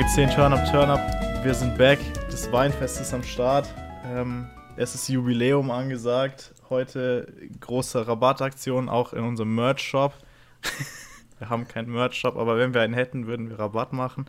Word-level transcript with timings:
Folge 0.00 0.14
10 0.14 0.30
Turn 0.30 0.52
Up 0.54 0.64
Turn 0.70 0.88
Up. 0.88 1.44
Wir 1.44 1.52
sind 1.52 1.76
back. 1.76 1.98
Das 2.30 2.50
Weinfest 2.50 3.02
ist 3.02 3.12
am 3.12 3.22
Start. 3.22 3.68
Ähm, 4.06 4.48
es 4.76 4.94
ist 4.94 5.08
Jubiläum 5.08 5.70
angesagt. 5.70 6.54
Heute 6.70 7.30
große 7.60 8.08
Rabattaktion 8.08 8.88
auch 8.88 9.12
in 9.12 9.24
unserem 9.24 9.54
Merch-Shop. 9.54 10.14
wir 11.38 11.50
haben 11.50 11.68
keinen 11.68 11.92
Merch-Shop, 11.92 12.38
aber 12.38 12.56
wenn 12.56 12.72
wir 12.72 12.80
einen 12.80 12.94
hätten, 12.94 13.26
würden 13.26 13.50
wir 13.50 13.58
Rabatt 13.58 13.92
machen. 13.92 14.24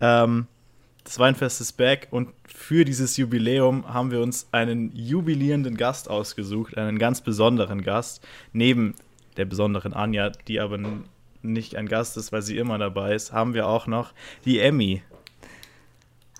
Ähm, 0.00 0.48
das 1.04 1.20
Weinfest 1.20 1.60
ist 1.60 1.74
back 1.74 2.08
und 2.10 2.30
für 2.44 2.84
dieses 2.84 3.16
Jubiläum 3.16 3.86
haben 3.86 4.10
wir 4.10 4.20
uns 4.20 4.48
einen 4.50 4.90
jubilierenden 4.96 5.76
Gast 5.76 6.10
ausgesucht, 6.10 6.76
einen 6.76 6.98
ganz 6.98 7.20
besonderen 7.20 7.82
Gast, 7.82 8.26
neben 8.52 8.96
der 9.36 9.44
besonderen 9.44 9.94
Anja, 9.94 10.30
die 10.48 10.58
aber 10.58 10.76
nicht 11.42 11.76
ein 11.76 11.88
Gast 11.88 12.16
ist, 12.16 12.32
weil 12.32 12.42
sie 12.42 12.58
immer 12.58 12.78
dabei 12.78 13.14
ist, 13.14 13.32
haben 13.32 13.54
wir 13.54 13.66
auch 13.66 13.86
noch 13.86 14.12
die 14.44 14.58
Emmy. 14.58 15.02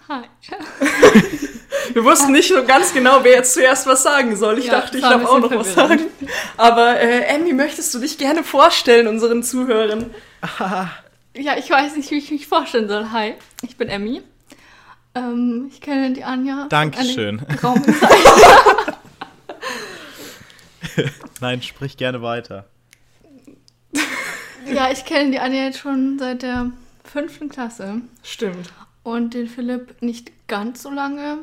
Hi. 0.08 0.24
Wir 1.92 2.04
wussten 2.04 2.32
nicht 2.32 2.48
so 2.48 2.64
ganz 2.64 2.92
genau, 2.92 3.24
wer 3.24 3.32
jetzt 3.32 3.54
zuerst 3.54 3.86
was 3.86 4.02
sagen 4.02 4.36
soll. 4.36 4.58
Ich 4.58 4.66
ja, 4.66 4.80
dachte, 4.80 4.98
ich 4.98 5.02
darf 5.02 5.24
auch 5.24 5.38
noch 5.38 5.50
was 5.50 5.74
sagen. 5.74 6.00
Aber 6.56 7.00
äh, 7.00 7.34
Emmy, 7.34 7.52
möchtest 7.52 7.94
du 7.94 7.98
dich 7.98 8.18
gerne 8.18 8.44
vorstellen 8.44 9.08
unseren 9.08 9.42
Zuhörern? 9.42 10.10
ja, 10.58 11.56
ich 11.56 11.70
weiß 11.70 11.96
nicht, 11.96 12.10
wie 12.10 12.18
ich 12.18 12.30
mich 12.30 12.46
vorstellen 12.46 12.88
soll. 12.88 13.10
Hi, 13.10 13.34
ich 13.62 13.76
bin 13.76 13.88
Emmy. 13.88 14.22
Ähm, 15.14 15.70
ich 15.72 15.80
kenne 15.80 16.12
die 16.12 16.24
Anja. 16.24 16.66
Dankeschön. 16.68 17.42
Nein, 21.40 21.62
sprich 21.62 21.96
gerne 21.96 22.22
weiter. 22.22 22.66
Ja, 24.72 24.90
ich 24.90 25.04
kenne 25.04 25.30
die 25.30 25.38
Anja 25.38 25.64
jetzt 25.64 25.78
schon 25.78 26.18
seit 26.18 26.42
der 26.42 26.70
fünften 27.04 27.48
Klasse. 27.48 28.02
Stimmt. 28.22 28.72
Und 29.02 29.34
den 29.34 29.46
Philipp 29.46 30.02
nicht 30.02 30.32
ganz 30.48 30.82
so 30.82 30.90
lange, 30.90 31.38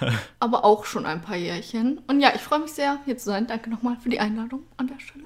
aber 0.40 0.64
auch 0.64 0.84
schon 0.84 1.06
ein 1.06 1.22
paar 1.22 1.36
Jährchen. 1.36 2.00
Und 2.06 2.20
ja, 2.20 2.32
ich 2.34 2.40
freue 2.40 2.60
mich 2.60 2.72
sehr, 2.72 2.98
hier 3.04 3.16
zu 3.16 3.26
sein. 3.26 3.46
Danke 3.46 3.70
nochmal 3.70 3.96
für 4.02 4.08
die 4.08 4.20
Einladung 4.20 4.62
an 4.76 4.88
der 4.88 4.98
Stelle. 5.00 5.24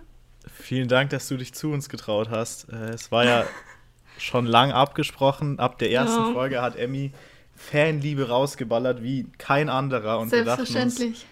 Vielen 0.52 0.88
Dank, 0.88 1.10
dass 1.10 1.28
du 1.28 1.36
dich 1.36 1.54
zu 1.54 1.70
uns 1.70 1.88
getraut 1.88 2.28
hast. 2.30 2.68
Äh, 2.70 2.90
es 2.90 3.10
war 3.10 3.24
ja 3.24 3.44
schon 4.18 4.46
lang 4.46 4.72
abgesprochen. 4.72 5.58
Ab 5.58 5.78
der 5.78 5.90
ersten 5.90 6.26
ja. 6.26 6.32
Folge 6.32 6.62
hat 6.62 6.76
Emmy 6.76 7.12
Fanliebe 7.56 8.28
rausgeballert 8.28 9.02
wie 9.02 9.26
kein 9.38 9.68
anderer. 9.68 10.18
Und 10.18 10.30
Selbstverständlich. 10.30 11.26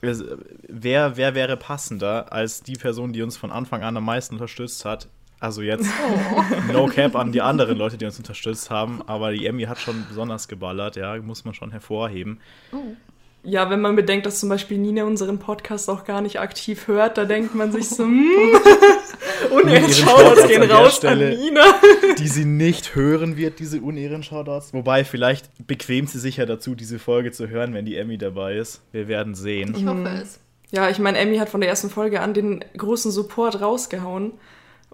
Uns, 0.00 0.24
wer, 0.68 1.16
wer 1.16 1.34
wäre 1.34 1.56
passender 1.56 2.32
als 2.32 2.62
die 2.62 2.74
Person, 2.74 3.12
die 3.12 3.22
uns 3.22 3.36
von 3.36 3.52
Anfang 3.52 3.82
an 3.82 3.96
am 3.96 4.04
meisten 4.04 4.34
unterstützt 4.34 4.84
hat? 4.84 5.08
Also 5.42 5.60
jetzt 5.60 5.88
oh. 6.06 6.72
No 6.72 6.86
Cap 6.86 7.16
an 7.16 7.32
die 7.32 7.40
anderen 7.40 7.76
Leute, 7.76 7.98
die 7.98 8.04
uns 8.04 8.16
unterstützt 8.16 8.70
haben, 8.70 9.02
aber 9.08 9.32
die 9.32 9.44
Emmy 9.44 9.64
hat 9.64 9.80
schon 9.80 10.04
besonders 10.08 10.46
geballert, 10.46 10.94
ja, 10.94 11.16
muss 11.16 11.44
man 11.44 11.52
schon 11.52 11.72
hervorheben. 11.72 12.38
Oh. 12.70 12.94
Ja, 13.42 13.68
wenn 13.68 13.80
man 13.80 13.96
bedenkt, 13.96 14.24
dass 14.24 14.38
zum 14.38 14.48
Beispiel 14.48 14.78
Nina 14.78 15.02
unseren 15.02 15.40
Podcast 15.40 15.90
auch 15.90 16.04
gar 16.04 16.20
nicht 16.20 16.38
aktiv 16.38 16.86
hört, 16.86 17.18
da 17.18 17.24
denkt 17.24 17.56
man 17.56 17.72
sich 17.72 17.88
so, 17.88 18.04
hm, 18.04 18.30
Unehren-Shoutouts 19.50 20.46
gehen 20.46 20.70
raus 20.70 20.98
Stelle, 20.98 21.32
an 21.32 21.40
Nina. 21.40 21.64
die 22.18 22.28
sie 22.28 22.44
nicht 22.44 22.94
hören 22.94 23.36
wird, 23.36 23.58
diese 23.58 23.80
Unehren-Shoutouts. 23.80 24.72
Wobei, 24.72 25.04
vielleicht 25.04 25.50
bequemt 25.66 26.08
sie 26.08 26.20
sich 26.20 26.36
ja 26.36 26.46
dazu, 26.46 26.76
diese 26.76 27.00
Folge 27.00 27.32
zu 27.32 27.48
hören, 27.48 27.74
wenn 27.74 27.84
die 27.84 27.96
Emmy 27.96 28.16
dabei 28.16 28.58
ist. 28.58 28.80
Wir 28.92 29.08
werden 29.08 29.34
sehen. 29.34 29.74
Ich 29.76 29.84
hoffe 29.86 30.08
es. 30.22 30.38
Ja, 30.70 30.88
ich 30.88 31.00
meine, 31.00 31.18
Emmy 31.18 31.38
hat 31.38 31.48
von 31.48 31.60
der 31.60 31.68
ersten 31.68 31.90
Folge 31.90 32.20
an 32.20 32.32
den 32.32 32.64
großen 32.76 33.10
Support 33.10 33.60
rausgehauen. 33.60 34.34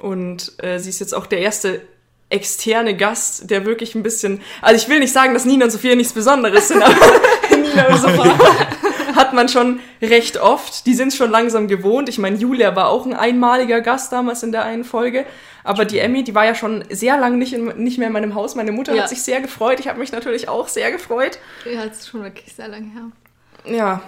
Und 0.01 0.53
äh, 0.63 0.79
sie 0.79 0.91
ist 0.91 1.01
jetzt 1.01 1.15
auch 1.15 1.27
der 1.27 1.41
erste 1.41 1.83
externe 2.31 2.97
Gast, 2.97 3.51
der 3.51 3.65
wirklich 3.65 3.95
ein 3.95 4.03
bisschen. 4.03 4.41
Also 4.61 4.83
ich 4.83 4.89
will 4.89 5.01
nicht 5.01 5.13
sagen, 5.13 5.35
dass 5.35 5.45
Nina 5.45 5.65
und 5.65 5.71
Sophia 5.71 5.95
nichts 5.95 6.13
Besonderes 6.13 6.69
sind, 6.69 6.83
aber 6.83 6.95
Nina 7.51 7.89
und 7.89 7.99
Sophia 7.99 8.39
hat 9.17 9.33
man 9.33 9.49
schon 9.49 9.81
recht 10.03 10.37
oft. 10.37 10.87
Die 10.87 10.95
sind 10.95 11.15
schon 11.15 11.31
langsam 11.31 11.69
gewohnt. 11.69 12.09
Ich 12.09 12.19
meine, 12.19 12.37
Julia 12.37 12.77
war 12.77 12.89
auch 12.89 13.07
ein 13.07 13.15
einmaliger 13.15 13.81
Gast 13.81 14.13
damals 14.13 14.43
in 14.43 14.53
der 14.53 14.65
einen 14.65 14.85
Folge. 14.85 15.25
Aber 15.65 15.85
die 15.85 15.99
Emmy, 15.99 16.23
die 16.23 16.35
war 16.35 16.45
ja 16.45 16.55
schon 16.55 16.85
sehr 16.91 17.19
lange 17.19 17.37
nicht, 17.37 17.53
in, 17.53 17.67
nicht 17.83 17.99
mehr 17.99 18.07
in 18.07 18.13
meinem 18.13 18.35
Haus. 18.35 18.55
Meine 18.55 18.73
Mutter 18.73 18.95
ja. 18.95 19.03
hat 19.03 19.09
sich 19.09 19.23
sehr 19.23 19.41
gefreut. 19.41 19.81
Ich 19.81 19.89
habe 19.89 19.99
mich 19.99 20.13
natürlich 20.13 20.49
auch 20.49 20.69
sehr 20.69 20.93
gefreut. 20.93 21.39
Ja, 21.71 21.87
das 21.87 22.01
ist 22.01 22.09
schon 22.09 22.23
wirklich 22.23 22.55
sehr 22.55 22.69
lange 22.69 22.91
her. 22.93 23.77
Ja, 23.77 24.03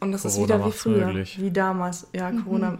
und 0.00 0.12
das 0.12 0.22
Corona 0.22 0.42
ist 0.42 0.48
wieder 0.48 0.66
wie 0.66 0.72
früher, 0.72 1.06
möglich. 1.06 1.38
wie 1.40 1.50
damals. 1.50 2.06
Ja, 2.12 2.30
Corona 2.30 2.72
mhm 2.72 2.78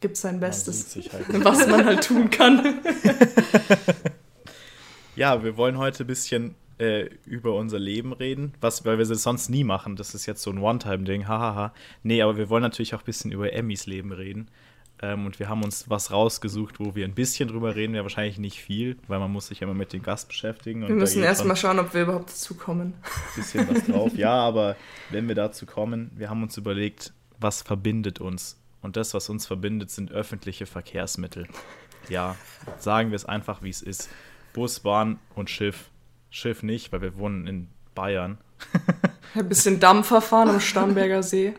gibt 0.00 0.16
sein 0.16 0.40
Bestes, 0.40 0.94
halt. 1.12 1.26
was 1.44 1.66
man 1.66 1.84
halt 1.84 2.04
tun 2.04 2.30
kann. 2.30 2.80
ja, 5.16 5.42
wir 5.42 5.56
wollen 5.56 5.78
heute 5.78 6.04
ein 6.04 6.06
bisschen 6.06 6.54
äh, 6.78 7.08
über 7.24 7.54
unser 7.54 7.78
Leben 7.78 8.12
reden, 8.12 8.54
was, 8.60 8.84
weil 8.84 8.98
wir 8.98 9.08
es 9.08 9.22
sonst 9.22 9.48
nie 9.48 9.64
machen. 9.64 9.96
Das 9.96 10.14
ist 10.14 10.26
jetzt 10.26 10.42
so 10.42 10.50
ein 10.50 10.58
One-Time-Ding, 10.58 11.26
hahaha. 11.26 11.72
Nee, 12.02 12.22
aber 12.22 12.36
wir 12.36 12.48
wollen 12.50 12.62
natürlich 12.62 12.94
auch 12.94 13.00
ein 13.00 13.06
bisschen 13.06 13.32
über 13.32 13.52
Emmys 13.52 13.86
Leben 13.86 14.12
reden. 14.12 14.48
Ähm, 15.02 15.26
und 15.26 15.38
wir 15.38 15.48
haben 15.48 15.62
uns 15.62 15.90
was 15.90 16.10
rausgesucht, 16.10 16.80
wo 16.80 16.94
wir 16.94 17.04
ein 17.04 17.14
bisschen 17.14 17.48
drüber 17.48 17.76
reden, 17.76 17.94
ja 17.94 18.02
wahrscheinlich 18.02 18.38
nicht 18.38 18.60
viel, 18.60 18.96
weil 19.08 19.18
man 19.18 19.30
muss 19.30 19.48
sich 19.48 19.60
immer 19.60 19.74
mit 19.74 19.92
dem 19.92 20.02
Gast 20.02 20.28
beschäftigen. 20.28 20.88
wir 20.88 20.94
müssen 20.94 21.22
erstmal 21.22 21.56
schauen, 21.56 21.78
ob 21.78 21.92
wir 21.92 22.02
überhaupt 22.02 22.30
dazu 22.30 22.54
kommen. 22.54 22.94
Ein 23.02 23.42
bisschen 23.42 23.68
was 23.68 23.84
drauf, 23.84 24.12
ja, 24.16 24.32
aber 24.32 24.76
wenn 25.10 25.28
wir 25.28 25.34
dazu 25.34 25.66
kommen, 25.66 26.10
wir 26.16 26.30
haben 26.30 26.42
uns 26.42 26.56
überlegt, 26.56 27.12
was 27.38 27.60
verbindet 27.60 28.20
uns 28.20 28.58
und 28.86 28.96
das, 28.96 29.14
was 29.14 29.28
uns 29.28 29.46
verbindet, 29.46 29.90
sind 29.90 30.12
öffentliche 30.12 30.64
Verkehrsmittel. 30.64 31.48
Ja, 32.08 32.36
sagen 32.78 33.10
wir 33.10 33.16
es 33.16 33.24
einfach, 33.24 33.60
wie 33.62 33.68
es 33.68 33.82
ist. 33.82 34.08
Bus, 34.52 34.78
Bahn 34.78 35.18
und 35.34 35.50
Schiff. 35.50 35.90
Schiff 36.30 36.62
nicht, 36.62 36.92
weil 36.92 37.02
wir 37.02 37.18
wohnen 37.18 37.48
in 37.48 37.66
Bayern. 37.96 38.38
Ein 39.34 39.48
bisschen 39.48 39.80
Dampfer 39.80 40.20
fahren 40.22 40.50
am 40.50 40.60
Starnberger 40.60 41.24
See. 41.24 41.54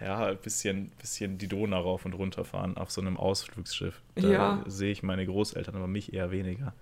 Ja, 0.00 0.26
ein 0.26 0.38
bisschen, 0.38 0.90
bisschen 1.00 1.38
die 1.38 1.48
Donau 1.48 1.80
rauf 1.80 2.04
und 2.04 2.12
runter 2.12 2.44
fahren 2.44 2.76
auf 2.76 2.90
so 2.90 3.00
einem 3.00 3.16
Ausflugsschiff. 3.16 4.00
Da 4.14 4.28
ja. 4.28 4.64
sehe 4.66 4.92
ich 4.92 5.02
meine 5.02 5.26
Großeltern, 5.26 5.74
aber 5.74 5.86
mich 5.88 6.12
eher 6.12 6.30
weniger. 6.30 6.74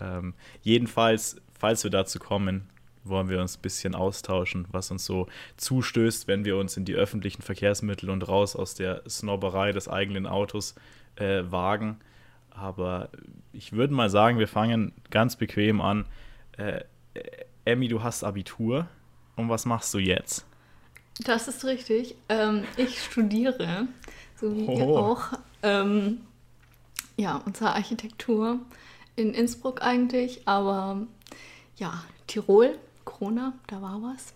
Ähm, 0.00 0.34
jedenfalls, 0.60 1.36
falls 1.58 1.82
wir 1.84 1.90
dazu 1.90 2.18
kommen, 2.18 2.68
wollen 3.04 3.28
wir 3.28 3.40
uns 3.40 3.56
ein 3.56 3.62
bisschen 3.62 3.94
austauschen, 3.94 4.66
was 4.70 4.90
uns 4.90 5.04
so 5.04 5.26
zustößt, 5.56 6.28
wenn 6.28 6.44
wir 6.44 6.56
uns 6.56 6.76
in 6.76 6.84
die 6.84 6.94
öffentlichen 6.94 7.42
Verkehrsmittel 7.42 8.10
und 8.10 8.26
raus 8.28 8.56
aus 8.56 8.74
der 8.74 9.02
Snobberei 9.08 9.72
des 9.72 9.88
eigenen 9.88 10.26
Autos 10.26 10.74
äh, 11.16 11.42
wagen. 11.44 11.98
Aber 12.50 13.08
ich 13.52 13.72
würde 13.72 13.94
mal 13.94 14.10
sagen, 14.10 14.38
wir 14.38 14.48
fangen 14.48 14.92
ganz 15.10 15.36
bequem 15.36 15.80
an. 15.80 16.06
Äh, 16.56 16.82
Emmy, 17.64 17.88
du 17.88 18.02
hast 18.02 18.24
Abitur. 18.24 18.88
Und 19.36 19.48
was 19.48 19.64
machst 19.64 19.94
du 19.94 19.98
jetzt? 19.98 20.44
Das 21.24 21.48
ist 21.48 21.64
richtig. 21.64 22.14
Ähm, 22.28 22.64
ich 22.76 23.02
studiere, 23.02 23.88
so 24.36 24.54
wie 24.54 24.66
oh. 24.66 24.78
ihr 24.78 24.86
auch. 24.86 25.24
Ähm, 25.62 26.20
ja, 27.16 27.36
und 27.36 27.56
zwar 27.56 27.74
Architektur 27.74 28.58
in 29.16 29.34
Innsbruck 29.34 29.82
eigentlich, 29.82 30.46
aber 30.46 31.06
ja, 31.76 32.04
Tirol 32.26 32.78
Corona, 33.22 33.52
da 33.68 33.80
war 33.80 34.02
was. 34.02 34.34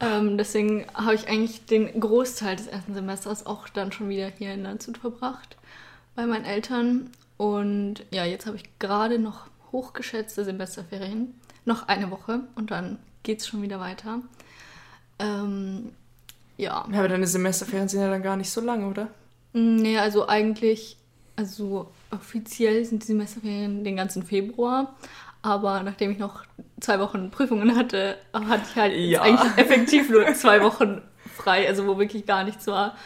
Ähm, 0.00 0.38
deswegen 0.38 0.86
habe 0.94 1.14
ich 1.14 1.28
eigentlich 1.28 1.66
den 1.66 2.00
Großteil 2.00 2.56
des 2.56 2.68
ersten 2.68 2.94
Semesters 2.94 3.44
auch 3.44 3.68
dann 3.68 3.92
schon 3.92 4.08
wieder 4.08 4.28
hier 4.28 4.54
in 4.54 4.62
Landshut 4.62 4.96
verbracht 4.96 5.58
bei 6.16 6.24
meinen 6.24 6.46
Eltern. 6.46 7.10
Und 7.36 7.96
ja, 8.10 8.24
jetzt 8.24 8.46
habe 8.46 8.56
ich 8.56 8.64
gerade 8.78 9.18
noch 9.18 9.46
hochgeschätzte 9.72 10.42
Semesterferien. 10.42 11.34
Noch 11.66 11.86
eine 11.86 12.10
Woche 12.10 12.40
und 12.54 12.70
dann 12.70 12.98
geht 13.24 13.40
es 13.40 13.46
schon 13.46 13.60
wieder 13.60 13.78
weiter. 13.78 14.20
Ähm, 15.18 15.92
ja. 16.56 16.86
ja. 16.90 16.98
Aber 16.98 17.08
deine 17.08 17.26
Semesterferien 17.26 17.88
sind 17.88 18.00
ja 18.00 18.08
dann 18.08 18.22
gar 18.22 18.38
nicht 18.38 18.50
so 18.50 18.62
lang, 18.62 18.90
oder? 18.90 19.08
Nee, 19.52 19.98
also 19.98 20.26
eigentlich, 20.28 20.96
also 21.36 21.90
offiziell 22.10 22.86
sind 22.86 23.02
die 23.02 23.08
Semesterferien 23.08 23.84
den 23.84 23.96
ganzen 23.96 24.22
Februar. 24.22 24.94
Aber 25.44 25.82
nachdem 25.82 26.10
ich 26.10 26.16
noch 26.16 26.42
zwei 26.80 26.98
Wochen 27.00 27.30
Prüfungen 27.30 27.76
hatte, 27.76 28.16
hatte 28.32 28.62
ich 28.66 28.76
halt 28.76 28.96
ja. 28.96 29.20
eigentlich 29.20 29.58
effektiv 29.58 30.08
nur 30.08 30.32
zwei 30.32 30.62
Wochen 30.62 31.02
frei, 31.36 31.68
also 31.68 31.86
wo 31.86 31.98
wirklich 31.98 32.24
gar 32.24 32.44
nichts 32.44 32.66
war. 32.66 32.96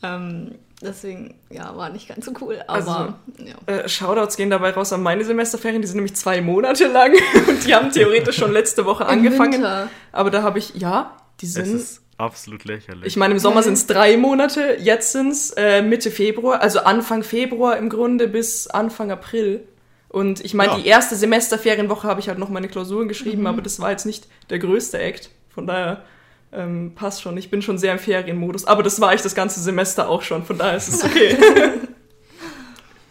Ähm, 0.00 0.54
deswegen, 0.80 1.34
ja, 1.50 1.76
war 1.76 1.90
nicht 1.90 2.08
ganz 2.08 2.24
so 2.24 2.32
cool. 2.40 2.62
Aber 2.68 2.76
also, 2.76 3.14
ja. 3.44 3.54
äh, 3.66 3.88
Shoutouts 3.88 4.36
gehen 4.36 4.48
dabei 4.48 4.70
raus 4.70 4.92
an 4.92 5.02
meine 5.02 5.24
Semesterferien, 5.24 5.82
die 5.82 5.88
sind 5.88 5.96
nämlich 5.96 6.14
zwei 6.14 6.40
Monate 6.40 6.86
lang 6.86 7.14
und 7.48 7.66
die 7.66 7.74
haben 7.74 7.90
theoretisch 7.90 8.36
schon 8.36 8.52
letzte 8.52 8.84
Woche 8.84 9.04
angefangen. 9.06 9.54
Winter. 9.54 9.88
Aber 10.12 10.30
da 10.30 10.44
habe 10.44 10.60
ich, 10.60 10.76
ja, 10.76 11.16
die 11.40 11.46
sind. 11.46 11.66
Es 11.66 11.72
ist 11.72 12.02
absolut 12.16 12.64
lächerlich. 12.64 13.06
Ich 13.06 13.16
meine, 13.16 13.34
im 13.34 13.40
Sommer 13.40 13.64
sind 13.64 13.72
es 13.72 13.88
drei 13.88 14.16
Monate, 14.16 14.76
jetzt 14.78 15.10
sind 15.10 15.32
es 15.32 15.50
äh, 15.56 15.82
Mitte 15.82 16.12
Februar, 16.12 16.60
also 16.60 16.78
Anfang 16.78 17.24
Februar 17.24 17.76
im 17.76 17.88
Grunde 17.88 18.28
bis 18.28 18.68
Anfang 18.68 19.10
April. 19.10 19.66
Und 20.12 20.44
ich 20.44 20.52
meine, 20.52 20.72
ja. 20.72 20.78
die 20.78 20.86
erste 20.86 21.16
Semesterferienwoche 21.16 22.06
habe 22.06 22.20
ich 22.20 22.28
halt 22.28 22.38
noch 22.38 22.50
meine 22.50 22.68
Klausuren 22.68 23.08
geschrieben, 23.08 23.40
mhm. 23.40 23.46
aber 23.46 23.62
das 23.62 23.80
war 23.80 23.90
jetzt 23.90 24.04
nicht 24.04 24.28
der 24.50 24.58
größte 24.58 24.98
Act. 24.98 25.30
Von 25.48 25.66
daher 25.66 26.04
ähm, 26.52 26.92
passt 26.94 27.22
schon. 27.22 27.36
Ich 27.38 27.50
bin 27.50 27.62
schon 27.62 27.78
sehr 27.78 27.92
im 27.92 27.98
Ferienmodus. 27.98 28.66
Aber 28.66 28.82
das 28.82 29.00
war 29.00 29.14
ich 29.14 29.22
das 29.22 29.34
ganze 29.34 29.60
Semester 29.60 30.08
auch 30.08 30.22
schon. 30.22 30.44
Von 30.44 30.58
daher 30.58 30.76
ist 30.76 30.88
es 30.88 31.02
okay. 31.02 31.36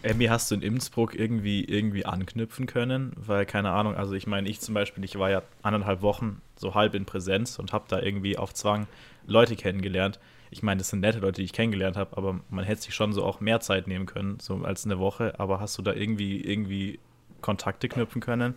Emmy, 0.02 0.26
hast 0.26 0.50
du 0.50 0.56
in 0.56 0.62
Innsbruck 0.62 1.14
irgendwie, 1.14 1.64
irgendwie 1.64 2.04
anknüpfen 2.04 2.66
können? 2.66 3.12
Weil, 3.16 3.46
keine 3.46 3.70
Ahnung, 3.70 3.94
also 3.94 4.14
ich 4.14 4.26
meine, 4.26 4.48
ich 4.48 4.60
zum 4.60 4.74
Beispiel, 4.74 5.04
ich 5.04 5.16
war 5.18 5.30
ja 5.30 5.42
anderthalb 5.62 6.02
Wochen 6.02 6.40
so 6.56 6.74
halb 6.74 6.94
in 6.94 7.04
Präsenz 7.04 7.58
und 7.58 7.72
habe 7.72 7.84
da 7.88 8.00
irgendwie 8.00 8.36
auf 8.36 8.54
Zwang 8.54 8.86
Leute 9.26 9.54
kennengelernt. 9.54 10.18
Ich 10.52 10.62
meine, 10.62 10.78
das 10.78 10.90
sind 10.90 11.00
nette 11.00 11.18
Leute, 11.18 11.40
die 11.40 11.44
ich 11.44 11.52
kennengelernt 11.52 11.96
habe, 11.96 12.16
aber 12.16 12.40
man 12.50 12.64
hätte 12.64 12.82
sich 12.82 12.94
schon 12.94 13.12
so 13.12 13.24
auch 13.24 13.40
mehr 13.40 13.60
Zeit 13.60 13.88
nehmen 13.88 14.06
können, 14.06 14.38
so 14.40 14.56
als 14.56 14.84
eine 14.84 14.98
Woche. 14.98 15.34
Aber 15.38 15.60
hast 15.60 15.78
du 15.78 15.82
da 15.82 15.92
irgendwie, 15.92 16.40
irgendwie 16.40 17.00
Kontakte 17.40 17.88
knüpfen 17.88 18.20
können? 18.20 18.54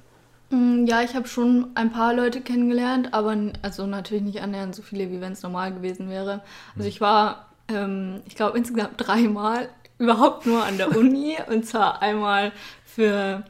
Mm, 0.49 0.85
ja, 0.85 1.01
ich 1.01 1.15
habe 1.15 1.27
schon 1.27 1.67
ein 1.75 1.91
paar 1.91 2.13
Leute 2.13 2.41
kennengelernt, 2.41 3.13
aber 3.13 3.35
also 3.61 3.87
natürlich 3.87 4.23
nicht 4.23 4.41
annähernd 4.41 4.75
so 4.75 4.81
viele, 4.81 5.09
wie 5.09 5.21
wenn 5.21 5.31
es 5.31 5.41
normal 5.41 5.73
gewesen 5.73 6.09
wäre. 6.09 6.41
Also 6.75 6.87
ich 6.87 7.01
war, 7.01 7.49
ähm, 7.69 8.21
ich 8.25 8.35
glaube, 8.35 8.57
insgesamt 8.57 8.93
dreimal 8.97 9.69
überhaupt 9.97 10.45
nur 10.45 10.63
an 10.63 10.77
der 10.77 10.95
Uni 10.97 11.37
und 11.49 11.65
zwar 11.65 12.01
einmal 12.01 12.51
für 12.85 13.43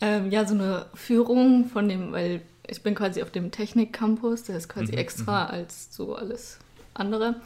ähm, 0.00 0.30
ja 0.30 0.46
so 0.46 0.54
eine 0.54 0.86
Führung 0.94 1.66
von 1.66 1.88
dem, 1.88 2.12
weil 2.12 2.42
ich 2.66 2.82
bin 2.82 2.94
quasi 2.94 3.22
auf 3.22 3.30
dem 3.30 3.50
Technik-Campus, 3.50 4.44
der 4.44 4.56
ist 4.56 4.68
quasi 4.68 4.92
mhm, 4.92 4.98
extra 4.98 5.44
mhm. 5.44 5.50
als 5.50 5.94
so 5.94 6.14
alles 6.14 6.58
andere. 6.94 7.36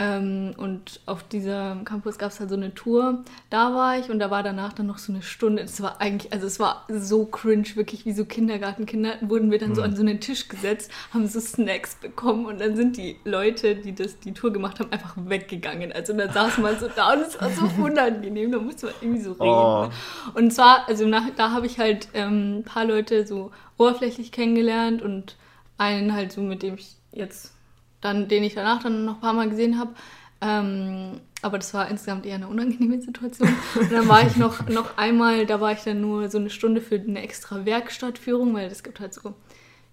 Ähm, 0.00 0.54
und 0.56 1.00
auf 1.04 1.22
diesem 1.24 1.84
Campus 1.84 2.16
gab 2.16 2.30
es 2.30 2.40
halt 2.40 2.48
so 2.48 2.56
eine 2.56 2.74
Tour. 2.74 3.22
Da 3.50 3.74
war 3.74 3.98
ich 3.98 4.08
und 4.08 4.18
da 4.18 4.30
war 4.30 4.42
danach 4.42 4.72
dann 4.72 4.86
noch 4.86 4.96
so 4.96 5.12
eine 5.12 5.20
Stunde. 5.20 5.62
Es 5.62 5.82
war 5.82 6.00
eigentlich, 6.00 6.32
also 6.32 6.46
es 6.46 6.58
war 6.58 6.86
so 6.88 7.26
cringe, 7.26 7.76
wirklich 7.76 8.06
wie 8.06 8.12
so 8.12 8.24
Kindergartenkinder. 8.24 9.16
Wurden 9.20 9.50
wir 9.50 9.58
dann 9.58 9.70
mhm. 9.70 9.74
so 9.74 9.82
an 9.82 9.94
so 9.94 10.00
einen 10.00 10.18
Tisch 10.18 10.48
gesetzt, 10.48 10.90
haben 11.12 11.26
so 11.26 11.38
Snacks 11.38 11.96
bekommen 11.96 12.46
und 12.46 12.62
dann 12.62 12.76
sind 12.76 12.96
die 12.96 13.16
Leute, 13.24 13.76
die 13.76 13.94
das, 13.94 14.18
die 14.18 14.32
Tour 14.32 14.54
gemacht 14.54 14.80
haben, 14.80 14.90
einfach 14.90 15.14
weggegangen. 15.16 15.92
Also 15.92 16.14
dann 16.14 16.32
saß 16.32 16.56
man 16.58 16.78
so 16.78 16.88
da 16.88 17.12
und 17.12 17.20
es 17.20 17.38
war 17.38 17.50
so 17.50 17.68
unangenehm. 17.82 18.52
Da 18.52 18.58
musste 18.58 18.86
man 18.86 18.94
irgendwie 19.02 19.22
so 19.22 19.32
reden. 19.32 19.50
Oh. 19.50 19.90
Und 20.32 20.50
zwar, 20.50 20.88
also 20.88 21.06
nach, 21.06 21.24
da 21.36 21.50
habe 21.50 21.66
ich 21.66 21.78
halt 21.78 22.08
ähm, 22.14 22.60
ein 22.60 22.64
paar 22.64 22.86
Leute 22.86 23.26
so 23.26 23.50
oberflächlich 23.76 24.32
kennengelernt 24.32 25.02
und 25.02 25.36
einen 25.76 26.14
halt 26.14 26.32
so, 26.32 26.40
mit 26.40 26.62
dem 26.62 26.76
ich 26.76 26.96
jetzt 27.12 27.52
dann, 28.00 28.28
den 28.28 28.44
ich 28.44 28.54
danach 28.54 28.82
dann 28.82 29.04
noch 29.04 29.14
ein 29.14 29.20
paar 29.20 29.32
Mal 29.32 29.48
gesehen 29.48 29.78
habe. 29.78 29.94
Ähm, 30.40 31.20
aber 31.42 31.58
das 31.58 31.74
war 31.74 31.88
insgesamt 31.88 32.26
eher 32.26 32.36
eine 32.36 32.48
unangenehme 32.48 33.00
Situation. 33.00 33.54
Und 33.78 33.92
dann 33.92 34.08
war 34.08 34.26
ich 34.26 34.36
noch, 34.36 34.66
noch 34.68 34.96
einmal, 34.96 35.46
da 35.46 35.60
war 35.60 35.72
ich 35.72 35.80
dann 35.80 36.00
nur 36.00 36.28
so 36.30 36.38
eine 36.38 36.50
Stunde 36.50 36.80
für 36.80 36.96
eine 36.96 37.22
extra 37.22 37.64
Werkstattführung, 37.64 38.54
weil 38.54 38.70
es 38.70 38.82
gibt 38.82 39.00
halt 39.00 39.14
so, 39.14 39.34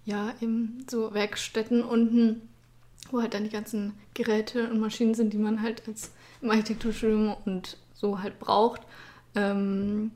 ja, 0.04 0.32
eben 0.40 0.84
so 0.88 1.12
Werkstätten 1.12 1.82
unten, 1.82 2.48
wo 3.10 3.20
halt 3.20 3.34
dann 3.34 3.44
die 3.44 3.50
ganzen 3.50 3.94
Geräte 4.14 4.68
und 4.70 4.80
Maschinen 4.80 5.14
sind, 5.14 5.32
die 5.32 5.38
man 5.38 5.62
halt 5.62 5.82
als 5.86 6.12
im 6.40 6.50
Architekturstudium 6.50 7.34
und 7.44 7.76
so 7.94 8.22
halt 8.22 8.38
braucht. 8.38 8.82
Ähm, 9.34 10.12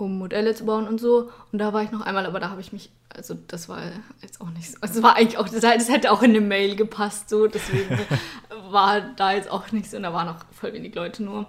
um 0.00 0.18
Modelle 0.18 0.54
zu 0.54 0.64
bauen 0.64 0.88
und 0.88 1.00
so. 1.00 1.30
Und 1.52 1.58
da 1.58 1.72
war 1.72 1.82
ich 1.82 1.90
noch 1.90 2.00
einmal, 2.00 2.26
aber 2.26 2.40
da 2.40 2.50
habe 2.50 2.60
ich 2.60 2.72
mich, 2.72 2.90
also 3.14 3.36
das 3.48 3.68
war 3.68 3.82
jetzt 4.22 4.40
auch 4.40 4.50
nicht 4.50 4.70
so, 4.70 4.78
also 4.80 5.02
war 5.02 5.16
eigentlich 5.16 5.38
auch, 5.38 5.48
das, 5.48 5.60
das 5.60 5.88
hätte 5.88 6.12
auch 6.12 6.22
in 6.22 6.30
eine 6.30 6.40
Mail 6.40 6.76
gepasst, 6.76 7.28
so, 7.28 7.46
deswegen 7.46 7.98
war 8.70 9.00
da 9.00 9.32
jetzt 9.32 9.50
auch 9.50 9.72
nichts 9.72 9.94
und 9.94 10.02
da 10.02 10.12
waren 10.12 10.28
auch 10.28 10.44
voll 10.52 10.72
wenig 10.72 10.94
Leute 10.94 11.22
nur. 11.22 11.46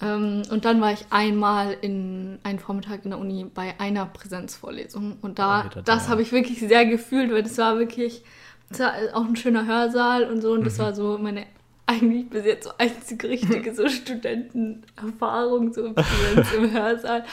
Ähm, 0.00 0.42
und 0.50 0.64
dann 0.64 0.80
war 0.80 0.92
ich 0.92 1.06
einmal 1.10 1.76
in 1.80 2.38
einen 2.42 2.58
Vormittag 2.58 3.04
in 3.04 3.10
der 3.10 3.18
Uni 3.18 3.44
bei 3.44 3.78
einer 3.78 4.06
Präsenzvorlesung 4.06 5.18
und 5.22 5.38
da, 5.38 5.70
oh, 5.74 5.80
das 5.84 6.08
habe 6.08 6.22
ich 6.22 6.32
wirklich 6.32 6.60
sehr 6.60 6.84
gefühlt, 6.86 7.32
weil 7.32 7.42
das 7.42 7.56
war 7.58 7.78
wirklich, 7.78 8.22
das 8.68 8.80
war 8.80 8.92
auch 9.14 9.24
ein 9.24 9.36
schöner 9.36 9.66
Hörsaal 9.66 10.24
und 10.24 10.42
so 10.42 10.52
und 10.52 10.64
das 10.64 10.78
mhm. 10.78 10.82
war 10.82 10.94
so 10.94 11.18
meine 11.18 11.46
eigentlich 11.86 12.28
bis 12.28 12.44
jetzt 12.44 12.64
so 12.64 12.72
einzige 12.78 13.28
richtige 13.28 13.74
so 13.74 13.88
Studentenerfahrung 13.88 15.72
so 15.72 15.86
im 15.86 16.72
Hörsaal. 16.72 17.24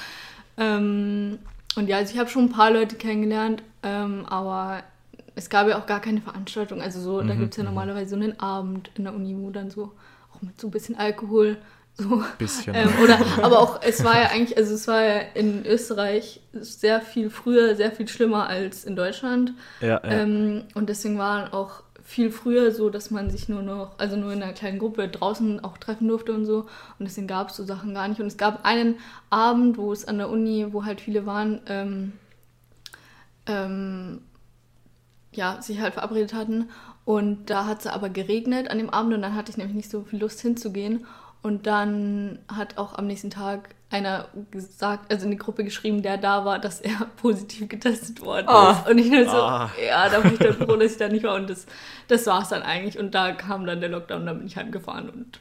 Ähm, 0.58 1.40
und 1.76 1.88
ja, 1.88 1.98
also 1.98 2.14
ich 2.14 2.20
habe 2.20 2.30
schon 2.30 2.46
ein 2.46 2.52
paar 2.52 2.72
Leute 2.72 2.96
kennengelernt, 2.96 3.64
ähm, 3.84 4.26
aber 4.28 4.84
es 5.36 5.50
gab 5.50 5.68
ja 5.68 5.80
auch 5.80 5.86
gar 5.86 6.00
keine 6.00 6.22
Veranstaltung. 6.22 6.82
Also 6.82 7.02
so, 7.02 7.22
mhm, 7.22 7.28
da 7.28 7.36
gibt 7.36 7.52
es 7.52 7.58
ja 7.58 7.64
mhm. 7.64 7.70
normalerweise 7.70 8.12
so 8.12 8.16
einen 8.16 8.40
Abend 8.40 8.92
in 8.96 9.06
der 9.06 9.14
Uni, 9.14 9.36
wo 9.38 9.50
dann 9.50 9.70
so 9.70 9.92
auch 10.34 10.42
mit 10.42 10.60
so 10.60 10.68
ein 10.68 10.72
bisschen 10.72 10.96
Alkohol 10.96 11.58
so. 11.96 12.24
Bisschen. 12.40 12.74
Ähm, 12.74 12.90
oder, 13.04 13.20
aber 13.44 13.60
auch, 13.60 13.82
es 13.84 14.04
war 14.04 14.20
ja 14.20 14.30
eigentlich, 14.30 14.58
also 14.58 14.74
es 14.74 14.88
war 14.88 15.04
ja 15.04 15.20
in 15.36 15.66
Österreich 15.66 16.42
sehr 16.54 17.02
viel 17.02 17.30
früher, 17.30 17.76
sehr 17.76 17.92
viel 17.92 18.08
schlimmer 18.08 18.48
als 18.48 18.84
in 18.84 18.96
Deutschland. 18.96 19.54
Ja, 19.80 20.02
ja. 20.04 20.04
Ähm, 20.04 20.64
und 20.74 20.90
deswegen 20.90 21.20
waren 21.20 21.54
auch 21.54 21.83
viel 22.14 22.32
früher 22.32 22.72
so, 22.72 22.92
dass 22.92 23.10
man 23.10 23.32
sich 23.32 23.50
nur 23.50 23.64
noch, 23.64 23.98
also 23.98 24.16
nur 24.16 24.32
in 24.32 24.44
einer 24.44 24.54
kleinen 24.54 24.78
Gruppe 24.78 25.08
draußen 25.08 25.64
auch 25.64 25.80
treffen 25.80 26.08
durfte 26.08 26.32
und 26.32 26.46
so. 26.46 26.60
Und 27.00 27.06
deswegen 27.06 27.26
gab 27.26 27.50
es 27.50 27.56
so 27.56 27.64
Sachen 27.64 27.96
gar 27.96 28.08
nicht. 28.08 28.22
Und 28.22 28.28
es 28.28 28.38
gab 28.38 28.64
einen 28.66 29.00
Abend, 29.32 29.78
wo 29.78 29.92
es 29.92 30.08
an 30.08 30.20
der 30.20 30.30
Uni, 30.30 30.68
wo 30.72 30.86
halt 30.86 31.02
viele 31.02 31.26
waren, 31.26 31.62
ähm, 31.66 32.14
ähm, 33.48 34.22
ja, 35.32 35.60
sich 35.62 35.82
halt 35.82 35.96
verabredet 35.96 36.36
hatten. 36.36 36.70
Und 37.04 37.50
da 37.50 37.66
hat 37.66 37.80
es 37.80 37.88
aber 37.88 38.10
geregnet 38.10 38.70
an 38.70 38.78
dem 38.78 38.92
Abend 38.92 39.16
und 39.16 39.24
dann 39.24 39.36
hatte 39.36 39.50
ich 39.50 39.58
nämlich 39.58 39.76
nicht 39.76 39.90
so 39.90 40.04
viel 40.04 40.20
Lust 40.20 40.40
hinzugehen. 40.40 41.08
Und 41.42 41.66
dann 41.66 42.40
hat 42.48 42.78
auch 42.78 42.94
am 42.94 43.08
nächsten 43.08 43.32
Tag 43.32 43.74
einer 43.94 44.28
gesagt, 44.52 45.12
also 45.12 45.26
in 45.26 45.32
die 45.32 45.38
Gruppe 45.38 45.64
geschrieben, 45.64 46.02
der 46.02 46.18
da 46.18 46.44
war, 46.46 46.60
dass 46.60 46.82
er 46.82 46.98
positiv 47.22 47.70
getestet 47.70 48.22
worden 48.22 48.48
oh. 48.50 48.72
ist. 48.72 48.90
Und 48.90 48.98
ich 48.98 49.10
nur 49.10 49.26
so, 49.26 49.38
oh. 49.38 49.70
ja, 49.86 50.10
da 50.10 50.24
war 50.24 50.32
ich 50.32 50.40
dann 50.40 50.54
froh, 50.54 50.76
dass 50.76 50.94
ich 50.94 50.98
da 50.98 51.08
nicht 51.08 51.24
war. 51.24 51.36
Und 51.36 51.50
das, 51.50 51.66
das 52.08 52.26
war 52.26 52.42
es 52.42 52.50
dann 52.50 52.64
eigentlich. 52.64 52.98
Und 52.98 53.16
da 53.16 53.32
kam 53.32 53.66
dann 53.66 53.80
der 53.80 53.90
Lockdown, 53.90 54.26
da 54.26 54.34
bin 54.34 54.48
ich 54.48 54.58
heimgefahren 54.58 55.10
und 55.10 55.40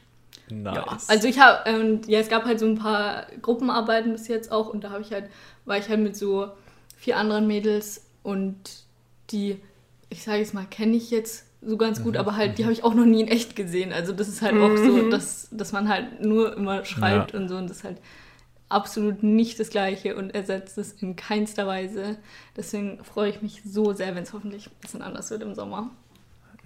Nice. 0.49 0.75
Ja, 0.75 0.97
also 1.07 1.27
ich 1.27 1.39
habe, 1.39 1.67
ähm, 1.67 2.01
ja, 2.05 2.19
es 2.19 2.27
gab 2.27 2.45
halt 2.45 2.59
so 2.59 2.65
ein 2.65 2.75
paar 2.75 3.27
Gruppenarbeiten 3.41 4.11
bis 4.11 4.27
jetzt 4.27 4.51
auch 4.51 4.67
und 4.67 4.83
da 4.83 4.91
habe 4.91 5.01
ich 5.01 5.11
halt, 5.11 5.29
war 5.65 5.77
ich 5.77 5.87
halt 5.89 6.01
mit 6.01 6.17
so 6.17 6.51
vier 6.97 7.17
anderen 7.17 7.47
Mädels 7.47 8.05
und 8.23 8.57
die, 9.31 9.57
ich 10.09 10.23
sage 10.23 10.39
jetzt 10.39 10.53
mal, 10.53 10.65
kenne 10.65 10.95
ich 10.95 11.11
jetzt 11.11 11.45
so 11.61 11.77
ganz 11.77 12.03
gut, 12.03 12.13
mhm. 12.13 12.19
aber 12.19 12.35
halt, 12.35 12.57
die 12.57 12.63
mhm. 12.63 12.65
habe 12.65 12.73
ich 12.73 12.83
auch 12.83 12.93
noch 12.93 13.05
nie 13.05 13.21
in 13.21 13.27
echt 13.27 13.55
gesehen. 13.55 13.93
Also 13.93 14.13
das 14.13 14.27
ist 14.27 14.41
halt 14.41 14.55
mhm. 14.55 14.63
auch 14.63 14.77
so, 14.77 14.91
mhm. 14.91 15.09
dass, 15.09 15.47
dass 15.51 15.71
man 15.71 15.87
halt 15.87 16.21
nur 16.21 16.55
immer 16.55 16.85
schreibt 16.85 17.33
ja. 17.33 17.39
und 17.39 17.47
so 17.47 17.55
und 17.55 17.69
das 17.69 17.77
ist 17.77 17.83
halt 17.83 17.97
absolut 18.73 19.23
nicht 19.23 19.59
das 19.59 19.69
Gleiche 19.69 20.15
und 20.15 20.33
ersetzt 20.33 20.77
es 20.77 20.93
in 20.93 21.15
keinster 21.15 21.67
Weise. 21.67 22.17
Deswegen 22.57 23.03
freue 23.03 23.29
ich 23.29 23.41
mich 23.41 23.61
so 23.65 23.93
sehr, 23.93 24.15
wenn 24.15 24.23
es 24.23 24.33
hoffentlich 24.33 24.67
ein 24.67 24.81
bisschen 24.81 25.01
anders 25.01 25.29
wird 25.29 25.41
im 25.41 25.55
Sommer. 25.55 25.89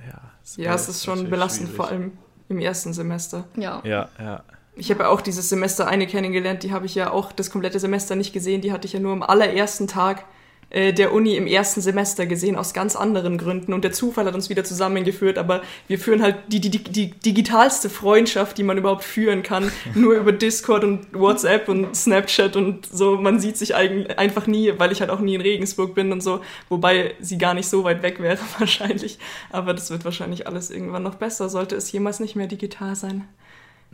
Ja, 0.07 0.63
ja 0.63 0.74
es 0.74 0.89
ist 0.89 1.04
schon 1.04 1.30
belastend, 1.30 1.69
schwierig. 1.69 1.75
vor 1.75 1.88
allem 1.89 2.18
im 2.50 2.59
ersten 2.59 2.94
Semester. 2.94 3.45
Ja. 3.56 3.81
Ja, 3.83 4.09
ja. 4.19 4.44
Ich 4.76 4.92
habe 4.92 5.04
ja 5.04 5.09
auch 5.09 5.21
dieses 5.21 5.49
Semester 5.49 5.87
eine 5.87 6.06
kennengelernt, 6.06 6.64
die 6.64 6.71
habe 6.71 6.85
ich 6.85 6.94
ja 6.94 7.09
auch 7.09 7.31
das 7.31 7.49
komplette 7.49 7.80
Semester 7.80 8.16
nicht 8.16 8.31
gesehen. 8.31 8.61
Die 8.61 8.71
hatte 8.71 8.85
ich 8.85 8.94
ja 8.94 8.99
nur 8.99 9.11
am 9.11 9.23
allerersten 9.23 9.87
Tag 9.87 10.26
der 10.69 11.14
Uni 11.14 11.36
im 11.38 11.47
ersten 11.47 11.80
Semester 11.80 12.26
gesehen, 12.26 12.57
aus 12.57 12.74
ganz 12.74 12.95
anderen 12.97 13.38
Gründen. 13.38 13.71
Und 13.71 13.83
der 13.83 13.94
Zufall 13.94 14.26
hat 14.26 14.36
uns 14.36 14.50
wieder 14.50 14.66
zusammengeführt, 14.66 15.38
aber 15.38 15.62
wir 15.88 15.97
führen 15.97 16.21
halt 16.21 16.36
die, 16.47 16.59
die, 16.59 16.69
die 16.69 17.12
digitalste 17.12 17.90
Freundschaft, 17.90 18.57
die 18.57 18.64
man 18.64 18.78
überhaupt 18.78 19.04
führen 19.04 19.44
kann, 19.44 19.71
nur 19.95 20.16
über 20.16 20.33
Discord 20.33 20.83
und 20.83 21.14
WhatsApp 21.14 21.69
und 21.69 21.95
Snapchat 21.95 22.57
und 22.57 22.86
so. 22.86 23.18
Man 23.18 23.40
sieht 23.40 23.57
sich 23.57 23.76
eigentlich 23.76 24.19
einfach 24.19 24.45
nie, 24.45 24.74
weil 24.78 24.92
ich 24.92 25.00
halt 25.00 25.09
auch 25.09 25.19
nie 25.19 25.36
in 25.36 25.42
Regensburg 25.42 25.95
bin 25.95 26.12
und 26.12 26.21
so, 26.21 26.42
wobei 26.68 27.16
sie 27.19 27.38
gar 27.38 27.54
nicht 27.54 27.69
so 27.69 27.83
weit 27.86 28.04
weg 28.04 28.21
wäre 28.21 28.40
wahrscheinlich. 28.59 29.19
Aber 29.52 29.74
das 29.74 29.90
wird 29.90 30.04
wahrscheinlich 30.04 30.47
alles 30.47 30.69
irgendwann 30.69 31.04
noch 31.04 31.16
besser, 31.16 31.47
sollte 31.50 31.76
es 31.76 31.92
jemals 31.92 32.19
nicht 32.19 32.36
mehr 32.36 32.47
digital 32.47 32.95
sein. 32.95 33.26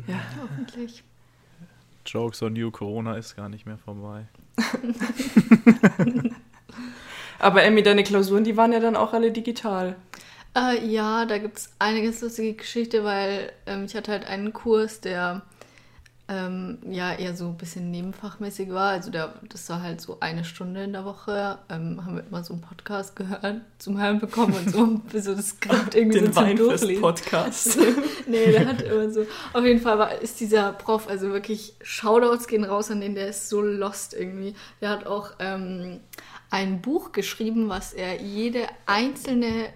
Ja, 0.08 0.20
hoffentlich. 0.42 1.04
Jokes 2.06 2.42
on 2.42 2.56
you, 2.56 2.72
Corona 2.72 3.16
ist 3.16 3.36
gar 3.36 3.48
nicht 3.48 3.66
mehr 3.66 3.78
vorbei. 3.78 4.26
Aber 7.44 7.64
Emmy, 7.64 7.84
deine 7.84 8.04
Klausuren, 8.04 8.46
die 8.46 8.56
waren 8.56 8.72
ja 8.72 8.80
dann 8.80 8.96
auch 8.96 9.12
alle 9.12 9.32
digital. 9.32 9.98
Äh, 10.56 10.86
ja, 10.88 11.26
da 11.26 11.40
gibt 11.40 11.58
es 11.58 11.74
eine 11.78 12.02
ganz 12.02 12.22
lustige 12.22 12.54
Geschichte, 12.54 13.04
weil 13.04 13.52
ähm, 13.66 13.84
ich 13.84 13.96
hatte 13.96 14.12
halt 14.12 14.26
einen 14.26 14.54
Kurs, 14.54 15.02
der 15.02 15.42
ähm, 16.30 16.78
ja 16.90 17.14
eher 17.14 17.36
so 17.36 17.48
ein 17.48 17.58
bisschen 17.58 17.92
nebenfachmäßig 17.92 18.70
war. 18.70 18.92
Also 18.92 19.12
der, 19.12 19.34
das 19.50 19.70
war 19.70 19.82
halt 19.82 20.00
so 20.00 20.18
eine 20.22 20.46
Stunde 20.46 20.84
in 20.84 20.94
der 20.94 21.04
Woche. 21.04 21.58
Ähm, 21.70 22.06
haben 22.06 22.16
wir 22.16 22.24
immer 22.24 22.44
so 22.46 22.54
einen 22.54 22.62
Podcast 22.62 23.18
gehört, 23.18 23.62
zum 23.78 24.02
Hören 24.02 24.20
bekommen 24.20 24.54
und 24.54 24.72
so, 24.72 25.02
so 25.20 25.36
das 25.36 25.50
Skript 25.50 25.96
irgendwie 25.96 26.20
Den 26.20 26.32
so 26.32 26.42
zum 26.42 26.56
Durchlesen. 26.56 27.02
Podcast. 27.02 27.78
nee, 28.28 28.52
der 28.52 28.68
hat 28.68 28.82
immer 28.84 29.10
so. 29.10 29.26
Auf 29.52 29.66
jeden 29.66 29.82
Fall 29.82 30.00
war, 30.00 30.22
ist 30.22 30.40
dieser 30.40 30.72
Prof, 30.72 31.10
also 31.10 31.32
wirklich 31.32 31.74
Shoutouts 31.82 32.48
gehen 32.48 32.64
raus 32.64 32.90
an 32.90 33.02
den, 33.02 33.16
der 33.16 33.28
ist 33.28 33.50
so 33.50 33.62
lost 33.62 34.14
irgendwie. 34.14 34.56
Der 34.80 34.92
hat 34.92 35.06
auch 35.06 35.32
ähm, 35.40 36.00
ein 36.54 36.82
Buch 36.82 37.14
geschrieben, 37.14 37.68
was 37.68 37.94
er 37.94 38.22
jede 38.22 38.68
einzelne 38.86 39.70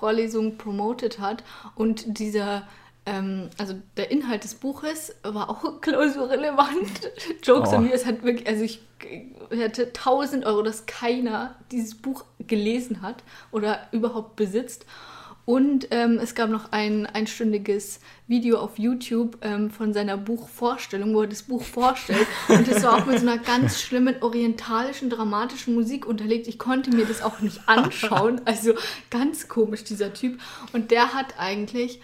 Vorlesung 0.00 0.56
promotet 0.56 1.18
hat. 1.18 1.44
Und 1.74 2.18
dieser, 2.18 2.66
ähm, 3.04 3.50
also 3.58 3.74
der 3.98 4.10
Inhalt 4.10 4.42
des 4.42 4.54
Buches 4.54 5.14
war 5.22 5.50
auch 5.50 5.80
klausurrelevant. 5.82 7.10
Jokes 7.42 7.74
oh. 7.74 7.80
me, 7.80 7.92
es 7.92 8.06
hat 8.06 8.22
wirklich, 8.22 8.48
also 8.48 8.64
ich 8.64 8.80
hätte 9.50 9.88
1000 9.88 10.46
Euro, 10.46 10.62
dass 10.62 10.86
keiner 10.86 11.56
dieses 11.72 11.94
Buch 11.94 12.24
gelesen 12.38 13.02
hat 13.02 13.22
oder 13.50 13.86
überhaupt 13.92 14.34
besitzt. 14.36 14.86
Und 15.48 15.88
ähm, 15.92 16.18
es 16.20 16.34
gab 16.34 16.50
noch 16.50 16.72
ein 16.72 17.06
einstündiges 17.06 18.00
Video 18.26 18.58
auf 18.58 18.78
YouTube 18.78 19.38
ähm, 19.40 19.70
von 19.70 19.94
seiner 19.94 20.18
Buchvorstellung, 20.18 21.14
wo 21.14 21.22
er 21.22 21.26
das 21.26 21.44
Buch 21.44 21.62
vorstellt. 21.62 22.26
Und 22.48 22.68
das 22.68 22.82
war 22.82 22.98
auch 22.98 23.06
mit 23.06 23.18
so 23.18 23.26
einer 23.26 23.38
ganz 23.38 23.80
schlimmen 23.80 24.16
orientalischen, 24.20 25.08
dramatischen 25.08 25.74
Musik 25.74 26.04
unterlegt. 26.04 26.48
Ich 26.48 26.58
konnte 26.58 26.94
mir 26.94 27.06
das 27.06 27.22
auch 27.22 27.40
nicht 27.40 27.66
anschauen. 27.66 28.42
Also 28.44 28.74
ganz 29.08 29.48
komisch, 29.48 29.84
dieser 29.84 30.12
Typ. 30.12 30.38
Und 30.74 30.90
der 30.90 31.14
hat 31.14 31.38
eigentlich 31.38 32.02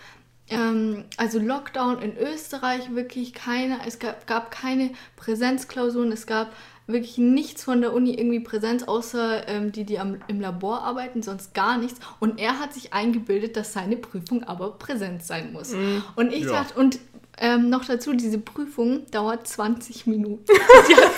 ähm, 0.49 1.05
also 1.19 1.39
Lockdown 1.39 2.01
in 2.01 2.17
Österreich 2.17 2.95
wirklich 2.95 3.35
keine, 3.35 3.79
es 3.87 3.99
gab, 3.99 4.27
gab 4.27 4.51
keine 4.53 4.91
Präsenzklausuren, 5.17 6.13
es 6.13 6.27
gab 6.27 6.55
wirklich 6.87 7.19
nichts 7.19 7.65
von 7.65 7.81
der 7.81 7.93
Uni 7.93 8.15
irgendwie 8.15 8.41
Präsenz, 8.41 8.83
außer 8.83 9.49
ähm, 9.49 9.73
die, 9.73 9.85
die 9.85 9.99
am, 9.99 10.19
im 10.29 10.41
Labor 10.41 10.83
arbeiten, 10.83 11.23
sonst 11.23 11.55
gar 11.55 11.79
nichts. 11.79 12.01
Und 12.21 12.39
er 12.39 12.61
hat 12.61 12.75
sich 12.75 12.93
eingebildet, 12.93 13.57
dass 13.57 13.73
seine 13.73 13.97
Prüfung 13.97 14.45
aber 14.45 14.73
Präsenz 14.73 15.27
sein 15.27 15.53
muss. 15.53 15.73
Mhm. 15.73 16.03
Und 16.17 16.33
ich 16.33 16.45
ja. 16.45 16.53
dachte, 16.53 16.79
und 16.79 16.99
ähm, 17.39 17.69
noch 17.69 17.85
dazu, 17.85 18.13
diese 18.13 18.39
Prüfung 18.39 19.11
dauert 19.11 19.49
20 19.49 20.07
Minuten. 20.07 20.45
Sie 20.87 20.95
hat 20.95 21.13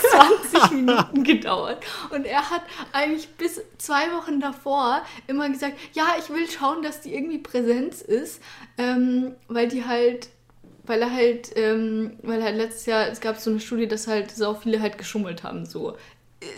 20 0.51 0.71
Minuten 0.77 1.25
gedauert. 1.25 1.85
Und 2.11 2.25
er 2.25 2.51
hat 2.51 2.63
eigentlich 2.93 3.29
bis 3.31 3.61
zwei 3.79 4.11
Wochen 4.13 4.41
davor 4.41 5.03
immer 5.27 5.49
gesagt, 5.51 5.75
ja, 5.93 6.07
ich 6.19 6.31
will 6.31 6.49
schauen, 6.49 6.83
dass 6.83 7.03
die 7.03 7.15
irgendwie 7.15 7.39
Präsenz 7.39 8.01
ist, 8.01 8.41
ähm, 8.79 9.35
weil 9.49 9.69
die 9.69 9.85
halt 9.85 10.29
weil 10.87 11.02
er 11.02 11.12
halt, 11.12 11.52
ähm, 11.57 12.19
weil 12.23 12.43
halt 12.43 12.57
letztes 12.57 12.87
Jahr, 12.87 13.09
es 13.09 13.21
gab 13.21 13.38
so 13.38 13.50
eine 13.50 13.61
Studie, 13.61 13.88
dass 13.88 14.07
halt 14.07 14.31
so 14.31 14.55
viele 14.55 14.81
halt 14.81 14.99
geschummelt 14.99 15.43
haben, 15.43 15.66
so. 15.66 15.97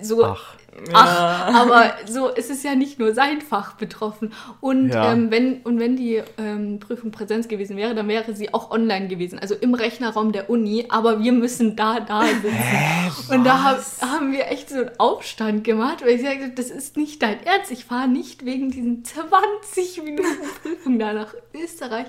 So, 0.02 0.25
ach, 0.25 0.58
ach 0.92 1.54
aber 1.54 1.92
so 2.06 2.28
ist 2.28 2.50
es 2.50 2.62
ja 2.62 2.75
nicht 2.75 2.99
nur 2.99 3.14
sein 3.14 3.40
Fach 3.40 3.75
betroffen. 3.75 4.32
Und, 4.61 4.90
ja. 4.90 5.12
ähm, 5.12 5.30
wenn, 5.30 5.62
und 5.62 5.78
wenn 5.78 5.97
die 5.97 6.23
ähm, 6.38 6.78
Prüfung 6.80 7.11
Präsenz 7.11 7.49
gewesen 7.49 7.76
wäre, 7.76 7.94
dann 7.94 8.08
wäre 8.08 8.35
sie 8.35 8.52
auch 8.54 8.70
online 8.70 9.08
gewesen, 9.08 9.38
also 9.38 9.54
im 9.54 9.75
Rechnerraum 9.75 10.32
der 10.32 10.50
Uni, 10.50 10.87
aber 10.88 11.23
wir 11.23 11.32
müssen 11.32 11.76
da, 11.76 12.00
da 12.00 12.25
sitzen. 12.25 12.50
Hä, 12.50 13.35
und 13.35 13.44
da 13.44 13.62
hab, 13.62 13.78
haben 14.02 14.32
wir 14.32 14.49
echt 14.49 14.70
so 14.70 14.76
einen 14.76 14.90
Aufstand 14.99 15.64
gemacht, 15.64 16.02
weil 16.02 16.16
ich 16.16 16.23
sagte, 16.23 16.50
das 16.50 16.70
ist 16.70 16.97
nicht 16.97 17.23
dein 17.23 17.42
Ernst, 17.44 17.70
ich 17.70 17.85
fahre 17.85 18.08
nicht 18.08 18.44
wegen 18.44 18.70
diesen 18.70 19.04
20 19.04 20.02
Minuten 20.02 20.28
Prüfung 20.62 20.99
da 20.99 21.12
nach 21.12 21.35
Österreich 21.54 22.06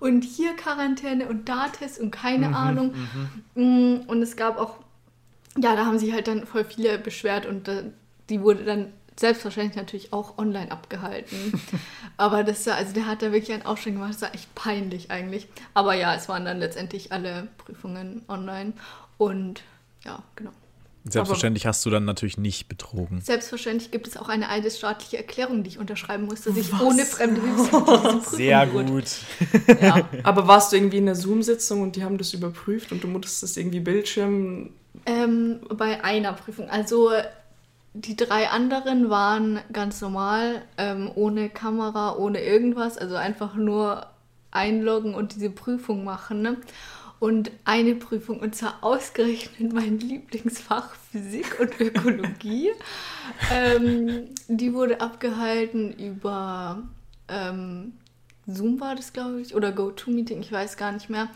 und 0.00 0.22
hier 0.22 0.54
Quarantäne 0.54 1.26
und 1.28 1.48
da 1.48 1.68
Test 1.68 2.00
und 2.00 2.10
keine 2.10 2.48
mhm, 2.48 2.54
Ahnung. 2.54 2.94
Mhm. 3.54 3.96
Mm, 3.96 4.00
und 4.06 4.22
es 4.22 4.36
gab 4.36 4.58
auch 4.58 4.76
ja, 5.58 5.76
da 5.76 5.86
haben 5.86 5.98
sich 5.98 6.12
halt 6.12 6.28
dann 6.28 6.46
voll 6.46 6.64
viele 6.64 6.98
beschwert 6.98 7.46
und 7.46 7.68
die 8.32 8.40
wurde 8.40 8.64
dann 8.64 8.92
selbstverständlich 9.18 9.76
natürlich 9.76 10.12
auch 10.12 10.38
online 10.38 10.72
abgehalten. 10.72 11.60
Aber 12.16 12.44
das 12.44 12.66
war, 12.66 12.76
also 12.76 12.92
der 12.92 13.06
hat 13.06 13.22
da 13.22 13.30
wirklich 13.30 13.52
einen 13.52 13.66
Aufschrei 13.66 13.90
gemacht, 13.90 14.14
das 14.14 14.22
war 14.22 14.34
echt 14.34 14.54
peinlich 14.54 15.10
eigentlich. 15.10 15.46
Aber 15.74 15.94
ja, 15.94 16.14
es 16.14 16.28
waren 16.28 16.44
dann 16.44 16.58
letztendlich 16.58 17.12
alle 17.12 17.48
Prüfungen 17.58 18.22
online 18.28 18.72
und 19.18 19.62
ja, 20.04 20.22
genau. 20.34 20.50
Selbstverständlich 21.04 21.64
Aber 21.64 21.70
hast 21.70 21.84
du 21.84 21.90
dann 21.90 22.04
natürlich 22.04 22.38
nicht 22.38 22.68
betrogen. 22.68 23.20
Selbstverständlich 23.20 23.90
gibt 23.90 24.06
es 24.06 24.16
auch 24.16 24.28
eine 24.28 24.48
eidesstaatliche 24.48 25.16
Erklärung, 25.16 25.64
die 25.64 25.70
ich 25.70 25.78
unterschreiben 25.78 26.26
musste, 26.26 26.50
dass 26.50 26.58
ich 26.58 26.72
Was? 26.72 26.80
ohne 26.80 27.04
fremde 27.04 27.40
Hilfe 27.40 28.22
Sehr 28.36 28.66
gut. 28.68 29.04
Ja. 29.80 30.08
Aber 30.22 30.46
warst 30.46 30.70
du 30.70 30.76
irgendwie 30.76 30.98
in 30.98 31.06
der 31.06 31.16
Zoom-Sitzung 31.16 31.82
und 31.82 31.96
die 31.96 32.04
haben 32.04 32.18
das 32.18 32.32
überprüft 32.32 32.92
und 32.92 33.02
du 33.02 33.08
musstest 33.08 33.42
das 33.42 33.56
irgendwie 33.56 33.80
Bildschirm 33.80 34.70
ähm, 35.04 35.60
bei 35.76 36.04
einer 36.04 36.34
Prüfung. 36.34 36.70
Also 36.70 37.10
die 37.94 38.16
drei 38.16 38.48
anderen 38.48 39.10
waren 39.10 39.60
ganz 39.72 40.00
normal, 40.00 40.62
ähm, 40.78 41.10
ohne 41.14 41.50
Kamera, 41.50 42.16
ohne 42.16 42.42
irgendwas, 42.42 42.96
also 42.96 43.16
einfach 43.16 43.54
nur 43.54 44.06
einloggen 44.50 45.14
und 45.14 45.34
diese 45.34 45.50
Prüfung 45.50 46.04
machen. 46.04 46.42
Ne? 46.42 46.56
Und 47.18 47.50
eine 47.64 47.94
Prüfung, 47.94 48.40
und 48.40 48.54
zwar 48.54 48.78
ausgerechnet 48.82 49.72
mein 49.72 49.98
Lieblingsfach 49.98 50.94
Physik 51.10 51.60
und 51.60 51.78
Ökologie, 51.80 52.70
ähm, 53.52 54.28
die 54.48 54.72
wurde 54.74 55.00
abgehalten 55.00 55.92
über 55.92 56.82
ähm, 57.28 57.92
Zoom 58.46 58.80
war 58.80 58.96
das, 58.96 59.12
glaube 59.12 59.40
ich, 59.40 59.54
oder 59.54 59.70
GoToMeeting, 59.72 60.40
ich 60.40 60.50
weiß 60.50 60.76
gar 60.76 60.92
nicht 60.92 61.08
mehr. 61.08 61.28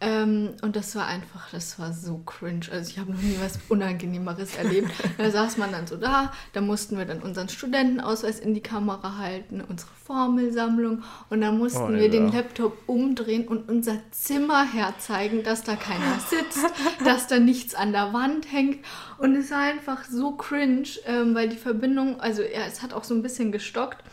Ähm, 0.00 0.50
und 0.62 0.76
das 0.76 0.94
war 0.94 1.06
einfach, 1.06 1.50
das 1.50 1.78
war 1.80 1.92
so 1.92 2.18
cringe. 2.18 2.66
Also 2.70 2.90
ich 2.90 2.98
habe 2.98 3.10
noch 3.10 3.20
nie 3.20 3.36
was 3.40 3.58
Unangenehmeres 3.68 4.54
erlebt. 4.56 4.92
Da 5.18 5.30
saß 5.30 5.56
man 5.56 5.72
dann 5.72 5.86
so 5.86 5.96
da, 5.96 6.32
da 6.52 6.60
mussten 6.60 6.96
wir 6.96 7.04
dann 7.04 7.20
unseren 7.20 7.48
Studentenausweis 7.48 8.38
in 8.38 8.54
die 8.54 8.60
Kamera 8.60 9.18
halten, 9.18 9.60
unsere 9.60 9.90
Formelsammlung 10.04 11.02
und 11.28 11.40
dann 11.40 11.58
mussten 11.58 11.94
oh, 11.96 11.98
wir 11.98 12.08
den 12.08 12.32
Laptop 12.32 12.78
umdrehen 12.86 13.48
und 13.48 13.68
unser 13.68 13.96
Zimmer 14.12 14.64
herzeigen, 14.64 15.42
dass 15.42 15.64
da 15.64 15.74
keiner 15.74 16.20
sitzt, 16.28 16.64
dass 17.04 17.26
da 17.26 17.40
nichts 17.40 17.74
an 17.74 17.92
der 17.92 18.12
Wand 18.12 18.50
hängt. 18.52 18.84
Und 19.18 19.34
es 19.34 19.50
war 19.50 19.62
einfach 19.62 20.04
so 20.04 20.32
cringe, 20.32 20.88
ähm, 21.06 21.34
weil 21.34 21.48
die 21.48 21.56
Verbindung, 21.56 22.20
also 22.20 22.42
ja, 22.42 22.66
es 22.68 22.82
hat 22.82 22.92
auch 22.92 23.04
so 23.04 23.14
ein 23.14 23.22
bisschen 23.22 23.50
gestockt. 23.50 24.04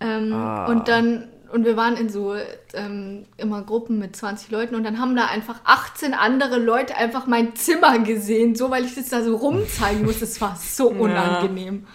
Ähm, 0.00 0.32
ah. 0.32 0.66
Und 0.66 0.88
dann 0.88 1.28
und 1.52 1.64
wir 1.64 1.76
waren 1.76 1.96
in 1.96 2.08
so 2.08 2.34
ähm, 2.74 3.26
immer 3.36 3.62
Gruppen 3.62 3.98
mit 3.98 4.14
20 4.14 4.50
Leuten 4.50 4.74
und 4.74 4.84
dann 4.84 5.00
haben 5.00 5.16
da 5.16 5.26
einfach 5.26 5.60
18 5.64 6.14
andere 6.14 6.58
Leute 6.58 6.96
einfach 6.96 7.26
mein 7.26 7.56
Zimmer 7.56 7.98
gesehen, 7.98 8.54
so 8.54 8.70
weil 8.70 8.84
ich 8.84 8.94
das 8.94 9.08
da 9.08 9.22
so 9.22 9.36
rumzeigen 9.36 10.04
musste. 10.04 10.24
Es 10.24 10.40
war 10.40 10.56
so 10.56 10.88
unangenehm. 10.88 11.82
Ja. 11.82 11.88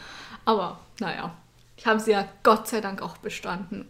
Aber 0.46 0.80
naja, 1.00 1.34
ich 1.78 1.86
habe 1.86 2.00
sie 2.00 2.12
ja 2.12 2.28
Gott 2.44 2.68
sei 2.68 2.82
Dank 2.82 3.02
auch 3.02 3.18
bestanden. 3.18 3.88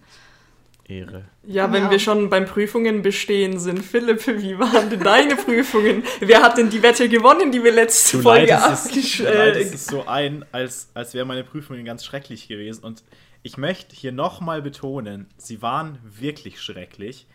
Ehre. 0.88 1.25
Ja, 1.43 1.72
wenn 1.74 1.86
ja. 1.86 1.91
wir 1.91 2.00
schon 2.00 2.29
beim 2.29 2.45
Prüfungen 2.45 3.01
bestehen 3.01 3.57
sind. 3.57 3.84
Philipp, 3.84 4.27
wie 4.27 4.60
waren 4.60 4.89
denn 4.89 5.00
deine 5.00 5.36
Prüfungen? 5.36 6.03
Wer 6.19 6.43
hat 6.43 6.57
denn 6.57 6.69
die 6.69 6.84
Wette 6.84 7.10
gewonnen, 7.10 7.51
die 7.51 7.63
wir 7.63 7.72
letzte 7.72 8.17
du 8.17 8.24
Folge 8.24 8.55
abgestellt 8.55 9.55
haben? 9.55 9.62
Es 9.62 9.74
ist 9.74 9.89
so 9.89 10.05
ein, 10.05 10.45
als, 10.51 10.89
als 10.93 11.15
wäre 11.15 11.25
meine 11.25 11.43
Prüfungen 11.43 11.86
ganz 11.86 12.05
schrecklich 12.05 12.48
gewesen. 12.48 12.84
Und 12.84 13.03
ich 13.46 13.58
möchte 13.58 13.96
hier 13.96 14.12
nochmal 14.12 14.64
betonen, 14.64 15.28
sie 15.38 15.62
waren 15.62 16.00
wirklich 16.02 16.60
schrecklich. 16.60 17.28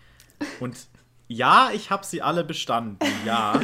Und 0.58 0.76
ja, 1.28 1.70
ich 1.72 1.90
habe 1.90 2.04
sie 2.04 2.20
alle 2.20 2.42
bestanden, 2.42 3.06
ja. 3.24 3.60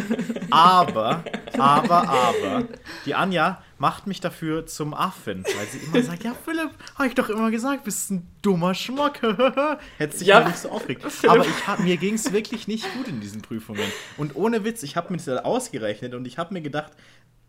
Aber, 0.52 1.24
aber, 1.58 2.08
aber, 2.08 2.68
die 3.04 3.16
Anja 3.16 3.60
macht 3.78 4.06
mich 4.06 4.20
dafür 4.20 4.64
zum 4.64 4.94
Affen, 4.94 5.42
weil 5.42 5.66
sie 5.66 5.78
immer 5.78 6.00
sagt, 6.04 6.22
ja, 6.22 6.36
Philipp, 6.44 6.70
habe 6.94 7.08
ich 7.08 7.16
doch 7.16 7.28
immer 7.30 7.50
gesagt, 7.50 7.82
bist 7.82 8.12
ein 8.12 8.30
dummer 8.42 8.74
Schmuck. 8.74 9.20
Hätte 9.98 10.16
sich 10.16 10.28
ja 10.28 10.46
nicht 10.46 10.58
so 10.58 10.70
aufgeregt. 10.70 11.04
Aber 11.26 11.44
ich 11.44 11.66
hab, 11.66 11.80
mir 11.80 11.96
ging 11.96 12.14
es 12.14 12.32
wirklich 12.32 12.68
nicht 12.68 12.86
gut 12.94 13.08
in 13.08 13.20
diesen 13.20 13.42
Prüfungen. 13.42 13.90
Und 14.18 14.36
ohne 14.36 14.62
Witz, 14.62 14.84
ich 14.84 14.96
habe 14.96 15.10
mir 15.10 15.18
das 15.18 15.44
ausgerechnet 15.44 16.14
und 16.14 16.28
ich 16.28 16.38
habe 16.38 16.54
mir 16.54 16.62
gedacht, 16.62 16.92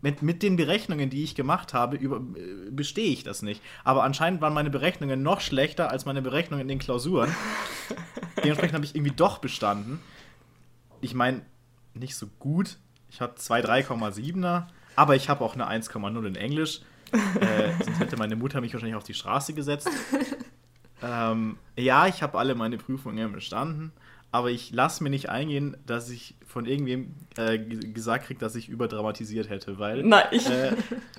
mit, 0.00 0.22
mit 0.22 0.42
den 0.42 0.56
Berechnungen, 0.56 1.10
die 1.10 1.24
ich 1.24 1.34
gemacht 1.34 1.74
habe, 1.74 1.96
über, 1.96 2.16
äh, 2.16 2.70
bestehe 2.70 3.10
ich 3.10 3.24
das 3.24 3.42
nicht. 3.42 3.62
Aber 3.84 4.04
anscheinend 4.04 4.40
waren 4.40 4.54
meine 4.54 4.70
Berechnungen 4.70 5.22
noch 5.22 5.40
schlechter 5.40 5.90
als 5.90 6.04
meine 6.04 6.22
Berechnungen 6.22 6.62
in 6.62 6.68
den 6.68 6.78
Klausuren. 6.78 7.34
Dementsprechend 8.36 8.74
habe 8.74 8.84
ich 8.84 8.94
irgendwie 8.94 9.14
doch 9.14 9.38
bestanden. 9.38 10.00
Ich 11.00 11.14
meine, 11.14 11.42
nicht 11.94 12.16
so 12.16 12.26
gut. 12.38 12.78
Ich 13.10 13.20
habe 13.20 13.34
zwei 13.36 13.60
3,7er, 13.60 14.66
aber 14.94 15.16
ich 15.16 15.28
habe 15.28 15.44
auch 15.44 15.54
eine 15.54 15.68
1,0 15.68 16.26
in 16.26 16.36
Englisch. 16.36 16.80
Äh, 17.12 17.72
sonst 17.84 17.98
hätte 17.98 18.16
meine 18.16 18.36
Mutter 18.36 18.60
mich 18.60 18.72
wahrscheinlich 18.72 18.96
auf 18.96 19.04
die 19.04 19.14
Straße 19.14 19.54
gesetzt. 19.54 19.88
Ähm, 21.02 21.56
ja, 21.76 22.06
ich 22.06 22.22
habe 22.22 22.38
alle 22.38 22.54
meine 22.54 22.76
Prüfungen 22.76 23.32
bestanden 23.32 23.92
aber 24.30 24.50
ich 24.50 24.72
lasse 24.72 25.02
mir 25.02 25.10
nicht 25.10 25.30
eingehen, 25.30 25.76
dass 25.86 26.10
ich 26.10 26.34
von 26.46 26.66
irgendwem 26.66 27.14
äh, 27.36 27.58
gesagt 27.58 28.26
kriege, 28.26 28.40
dass 28.40 28.54
ich 28.56 28.68
überdramatisiert 28.68 29.48
hätte, 29.48 29.78
weil. 29.78 30.02
Nein, 30.04 30.26
ich, 30.30 30.48
äh, 30.48 30.72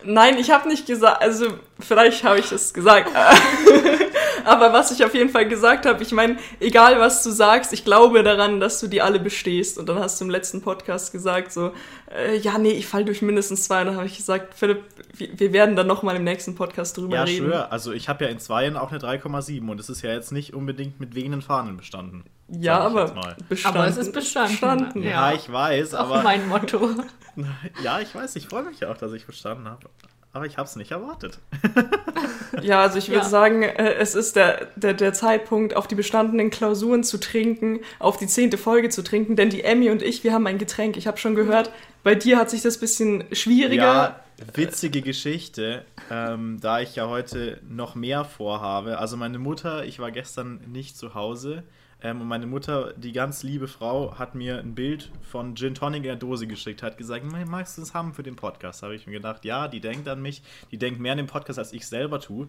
nein, 0.03 0.37
ich 0.37 0.51
habe 0.51 0.67
nicht 0.67 0.85
gesagt, 0.85 1.21
also 1.21 1.47
vielleicht 1.79 2.23
habe 2.23 2.39
ich 2.39 2.51
es 2.51 2.73
gesagt. 2.73 3.11
aber 4.45 4.73
was 4.73 4.91
ich 4.91 5.03
auf 5.03 5.13
jeden 5.13 5.29
Fall 5.29 5.47
gesagt 5.47 5.85
habe, 5.85 6.01
ich 6.03 6.11
meine, 6.11 6.37
egal 6.59 6.99
was 6.99 7.23
du 7.23 7.31
sagst, 7.31 7.73
ich 7.73 7.83
glaube 7.85 8.23
daran, 8.23 8.59
dass 8.59 8.79
du 8.79 8.87
die 8.87 9.01
alle 9.01 9.19
bestehst. 9.19 9.77
Und 9.77 9.89
dann 9.89 9.99
hast 9.99 10.19
du 10.19 10.25
im 10.25 10.31
letzten 10.31 10.61
Podcast 10.61 11.11
gesagt, 11.11 11.51
so, 11.51 11.71
äh, 12.15 12.37
ja, 12.37 12.57
nee, 12.57 12.71
ich 12.71 12.87
falle 12.87 13.05
durch 13.05 13.21
mindestens 13.21 13.63
zwei. 13.63 13.81
Und 13.81 13.87
dann 13.87 13.97
habe 13.97 14.07
ich 14.07 14.17
gesagt, 14.17 14.53
Philipp, 14.55 14.83
wir 15.15 15.53
werden 15.53 15.75
dann 15.75 15.87
nochmal 15.87 16.15
im 16.15 16.23
nächsten 16.23 16.55
Podcast 16.55 16.97
drüber 16.97 17.17
ja, 17.17 17.23
reden. 17.23 17.45
Ja, 17.45 17.51
schwör, 17.51 17.71
also 17.71 17.91
ich 17.91 18.09
habe 18.09 18.25
ja 18.25 18.29
in 18.29 18.39
zweien 18.39 18.77
auch 18.77 18.91
eine 18.91 18.99
3,7 18.99 19.67
und 19.69 19.79
es 19.79 19.89
ist 19.89 20.01
ja 20.01 20.11
jetzt 20.11 20.31
nicht 20.31 20.53
unbedingt 20.53 20.99
mit 20.99 21.15
wenigen 21.15 21.41
Fahnen 21.41 21.77
bestanden. 21.77 22.23
Ja, 22.51 22.79
aber. 22.79 23.35
Aber 23.63 23.87
es 23.87 23.97
ist 23.97 24.11
bestanden. 24.11 24.51
bestanden. 24.51 25.03
Ja, 25.03 25.31
ja, 25.31 25.33
ich 25.33 25.51
weiß, 25.51 25.93
aber. 25.93 26.19
Auch 26.19 26.23
mein 26.23 26.47
Motto. 26.47 26.89
ja, 27.83 27.99
ich 27.99 28.13
weiß, 28.13 28.35
ich 28.35 28.47
freue 28.47 28.63
mich 28.63 28.85
auch, 28.85 28.97
dass 28.97 29.13
ich 29.13 29.25
bestanden 29.25 29.67
habe. 29.67 29.89
Aber 30.31 30.45
ich 30.45 30.57
habe 30.57 30.67
es 30.67 30.75
nicht 30.75 30.91
erwartet. 30.91 31.39
ja, 32.61 32.81
also 32.81 32.97
ich 32.97 33.09
würde 33.09 33.23
ja. 33.23 33.29
sagen, 33.29 33.63
äh, 33.63 33.93
es 33.95 34.15
ist 34.15 34.35
der, 34.35 34.67
der, 34.75 34.93
der 34.93 35.13
Zeitpunkt, 35.13 35.75
auf 35.75 35.87
die 35.87 35.95
bestandenen 35.95 36.49
Klausuren 36.49 37.03
zu 37.03 37.19
trinken, 37.19 37.79
auf 37.97 38.17
die 38.17 38.27
zehnte 38.27 38.57
Folge 38.57 38.89
zu 38.89 39.03
trinken, 39.03 39.35
denn 39.35 39.49
die 39.49 39.63
Emmy 39.63 39.89
und 39.89 40.01
ich, 40.01 40.23
wir 40.23 40.33
haben 40.33 40.45
ein 40.47 40.57
Getränk. 40.57 40.97
Ich 40.97 41.07
habe 41.07 41.17
schon 41.17 41.35
gehört, 41.35 41.71
bei 42.03 42.15
dir 42.15 42.37
hat 42.37 42.49
sich 42.49 42.61
das 42.61 42.77
ein 42.77 42.79
bisschen 42.79 43.23
schwieriger. 43.31 43.83
Ja, 43.83 44.19
witzige 44.53 45.01
Geschichte, 45.01 45.83
ähm, 46.09 46.59
da 46.61 46.79
ich 46.79 46.95
ja 46.95 47.07
heute 47.07 47.59
noch 47.67 47.95
mehr 47.95 48.23
vorhabe. 48.23 48.99
Also 48.99 49.17
meine 49.17 49.39
Mutter, 49.39 49.83
ich 49.83 49.99
war 49.99 50.11
gestern 50.11 50.61
nicht 50.67 50.95
zu 50.95 51.13
Hause 51.13 51.63
ähm, 52.01 52.21
und 52.21 52.27
meine 52.27 52.47
Mutter, 52.47 52.93
die 52.95 53.11
ganz 53.11 53.43
liebe 53.43 53.67
Frau, 53.67 54.17
hat 54.17 54.33
mir 54.33 54.59
ein 54.59 54.73
Bild 54.73 55.11
von 55.21 55.55
Gin 55.55 55.75
Tonic 55.75 55.97
in 55.97 56.03
der 56.03 56.15
Dose 56.15 56.47
geschickt, 56.47 56.81
hat 56.81 56.97
gesagt, 56.97 57.25
magst 57.25 57.77
du 57.77 57.81
das 57.81 57.93
haben 57.93 58.13
für 58.13 58.23
den 58.23 58.37
Podcast? 58.37 58.83
Habe 58.83 58.95
ich 58.95 59.05
mir 59.05 59.13
gedacht, 59.13 59.43
ja, 59.43 59.67
die 59.67 59.81
denkt 59.81 60.07
an 60.07 60.21
mich, 60.21 60.41
die 60.71 60.77
denkt 60.77 60.99
mehr 61.01 61.11
an 61.11 61.17
den 61.17 61.27
Podcast, 61.27 61.59
als 61.59 61.73
ich 61.73 61.87
selber 61.87 62.21
tue. 62.21 62.47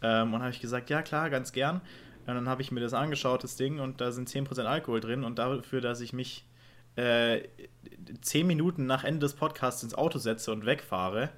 Ähm, 0.00 0.32
und 0.32 0.40
habe 0.40 0.50
ich 0.50 0.60
gesagt, 0.60 0.90
ja 0.90 1.02
klar, 1.02 1.28
ganz 1.28 1.52
gern. 1.52 1.80
Und 2.26 2.34
dann 2.34 2.48
habe 2.48 2.62
ich 2.62 2.70
mir 2.70 2.80
das 2.80 2.94
angeschaut, 2.94 3.42
das 3.42 3.56
Ding, 3.56 3.80
und 3.80 4.00
da 4.00 4.12
sind 4.12 4.28
10% 4.28 4.62
Alkohol 4.64 5.00
drin. 5.00 5.24
Und 5.24 5.38
dafür, 5.40 5.80
dass 5.80 6.00
ich 6.00 6.12
mich 6.12 6.44
äh, 6.94 7.48
10 8.20 8.46
Minuten 8.46 8.86
nach 8.86 9.02
Ende 9.02 9.20
des 9.20 9.34
Podcasts 9.34 9.82
ins 9.82 9.94
Auto 9.94 10.18
setze 10.18 10.52
und 10.52 10.66
wegfahre, 10.66 11.30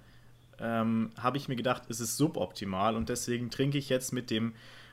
ähm, 0.58 1.12
habe 1.18 1.38
ich 1.38 1.48
mir 1.48 1.56
gedacht, 1.56 1.84
es 1.88 2.00
ist 2.00 2.18
suboptimal. 2.18 2.96
Und 2.96 3.08
deswegen 3.08 3.50
trinke 3.50 3.78
ich 3.78 3.88
jetzt 3.88 4.12
mit 4.12 4.30
dem 4.30 4.52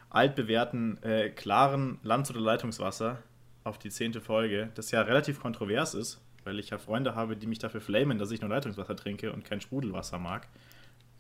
altbewährten, 0.09 1.01
äh, 1.03 1.29
klaren 1.29 1.99
Lands- 2.03 2.29
oder 2.31 2.39
Leitungswasser 2.39 3.17
auf 3.63 3.77
die 3.77 3.89
zehnte 3.89 4.21
Folge, 4.21 4.69
das 4.75 4.91
ja 4.91 5.01
relativ 5.01 5.41
kontrovers 5.41 5.93
ist, 5.93 6.21
weil 6.43 6.59
ich 6.59 6.69
ja 6.69 6.77
Freunde 6.77 7.15
habe, 7.15 7.35
die 7.35 7.47
mich 7.47 7.59
dafür 7.59 7.81
flamen, 7.81 8.17
dass 8.17 8.31
ich 8.31 8.41
nur 8.41 8.49
Leitungswasser 8.49 8.95
trinke 8.95 9.33
und 9.33 9.43
kein 9.43 9.61
Sprudelwasser 9.61 10.19
mag. 10.19 10.47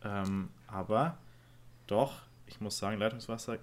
Ähm, 0.03 0.49
aber 0.67 1.17
doch, 1.87 2.13
ich 2.45 2.61
muss 2.61 2.77
sagen, 2.77 2.99
Leitungswasser, 2.99 3.57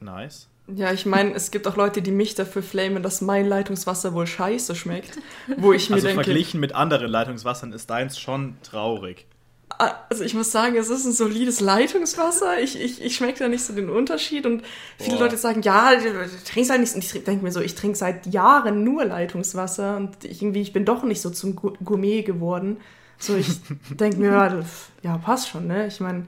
nice. 0.00 0.48
Ja, 0.66 0.92
ich 0.92 1.04
meine, 1.04 1.34
es 1.34 1.50
gibt 1.50 1.66
auch 1.66 1.76
Leute, 1.76 2.00
die 2.00 2.10
mich 2.10 2.34
dafür 2.34 2.62
flamen, 2.62 3.02
dass 3.02 3.20
mein 3.20 3.46
Leitungswasser 3.46 4.14
wohl 4.14 4.26
scheiße 4.26 4.74
schmeckt. 4.74 5.18
Wo 5.58 5.74
ich 5.74 5.90
mir 5.90 5.96
also 5.96 6.06
denke. 6.06 6.24
verglichen 6.24 6.58
mit 6.58 6.74
anderen 6.74 7.10
Leitungswassern 7.10 7.72
ist 7.72 7.90
deins 7.90 8.18
schon 8.18 8.56
traurig. 8.62 9.26
Also 10.08 10.22
ich 10.22 10.34
muss 10.34 10.52
sagen, 10.52 10.76
es 10.76 10.88
ist 10.88 11.04
ein 11.04 11.12
solides 11.12 11.60
Leitungswasser. 11.60 12.60
Ich, 12.60 12.80
ich, 12.80 13.02
ich 13.02 13.16
schmecke 13.16 13.40
da 13.40 13.48
nicht 13.48 13.64
so 13.64 13.72
den 13.72 13.90
Unterschied. 13.90 14.46
Und 14.46 14.62
viele 14.98 15.16
Boah. 15.16 15.24
Leute 15.24 15.36
sagen, 15.36 15.62
ja, 15.62 15.94
du 15.96 16.28
trinkst 16.44 16.70
halt 16.70 16.80
nichts. 16.80 16.94
Und 16.94 17.02
ich 17.04 17.24
denke 17.24 17.42
mir 17.44 17.50
so, 17.50 17.60
ich 17.60 17.74
trinke 17.74 17.96
seit 17.98 18.26
Jahren 18.26 18.84
nur 18.84 19.04
Leitungswasser. 19.04 19.96
Und 19.96 20.24
ich, 20.24 20.42
irgendwie, 20.42 20.60
ich 20.62 20.72
bin 20.72 20.84
doch 20.84 21.02
nicht 21.02 21.20
so 21.20 21.30
zum 21.30 21.56
Gourmet 21.56 22.22
geworden. 22.22 22.76
So, 23.18 23.34
ich 23.36 23.48
denke 23.90 24.18
mir, 24.18 24.26
ja, 24.26 24.48
das- 24.48 24.88
ja, 25.02 25.18
passt 25.18 25.48
schon, 25.48 25.66
ne? 25.66 25.86
Ich 25.88 25.98
meine, 26.00 26.26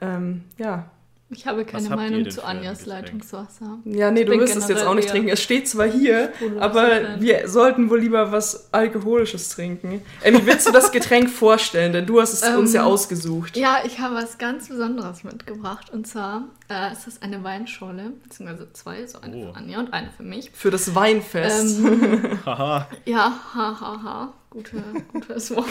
ähm, 0.00 0.44
ja. 0.58 0.90
Ich 1.30 1.46
habe 1.46 1.64
keine 1.64 1.88
Meinung 1.88 2.30
zu 2.30 2.44
Anjas? 2.44 2.86
Leitungswasser. 2.86 3.78
Ja, 3.84 4.10
nee, 4.10 4.20
Ich 4.20 4.26
du 4.26 4.38
wirst 4.38 4.54
es 4.56 4.68
jetzt 4.68 4.84
auch 4.84 4.94
nicht 4.94 5.08
trinken. 5.08 5.30
Es 5.30 5.42
steht 5.42 5.66
zwar 5.68 5.86
hier, 5.86 6.32
aber 6.60 7.18
wir 7.18 7.48
sollten 7.48 7.88
wohl 7.90 7.98
lieber 8.00 8.30
was 8.30 8.68
Alkoholisches 8.72 9.48
trinken. 9.48 10.02
Wie 10.22 10.46
willst 10.46 10.68
du 10.68 10.70
das 10.70 10.92
Getränk 10.92 11.30
vorstellen? 11.30 11.92
Denn 11.92 12.06
du 12.06 12.20
hast 12.20 12.34
es 12.34 12.42
Ähm, 12.42 12.58
uns 12.58 12.72
ja 12.74 12.84
ausgesucht. 12.84 13.56
Ja, 13.56 13.78
ich 13.84 13.98
habe 13.98 14.14
was 14.14 14.38
ganz 14.38 14.68
Besonderes 14.68 15.24
mitgebracht. 15.24 15.90
Und 15.90 16.06
zwar 16.06 16.44
äh, 16.70 16.92
ist 16.92 17.06
das 17.06 17.20
eine 17.22 17.42
Weinschorle, 17.42 18.12
beziehungsweise 18.22 18.72
zwei, 18.72 19.04
so 19.06 19.20
eine 19.20 19.36
Oh. 19.36 19.50
für 19.52 19.56
Anja 19.56 19.78
und 19.80 19.92
eine 19.92 20.10
für 20.16 20.22
mich. 20.22 20.50
Für 20.52 20.70
das 20.70 20.94
Weinfest. 20.94 21.78
Ähm, 21.80 22.38
Haha, 22.46 22.86
ja, 23.06 23.32
ha, 23.54 23.80
ha, 23.80 24.00
ha. 24.04 24.32
Gute, 24.50 24.84
gutes 25.12 25.50
Wort. 25.56 25.66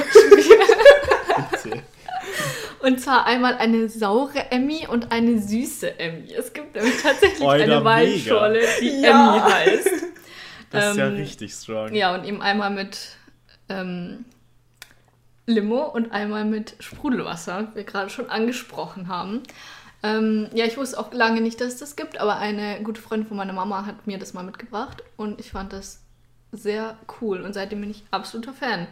Und 2.84 3.00
zwar 3.00 3.26
einmal 3.26 3.56
eine 3.56 3.88
saure 3.88 4.52
Emmy 4.52 4.88
und 4.88 5.12
eine 5.14 5.42
süße 5.42 6.00
Emmy. 6.00 6.34
Es 6.34 6.52
gibt 6.52 6.76
nämlich 6.76 7.02
tatsächlich 7.02 7.48
Alter, 7.48 7.64
eine. 7.78 7.86
Weinschorle, 7.86 8.60
die 8.82 9.02
Ja. 9.02 9.38
Emmy 9.38 9.40
heißt. 9.54 9.90
Das 10.70 10.92
ist 10.92 10.98
ja 10.98 11.08
Ähm, 11.08 11.16
richtig 11.16 11.54
strong. 11.54 11.94
Ja, 11.94 12.14
und 12.14 12.26
eben 12.26 12.42
einmal 12.42 12.72
mit 12.72 13.16
ähm, 13.70 14.26
Limo 15.46 15.86
und 15.86 16.12
einmal 16.12 16.44
mit 16.44 16.76
Sprudelwasser, 16.80 17.70
wie 17.72 17.76
wir 17.78 17.84
gerade 17.86 18.10
schon 18.10 18.30
angesprochen 18.30 19.08
haben. 19.08 19.44
Ähm, 20.02 20.50
ja, 20.54 20.66
ich 20.66 20.76
wusste 20.76 21.00
auch 21.00 21.14
lange 21.14 21.40
nicht, 21.40 21.62
dass 21.62 21.74
es 21.76 21.80
das 21.80 21.96
gibt, 21.96 22.20
aber 22.20 22.36
eine 22.38 22.82
gute 22.84 23.02
Freundin 23.02 23.28
von 23.30 23.38
meiner 23.38 23.54
Mama 23.54 23.86
hat 23.86 24.08
mir 24.08 24.18
das 24.18 24.34
mal 24.34 24.44
mitgebracht 24.44 25.02
und 25.16 25.40
ich 25.40 25.52
fand 25.52 25.72
das 25.72 26.02
sehr 26.52 26.98
cool 27.22 27.42
und 27.42 27.54
seitdem 27.54 27.80
bin 27.80 27.92
ich 27.92 28.04
absoluter 28.12 28.52
Fan. 28.54 28.88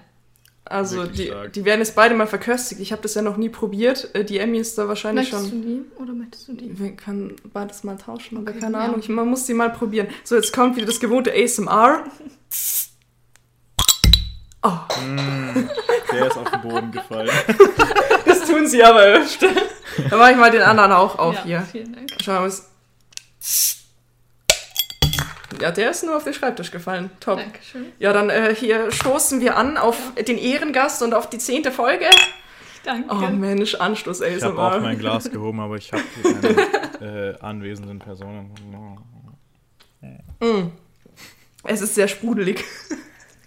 Also, 0.63 1.05
die, 1.05 1.27
stark. 1.27 1.53
die 1.53 1.65
werden 1.65 1.79
jetzt 1.81 1.95
beide 1.95 2.13
mal 2.15 2.27
verköstigt. 2.27 2.79
Ich 2.81 2.91
habe 2.91 3.01
das 3.01 3.15
ja 3.15 3.21
noch 3.21 3.35
nie 3.35 3.49
probiert. 3.49 4.09
Äh, 4.13 4.23
Die 4.23 4.37
Emmy 4.37 4.59
ist 4.59 4.77
da 4.77 4.87
wahrscheinlich 4.87 5.31
Möchtest 5.31 5.51
schon. 5.51 5.61
du 5.63 5.67
die 5.67 5.81
oder 6.01 6.13
möchtest 6.13 6.47
du 6.47 6.53
die? 6.53 6.77
Wir 6.79 6.91
können 6.95 7.35
beides 7.51 7.83
mal 7.83 7.97
tauschen, 7.97 8.37
aber 8.37 8.51
Okay, 8.51 8.59
keine 8.59 8.77
ja. 8.77 8.83
Ahnung. 8.85 8.99
Ich, 8.99 9.09
man 9.09 9.27
muss 9.27 9.45
sie 9.47 9.53
mal 9.55 9.71
probieren. 9.71 10.07
So, 10.23 10.35
jetzt 10.35 10.53
kommt 10.53 10.75
wieder 10.75 10.85
das 10.85 10.99
gewohnte 10.99 11.33
ASMR. 11.33 12.03
Oh, 14.63 14.77
Der 16.13 16.27
ist 16.27 16.37
auf 16.37 16.51
den 16.51 16.61
Boden 16.61 16.91
gefallen. 16.91 17.31
das 18.27 18.45
tun 18.45 18.67
sie 18.67 18.83
aber 18.83 18.99
öfter. 19.01 19.47
Dann 20.07 20.19
mache 20.19 20.31
ich 20.33 20.37
mal 20.37 20.51
den 20.51 20.61
anderen 20.61 20.91
auch 20.91 21.17
auf 21.17 21.33
ja, 21.37 21.41
hier. 21.43 21.61
vielen 21.71 21.93
Dank. 21.95 22.11
Schauen 22.23 22.35
wir 22.35 22.43
uns. 22.43 23.80
Ja, 25.59 25.71
der 25.71 25.91
ist 25.91 26.03
nur 26.03 26.15
auf 26.15 26.23
den 26.23 26.33
Schreibtisch 26.33 26.71
gefallen. 26.71 27.09
Top. 27.19 27.39
Dankeschön. 27.39 27.87
Ja, 27.99 28.13
dann 28.13 28.29
äh, 28.29 28.55
hier 28.55 28.91
stoßen 28.91 29.41
wir 29.41 29.57
an 29.57 29.77
auf 29.77 29.97
den 30.15 30.37
Ehrengast 30.37 31.01
und 31.01 31.13
auf 31.13 31.29
die 31.29 31.37
zehnte 31.37 31.71
Folge. 31.71 32.05
Danke. 32.83 33.13
Oh 33.13 33.29
Mensch, 33.29 33.75
Anstoß 33.75 34.21
Ich 34.21 34.43
habe 34.43 34.59
auch 34.59 34.79
mein 34.81 34.97
Glas 34.97 35.29
gehoben, 35.29 35.59
aber 35.59 35.75
ich 35.75 35.91
habe 35.91 36.03
keine 36.23 37.31
äh, 37.35 37.39
anwesenden 37.39 37.99
Personen. 37.99 38.51
Mm. 40.39 40.71
Es 41.63 41.81
ist 41.81 41.93
sehr 41.93 42.07
sprudelig. 42.07 42.63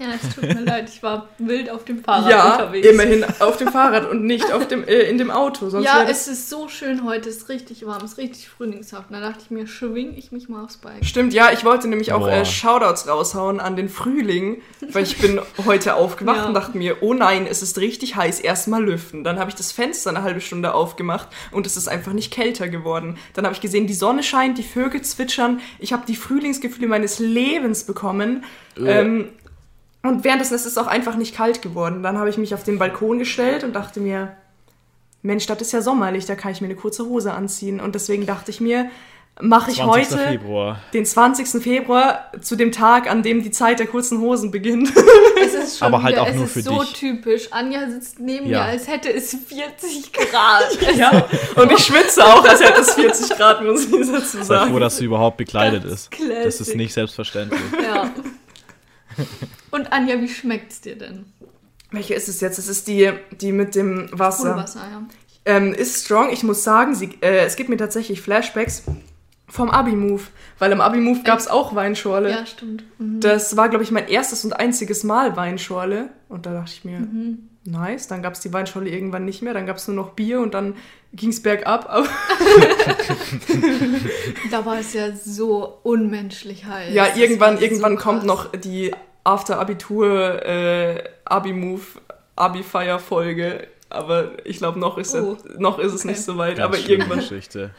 Ja, 0.00 0.07
es 0.20 0.35
tut 0.35 0.42
mir 0.42 0.61
leid, 0.64 0.90
ich 0.92 1.02
war 1.04 1.28
wild 1.38 1.70
auf 1.70 1.85
dem 1.85 2.02
Fahrrad 2.02 2.28
ja, 2.28 2.52
unterwegs. 2.54 2.88
immerhin 2.88 3.24
auf 3.38 3.57
dem 3.59 3.68
Fahrrad 3.68 4.11
und 4.11 4.24
nicht 4.24 4.52
auf 4.52 4.66
dem, 4.66 4.83
äh, 4.88 5.02
in 5.02 5.18
dem 5.18 5.30
Auto. 5.30 5.70
Sonst 5.70 5.85
Ja, 5.85 6.04
es 6.09 6.26
ist 6.26 6.50
so 6.50 6.66
schön 6.68 7.04
heute, 7.04 7.28
es 7.28 7.37
ist 7.37 7.48
richtig 7.48 7.87
warm, 7.87 8.04
es 8.04 8.12
ist 8.12 8.18
richtig 8.18 8.48
frühlingshaft. 8.48 9.11
Und 9.11 9.14
da 9.14 9.20
dachte 9.20 9.38
ich 9.44 9.50
mir, 9.52 9.68
schwing 9.68 10.14
ich 10.16 10.33
mich 10.33 10.48
mal 10.48 10.64
aufs 10.64 10.78
Bike. 10.78 11.04
Stimmt, 11.04 11.33
ja, 11.33 11.52
ich 11.52 11.64
wollte 11.64 11.87
nämlich 11.87 12.12
auch 12.12 12.26
äh, 12.26 12.44
Shoutouts 12.44 13.07
raushauen 13.07 13.61
an 13.61 13.76
den 13.76 13.88
Frühling, 13.88 14.62
weil 14.90 15.04
ich 15.04 15.16
bin 15.18 15.40
heute 15.64 15.94
aufgewacht 15.94 16.38
Ja. 16.38 16.46
und 16.46 16.54
dachte 16.54 16.76
mir, 16.76 16.96
oh 17.02 17.14
nein, 17.14 17.46
es 17.48 17.62
ist 17.62 17.78
richtig 17.78 18.16
heiß, 18.16 18.40
erstmal 18.40 18.83
lüften. 18.85 19.22
Dann 19.22 19.38
habe 19.38 19.50
ich 19.50 19.54
das 19.57 19.70
Fenster 19.70 20.11
eine 20.11 20.24
halbe 20.24 20.40
Stunde 20.40 20.74
aufgemacht 20.74 21.28
und 21.52 21.66
es 21.68 21.76
ist 21.76 21.87
einfach 21.87 22.12
nicht 22.12 22.33
kälter 22.33 22.68
geworden. 22.68 23.16
Dann 23.35 23.44
habe 23.44 23.54
ich 23.54 23.61
gesehen, 23.61 23.87
die 23.87 23.94
Sonne 23.94 24.24
scheint, 24.24 24.59
die 24.59 24.64
Vögel 24.64 25.02
zwitschern, 25.02 25.61
ich 25.78 25.92
habe 25.92 26.02
die 26.04 26.16
Frühlingsgefühle 26.16 26.88
meines 26.88 27.20
Lebens 27.20 27.85
bekommen. 27.85 28.44
Ähm, 28.76 29.28
und 30.05 30.25
währenddessen 30.25 30.55
ist 30.55 30.67
es 30.67 30.79
auch 30.79 30.87
einfach 30.87 31.17
nicht 31.17 31.35
kalt 31.35 31.62
geworden. 31.62 32.03
Dann 32.03 32.19
habe 32.19 32.29
ich 32.31 32.38
mich 32.38 32.55
auf 32.55 32.62
den 32.62 32.79
Balkon 32.79 33.19
gestellt 33.19 33.64
und 33.64 33.73
dachte 33.75 34.01
mir, 34.01 34.37
Mensch, 35.23 35.47
das 35.47 35.61
ist 35.62 35.73
ja 35.73 35.81
sommerlich, 35.81 36.27
da 36.27 36.35
kann 36.35 36.53
ich 36.53 36.61
mir 36.61 36.67
eine 36.67 36.77
kurze 36.77 37.07
Hose 37.07 37.33
anziehen. 37.33 37.81
Und 37.81 37.95
deswegen 37.95 38.27
dachte 38.27 38.51
ich 38.51 38.61
mir, 38.61 38.90
mache 39.40 39.71
ich 39.71 39.79
20. 39.79 39.88
heute 40.12 40.19
Februar. 40.29 40.81
den 40.93 41.05
20. 41.07 41.62
Februar 41.62 42.31
zu 42.40 42.55
dem 42.57 42.71
Tag, 42.73 43.11
an 43.11 43.23
dem 43.23 43.43
die 43.43 43.51
Zeit 43.51 43.79
der 43.81 43.87
kurzen 43.87 44.21
Hosen 44.21 44.51
beginnt. 44.51 44.93
Es 45.43 45.55
ist 45.55 45.79
schon 45.79 45.88
Aber 45.88 46.03
halt 46.03 46.14
wieder, 46.14 46.23
auch 46.23 46.29
es 46.29 46.35
nur 46.37 46.45
ist 46.45 46.53
für 46.53 46.62
so 46.62 46.81
dich. 46.83 46.93
typisch. 46.93 47.49
Anja 47.53 47.88
sitzt 47.90 48.21
neben 48.21 48.47
Ja. 48.47 48.59
mir, 48.59 48.64
als 48.64 48.87
hätte 48.87 49.12
es 49.12 49.31
40 49.35 50.12
Grad. 50.12 50.79
ja. 50.97 51.27
Und 51.57 51.73
ich 51.73 51.79
schwitze 51.85 52.23
auch, 52.25 52.45
als 52.47 52.62
hätte 52.62 52.81
es 52.83 52.93
40 52.95 53.37
Grad, 53.37 53.62
muss 53.64 53.87
ich 53.87 53.90
dazu 53.90 54.37
Sei 54.38 54.43
sagen. 54.45 54.71
froh, 54.73 54.79
dass 54.79 54.99
sie 54.99 55.07
überhaupt 55.07 55.38
bekleidet 55.38 55.83
Ganz 55.85 55.95
ist. 55.95 56.11
classic. 56.11 56.45
Das 56.45 56.61
ist 56.61 56.77
nicht 56.77 56.93
selbstverständlich. 56.93 57.61
Ja. 57.83 58.11
Und 59.75 59.93
Anja, 59.93 60.21
wie 60.21 60.29
schmeckt's 60.29 60.81
dir 60.81 60.97
denn? 60.97 61.25
Welche 61.91 62.15
ist 62.15 62.29
es 62.29 62.41
jetzt? 62.41 62.59
Es 62.59 62.69
ist 62.69 62.87
die, 62.87 63.11
die 63.41 63.51
mit 63.53 63.75
dem 63.75 64.09
Wasser. 64.13 64.53
Poolwasser, 64.53 64.81
ja. 64.91 65.03
Ähm, 65.47 65.73
ist 65.75 66.05
strong. 66.05 66.31
Ich 66.31 66.43
muss 66.45 66.63
sagen, 66.65 66.95
sie, 66.95 67.11
äh, 67.21 67.45
es 67.45 67.57
gibt 67.57 67.69
mir 67.69 67.77
tatsächlich 67.77 68.21
Flashbacks 68.23 68.85
vom 69.49 69.71
Abi-Move. 69.71 70.23
Weil 70.59 70.71
im 70.73 70.81
Abi-Move 70.81 71.23
gab 71.25 71.39
es 71.41 71.49
auch 71.49 71.75
Weinschorle. 71.75 72.31
Ja, 72.31 72.47
stimmt. 72.47 72.85
Mhm. 72.99 73.19
Das 73.21 73.57
war, 73.57 73.69
glaube 73.69 73.83
ich, 73.85 73.91
mein 73.91 74.07
erstes 74.09 74.45
und 74.45 74.53
einziges 74.53 75.03
Mal 75.05 75.37
Weinschorle. 75.37 76.09
Und 76.29 76.47
da 76.47 76.53
dachte 76.53 76.71
ich 76.73 76.85
mir, 76.85 77.01
Mhm. 77.01 77.49
nice. 77.65 78.07
Dann 78.09 78.23
gab 78.23 78.35
es 78.35 78.41
die 78.41 78.53
Weinschorle 78.53 78.89
irgendwann 78.89 79.25
nicht 79.25 79.43
mehr. 79.43 79.55
Dann 79.55 79.67
gab 79.67 79.77
es 79.77 79.89
nur 79.89 79.97
noch 79.97 80.11
Bier 80.13 80.41
und 80.41 80.55
dann 80.55 80.75
ging 81.13 81.31
es 81.31 81.43
bergab. 81.43 81.89
Da 84.51 84.65
war 84.65 84.79
es 84.79 84.93
ja 84.93 85.13
so 85.17 85.79
unmenschlich 85.83 86.65
heiß. 86.65 86.95
ja, 86.95 87.17
irgendwann, 87.17 87.59
irgendwann 87.61 87.97
so 87.97 88.03
kommt 88.03 88.25
noch 88.25 88.53
die 88.53 88.93
After-Abitur 89.25 90.45
äh, 90.45 91.05
Abi-Move, 91.25 91.83
Abi-Feier-Folge. 92.37 93.67
Aber 93.91 94.33
ich 94.45 94.59
glaube, 94.59 94.79
noch, 94.79 94.99
ist 94.99 95.15
Oh. 95.15 95.37
es- 95.45 95.59
noch 95.59 95.79
ist 95.79 95.93
es 95.93 96.01
Okay. 96.01 96.09
nicht 96.09 96.23
so 96.23 96.37
weit. 96.37 96.57
Ganz 96.57 96.65
Aber 96.77 96.79
irgendwann, 96.91 97.21
Geschichte. 97.21 97.71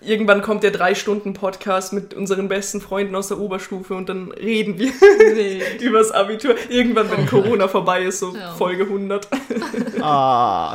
irgendwann 0.00 0.42
kommt 0.42 0.62
der 0.62 0.72
Drei-Stunden-Podcast 0.72 1.92
mit 1.92 2.12
unseren 2.14 2.48
besten 2.48 2.80
Freunden 2.80 3.14
aus 3.14 3.28
der 3.28 3.38
Oberstufe 3.38 3.94
und 3.94 4.08
dann 4.08 4.32
reden 4.32 4.78
wir 4.78 4.88
Wild. 4.92 5.80
übers 5.82 6.10
Abitur. 6.10 6.54
Irgendwann, 6.68 7.10
wenn 7.10 7.24
Oh 7.24 7.30
Corona 7.30 7.68
vorbei 7.68 8.02
ist, 8.04 8.18
so 8.20 8.34
Ja. 8.34 8.52
Folge 8.52 8.84
100. 8.84 9.28
Ah. 10.02 10.74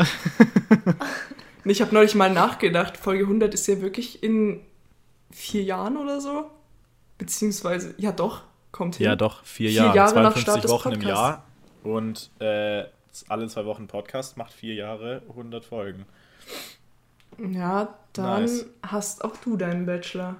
Und 1.63 1.71
Ich 1.71 1.81
habe 1.81 1.93
neulich 1.93 2.15
mal 2.15 2.29
nachgedacht, 2.31 2.95
Folge 2.97 3.23
100 3.23 3.53
ist 3.53 3.67
ja 3.67 3.81
wirklich 3.81 4.21
in 4.23 4.61
vier 5.31 5.63
Jahren 5.63 5.97
oder 5.97 6.21
so. 6.21 6.45
Beziehungsweise, 7.17 7.93
ja 7.97 8.11
doch, 8.11 8.43
kommt 8.75 8.95
hin. 8.97 9.05
Ja, 9.05 9.15
doch, 9.15 9.43
vier 9.43 9.69
Vier 9.69 9.77
Jahre, 9.83 9.95
Jahre 9.95 10.21
nach 10.21 10.33
52 10.33 10.41
Start 10.43 10.63
des 10.65 10.71
Wochen 10.71 10.91
im. 10.91 11.01
Jahr 11.01 11.43
und 11.83 12.29
äh, 12.39 12.83
alle 13.29 13.47
zwei 13.47 13.65
Wochen 13.65 13.87
Podcast, 13.87 14.35
macht 14.37 14.51
vier 14.53 14.73
Jahre 14.75 15.21
100 15.29 15.63
Folgen. 15.63 16.05
Ja, 17.37 17.97
dann 18.13 18.41
Nice. 18.41 18.65
hast 18.83 19.23
auch 19.23 19.35
du 19.37 19.55
deinen 19.57 19.85
Bachelor. 19.85 20.35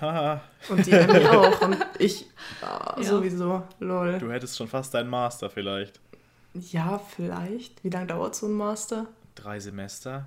Haha, 0.00 0.40
Und 0.68 0.86
die 0.86 0.90
Emmy 0.92 1.24
auch. 1.26 1.60
Und 1.62 1.78
ich 1.98 2.26
ah, 2.62 2.94
Ja. 2.98 3.04
sowieso. 3.04 3.62
Lol. 3.80 4.18
du 4.18 4.30
hättest 4.30 4.56
schon 4.56 4.68
fast 4.68 4.92
deinen 4.94 5.08
Master 5.08 5.48
vielleicht. 5.50 6.00
Ja, 6.54 6.98
vielleicht. 6.98 7.82
Wie 7.84 7.90
lange 7.90 8.06
dauert 8.08 8.34
so 8.34 8.46
ein 8.46 8.52
Master? 8.52 9.06
Drei 9.34 9.60
Semester 9.60 10.26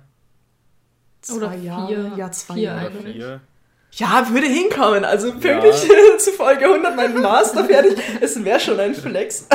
Zwei 1.20 1.36
Oder 1.36 1.54
Jahre? 1.54 1.86
vier. 1.86 2.12
Ja, 2.16 2.32
zwei 2.32 2.54
Vier 2.54 2.62
Jahre. 2.62 2.90
vier. 2.90 3.40
Ja, 3.94 4.26
würde 4.30 4.46
hinkommen. 4.46 5.04
Also 5.04 5.32
pünktlich 5.32 5.74
zu 6.18 6.32
Folge 6.32 6.64
100 6.64 6.96
mein 6.96 7.20
Master 7.20 7.64
fertig. 7.64 7.98
Es 8.20 8.42
wäre 8.42 8.60
schon 8.60 8.80
ein 8.80 8.94
Flex. 8.94 9.48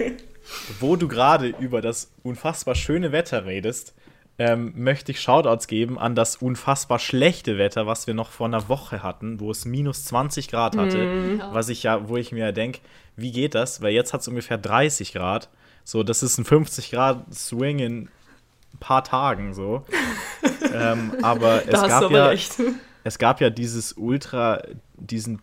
Wo 0.80 0.96
du 0.96 1.08
gerade 1.08 1.48
über 1.60 1.80
das 1.82 2.10
unfassbar 2.22 2.74
schöne 2.74 3.12
Wetter 3.12 3.44
redest, 3.44 3.94
ähm, 4.38 4.72
möchte 4.76 5.12
ich 5.12 5.20
Shoutouts 5.20 5.66
geben 5.66 5.98
an 5.98 6.14
das 6.14 6.36
unfassbar 6.36 6.98
schlechte 6.98 7.58
Wetter, 7.58 7.86
was 7.86 8.06
wir 8.06 8.14
noch 8.14 8.30
vor 8.30 8.46
einer 8.46 8.68
Woche 8.68 9.02
hatten, 9.02 9.40
wo 9.40 9.50
es 9.50 9.64
minus 9.64 10.04
20 10.04 10.48
Grad 10.48 10.76
hatte. 10.76 11.36
Ja. 11.38 11.54
Was 11.54 11.68
ich 11.68 11.82
ja, 11.82 12.08
wo 12.08 12.16
ich 12.16 12.32
mir 12.32 12.52
denke, 12.52 12.80
wie 13.16 13.32
geht 13.32 13.54
das? 13.54 13.82
Weil 13.82 13.92
jetzt 13.92 14.12
hat 14.12 14.20
es 14.22 14.28
ungefähr 14.28 14.58
30 14.58 15.12
Grad. 15.12 15.48
So, 15.84 16.02
das 16.02 16.22
ist 16.22 16.38
ein 16.38 16.44
50 16.44 16.90
Grad 16.90 17.34
Swing 17.34 17.78
in 17.78 18.02
ein 18.02 18.78
paar 18.78 19.04
Tagen 19.04 19.54
so. 19.54 19.84
ähm, 20.74 21.12
aber 21.22 21.62
es 21.64 21.70
Da 21.70 21.82
hast 21.82 21.84
du 21.84 21.88
gab 21.88 22.04
aber 22.04 22.18
ja, 22.18 22.26
recht. 22.26 22.54
Es 23.06 23.18
gab 23.18 23.40
ja 23.40 23.50
dieses 23.50 23.92
Ultra, 23.92 24.62
diesen 24.96 25.38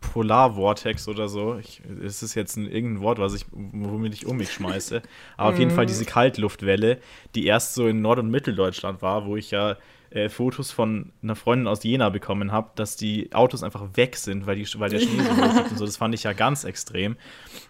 Polarvortex 0.00 1.06
oder 1.06 1.28
so. 1.28 1.58
Ich, 1.58 1.82
es 2.02 2.22
ist 2.22 2.34
jetzt 2.34 2.56
ein, 2.56 2.66
irgendein 2.66 3.02
Wort, 3.02 3.18
was 3.18 3.34
ich, 3.34 3.44
womit 3.52 4.14
ich 4.14 4.24
um 4.24 4.38
mich 4.38 4.50
schmeiße. 4.50 5.02
Aber 5.36 5.50
auf 5.50 5.58
jeden 5.58 5.70
Fall 5.70 5.84
diese 5.84 6.06
Kaltluftwelle, 6.06 6.98
die 7.34 7.44
erst 7.44 7.74
so 7.74 7.88
in 7.88 8.00
Nord- 8.00 8.20
und 8.20 8.30
Mitteldeutschland 8.30 9.02
war, 9.02 9.26
wo 9.26 9.36
ich 9.36 9.50
ja 9.50 9.76
äh, 10.08 10.30
Fotos 10.30 10.72
von 10.72 11.12
einer 11.22 11.36
Freundin 11.36 11.66
aus 11.66 11.82
Jena 11.82 12.08
bekommen 12.08 12.52
habe, 12.52 12.70
dass 12.74 12.96
die 12.96 13.34
Autos 13.34 13.62
einfach 13.62 13.84
weg 13.96 14.16
sind, 14.16 14.46
weil, 14.46 14.56
die, 14.56 14.66
weil 14.78 14.88
der 14.88 15.00
Schnee 15.00 15.20
so 15.22 15.36
hoch 15.36 15.56
liegt 15.56 15.72
und 15.72 15.76
so. 15.76 15.84
Das 15.84 15.98
fand 15.98 16.14
ich 16.14 16.22
ja 16.22 16.32
ganz 16.32 16.64
extrem. 16.64 17.16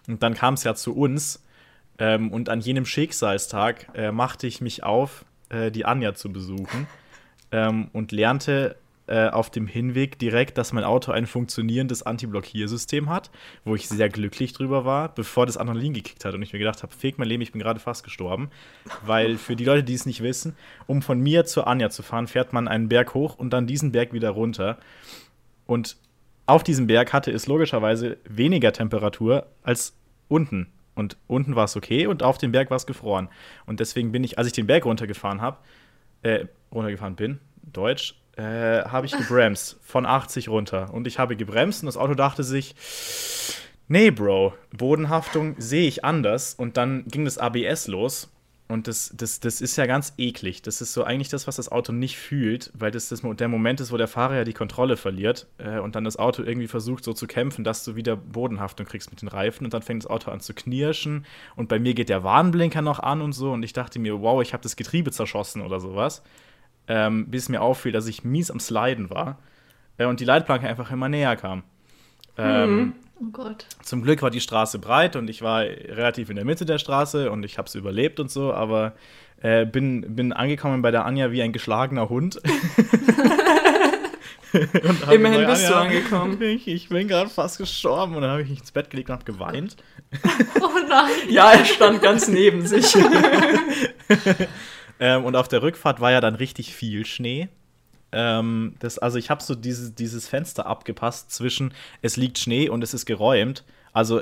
Und 0.07 0.23
dann 0.23 0.33
kam 0.33 0.53
es 0.53 0.63
ja 0.63 0.75
zu 0.75 0.95
uns. 0.95 1.43
Ähm, 1.99 2.31
und 2.31 2.47
an 2.47 2.61
jenem 2.61 2.85
Schicksalstag 2.85 3.89
äh, 3.95 4.13
machte 4.13 4.47
ich 4.47 4.61
mich 4.61 4.83
auf, 4.83 5.25
äh, 5.49 5.71
die 5.71 5.83
Anja 5.83 6.13
zu 6.13 6.31
besuchen 6.31 6.87
ähm, 7.51 7.89
und 7.91 8.13
lernte 8.13 8.77
äh, 9.07 9.27
auf 9.29 9.49
dem 9.49 9.67
Hinweg 9.67 10.17
direkt, 10.17 10.57
dass 10.57 10.73
mein 10.73 10.83
Auto 10.83 11.11
ein 11.11 11.27
funktionierendes 11.27 12.03
Anti-Blockiersystem 12.03 13.09
hat, 13.09 13.29
wo 13.63 13.75
ich 13.75 13.87
sehr 13.87 14.09
glücklich 14.09 14.53
drüber 14.53 14.83
war, 14.83 15.13
bevor 15.13 15.45
das 15.45 15.57
Adrenalin 15.57 15.93
gekickt 15.93 16.25
hat 16.25 16.33
und 16.33 16.41
ich 16.41 16.53
mir 16.53 16.59
gedacht 16.59 16.81
habe, 16.83 16.93
feg 16.93 17.19
mein 17.19 17.27
Leben, 17.27 17.43
ich 17.43 17.51
bin 17.51 17.61
gerade 17.61 17.79
fast 17.79 18.03
gestorben. 18.03 18.49
Weil 19.05 19.37
für 19.37 19.55
die 19.55 19.65
Leute, 19.65 19.83
die 19.83 19.93
es 19.93 20.05
nicht 20.05 20.23
wissen, 20.23 20.55
um 20.87 21.01
von 21.01 21.19
mir 21.19 21.45
zur 21.45 21.67
Anja 21.67 21.89
zu 21.89 22.01
fahren, 22.01 22.27
fährt 22.27 22.53
man 22.53 22.67
einen 22.67 22.89
Berg 22.89 23.13
hoch 23.13 23.35
und 23.37 23.51
dann 23.51 23.67
diesen 23.67 23.91
Berg 23.91 24.13
wieder 24.13 24.31
runter. 24.31 24.77
Und 25.67 25.97
auf 26.47 26.63
diesem 26.63 26.87
Berg 26.87 27.13
hatte 27.13 27.31
es 27.31 27.47
logischerweise 27.47 28.17
weniger 28.27 28.71
Temperatur 28.71 29.47
als 29.63 29.95
unten. 30.27 30.67
Und 30.95 31.17
unten 31.27 31.55
war 31.55 31.65
es 31.65 31.75
okay 31.75 32.07
und 32.07 32.23
auf 32.23 32.37
dem 32.37 32.51
Berg 32.51 32.69
war 32.69 32.77
es 32.77 32.85
gefroren. 32.85 33.29
Und 33.65 33.79
deswegen 33.79 34.11
bin 34.11 34.23
ich, 34.23 34.37
als 34.37 34.47
ich 34.47 34.53
den 34.53 34.65
Berg 34.67 34.85
runtergefahren 34.85 35.41
habe, 35.41 35.57
äh, 36.21 36.45
runtergefahren 36.71 37.15
bin, 37.15 37.39
Deutsch, 37.61 38.15
äh, 38.37 38.83
habe 38.83 39.05
ich 39.05 39.17
gebremst 39.17 39.77
von 39.81 40.05
80 40.05 40.49
runter. 40.49 40.93
Und 40.93 41.07
ich 41.07 41.19
habe 41.19 41.35
gebremst 41.35 41.83
und 41.83 41.87
das 41.87 41.97
Auto 41.97 42.13
dachte 42.13 42.43
sich, 42.43 42.75
nee, 43.87 44.11
Bro, 44.11 44.53
Bodenhaftung 44.75 45.55
sehe 45.57 45.87
ich 45.87 46.03
anders. 46.03 46.53
Und 46.53 46.77
dann 46.77 47.05
ging 47.07 47.25
das 47.25 47.37
ABS 47.37 47.87
los. 47.87 48.29
Und 48.67 48.87
das, 48.87 49.13
das, 49.15 49.39
das 49.39 49.61
ist 49.61 49.75
ja 49.75 49.85
ganz 49.85 50.13
eklig. 50.17 50.63
Das 50.63 50.81
ist 50.81 50.93
so 50.93 51.03
eigentlich 51.03 51.29
das, 51.29 51.45
was 51.45 51.57
das 51.57 51.71
Auto 51.71 51.91
nicht 51.91 52.17
fühlt, 52.17 52.71
weil 52.73 52.89
das, 52.89 53.09
das 53.09 53.21
der 53.21 53.47
Moment 53.47 53.79
ist, 53.79 53.91
wo 53.91 53.97
der 53.97 54.07
Fahrer 54.07 54.37
ja 54.37 54.43
die 54.43 54.53
Kontrolle 54.53 54.97
verliert 54.97 55.45
äh, 55.59 55.77
und 55.77 55.95
dann 55.95 56.03
das 56.03 56.17
Auto 56.17 56.41
irgendwie 56.41 56.67
versucht 56.67 57.03
so 57.03 57.13
zu 57.13 57.27
kämpfen, 57.27 57.63
dass 57.63 57.83
du 57.83 57.95
wieder 57.95 58.15
Bodenhaftung 58.15 58.87
kriegst 58.87 59.11
mit 59.11 59.21
den 59.21 59.27
Reifen 59.27 59.65
und 59.65 59.73
dann 59.75 59.83
fängt 59.83 60.03
das 60.03 60.09
Auto 60.09 60.31
an 60.31 60.39
zu 60.39 60.55
knirschen 60.55 61.27
und 61.55 61.69
bei 61.69 61.77
mir 61.77 61.93
geht 61.93 62.09
der 62.09 62.23
Warnblinker 62.23 62.81
noch 62.81 62.99
an 62.99 63.21
und 63.21 63.33
so 63.33 63.51
und 63.51 63.61
ich 63.61 63.73
dachte 63.73 63.99
mir, 63.99 64.19
wow, 64.21 64.41
ich 64.41 64.53
habe 64.53 64.63
das 64.63 64.75
Getriebe 64.75 65.11
zerschossen 65.11 65.61
oder 65.61 65.79
sowas, 65.79 66.23
ähm, 66.87 67.27
bis 67.29 67.49
mir 67.49 67.61
auffiel, 67.61 67.91
dass 67.91 68.07
ich 68.07 68.23
mies 68.23 68.51
am 68.51 68.59
Sliden 68.59 69.09
war 69.09 69.39
äh, 69.97 70.05
und 70.05 70.19
die 70.19 70.25
Leitplanke 70.25 70.67
einfach 70.67 70.91
immer 70.91 71.09
näher 71.09 71.35
kam. 71.35 71.63
Ähm, 72.37 72.93
Oh 73.17 73.27
Gott. 73.31 73.65
zum 73.81 74.01
Glück 74.01 74.21
war 74.21 74.29
die 74.29 74.41
Straße 74.41 74.77
breit 74.77 75.15
und 75.15 75.29
ich 75.29 75.41
war 75.41 75.61
relativ 75.61 76.29
in 76.29 76.35
der 76.35 76.43
Mitte 76.43 76.65
der 76.65 76.79
Straße 76.79 77.31
und 77.31 77.45
ich 77.45 77.57
habe 77.57 77.67
es 77.67 77.75
überlebt 77.75 78.19
und 78.19 78.29
so, 78.29 78.53
aber 78.53 78.91
äh, 79.41 79.65
bin, 79.65 80.15
bin 80.17 80.33
angekommen 80.33 80.81
bei 80.81 80.91
der 80.91 81.05
Anja 81.05 81.31
wie 81.31 81.41
ein 81.41 81.53
geschlagener 81.53 82.09
Hund. 82.09 82.41
Immerhin 85.11 85.41
gesagt, 85.41 85.47
bist 85.47 85.69
du 85.69 85.75
angekommen. 85.75 86.41
Ich, 86.41 86.67
ich 86.67 86.89
bin 86.89 87.07
gerade 87.07 87.29
fast 87.29 87.57
gestorben 87.57 88.15
und 88.15 88.21
dann 88.21 88.31
habe 88.31 88.41
ich 88.43 88.49
mich 88.49 88.59
ins 88.59 88.71
Bett 88.71 88.89
gelegt 88.89 89.09
und 89.09 89.15
habe 89.15 89.25
geweint. 89.25 89.77
Oh 90.61 90.69
nein. 90.87 91.11
Ja, 91.29 91.51
er 91.51 91.65
stand 91.65 92.01
ganz 92.01 92.27
neben 92.27 92.65
sich. 92.65 92.95
Ähm, 94.99 95.25
und 95.25 95.35
auf 95.35 95.47
der 95.47 95.61
Rückfahrt 95.61 95.99
war 95.99 96.11
ja 96.11 96.21
dann 96.21 96.35
richtig 96.35 96.73
viel 96.75 97.05
Schnee. 97.05 97.49
Ähm, 98.11 98.75
das, 98.79 98.97
also 98.97 99.17
ich 99.17 99.29
habe 99.29 99.43
so 99.43 99.55
dieses, 99.55 99.95
dieses 99.95 100.27
Fenster 100.27 100.65
abgepasst 100.65 101.31
zwischen 101.31 101.73
es 102.01 102.17
liegt 102.17 102.39
Schnee 102.39 102.69
und 102.69 102.83
es 102.83 102.93
ist 102.93 103.05
geräumt. 103.05 103.63
Also 103.93 104.21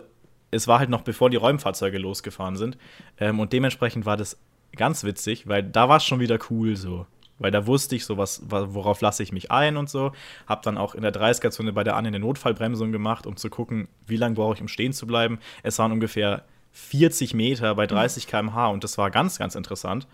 es 0.52 0.68
war 0.68 0.80
halt 0.80 0.90
noch 0.90 1.02
bevor 1.02 1.30
die 1.30 1.38
Räumfahrzeuge 1.38 1.98
losgefahren 1.98 2.56
sind. 2.56 2.78
Ähm, 3.20 3.40
und 3.40 3.54
dementsprechend 3.54 4.06
war 4.06 4.18
das 4.18 4.38
ganz 4.76 5.04
witzig, 5.04 5.48
weil 5.48 5.64
da 5.64 5.90
war 5.90 5.98
es 5.98 6.06
schon 6.06 6.20
wieder 6.20 6.40
cool 6.50 6.76
so. 6.76 7.06
Weil 7.40 7.52
da 7.52 7.68
wusste 7.68 7.96
ich 7.96 8.06
so, 8.06 8.18
was, 8.18 8.44
wa- 8.50 8.68
worauf 8.70 9.02
lasse 9.02 9.22
ich 9.24 9.32
mich 9.32 9.52
ein 9.52 9.76
und 9.78 9.90
so. 9.90 10.12
Hab 10.48 10.62
dann 10.64 10.78
auch 10.78 10.96
in 10.96 11.02
der 11.02 11.12
30er-Zone 11.12 11.74
bei 11.74 11.84
der 11.84 11.96
Anne 11.96 12.08
eine 12.10 12.20
Notfallbremsung 12.20 12.92
gemacht, 12.92 13.26
um 13.28 13.36
zu 13.38 13.50
gucken, 13.50 13.88
wie 14.08 14.18
lange 14.18 14.36
brauche 14.36 14.54
ich, 14.56 14.62
um 14.62 14.68
stehen 14.68 14.94
zu 14.94 15.06
bleiben. 15.08 15.40
Es 15.64 15.78
waren 15.80 15.92
ungefähr 15.92 16.46
40 16.72 17.34
Meter 17.34 17.76
bei 17.76 17.86
30 17.88 18.28
km/h 18.28 18.70
und 18.70 18.84
das 18.84 18.98
war 18.98 19.12
ganz, 19.12 19.38
ganz 19.38 19.56
interessant. 19.56 20.08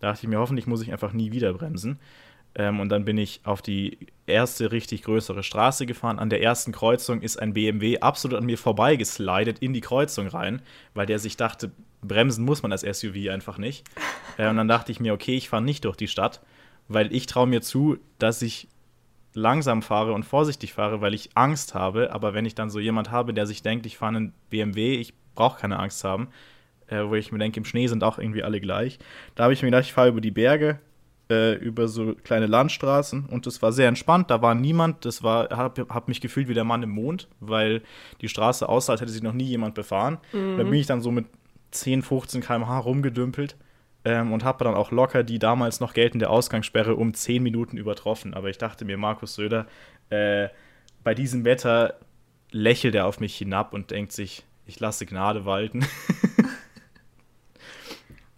Da 0.00 0.08
dachte 0.08 0.26
ich 0.26 0.28
mir, 0.28 0.38
hoffentlich 0.38 0.66
muss 0.66 0.82
ich 0.82 0.92
einfach 0.92 1.12
nie 1.12 1.32
wieder 1.32 1.52
bremsen. 1.52 1.98
Ähm, 2.54 2.80
und 2.80 2.88
dann 2.88 3.04
bin 3.04 3.16
ich 3.16 3.40
auf 3.44 3.62
die 3.62 3.98
erste 4.26 4.72
richtig 4.72 5.02
größere 5.02 5.42
Straße 5.42 5.86
gefahren. 5.86 6.18
An 6.18 6.30
der 6.30 6.42
ersten 6.42 6.72
Kreuzung 6.72 7.22
ist 7.22 7.38
ein 7.38 7.52
BMW 7.52 8.00
absolut 8.00 8.38
an 8.38 8.46
mir 8.46 8.58
vorbeigeslidet 8.58 9.60
in 9.60 9.72
die 9.72 9.80
Kreuzung 9.80 10.26
rein, 10.26 10.62
weil 10.94 11.06
der 11.06 11.18
sich 11.18 11.36
dachte, 11.36 11.70
bremsen 12.02 12.44
muss 12.44 12.62
man 12.62 12.72
als 12.72 12.82
SUV 12.82 13.30
einfach 13.30 13.58
nicht. 13.58 13.86
Äh, 14.36 14.48
und 14.48 14.56
dann 14.56 14.68
dachte 14.68 14.90
ich 14.90 15.00
mir, 15.00 15.12
okay, 15.12 15.36
ich 15.36 15.48
fahre 15.48 15.62
nicht 15.62 15.84
durch 15.84 15.96
die 15.96 16.08
Stadt, 16.08 16.40
weil 16.88 17.14
ich 17.14 17.26
traue 17.26 17.46
mir 17.46 17.62
zu, 17.62 17.98
dass 18.18 18.42
ich 18.42 18.68
langsam 19.32 19.82
fahre 19.82 20.12
und 20.12 20.24
vorsichtig 20.24 20.72
fahre, 20.72 21.00
weil 21.00 21.14
ich 21.14 21.30
Angst 21.36 21.74
habe. 21.74 22.12
Aber 22.12 22.34
wenn 22.34 22.46
ich 22.46 22.54
dann 22.56 22.70
so 22.70 22.80
jemand 22.80 23.10
habe, 23.10 23.32
der 23.32 23.46
sich 23.46 23.62
denkt, 23.62 23.86
ich 23.86 23.98
fahre 23.98 24.16
einen 24.16 24.32
BMW, 24.50 24.94
ich 24.94 25.14
brauche 25.34 25.60
keine 25.60 25.78
Angst 25.78 26.02
haben, 26.02 26.28
äh, 26.90 27.08
wo 27.08 27.14
ich 27.14 27.32
mir 27.32 27.38
denke, 27.38 27.58
im 27.58 27.64
Schnee 27.64 27.86
sind 27.86 28.04
auch 28.04 28.18
irgendwie 28.18 28.42
alle 28.42 28.60
gleich. 28.60 28.98
Da 29.34 29.44
habe 29.44 29.52
ich 29.52 29.62
mir 29.62 29.68
gedacht, 29.68 29.84
ich 29.84 29.92
fahre 29.92 30.08
über 30.08 30.20
die 30.20 30.30
Berge, 30.30 30.80
äh, 31.30 31.54
über 31.54 31.88
so 31.88 32.14
kleine 32.14 32.46
Landstraßen 32.46 33.26
und 33.26 33.46
das 33.46 33.62
war 33.62 33.72
sehr 33.72 33.88
entspannt. 33.88 34.30
Da 34.30 34.42
war 34.42 34.54
niemand. 34.54 35.04
Das 35.04 35.22
war, 35.22 35.50
habe 35.50 35.86
hab 35.88 36.08
mich 36.08 36.20
gefühlt 36.20 36.48
wie 36.48 36.54
der 36.54 36.64
Mann 36.64 36.82
im 36.82 36.90
Mond, 36.90 37.28
weil 37.38 37.82
die 38.20 38.28
Straße 38.28 38.68
aussah, 38.68 38.92
als 38.92 39.00
hätte 39.00 39.12
sich 39.12 39.22
noch 39.22 39.32
nie 39.32 39.44
jemand 39.44 39.74
befahren. 39.74 40.18
Da 40.58 40.64
bin 40.64 40.74
ich 40.74 40.86
dann 40.86 41.00
so 41.00 41.10
mit 41.10 41.26
10, 41.70 42.02
15 42.02 42.40
km/h 42.40 42.78
rumgedümpelt 42.80 43.56
ähm, 44.04 44.32
und 44.32 44.44
habe 44.44 44.64
dann 44.64 44.74
auch 44.74 44.90
locker 44.90 45.22
die 45.22 45.38
damals 45.38 45.78
noch 45.78 45.94
geltende 45.94 46.28
Ausgangssperre 46.28 46.96
um 46.96 47.14
10 47.14 47.42
Minuten 47.42 47.76
übertroffen. 47.76 48.34
Aber 48.34 48.50
ich 48.50 48.58
dachte 48.58 48.84
mir, 48.84 48.96
Markus 48.96 49.34
Söder, 49.34 49.66
äh, 50.10 50.48
bei 51.04 51.14
diesem 51.14 51.44
Wetter 51.44 51.94
lächelt 52.50 52.96
er 52.96 53.06
auf 53.06 53.20
mich 53.20 53.36
hinab 53.36 53.72
und 53.72 53.92
denkt 53.92 54.10
sich, 54.10 54.44
ich 54.66 54.80
lasse 54.80 55.06
Gnade 55.06 55.44
walten. 55.44 55.86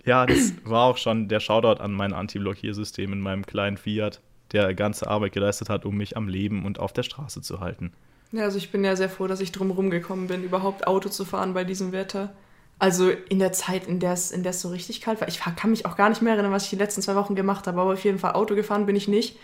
ja, 0.04 0.26
das 0.26 0.52
war 0.64 0.84
auch 0.84 0.96
schon 0.96 1.28
der 1.28 1.40
Shoutout 1.40 1.82
an 1.82 1.92
mein 1.92 2.12
Anti-Blockiersystem 2.12 3.12
in 3.12 3.20
meinem 3.20 3.46
kleinen 3.46 3.76
Fiat, 3.76 4.20
der 4.52 4.74
ganze 4.74 5.08
Arbeit 5.08 5.32
geleistet 5.32 5.68
hat, 5.68 5.84
um 5.84 5.96
mich 5.96 6.16
am 6.16 6.28
Leben 6.28 6.64
und 6.64 6.78
auf 6.78 6.92
der 6.92 7.02
Straße 7.02 7.40
zu 7.40 7.60
halten. 7.60 7.92
Ja, 8.32 8.44
also 8.44 8.58
ich 8.58 8.70
bin 8.70 8.84
ja 8.84 8.96
sehr 8.96 9.08
froh, 9.08 9.26
dass 9.26 9.40
ich 9.40 9.52
drum 9.52 9.70
rumgekommen 9.70 10.26
bin, 10.26 10.42
überhaupt 10.42 10.86
Auto 10.86 11.08
zu 11.08 11.24
fahren 11.24 11.54
bei 11.54 11.64
diesem 11.64 11.92
Wetter. 11.92 12.32
Also 12.78 13.10
in 13.10 13.38
der 13.38 13.52
Zeit, 13.52 13.86
in 13.86 14.00
der 14.00 14.12
es 14.12 14.32
in 14.32 14.50
so 14.52 14.70
richtig 14.70 15.00
kalt 15.00 15.20
war. 15.20 15.28
Ich 15.28 15.38
kann 15.38 15.70
mich 15.70 15.86
auch 15.86 15.96
gar 15.96 16.08
nicht 16.08 16.22
mehr 16.22 16.32
erinnern, 16.32 16.50
was 16.50 16.64
ich 16.64 16.70
die 16.70 16.76
letzten 16.76 17.02
zwei 17.02 17.14
Wochen 17.14 17.34
gemacht 17.34 17.66
habe, 17.66 17.80
aber 17.80 17.92
auf 17.92 18.04
jeden 18.04 18.18
Fall 18.18 18.32
Auto 18.32 18.54
gefahren 18.54 18.86
bin 18.86 18.96
ich 18.96 19.06
nicht. 19.06 19.36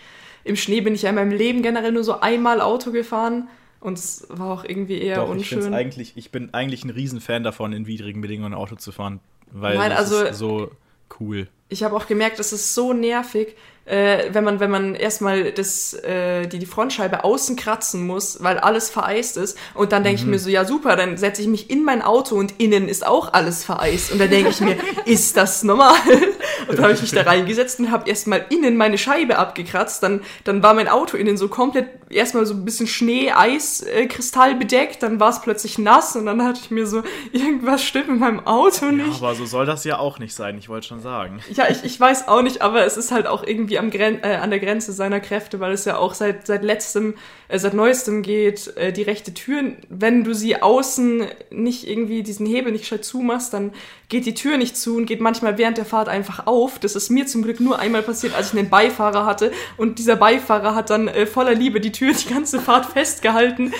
Im 0.43 0.55
Schnee 0.55 0.81
bin 0.81 0.95
ich 0.95 1.03
ja 1.03 1.09
in 1.09 1.15
meinem 1.15 1.31
Leben 1.31 1.61
generell 1.61 1.91
nur 1.91 2.03
so 2.03 2.19
einmal 2.19 2.59
Auto 2.59 2.91
gefahren 2.91 3.47
und 3.79 3.97
es 3.97 4.27
war 4.29 4.51
auch 4.51 4.63
irgendwie 4.65 4.99
eher 4.99 5.17
Doch, 5.17 5.33
ich, 5.35 5.53
unschön. 5.53 5.73
eigentlich, 5.73 6.13
ich 6.15 6.31
bin 6.31 6.53
eigentlich 6.53 6.83
ein 6.83 6.89
Riesenfan 6.89 7.43
davon, 7.43 7.71
in 7.71 7.87
widrigen 7.87 8.21
Bedingungen 8.21 8.53
Auto 8.53 8.75
zu 8.75 8.91
fahren, 8.91 9.19
weil 9.51 9.77
Nein, 9.77 9.89
das 9.91 9.99
also- 9.99 10.25
ist 10.25 10.37
so 10.37 10.71
cool. 11.19 11.47
Ich 11.71 11.83
habe 11.83 11.95
auch 11.95 12.07
gemerkt, 12.07 12.39
es 12.39 12.51
ist 12.51 12.73
so 12.73 12.93
nervig. 12.93 13.55
Äh, 13.89 14.29
wenn 14.33 14.43
man, 14.43 14.59
wenn 14.59 14.69
man 14.69 14.93
erstmal 14.93 15.51
das, 15.51 15.93
äh, 15.95 16.45
die, 16.47 16.59
die 16.59 16.65
Frontscheibe 16.67 17.23
außen 17.23 17.55
kratzen 17.55 18.05
muss, 18.05 18.41
weil 18.43 18.59
alles 18.59 18.89
vereist 18.89 19.35
ist. 19.37 19.57
Und 19.73 19.91
dann 19.91 20.03
denke 20.03 20.21
ich 20.21 20.27
mir 20.27 20.37
so, 20.37 20.49
ja 20.49 20.63
super, 20.63 20.95
dann 20.95 21.17
setze 21.17 21.41
ich 21.41 21.47
mich 21.47 21.69
in 21.71 21.83
mein 21.83 22.01
Auto 22.03 22.35
und 22.35 22.59
innen 22.59 22.87
ist 22.87 23.05
auch 23.05 23.33
alles 23.33 23.63
vereist. 23.63 24.11
Und 24.11 24.19
dann 24.19 24.29
denke 24.29 24.51
ich 24.51 24.61
mir, 24.61 24.77
ist 25.05 25.35
das 25.37 25.63
normal? 25.63 25.95
Und 26.67 26.77
dann 26.77 26.83
habe 26.85 26.93
ich 26.93 27.01
mich 27.01 27.11
da 27.11 27.21
reingesetzt 27.21 27.79
und 27.79 27.89
habe 27.89 28.07
erstmal 28.07 28.45
innen 28.49 28.77
meine 28.77 28.99
Scheibe 28.99 29.39
abgekratzt. 29.39 30.03
Dann, 30.03 30.21
dann 30.43 30.61
war 30.61 30.75
mein 30.75 30.87
Auto 30.87 31.17
innen 31.17 31.35
so 31.35 31.47
komplett 31.47 31.87
erstmal 32.11 32.45
so 32.45 32.53
ein 32.53 32.63
bisschen 32.63 32.85
Schnee, 32.85 33.31
Eis, 33.31 33.81
äh, 33.81 34.05
Kristall 34.05 34.53
bedeckt. 34.53 35.01
Dann 35.01 35.19
war 35.19 35.29
es 35.29 35.41
plötzlich 35.41 35.79
nass 35.79 36.15
und 36.15 36.27
dann 36.27 36.43
hatte 36.43 36.59
ich 36.61 36.69
mir 36.69 36.85
so, 36.85 37.01
irgendwas 37.31 37.83
stimmt 37.83 38.09
mit 38.09 38.19
meinem 38.19 38.45
Auto 38.45 38.85
Ja, 38.85 38.91
nicht. 38.91 39.17
aber 39.21 39.33
so 39.33 39.45
soll 39.45 39.65
das 39.65 39.83
ja 39.83 39.97
auch 39.97 40.19
nicht 40.19 40.35
sein, 40.35 40.57
ich 40.59 40.69
wollte 40.69 40.87
schon 40.87 41.01
sagen. 41.01 41.39
Ja, 41.51 41.65
ich, 41.69 41.83
ich 41.83 41.99
weiß 41.99 42.27
auch 42.27 42.43
nicht, 42.43 42.61
aber 42.61 42.85
es 42.85 42.97
ist 42.97 43.11
halt 43.11 43.25
auch 43.25 43.43
irgendwie 43.43 43.78
am 43.79 43.89
Gren 43.91 44.23
äh, 44.23 44.35
an 44.35 44.49
der 44.49 44.59
Grenze 44.59 44.93
seiner 44.93 45.19
Kräfte, 45.19 45.59
weil 45.59 45.71
es 45.71 45.85
ja 45.85 45.97
auch 45.97 46.13
seit, 46.13 46.45
seit 46.45 46.63
letztem, 46.63 47.15
äh, 47.47 47.57
seit 47.57 47.73
neuestem 47.73 48.21
geht, 48.21 48.75
äh, 48.77 48.93
die 48.93 49.01
rechte 49.01 49.33
Tür, 49.33 49.63
wenn 49.89 50.23
du 50.23 50.33
sie 50.33 50.61
außen 50.61 51.25
nicht 51.49 51.87
irgendwie 51.87 52.23
diesen 52.23 52.45
Hebel 52.45 52.71
nicht 52.71 52.81
gescheit 52.81 53.05
zumachst, 53.05 53.53
dann 53.53 53.71
geht 54.09 54.25
die 54.25 54.33
Tür 54.33 54.57
nicht 54.57 54.77
zu 54.77 54.97
und 54.97 55.05
geht 55.05 55.21
manchmal 55.21 55.57
während 55.57 55.77
der 55.77 55.85
Fahrt 55.85 56.09
einfach 56.09 56.47
auf. 56.47 56.79
Das 56.79 56.95
ist 56.95 57.09
mir 57.09 57.27
zum 57.27 57.43
Glück 57.43 57.59
nur 57.59 57.79
einmal 57.79 58.01
passiert, 58.01 58.35
als 58.35 58.53
ich 58.53 58.59
einen 58.59 58.69
Beifahrer 58.69 59.25
hatte. 59.25 59.51
Und 59.77 59.99
dieser 59.99 60.15
Beifahrer 60.15 60.75
hat 60.75 60.89
dann 60.89 61.07
äh, 61.07 61.25
voller 61.25 61.55
Liebe 61.55 61.79
die 61.79 61.91
Tür 61.91 62.13
die 62.13 62.33
ganze 62.33 62.59
Fahrt 62.59 62.85
festgehalten, 62.85 63.73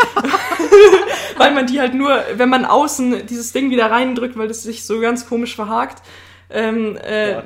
weil 1.37 1.53
man 1.53 1.67
die 1.67 1.79
halt 1.79 1.93
nur, 1.93 2.23
wenn 2.35 2.49
man 2.49 2.65
außen 2.65 3.25
dieses 3.27 3.51
Ding 3.53 3.69
wieder 3.69 3.91
reindrückt, 3.91 4.37
weil 4.37 4.47
das 4.47 4.63
sich 4.63 4.85
so 4.85 4.99
ganz 4.99 5.27
komisch 5.27 5.55
verhakt, 5.55 6.01
ähm, 6.49 6.97
äh, 6.97 7.43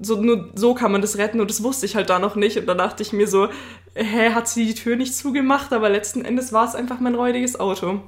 so, 0.00 0.20
nur 0.20 0.50
so 0.54 0.74
kann 0.74 0.92
man 0.92 1.00
das 1.00 1.18
retten 1.18 1.40
und 1.40 1.50
das 1.50 1.62
wusste 1.62 1.86
ich 1.86 1.96
halt 1.96 2.10
da 2.10 2.18
noch 2.18 2.36
nicht. 2.36 2.56
Und 2.56 2.66
dann 2.66 2.78
dachte 2.78 3.02
ich 3.02 3.12
mir 3.12 3.28
so, 3.28 3.48
hä, 3.94 4.30
hat 4.30 4.48
sie 4.48 4.66
die 4.66 4.74
Tür 4.74 4.96
nicht 4.96 5.14
zugemacht? 5.14 5.72
Aber 5.72 5.88
letzten 5.88 6.24
Endes 6.24 6.52
war 6.52 6.66
es 6.66 6.74
einfach 6.74 7.00
mein 7.00 7.14
räudiges 7.14 7.58
Auto. 7.58 8.00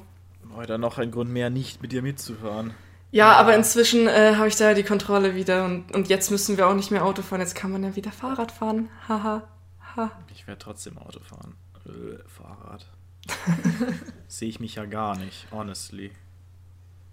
Heute 0.55 0.79
noch 0.79 0.99
ein 0.99 1.11
Grund 1.11 1.31
mehr, 1.31 1.51
nicht 1.51 1.81
mit 1.83 1.93
dir 1.93 2.03
mitzufahren. 2.03 2.75
Ja, 3.13 3.33
aber 3.33 3.57
inzwischen 3.57 4.07
äh, 4.07 4.35
habe 4.37 4.49
ich 4.49 4.57
da 4.57 4.75
die 4.75 4.85
Kontrolle 4.85 5.35
wieder 5.35 5.65
und, 5.65 5.93
und 5.95 6.09
jetzt 6.09 6.31
müssen 6.31 6.57
wir 6.57 6.69
auch 6.69 6.75
nicht 6.75 6.91
mehr 6.91 7.05
Auto 7.05 7.23
fahren. 7.23 7.41
Jetzt 7.41 7.57
kann 7.57 7.73
man 7.73 7.83
ja 7.83 7.97
wieder 7.97 8.13
Fahrrad 8.13 8.53
fahren. 8.53 8.89
Haha. 9.09 9.43
ha. 9.97 10.11
Ich 10.33 10.47
werde 10.47 10.61
trotzdem 10.61 10.97
Auto 10.99 11.21
fahren. 11.21 11.55
Äh, 11.87 12.19
Fahrrad. 12.29 12.87
Sehe 14.29 14.49
ich 14.49 14.61
mich 14.61 14.77
ja 14.77 14.85
gar 14.85 15.17
nicht, 15.17 15.47
honestly. 15.51 16.13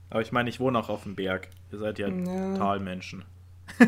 Aber 0.09 0.21
ich 0.21 0.31
meine, 0.31 0.49
ich 0.49 0.59
wohne 0.59 0.79
auch 0.79 0.89
auf 0.89 1.03
dem 1.03 1.15
Berg. 1.15 1.49
Ihr 1.71 1.79
seid 1.79 1.99
ja, 1.99 2.07
Ja. 2.07 2.57
Talmenschen. 2.57 3.25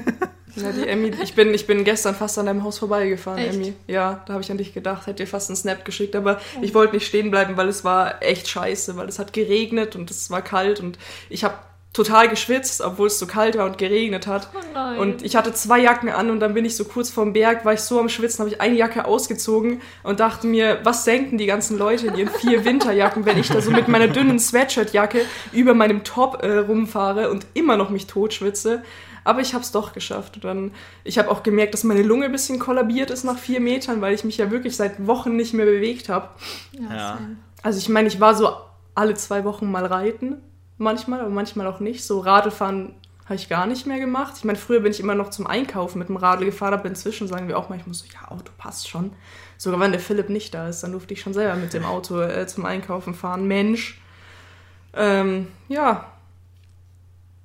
Ja, 0.55 0.71
die 0.71 0.88
Emmy, 0.88 1.12
ich 1.21 1.36
bin, 1.36 1.53
ich 1.53 1.67
bin 1.67 1.84
gestern 1.84 2.15
fast 2.15 2.39
an 2.39 2.47
deinem 2.47 2.63
Haus 2.63 2.79
vorbeigefahren, 2.79 3.39
Echt? 3.39 3.53
Emmy. 3.53 3.73
Ja, 3.88 4.23
da 4.25 4.34
habe 4.34 4.43
ich 4.43 4.49
an 4.49 4.58
dich 4.58 4.73
gedacht, 4.73 5.05
hätte 5.05 5.23
dir 5.23 5.27
fast 5.27 5.49
einen 5.49 5.55
Snap 5.55 5.86
geschickt, 5.86 6.15
aber 6.15 6.41
ich 6.62 6.73
wollte 6.73 6.95
nicht 6.95 7.05
stehen 7.05 7.29
bleiben, 7.29 7.55
weil 7.55 7.67
es 7.67 7.84
war 7.84 8.21
echt 8.23 8.47
scheiße, 8.47 8.97
weil 8.97 9.08
es 9.08 9.19
hat 9.19 9.32
geregnet 9.32 9.95
und 9.95 10.10
es 10.10 10.32
war 10.32 10.41
kalt 10.41 10.79
und 10.79 10.97
ich 11.29 11.43
habe 11.43 11.55
total 11.91 12.30
geschwitzt, 12.30 12.82
obwohl 12.82 13.08
es 13.08 13.17
so 13.17 13.25
kalt 13.25 13.58
war 13.58 13.65
und 13.65 13.78
geregnet 13.80 14.28
hat. 14.28 14.49
Oh 14.54 14.60
nein. 14.73 14.99
Und 14.99 15.21
ich 15.23 15.36
hatte 15.36 15.54
zwei 15.54 15.80
Jacken 15.80 16.10
an 16.10 16.30
und 16.30 16.39
dann 16.39 16.54
bin 16.54 16.63
ich 16.63 16.75
so 16.75 16.86
kurz 16.86 17.10
vorm 17.10 17.34
Berg, 17.34 17.65
war 17.65 17.73
ich 17.73 17.82
so 17.82 17.99
am 17.99 18.10
Schwitzen, 18.10 18.39
habe 18.39 18.49
ich 18.49 18.62
eine 18.62 18.75
Jacke 18.75 19.06
ausgezogen 19.06 19.82
und 20.04 20.19
dachte 20.19 20.45
mir, 20.45 20.80
was 20.84 21.04
denken 21.04 21.38
die 21.38 21.47
ganzen 21.47 21.80
Leute 21.80 22.08
in 22.08 22.15
ihren 22.15 22.30
vier 22.30 22.63
Winterjacken, 22.63 23.25
wenn 23.25 23.39
ich 23.39 23.49
da 23.49 23.60
so 23.60 23.71
mit 23.71 23.88
meiner 23.88 24.08
dünnen 24.08 24.39
Sweatshirt-Jacke 24.39 25.25
über 25.52 25.73
meinem 25.73 26.04
Top 26.04 26.43
äh, 26.43 26.60
rumfahre 26.60 27.32
und 27.32 27.47
immer 27.56 27.75
noch 27.75 27.89
mich 27.89 28.06
totschwitze. 28.06 28.84
Aber 29.23 29.41
ich 29.41 29.54
habe 29.54 29.63
es 29.63 29.71
doch 29.71 29.91
geschafft. 29.93 30.36
Und 30.36 30.43
dann, 30.45 30.71
ich 31.04 31.17
habe 31.17 31.30
auch 31.30 31.43
gemerkt, 31.43 31.73
dass 31.73 31.84
meine 31.84 32.04
Lunge 32.04 32.25
ein 32.25 32.32
bisschen 32.32 32.58
kollabiert 32.58 33.12
ist 33.12 33.23
nach 33.23 33.38
vier 33.38 33.60
Metern, 33.60 33.99
weil 34.02 34.13
ich 34.13 34.23
mich 34.23 34.38
ja 34.38 34.49
wirklich 34.49 34.75
seit 34.75 35.06
Wochen 35.08 35.36
nicht 35.36 35.54
mehr 35.54 35.65
bewegt 35.65 36.08
habe. 36.10 36.30
ja. 36.71 37.19
Also 37.62 37.78
ich 37.80 37.89
meine, 37.89 38.08
ich 38.08 38.21
war 38.21 38.36
so 38.36 38.49
alle 38.95 39.15
zwei 39.15 39.43
Wochen 39.43 39.69
mal 39.69 39.86
reiten, 39.86 40.38
manchmal, 40.79 41.21
aber 41.21 41.29
manchmal 41.29 41.67
auch 41.67 41.79
nicht. 41.79 42.03
So 42.03 42.19
Radlfahren 42.19 42.95
habe 43.25 43.35
ich 43.35 43.49
gar 43.49 43.67
nicht 43.67 43.85
mehr 43.85 43.99
gemacht. 43.99 44.33
Ich 44.37 44.43
meine, 44.43 44.57
früher 44.57 44.79
bin 44.81 44.91
ich 44.91 44.99
immer 44.99 45.15
noch 45.15 45.29
zum 45.29 45.47
Einkaufen 45.47 45.99
mit 45.99 46.09
dem 46.09 46.17
Radl 46.17 46.45
gefahren, 46.45 46.73
aber 46.73 46.85
inzwischen 46.87 47.27
sagen 47.27 47.47
wir 47.47 47.57
auch 47.57 47.69
manchmal 47.69 47.93
so, 47.93 48.05
ja, 48.13 48.29
Auto 48.31 48.51
passt 48.57 48.89
schon. 48.89 49.11
Sogar 49.57 49.79
wenn 49.79 49.91
der 49.91 50.01
Philipp 50.01 50.29
nicht 50.29 50.53
da 50.53 50.67
ist, 50.69 50.81
dann 50.83 50.93
durfte 50.93 51.13
ich 51.13 51.21
schon 51.21 51.33
selber 51.33 51.55
mit 51.55 51.73
dem 51.73 51.85
Auto 51.85 52.19
äh, 52.21 52.47
zum 52.47 52.65
Einkaufen 52.65 53.13
fahren. 53.13 53.45
Mensch. 53.47 54.01
Ähm, 54.93 55.47
ja. 55.69 56.11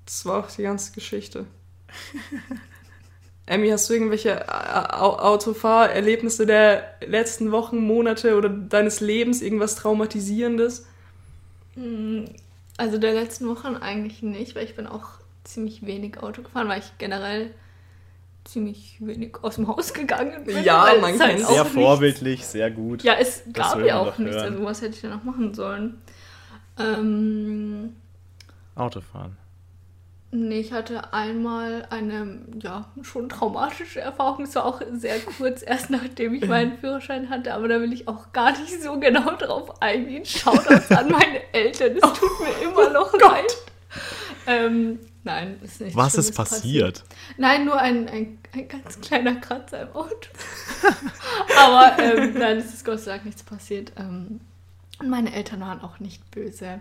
Das 0.06 0.24
war 0.26 0.38
auch 0.44 0.50
die 0.50 0.62
ganze 0.62 0.92
Geschichte. 0.92 1.46
Emmy, 3.46 3.68
hast 3.68 3.88
du 3.90 3.94
irgendwelche 3.94 4.48
Au- 4.48 5.18
Autofahrerlebnisse 5.18 6.46
der 6.46 6.94
letzten 7.06 7.52
Wochen, 7.52 7.78
Monate 7.78 8.36
oder 8.36 8.48
deines 8.48 9.00
Lebens, 9.00 9.42
irgendwas 9.42 9.74
Traumatisierendes? 9.76 10.86
Also 12.76 12.98
der 12.98 13.12
letzten 13.14 13.48
Wochen 13.48 13.76
eigentlich 13.76 14.22
nicht, 14.22 14.54
weil 14.56 14.64
ich 14.64 14.74
bin 14.74 14.86
auch 14.86 15.06
ziemlich 15.44 15.86
wenig 15.86 16.18
Auto 16.22 16.42
gefahren, 16.42 16.68
weil 16.68 16.80
ich 16.80 16.98
generell 16.98 17.52
ziemlich 18.44 18.96
wenig 19.00 19.36
aus 19.42 19.54
dem 19.56 19.68
Haus 19.68 19.94
gegangen 19.94 20.44
bin. 20.44 20.62
Ja, 20.64 20.92
man 21.00 21.14
es 21.14 21.20
halt 21.20 21.38
Sehr 21.40 21.62
nichts- 21.64 21.74
vorbildlich, 21.74 22.44
sehr 22.46 22.70
gut. 22.70 23.02
Ja, 23.02 23.14
es 23.14 23.42
gab 23.52 23.78
ja 23.84 23.98
auch 24.00 24.18
nichts, 24.18 24.36
hören. 24.36 24.52
also 24.54 24.64
was 24.64 24.82
hätte 24.82 24.94
ich 24.96 25.00
denn 25.00 25.10
noch 25.10 25.24
machen 25.24 25.54
sollen? 25.54 26.00
Ähm, 26.78 27.94
Autofahren. 28.74 29.36
Nee, 30.34 30.60
ich 30.60 30.72
hatte 30.72 31.12
einmal 31.12 31.86
eine, 31.90 32.40
ja, 32.60 32.90
schon 33.02 33.28
traumatische 33.28 34.00
Erfahrung. 34.00 34.44
Es 34.44 34.54
war 34.54 34.66
auch 34.66 34.82
sehr 34.92 35.20
kurz, 35.20 35.62
erst 35.66 35.90
nachdem 35.90 36.34
ich 36.34 36.46
meinen 36.46 36.78
Führerschein 36.78 37.30
hatte, 37.30 37.54
aber 37.54 37.68
da 37.68 37.80
will 37.80 37.92
ich 37.92 38.08
auch 38.08 38.32
gar 38.32 38.50
nicht 38.58 38.82
so 38.82 38.98
genau 38.98 39.36
drauf 39.36 39.80
eingehen. 39.80 40.24
Shoutouts 40.24 40.90
an 40.90 41.10
meine 41.10 41.52
Eltern, 41.52 41.96
es 41.96 42.12
tut 42.18 42.40
mir 42.40 42.68
immer 42.68 42.90
noch 42.90 43.12
leid. 43.12 43.56
Ähm, 44.46 44.98
nein, 45.22 45.58
ist 45.62 45.80
nicht 45.80 45.96
Was 45.96 46.12
Schlimmes 46.12 46.28
ist 46.28 46.36
passiert? 46.36 47.04
Nein, 47.38 47.64
nur 47.64 47.78
ein, 47.78 48.08
ein, 48.08 48.38
ein 48.52 48.68
ganz 48.68 49.00
kleiner 49.00 49.36
Kratzer 49.36 49.82
im 49.82 49.92
Auto. 49.94 50.28
Aber 51.58 51.98
ähm, 51.98 52.34
nein, 52.34 52.58
es 52.58 52.74
ist 52.74 52.84
Gott 52.84 53.00
sei 53.00 53.12
Dank 53.12 53.24
nichts 53.24 53.42
passiert. 53.42 53.92
Ähm, 53.96 54.40
und 54.98 55.08
meine 55.08 55.32
Eltern 55.32 55.60
waren 55.60 55.80
auch 55.80 56.00
nicht 56.00 56.30
böse. 56.30 56.80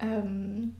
Ähm, 0.00 0.74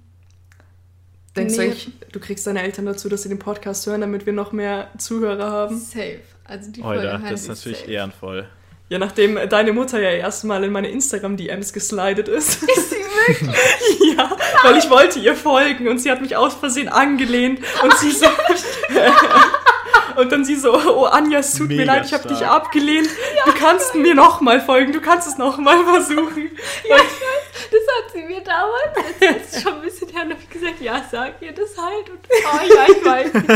Denkst 1.37 1.55
du 1.55 1.61
Nee. 1.61 1.67
eigentlich, 1.69 1.89
du 2.13 2.21
kriegst 2.21 2.47
deine 2.47 2.63
Eltern 2.63 2.87
dazu, 2.87 3.09
dass 3.09 3.23
sie 3.23 3.29
den 3.31 3.39
Podcast 3.39 3.87
hören, 3.87 4.03
damit 4.03 4.27
wir 4.27 4.33
noch 4.33 4.53
mehr 4.53 4.89
Zuhörer 4.99 5.51
haben? 5.51 5.79
safe. 5.79 6.21
Also 6.45 6.71
die 6.71 6.83
Folge 6.83 7.03
hören 7.03 7.23
das 7.31 7.43
ist 7.43 7.49
natürlich 7.49 7.79
safe. 7.79 7.91
ehrenvoll. 7.91 8.49
Ja, 8.91 8.99
nachdem 8.99 9.39
deine 9.49 9.73
Mutter 9.73 9.99
ja 10.01 10.11
erstmal 10.11 10.63
in 10.65 10.73
meine 10.73 10.91
Instagram-DMs 10.91 11.73
geslidet 11.73 12.29
ist. 12.29 12.63
Ist 12.69 12.91
sie 12.91 12.97
wirklich? 12.97 14.15
ja, 14.17 14.37
weil 14.65 14.77
ich 14.77 14.91
wollte 14.91 15.19
ihr 15.21 15.35
folgen 15.35 15.89
und 15.89 15.99
sie 15.99 16.11
hat 16.11 16.21
mich 16.21 16.37
aus 16.37 16.53
Versehen 16.55 16.89
angelehnt 16.89 17.61
und 17.83 17.97
sie 17.99 18.11
so. 18.11 18.27
und 20.17 20.31
dann 20.33 20.45
sie 20.45 20.57
so, 20.57 20.73
oh 20.75 21.05
Anja, 21.05 21.39
es 21.41 21.55
tut 21.55 21.69
mir 21.69 21.77
Mega 21.79 21.95
leid, 21.95 22.07
ich 22.07 22.13
habe 22.15 22.29
dich 22.29 22.45
abgelehnt. 22.47 23.09
Du 23.47 23.53
kannst 23.53 23.95
mir 23.95 24.15
nochmal 24.15 24.61
folgen, 24.61 24.93
du 24.93 25.01
kannst 25.01 25.29
es 25.29 25.39
nochmal 25.39 25.83
versuchen. 25.85 26.51
Ja, 26.89 26.97
ich 26.97 27.03
weiß, 27.03 27.69
das 27.71 27.81
hat 27.97 28.13
sie 28.13 28.23
mir 28.23 28.41
damals, 28.41 29.19
jetzt 29.21 29.55
ist 29.57 29.63
schon 29.63 29.75
ein 29.75 29.81
bisschen 29.83 30.09
her, 30.09 30.23
und 30.25 30.31
habe 30.33 30.41
ich 30.43 30.51
gesagt, 30.51 30.81
ja, 30.81 31.05
sag 31.11 31.35
ihr 31.41 31.53
das 31.53 31.71
halt. 31.77 32.11
Und, 32.11 32.19
oh 32.31 32.75
ja, 32.75 32.87
ich 32.89 33.05
weiß. 33.05 33.31
Ich 33.35 33.49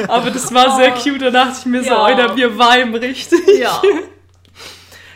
weiß. 0.00 0.08
Aber 0.08 0.30
das 0.30 0.52
war 0.54 0.76
sehr 0.76 0.94
Oh. 0.96 1.00
cute, 1.02 1.22
da 1.22 1.30
dachte 1.30 1.56
ich 1.60 1.66
mir 1.66 1.82
so, 1.82 1.90
Ja. 1.90 2.02
Alter, 2.02 2.36
wir 2.36 2.56
viben 2.58 2.94
richtig. 2.94 3.46
Ja. 3.58 3.80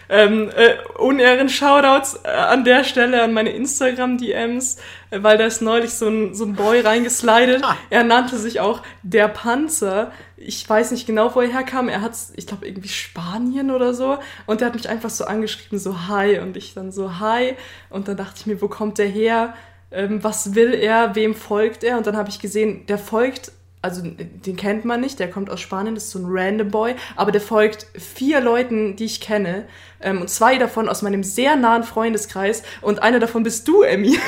Ähm, 0.08 0.50
äh, 0.50 0.76
unehren 0.98 1.48
Shoutouts 1.48 2.20
äh, 2.24 2.28
an 2.28 2.64
der 2.64 2.84
Stelle 2.84 3.22
an 3.22 3.32
meine 3.32 3.50
Instagram-DMs, 3.50 4.76
äh, 5.10 5.22
weil 5.22 5.38
da 5.38 5.46
ist 5.46 5.62
neulich 5.62 5.94
so 5.94 6.08
ein, 6.08 6.34
so 6.34 6.44
ein 6.44 6.54
Boy 6.54 6.80
reingeslidet. 6.80 7.64
Ah. 7.64 7.76
Er 7.90 8.04
nannte 8.04 8.38
sich 8.38 8.60
auch 8.60 8.82
der 9.02 9.28
Panzer. 9.28 10.12
Ich 10.36 10.68
weiß 10.68 10.90
nicht 10.90 11.06
genau, 11.06 11.34
wo 11.34 11.40
er 11.40 11.48
herkam. 11.48 11.88
Er 11.88 12.00
hat, 12.00 12.12
ich 12.36 12.46
glaube, 12.46 12.66
irgendwie 12.66 12.88
Spanien 12.88 13.70
oder 13.70 13.94
so. 13.94 14.18
Und 14.46 14.60
er 14.60 14.68
hat 14.68 14.74
mich 14.74 14.88
einfach 14.88 15.10
so 15.10 15.24
angeschrieben, 15.24 15.78
so 15.78 16.06
Hi. 16.08 16.38
Und 16.38 16.56
ich 16.56 16.74
dann 16.74 16.92
so 16.92 17.18
Hi. 17.18 17.54
Und 17.90 18.08
dann 18.08 18.16
dachte 18.16 18.34
ich 18.36 18.46
mir, 18.46 18.60
wo 18.60 18.68
kommt 18.68 18.98
der 18.98 19.08
her? 19.08 19.54
Ähm, 19.90 20.22
was 20.22 20.54
will 20.54 20.74
er? 20.74 21.14
Wem 21.14 21.34
folgt 21.34 21.84
er? 21.84 21.96
Und 21.96 22.06
dann 22.06 22.16
habe 22.16 22.28
ich 22.28 22.40
gesehen, 22.40 22.86
der 22.86 22.98
folgt 22.98 23.52
also 23.84 24.02
den 24.02 24.56
kennt 24.56 24.84
man 24.84 25.00
nicht, 25.00 25.18
der 25.20 25.30
kommt 25.30 25.50
aus 25.50 25.60
Spanien, 25.60 25.94
das 25.94 26.04
ist 26.04 26.10
so 26.10 26.18
ein 26.18 26.24
random 26.26 26.70
Boy, 26.70 26.94
aber 27.16 27.30
der 27.32 27.40
folgt 27.40 27.86
vier 27.98 28.40
Leuten, 28.40 28.96
die 28.96 29.04
ich 29.04 29.20
kenne, 29.20 29.66
ähm, 30.00 30.20
und 30.22 30.28
zwei 30.28 30.58
davon 30.58 30.88
aus 30.88 31.02
meinem 31.02 31.22
sehr 31.22 31.56
nahen 31.56 31.84
Freundeskreis 31.84 32.62
und 32.82 33.02
einer 33.02 33.20
davon 33.20 33.42
bist 33.42 33.68
du, 33.68 33.82
Emmy. 33.82 34.18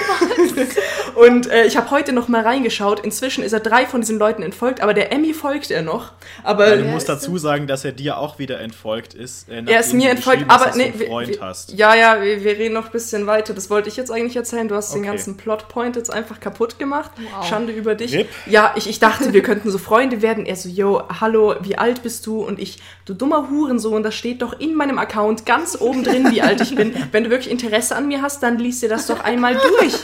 und 1.15 1.51
äh, 1.51 1.67
ich 1.67 1.77
habe 1.77 1.91
heute 1.91 2.13
noch 2.13 2.29
mal 2.29 2.43
reingeschaut, 2.43 3.01
inzwischen 3.01 3.43
ist 3.45 3.53
er 3.53 3.61
drei 3.61 3.87
von 3.87 4.01
diesen 4.01 4.19
Leuten 4.19 4.43
entfolgt, 4.43 4.81
aber 4.81 4.95
der 4.95 5.13
Emmy 5.13 5.33
folgt 5.35 5.71
er 5.71 5.83
noch. 5.83 6.13
Aber 6.45 6.69
Ja, 6.69 6.77
du 6.77 6.85
musst 6.85 7.09
dazu 7.09 7.37
sagen, 7.39 7.67
dass 7.67 7.85
er 7.85 7.93
dir 7.93 8.19
auch 8.19 8.39
wieder 8.39 8.61
entfolgt 8.61 9.15
ist. 9.15 9.49
Äh, 9.49 9.63
er 9.67 9.81
ist 9.81 9.93
mir 9.93 10.11
entfolgt, 10.11 10.45
aber 10.49 10.73
nee, 10.77 10.85
du 10.85 10.91
einen 10.91 11.01
wir- 11.01 11.07
Freund 11.09 11.29
wir, 11.29 11.41
hast. 11.41 11.73
ja, 11.73 11.95
ja, 11.95 12.23
wir, 12.23 12.43
wir 12.45 12.53
reden 12.59 12.75
noch 12.75 12.87
ein 12.87 12.93
bisschen 12.93 13.27
weiter. 13.27 13.55
Das 13.55 13.71
wollte 13.71 13.89
ich 13.89 13.97
jetzt 13.97 14.11
eigentlich 14.11 14.37
erzählen. 14.37 14.69
Du 14.69 14.75
hast 14.75 14.93
den 14.93 15.01
Okay. 15.01 15.09
ganzen 15.11 15.37
Plotpoint 15.37 15.97
jetzt 15.97 16.13
einfach 16.13 16.41
kaputt 16.41 16.79
gemacht. 16.79 17.11
Wow. 17.17 17.47
Schande 17.47 17.73
über 17.73 17.95
dich. 17.95 18.15
Rip. 18.15 18.29
Ja, 18.47 18.73
ich, 18.77 18.89
ich 18.89 18.99
dachte, 18.99 19.33
wir 19.33 19.43
könnten 19.47 19.71
so 19.71 19.79
Freunde 19.79 20.21
werden. 20.21 20.45
Er 20.45 20.57
so, 20.57 20.69
yo, 20.69 21.03
hallo, 21.21 21.55
wie 21.63 21.79
alt 21.79 22.03
bist 22.03 22.27
du? 22.27 22.45
Und 22.45 22.59
ich, 22.59 22.79
du 23.05 23.15
dummer 23.15 23.49
Hurensohn, 23.49 24.03
das 24.03 24.15
steht 24.17 24.43
doch 24.43 24.59
in 24.59 24.75
meinem 24.75 24.99
Account 24.99 25.47
ganz 25.47 25.81
oben 25.81 26.03
drin, 26.03 26.33
wie 26.33 26.43
alt 26.43 26.61
ich 26.61 26.75
bin. 26.75 26.93
Wenn 27.13 27.25
du 27.25 27.31
wirklich 27.31 27.51
Interesse 27.51 27.95
an 27.95 28.09
mir 28.09 28.23
hast, 28.23 28.43
dann 28.43 28.59
liest 28.59 28.83
dir 28.83 28.89
das 28.89 29.07
doch 29.07 29.21
einmal 29.21 29.55
durch. 29.55 29.95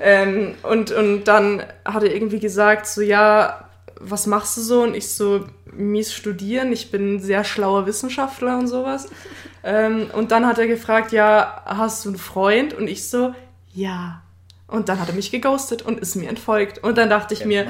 ähm, 0.00 0.56
und, 0.64 0.90
und 0.90 1.24
dann 1.24 1.62
hat 1.84 2.02
er 2.02 2.12
irgendwie 2.12 2.40
gesagt, 2.40 2.88
so, 2.88 3.00
ja, 3.00 3.68
was 4.00 4.26
machst 4.26 4.56
du 4.56 4.60
so? 4.60 4.82
Und 4.82 4.94
ich 4.94 5.08
so, 5.08 5.44
mies 5.72 6.12
studieren, 6.12 6.72
ich 6.72 6.90
bin 6.90 7.14
ein 7.14 7.20
sehr 7.20 7.44
schlauer 7.44 7.86
Wissenschaftler 7.86 8.58
und 8.58 8.66
sowas. 8.66 9.08
Ähm, 9.62 10.08
und 10.12 10.32
dann 10.32 10.46
hat 10.46 10.58
er 10.58 10.66
gefragt, 10.66 11.12
ja, 11.12 11.62
hast 11.64 12.04
du 12.04 12.08
einen 12.08 12.18
Freund? 12.18 12.74
Und 12.74 12.88
ich 12.88 13.08
so, 13.08 13.34
ja. 13.72 14.20
Und 14.66 14.88
dann 14.88 15.00
hat 15.00 15.08
er 15.08 15.14
mich 15.14 15.30
geghostet 15.30 15.82
und 15.82 16.00
ist 16.00 16.16
mir 16.16 16.28
entfolgt. 16.28 16.82
Und 16.82 16.98
dann 16.98 17.08
dachte 17.08 17.34
ich 17.34 17.40
Kennt 17.40 17.48
mir? 17.48 17.66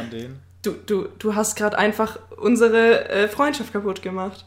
Du, 0.64 0.72
du, 0.72 1.09
du 1.18 1.35
hast 1.35 1.57
gerade 1.57 1.79
einfach 1.79 2.18
unsere 2.37 3.09
äh, 3.09 3.29
Freundschaft 3.29 3.72
kaputt 3.72 4.03
gemacht. 4.03 4.44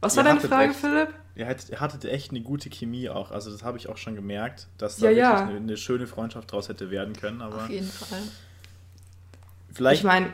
Was 0.00 0.16
war 0.16 0.24
Ihr 0.24 0.28
deine 0.28 0.40
Frage, 0.40 0.70
echt- 0.70 0.80
Philipp? 0.80 1.08
Ihr 1.36 1.46
hattet, 1.48 1.70
ihr 1.70 1.80
hattet 1.80 2.04
echt 2.04 2.30
eine 2.30 2.42
gute 2.42 2.70
Chemie 2.70 3.08
auch. 3.08 3.32
Also 3.32 3.50
das 3.50 3.64
habe 3.64 3.76
ich 3.76 3.88
auch 3.88 3.96
schon 3.96 4.14
gemerkt, 4.14 4.68
dass 4.78 5.00
Ja, 5.00 5.10
da 5.10 5.16
ja. 5.16 5.30
wirklich 5.32 5.48
eine, 5.50 5.58
eine 5.58 5.76
schöne 5.76 6.06
Freundschaft 6.06 6.52
draus 6.52 6.68
hätte 6.68 6.90
werden 6.92 7.14
können. 7.16 7.42
Aber 7.42 7.56
Auf 7.64 7.68
jeden 7.70 7.88
Fall. 7.88 8.20
vielleicht 9.72 10.00
Ich 10.02 10.06
meine, 10.06 10.26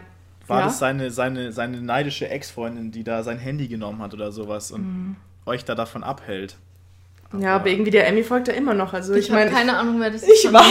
war 0.47 0.61
ja. 0.61 0.67
das 0.67 0.79
seine, 0.79 1.11
seine, 1.11 1.53
seine 1.53 1.81
neidische 1.81 2.29
Ex-Freundin, 2.29 2.91
die 2.91 3.05
da 3.05 3.23
sein 3.23 3.39
Handy 3.39 3.69
genommen 3.69 4.03
hat 4.03 4.13
oder 4.13 4.31
sowas 4.33 4.71
und 4.73 4.83
Mhm. 4.83 5.17
euch 5.47 5.65
da 5.65 5.75
davon 5.75 6.03
abhält. 6.05 6.57
ja, 7.39 7.55
aber 7.57 7.69
irgendwie 7.69 7.93
der 7.93 8.07
Emmy 8.09 8.23
folgt 8.25 8.49
ja 8.49 8.55
immer 8.55 8.75
noch. 8.75 8.93
Also 8.93 9.15
Ich, 9.15 9.27
ich, 9.27 9.31
habe 9.31 9.45
meine, 9.45 9.53
keine 9.57 9.79
Ahnung, 9.79 10.01
wer 10.01 10.11
das 10.11 10.23
ich 10.25 10.45
ist. 10.45 10.53
war- 10.53 10.65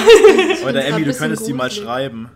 Oder 0.63 0.73
grad 0.81 0.91
Emmy, 0.91 1.05
du 1.05 1.13
könntest 1.13 1.47
die 1.47 1.53
mal 1.53 1.71
schreiben. 1.71 2.29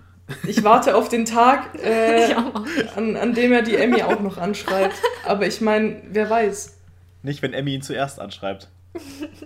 Ich 0.48 0.64
warte 0.64 0.96
auf 0.96 1.10
den 1.10 1.26
Tag, 1.26 1.78
äh, 1.84 2.34
an, 2.96 3.16
an 3.18 3.34
dem 3.34 3.52
er 3.52 3.62
die 3.62 3.76
Emmy 3.76 4.04
auch 4.04 4.20
noch 4.20 4.38
anschreibt. 4.38 4.96
Aber 5.26 5.46
ich 5.48 5.62
meine, 5.62 6.02
wer 6.12 6.30
weiß. 6.30 6.78
Nicht, 7.24 7.42
wenn 7.42 7.54
Emmy 7.54 7.74
ihn 7.76 7.82
zuerst 7.82 8.20
anschreibt. 8.20 8.70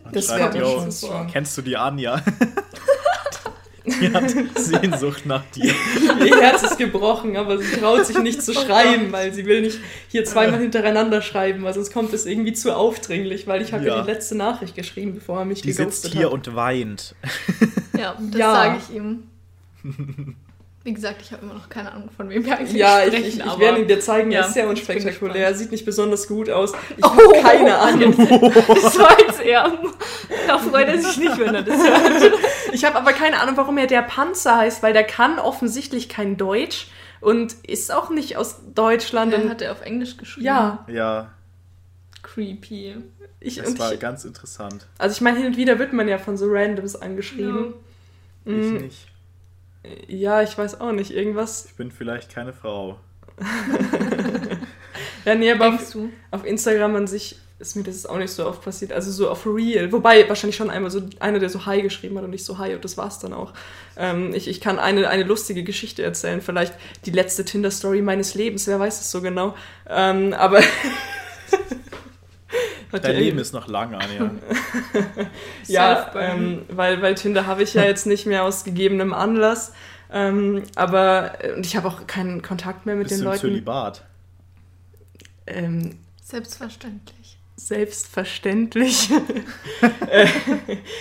Und 0.03 0.15
Das 0.15 0.29
wäre 0.29 0.57
"Yo, 0.57 0.79
schon 0.81 0.91
so. 0.91 1.25
Kennst 1.31 1.57
du 1.57 1.61
die 1.61 1.77
Anja? 1.77 2.21
die 4.01 4.11
hat 4.13 4.29
Sehnsucht 4.55 5.25
nach 5.25 5.43
dir. 5.55 5.73
Ihr 6.25 6.41
Herz 6.41 6.63
ist 6.63 6.77
gebrochen, 6.77 7.37
aber 7.37 7.57
sie 7.57 7.77
traut 7.79 8.05
sich 8.05 8.17
nicht 8.19 8.41
zu 8.43 8.53
schreiben, 8.53 9.11
weil 9.13 9.33
sie 9.33 9.45
will 9.45 9.61
nicht 9.61 9.79
hier 10.09 10.25
zweimal 10.25 10.59
hintereinander 10.59 11.21
schreiben, 11.21 11.63
weil 11.63 11.73
sonst 11.73 11.93
kommt 11.93 12.11
es 12.13 12.25
irgendwie 12.25 12.51
zu 12.51 12.75
aufdringlich, 12.75 13.47
weil 13.47 13.61
ich 13.61 13.71
habe 13.71 13.85
ja. 13.85 13.95
Ja. 13.95 14.01
die 14.01 14.11
letzte 14.11 14.35
Nachricht 14.35 14.75
geschrieben, 14.75 15.13
bevor 15.15 15.39
er 15.39 15.45
mich 15.45 15.61
Die 15.61 15.69
geghostet 15.71 15.93
sitzt 16.01 16.13
hier 16.15 16.25
hat. 16.25 16.33
und 16.33 16.53
weint. 16.55 17.15
Ja, 17.97 18.17
das 18.19 18.39
Ja. 18.39 18.51
sage 18.53 18.77
ich 18.89 18.95
ihm. 18.95 19.23
Wie 20.87 20.93
gesagt, 20.93 21.21
ich 21.21 21.33
habe 21.33 21.43
immer 21.43 21.53
noch 21.55 21.67
keine 21.67 21.91
Ahnung, 21.91 22.09
von 22.15 22.29
wem 22.29 22.45
wir 22.45 22.57
eigentlich 22.57 22.71
Ja, 22.77 23.01
ich, 23.01 23.07
sprechen. 23.07 23.25
ich, 23.27 23.35
ich 23.39 23.43
aber 23.43 23.59
werde 23.59 23.81
ihn 23.81 23.87
dir 23.89 23.99
zeigen, 23.99 24.31
er 24.31 24.39
ja, 24.39 24.47
ist 24.47 24.53
sehr 24.53 24.63
ich 24.63 24.69
unspektakulär, 24.69 25.53
sieht 25.53 25.69
nicht 25.71 25.83
besonders 25.83 26.29
gut 26.29 26.49
aus. 26.49 26.71
Ich 26.95 27.03
Oh. 27.03 27.09
habe 27.09 27.41
keine 27.41 27.77
Ahnung. 27.77 28.15
Das 28.17 28.97
war 28.97 29.19
jetzt 29.19 29.41
eher. 29.41 29.69
Da 30.47 30.57
freut 30.57 30.87
er 30.87 30.97
sich 30.97 31.17
nicht, 31.17 31.37
wenn 31.37 31.53
er 31.53 31.63
das 31.63 31.75
hört. 32.21 32.33
Ich 32.71 32.85
habe 32.85 32.95
aber 32.95 33.11
keine 33.11 33.41
Ahnung, 33.41 33.57
warum 33.57 33.77
er 33.77 33.87
der 33.87 34.01
Panzer 34.01 34.55
heißt, 34.59 34.81
weil 34.81 34.93
der 34.93 35.03
kann 35.03 35.39
offensichtlich 35.39 36.07
kein 36.07 36.37
Deutsch 36.37 36.87
und 37.19 37.51
ist 37.67 37.93
auch 37.93 38.09
nicht 38.09 38.37
aus 38.37 38.61
Deutschland. 38.73 39.33
Dann 39.33 39.41
Und 39.43 39.49
hat 39.49 39.61
er 39.61 39.73
auf 39.73 39.81
Englisch 39.81 40.15
geschrieben. 40.15 40.45
ja, 40.45 40.85
Ja, 40.87 41.31
Creepy. 42.23 42.95
ich, 43.41 43.57
das 43.57 43.77
war 43.77 43.93
ich, 43.93 43.99
ganz 43.99 44.23
interessant. 44.23 44.87
also 44.97 45.13
ich 45.13 45.19
meine, 45.21 45.37
hin 45.37 45.47
und 45.47 45.57
wieder 45.57 45.79
wird 45.79 45.91
man 45.91 46.07
ja 46.07 46.17
von 46.17 46.37
so 46.37 46.45
Randoms 46.49 46.95
angeschrieben. 46.95 47.73
Ich 48.45 48.53
Mm, 48.53 48.77
nicht. 48.77 49.07
Ja, 50.07 50.41
ich 50.41 50.57
weiß 50.57 50.81
auch 50.81 50.91
nicht, 50.91 51.11
irgendwas. 51.11 51.65
Ich 51.65 51.75
bin 51.75 51.91
vielleicht 51.91 52.33
keine 52.33 52.53
Frau. 52.53 52.99
Ja, 55.27 55.35
nee, 55.35 55.51
aber 55.51 55.67
auf, 55.67 55.91
du? 55.91 56.09
auf 56.31 56.45
Instagram 56.45 56.95
an 56.95 57.05
sich 57.05 57.37
ist 57.59 57.75
mir 57.75 57.83
das 57.83 58.05
auch 58.05 58.17
nicht 58.17 58.31
so 58.31 58.47
oft 58.47 58.63
passiert. 58.63 58.93
Also 58.93 59.11
so 59.11 59.29
auf 59.29 59.45
Real. 59.45 59.91
Wobei 59.91 60.27
wahrscheinlich 60.29 60.55
schon 60.55 60.69
einmal 60.69 60.89
so 60.89 61.01
einer, 61.19 61.39
der 61.39 61.49
so 61.49 61.65
Hi 61.65 61.81
geschrieben 61.81 62.17
hat 62.17 62.23
und 62.23 62.29
nicht 62.29 62.45
so 62.45 62.59
Hi 62.59 62.73
und 62.75 62.85
das 62.85 62.95
war's 62.95 63.19
dann 63.19 63.33
auch. 63.33 63.51
Ähm, 63.97 64.33
ich, 64.33 64.47
ich 64.47 64.61
kann 64.61 64.79
eine, 64.79 65.09
eine 65.09 65.23
lustige 65.23 65.63
Geschichte 65.63 66.01
erzählen. 66.01 66.39
Vielleicht 66.41 66.75
die 67.05 67.11
letzte 67.11 67.43
Tinder-Story 67.43 68.01
meines 68.01 68.35
Lebens, 68.35 68.67
wer 68.67 68.79
weiß 68.79 69.01
es 69.01 69.11
so 69.11 69.21
genau. 69.21 69.53
Ähm, 69.89 70.33
aber. 70.33 70.61
Hat 72.91 73.03
Dein 73.03 73.17
Leben 73.17 73.39
ist 73.39 73.53
noch 73.53 73.67
lang, 73.67 73.93
Anja. 73.95 74.31
Ja, 75.67 76.11
ähm, 76.15 76.63
weil, 76.69 77.01
weil 77.01 77.15
Tinder 77.15 77.45
habe 77.45 77.63
ich 77.63 77.73
ja 77.73 77.83
jetzt 77.83 78.05
nicht 78.07 78.25
mehr 78.25 78.43
aus 78.43 78.63
gegebenem 78.63 79.13
Anlass. 79.13 79.73
Ähm, 80.11 80.63
aber 80.75 81.43
äh, 81.43 81.53
und 81.53 81.65
ich 81.65 81.75
habe 81.75 81.87
auch 81.87 82.07
keinen 82.07 82.41
Kontakt 82.41 82.85
mehr 82.85 82.95
mit 82.95 83.09
Bist 83.09 83.19
den 83.19 83.25
du 83.25 83.25
im 83.25 83.31
Leuten. 83.31 83.41
Zölibat? 83.41 84.03
Ähm, 85.45 85.99
Selbstverständlich. 86.23 87.37
selbstverständlich. 87.55 89.09
Äh, 90.09 90.27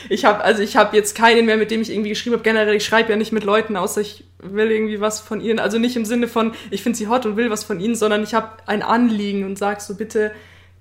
ich 0.08 0.24
habe 0.24 0.42
also 0.42 0.62
ich 0.62 0.76
habe 0.76 0.96
jetzt 0.96 1.16
keinen 1.16 1.46
mehr, 1.46 1.56
mit 1.56 1.70
dem 1.70 1.80
ich 1.80 1.90
irgendwie 1.90 2.08
geschrieben 2.08 2.34
habe. 2.34 2.42
Generell, 2.42 2.74
ich 2.74 2.84
schreibe 2.84 3.10
ja 3.10 3.16
nicht 3.16 3.30
mit 3.30 3.44
Leuten, 3.44 3.76
außer 3.76 4.00
ich 4.00 4.24
will 4.38 4.70
irgendwie 4.72 5.00
was 5.00 5.20
von 5.20 5.40
ihnen. 5.40 5.60
Also 5.60 5.78
nicht 5.78 5.94
im 5.94 6.04
Sinne 6.04 6.26
von, 6.26 6.52
ich 6.70 6.82
finde 6.82 6.98
sie 6.98 7.06
hot 7.06 7.24
und 7.24 7.36
will 7.36 7.48
was 7.48 7.62
von 7.62 7.78
ihnen, 7.78 7.94
sondern 7.94 8.24
ich 8.24 8.34
habe 8.34 8.56
ein 8.66 8.82
Anliegen 8.82 9.44
und 9.44 9.56
sag 9.56 9.80
so, 9.80 9.94
bitte 9.94 10.32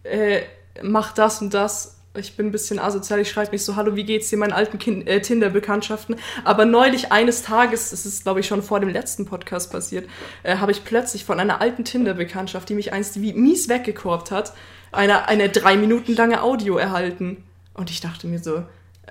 äh, 0.03 0.41
mach 0.83 1.13
das 1.13 1.41
und 1.41 1.53
das. 1.53 1.91
Ich 2.17 2.37
bin 2.37 2.47
ein 2.47 2.51
bisschen 2.53 2.79
asozial, 2.79 3.19
ich 3.19 3.29
schreibe 3.29 3.51
nicht 3.51 3.65
so, 3.65 3.75
hallo, 3.75 3.97
wie 3.97 4.05
geht's 4.05 4.29
dir, 4.29 4.37
meinen 4.37 4.53
alten 4.53 4.79
kind 4.79 5.05
äh, 5.05 5.21
Tinder-Bekanntschaften. 5.21 6.15
Aber 6.45 6.63
neulich 6.63 7.11
eines 7.11 7.41
Tages, 7.43 7.89
das 7.89 8.05
ist 8.05 8.23
glaube 8.23 8.39
ich 8.39 8.47
schon 8.47 8.63
vor 8.63 8.79
dem 8.79 8.87
letzten 8.87 9.25
Podcast 9.25 9.69
passiert, 9.69 10.07
äh, 10.43 10.57
habe 10.57 10.71
ich 10.71 10.85
plötzlich 10.85 11.25
von 11.25 11.41
einer 11.41 11.59
alten 11.59 11.83
Tinder-Bekanntschaft, 11.83 12.69
die 12.69 12.73
mich 12.73 12.93
einst 12.93 13.19
wie 13.21 13.33
mies 13.33 13.67
weggekorbt 13.67 14.31
hat, 14.31 14.53
eine, 14.93 15.27
eine 15.27 15.49
drei 15.49 15.75
Minuten 15.75 16.15
lange 16.15 16.41
Audio 16.41 16.77
erhalten. 16.77 17.43
Und 17.73 17.89
ich 17.89 17.99
dachte 17.99 18.27
mir 18.27 18.39
so, 18.39 18.55
äh, 18.55 18.63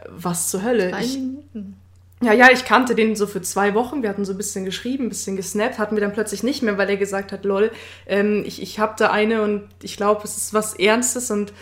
was 0.09 0.49
zur 0.49 0.63
Hölle? 0.63 0.91
Drei 0.91 1.05
Ich, 1.05 1.19
Minuten. 1.19 1.77
Ja, 2.25 2.33
ja, 2.33 2.51
ich 2.51 2.65
kannte 2.65 2.95
den 2.95 3.15
so 3.17 3.27
für 3.27 3.43
zwei 3.43 3.75
Wochen. 3.75 4.03
Wir 4.03 4.09
hatten 4.09 4.25
so 4.25 4.33
ein 4.33 4.37
bisschen 4.37 4.65
geschrieben, 4.65 5.05
ein 5.05 5.09
bisschen 5.11 5.37
gesnappt, 5.37 5.79
hatten 5.79 5.97
wir 5.97 6.01
dann 6.01 6.13
plötzlich 6.13 6.43
nicht 6.43 6.63
mehr, 6.63 6.79
weil 6.79 6.91
er 6.91 6.97
gesagt 6.97 7.33
hat, 7.33 7.45
lol, 7.45 7.71
ähm, 8.07 8.43
ich, 8.47 8.61
ich 8.61 8.79
habe 8.79 8.95
da 8.99 9.11
eine 9.11 9.43
und 9.43 9.69
ich 9.83 9.97
glaube, 9.97 10.23
es 10.25 10.37
ist 10.37 10.55
was 10.55 10.75
Ernstes 10.75 11.31
und 11.31 11.53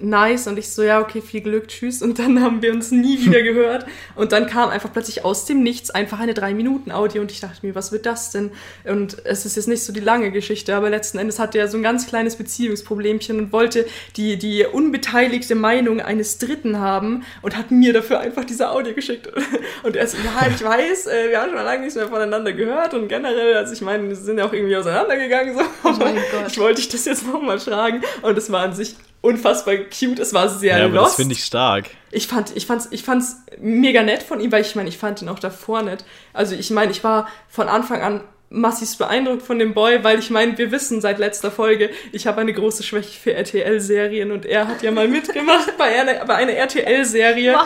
nice. 0.00 0.46
Und 0.46 0.58
ich 0.58 0.70
so, 0.70 0.82
ja, 0.82 1.00
okay, 1.00 1.20
viel 1.20 1.40
Glück, 1.40 1.68
tschüss. 1.68 2.02
Und 2.02 2.18
dann 2.18 2.42
haben 2.42 2.62
wir 2.62 2.72
uns 2.72 2.90
nie 2.90 3.24
wieder 3.24 3.42
gehört. 3.42 3.86
Und 4.14 4.32
dann 4.32 4.46
kam 4.46 4.70
einfach 4.70 4.92
plötzlich 4.92 5.24
aus 5.24 5.44
dem 5.44 5.62
Nichts 5.62 5.90
einfach 5.90 6.20
eine 6.20 6.34
drei 6.34 6.54
Minuten 6.54 6.90
Audio 6.90 7.22
und 7.22 7.30
ich 7.30 7.40
dachte 7.40 7.64
mir, 7.66 7.74
was 7.74 7.92
wird 7.92 8.06
das 8.06 8.30
denn? 8.30 8.50
Und 8.84 9.24
es 9.24 9.46
ist 9.46 9.56
jetzt 9.56 9.68
nicht 9.68 9.84
so 9.84 9.92
die 9.92 10.00
lange 10.00 10.30
Geschichte, 10.30 10.74
aber 10.74 10.90
letzten 10.90 11.18
Endes 11.18 11.38
hatte 11.38 11.58
er 11.58 11.68
so 11.68 11.76
ein 11.76 11.82
ganz 11.82 12.06
kleines 12.06 12.36
Beziehungsproblemchen 12.36 13.38
und 13.38 13.52
wollte 13.52 13.86
die, 14.16 14.38
die 14.38 14.64
unbeteiligte 14.64 15.54
Meinung 15.54 16.00
eines 16.00 16.38
Dritten 16.38 16.78
haben 16.78 17.24
und 17.42 17.56
hat 17.56 17.70
mir 17.70 17.92
dafür 17.92 18.20
einfach 18.20 18.44
diese 18.44 18.70
Audio 18.70 18.94
geschickt. 18.94 19.28
Und 19.82 19.96
er 19.96 20.06
so, 20.06 20.16
ja, 20.18 20.48
ich 20.48 20.62
weiß, 20.62 21.06
äh, 21.08 21.30
wir 21.30 21.40
haben 21.40 21.50
schon 21.50 21.64
lange 21.64 21.80
nichts 21.80 21.96
mehr 21.96 22.08
voneinander 22.08 22.52
gehört 22.52 22.94
und 22.94 23.08
generell, 23.08 23.56
also 23.56 23.72
ich 23.72 23.80
meine, 23.80 24.08
wir 24.08 24.16
sind 24.16 24.38
ja 24.38 24.46
auch 24.46 24.52
irgendwie 24.52 24.76
auseinandergegangen. 24.76 25.54
So. 25.54 25.60
Oh 25.84 25.92
mein 25.98 26.14
Gott. 26.30 26.46
Ich 26.48 26.58
wollte 26.58 26.80
dich 26.80 26.88
das 26.88 27.04
jetzt 27.04 27.26
nochmal 27.26 27.58
fragen 27.58 28.02
und 28.22 28.38
es 28.38 28.50
war 28.50 28.62
an 28.62 28.74
sich 28.74 28.96
unfassbar 29.22 29.76
cute, 29.76 30.18
es 30.18 30.34
war 30.34 30.48
sehr 30.50 30.78
Ja, 30.78 30.84
aber 30.84 30.94
lost. 30.96 31.10
das 31.10 31.14
finde 31.16 31.34
ich 31.34 31.44
stark. 31.44 31.88
Ich 32.10 32.26
fand, 32.26 32.54
ich 32.54 32.66
fand's, 32.66 32.88
ich 32.90 33.02
fand's 33.02 33.36
mega 33.58 34.02
nett 34.02 34.22
von 34.22 34.40
ihm, 34.40 34.52
weil 34.52 34.60
ich 34.62 34.74
meine, 34.74 34.88
ich 34.90 34.98
fand 34.98 35.22
ihn 35.22 35.28
auch 35.30 35.38
davor 35.38 35.82
nett. 35.82 36.04
Also 36.34 36.54
ich 36.54 36.70
meine, 36.70 36.90
ich 36.92 37.02
war 37.02 37.26
von 37.48 37.68
Anfang 37.68 38.02
an 38.02 38.20
massiv 38.52 38.96
beeindruckt 38.98 39.42
von 39.42 39.58
dem 39.58 39.74
Boy, 39.74 40.04
weil 40.04 40.18
ich 40.18 40.30
meine, 40.30 40.56
wir 40.58 40.70
wissen 40.70 41.00
seit 41.00 41.18
letzter 41.18 41.50
Folge, 41.50 41.90
ich 42.12 42.26
habe 42.26 42.40
eine 42.40 42.52
große 42.52 42.82
Schwäche 42.82 43.18
für 43.18 43.32
RTL-Serien 43.34 44.30
und 44.30 44.46
er 44.46 44.68
hat 44.68 44.82
ja 44.82 44.90
mal 44.90 45.08
mitgemacht 45.08 45.76
bei 45.78 45.98
einer, 46.00 46.24
bei 46.24 46.34
einer 46.34 46.52
RTL-Serie. 46.52 47.56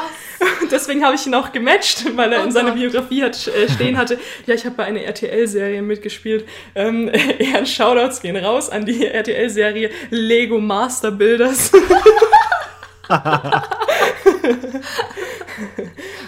Deswegen 0.70 1.04
habe 1.04 1.14
ich 1.16 1.26
ihn 1.26 1.34
auch 1.34 1.52
gematcht, 1.52 2.04
weil 2.16 2.32
er 2.32 2.40
Oh 2.40 2.44
in 2.44 2.52
seiner 2.52 2.70
Gott. 2.70 2.78
Biografie 2.78 3.24
hat, 3.24 3.46
äh, 3.48 3.68
stehen 3.70 3.96
hatte, 3.96 4.18
ja, 4.46 4.54
ich 4.54 4.64
habe 4.64 4.76
bei 4.76 4.84
einer 4.84 5.00
RTL-Serie 5.00 5.82
mitgespielt. 5.82 6.46
Ähm, 6.74 7.10
eher 7.38 7.64
Shoutouts 7.66 8.20
gehen 8.20 8.36
raus 8.36 8.70
an 8.70 8.84
die 8.84 9.06
RTL-Serie 9.06 9.90
Lego 10.10 10.58
Master 10.58 11.10
Builders. 11.10 11.72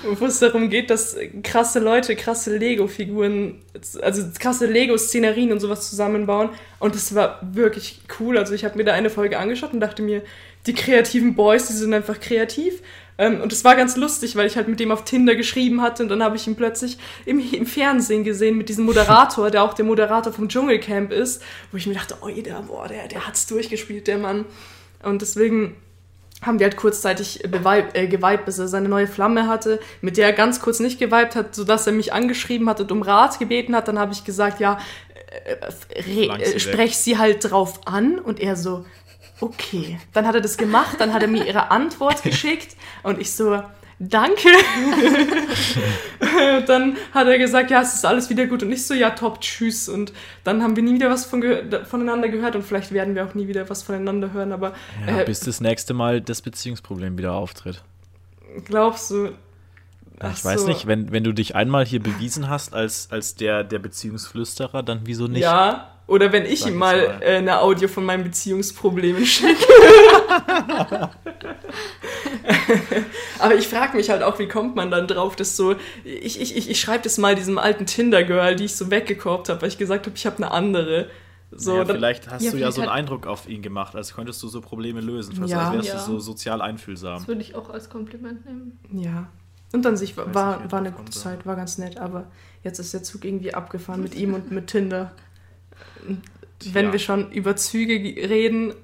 Wo 0.19 0.27
es 0.27 0.38
darum 0.38 0.71
geht, 0.71 0.91
dass 0.91 1.17
krasse 1.43 1.81
Leute 1.81 2.17
krasse 2.17 2.57
Lego-Figuren, 2.57 3.61
also 4.01 4.23
krasse 4.38 4.67
Lego-Szenerien 4.67 5.53
und 5.53 5.61
sowas 5.61 5.88
zusammenbauen. 5.91 6.51
Und 6.79 6.95
das 6.95 7.14
war 7.14 7.41
wirklich 7.43 8.01
cool. 8.19 8.38
Also 8.38 8.55
ich 8.55 8.64
habe 8.64 8.77
mir 8.77 8.85
da 8.85 8.95
eine 8.95 9.11
Folge 9.11 9.39
angeschaut 9.39 9.72
und 9.72 9.81
dachte 9.81 10.03
mir, 10.03 10.22
die 10.66 10.74
kreativen 10.74 11.35
Boys, 11.35 11.66
die 11.66 11.74
sind 11.74 11.93
einfach 11.95 12.20
kreativ. 12.20 12.83
Ähm, 13.18 13.41
und 13.41 13.53
es 13.53 13.64
war 13.64 13.74
ganz 13.74 13.97
lustig, 13.97 14.37
weil 14.37 14.47
ich 14.47 14.57
halt 14.57 14.68
mit 14.68 14.79
dem 14.81 14.93
auf 14.93 15.05
Tinder 15.05 15.35
geschrieben 15.35 15.83
hatte 15.83 16.05
und 16.05 16.09
dann 16.09 16.22
habe 16.22 16.37
ich 16.37 16.47
ihn 16.47 16.55
plötzlich 16.55 16.99
im, 17.26 17.41
im 17.53 17.66
Fernsehen 17.66 18.22
gesehen 18.22 18.57
mit 18.57 18.68
diesem 18.68 18.85
Moderator, 18.85 19.51
der 19.51 19.64
auch 19.64 19.74
der 19.74 19.85
Moderator 19.85 20.33
vom 20.33 20.49
Dschungelcamp 20.49 21.12
ist, 21.12 21.43
wo 21.72 21.76
ich 21.76 21.87
mir 21.87 21.95
dachte, 21.95 22.16
oh, 22.20 22.29
der, 22.29 22.62
boah, 22.62 22.87
der, 22.87 23.09
der 23.09 23.26
hat's 23.26 23.47
durchgespielt, 23.47 24.07
der 24.07 24.18
Mann. 24.18 24.45
Und 25.03 25.20
deswegen 25.20 25.76
haben 26.43 26.59
wir 26.59 26.66
halt 26.66 26.76
kurzzeitig 26.76 27.43
beweib, 27.51 27.97
äh, 27.97 28.07
geweibt, 28.07 28.45
bis 28.45 28.59
er 28.59 28.68
seine 28.68 28.89
neue 28.89 29.07
Flamme 29.07 29.49
hatte, 29.49 29.80
mit 30.01 30.16
der 30.16 30.26
er 30.26 30.32
ganz 30.32 30.61
kurz 30.61 30.78
nicht 30.78 30.99
geweibt 30.99 31.34
hat, 31.34 31.55
sodass 31.55 31.86
er 31.86 31.93
mich 31.93 32.12
angeschrieben 32.12 32.68
hat 32.68 32.80
und 32.80 32.93
um 32.93 33.03
Rat 33.03 33.39
gebeten 33.39 33.74
hat. 33.74 33.89
Dann 33.89 33.99
habe 33.99 34.12
ich 34.12 34.24
gesagt, 34.24 34.61
ja, 34.61 34.78
äh, 35.95 36.01
äh, 36.41 36.59
sprech 36.59 36.97
sie 36.97 37.18
halt 37.18 37.51
drauf 37.51 37.80
an 37.86 38.18
und 38.18 38.41
er 38.41 38.57
so, 38.57 38.84
okay. 39.41 39.99
Dann 40.12 40.26
hat 40.26 40.34
er 40.34 40.41
das 40.41 40.57
gemacht, 40.57 40.97
dann 40.99 41.12
hat 41.12 41.22
er 41.22 41.28
mir 41.28 41.45
ihre 41.45 41.70
Antwort 41.70 42.22
geschickt 42.22 42.76
und 43.03 43.20
ich 43.20 43.32
so, 43.32 43.62
danke. 43.99 44.49
dann 46.66 46.96
hat 47.12 47.26
er 47.26 47.38
gesagt, 47.38 47.70
ja, 47.70 47.82
es 47.82 47.94
ist 47.94 48.05
alles 48.05 48.30
wieder 48.30 48.46
gut 48.46 48.62
und 48.62 48.72
ich 48.72 48.86
so, 48.86 48.94
ja, 48.94 49.11
top, 49.11 49.40
tschüss. 49.40 49.88
Und 49.88 50.12
dann 50.44 50.62
haben 50.62 50.76
wir 50.76 50.82
nie 50.82 50.94
wieder 50.94 51.11
was 51.11 51.24
von 51.24 51.40
ge 51.40 51.84
voneinander 51.84 52.28
gehört 52.28 52.57
und 52.57 52.64
vielleicht 52.64 52.92
werden 52.92 53.14
wir 53.14 53.24
auch 53.24 53.34
nie 53.34 53.49
wieder 53.49 53.68
was 53.68 53.82
voneinander 53.82 54.32
hören, 54.32 54.53
aber. 54.53 54.74
Ja, 55.07 55.20
äh, 55.20 55.24
bis 55.24 55.40
das 55.40 55.61
nächste 55.61 55.94
Mal 55.94 56.20
das 56.20 56.42
Beziehungsproblem 56.42 57.18
wieder 57.18 57.32
auftritt. 57.32 57.82
Glaubst 58.64 59.11
du? 59.11 59.32
Ach 60.20 60.36
ich 60.36 60.44
weiß 60.44 60.62
so. 60.62 60.68
nicht, 60.68 60.86
wenn, 60.86 61.12
wenn 61.12 61.22
du 61.22 61.32
dich 61.32 61.55
einmal 61.55 61.86
hier 61.86 62.03
bewiesen 62.03 62.49
hast 62.49 62.74
als, 62.74 63.09
als 63.11 63.36
der, 63.36 63.62
der 63.62 63.78
Beziehungsflüsterer, 63.78 64.82
dann 64.82 65.03
wieso 65.05 65.28
nicht? 65.28 65.42
Ja, 65.42 65.92
oder 66.09 66.32
wenn 66.32 66.46
ich 66.46 66.61
Sag 66.61 66.70
ihm 66.70 66.78
mal, 66.78 67.07
mal. 67.07 67.22
Äh, 67.22 67.36
eine 67.36 67.61
Audio 67.61 67.86
von 67.86 68.05
meinen 68.05 68.24
Beziehungsproblemen 68.24 69.24
schicke. 69.26 69.64
Aber 73.39 73.55
ich 73.55 73.68
frage 73.68 73.97
mich 73.97 74.11
halt 74.11 74.22
auch, 74.22 74.39
wie 74.39 74.49
kommt 74.49 74.76
man 74.76 74.91
dann 74.91 75.07
drauf, 75.07 75.37
dass 75.37 75.57
so, 75.57 75.74
ich, 76.05 76.41
ich, 76.41 76.57
ich, 76.57 76.70
ich 76.70 76.81
schreibe 76.81 77.05
das 77.05 77.18
mal 77.18 77.35
diesem 77.35 77.59
alten 77.59 77.87
Tinder-Girl, 77.87 78.57
die 78.57 78.64
ich 78.64 78.76
so 78.76 78.91
weggekorbt 78.91 79.49
habe, 79.49 79.62
weil 79.62 79.68
ich 79.68 79.79
gesagt 79.79 80.07
habe, 80.07 80.16
ich 80.16 80.26
habe 80.26 80.37
eine 80.39 80.51
andere. 80.51 81.09
So, 81.51 81.76
ja, 81.76 81.87
vielleicht 81.87 82.31
hast 82.31 82.43
ja, 82.43 82.51
du 82.51 82.59
ja 82.59 82.70
so 82.70 82.83
einen 82.83 82.91
Eindruck 82.91 83.26
auf 83.26 83.49
ihn 83.49 83.62
gemacht, 83.62 83.97
als 83.97 84.14
könntest 84.14 84.43
du 84.43 84.49
so 84.49 84.61
Probleme 84.61 85.01
lösen. 85.01 85.35
Fast 85.35 85.51
ja. 85.51 85.70
als 85.70 85.74
wärst 85.74 85.89
ja. 85.89 85.95
du 85.95 86.01
so 86.01 86.18
sozial 86.18 86.61
einfühlsam. 86.61 87.18
Das 87.18 87.29
würde 87.29 87.41
ich 87.41 87.55
auch 87.55 87.70
als 87.70 87.89
Kompliment 87.89 88.45
nehmen. 88.45 88.79
Ja. 88.93 89.29
Und 89.72 89.87
an 89.87 89.97
sich 89.97 90.16
war, 90.16 90.35
war, 90.35 90.70
war 90.70 90.79
eine 90.79 90.93
gute 90.93 91.12
Zeit, 91.12 91.47
war 91.47 91.57
ganz 91.57 91.79
nett, 91.79 91.99
aber 91.99 92.26
jetzt 92.64 92.79
ist 92.79 92.93
der 92.93 93.03
Zug 93.03 93.24
irgendwie 93.24 93.55
abgefahren 93.55 94.03
mit 94.03 94.14
ihm 94.14 94.35
und 94.35 94.51
mit 94.51 94.66
Tinder. 94.66 95.12
Wenn 96.72 96.87
ja. 96.87 96.93
wir 96.93 96.99
schon 96.99 97.33
über 97.33 97.57
Züge 97.57 97.95
reden. 98.29 98.74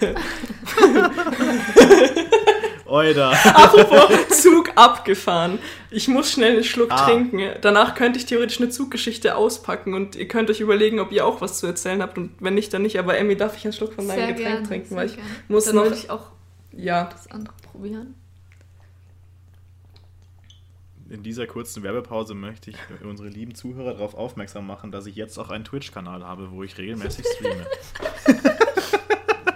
Oida. 2.86 3.30
Apropos 3.30 4.42
Zug 4.42 4.70
abgefahren. 4.76 5.58
Ich 5.90 6.08
muss 6.08 6.30
schnell 6.30 6.52
einen 6.52 6.64
Schluck 6.64 6.90
ah. 6.90 7.06
trinken. 7.06 7.40
Danach 7.62 7.94
könnte 7.94 8.18
ich 8.18 8.26
theoretisch 8.26 8.60
eine 8.60 8.68
Zuggeschichte 8.68 9.34
auspacken 9.34 9.94
und 9.94 10.14
ihr 10.14 10.28
könnt 10.28 10.50
euch 10.50 10.60
überlegen, 10.60 11.00
ob 11.00 11.10
ihr 11.10 11.26
auch 11.26 11.40
was 11.40 11.58
zu 11.58 11.66
erzählen 11.66 12.02
habt. 12.02 12.18
Und 12.18 12.32
wenn 12.40 12.54
nicht, 12.54 12.74
dann 12.74 12.82
nicht. 12.82 12.98
Aber 12.98 13.16
Emmy, 13.16 13.34
darf 13.34 13.56
ich 13.56 13.64
einen 13.64 13.72
Schluck 13.72 13.94
von 13.94 14.06
deinem 14.06 14.36
Getränk 14.36 14.56
gern, 14.56 14.64
trinken? 14.64 14.94
Weil 14.94 15.06
ich 15.06 15.16
gern. 15.16 15.24
muss 15.48 15.64
dann 15.64 15.76
noch. 15.76 15.90
ich 15.90 16.10
auch 16.10 16.26
ja. 16.72 17.04
das 17.04 17.30
andere 17.30 17.54
probieren. 17.72 18.14
in 21.12 21.22
dieser 21.22 21.46
kurzen 21.46 21.82
Werbepause 21.82 22.34
möchte 22.34 22.70
ich 22.70 22.76
unsere 23.04 23.28
lieben 23.28 23.54
Zuhörer 23.54 23.92
darauf 23.92 24.14
aufmerksam 24.14 24.66
machen, 24.66 24.90
dass 24.90 25.04
ich 25.04 25.14
jetzt 25.14 25.38
auch 25.38 25.50
einen 25.50 25.64
Twitch-Kanal 25.64 26.24
habe, 26.24 26.50
wo 26.52 26.62
ich 26.62 26.78
regelmäßig 26.78 27.26
streame. 27.26 27.66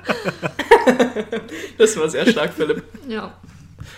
das 1.79 1.97
war 1.97 2.09
sehr 2.09 2.27
stark, 2.27 2.55
Philipp. 2.55 2.83
Ja. 3.09 3.39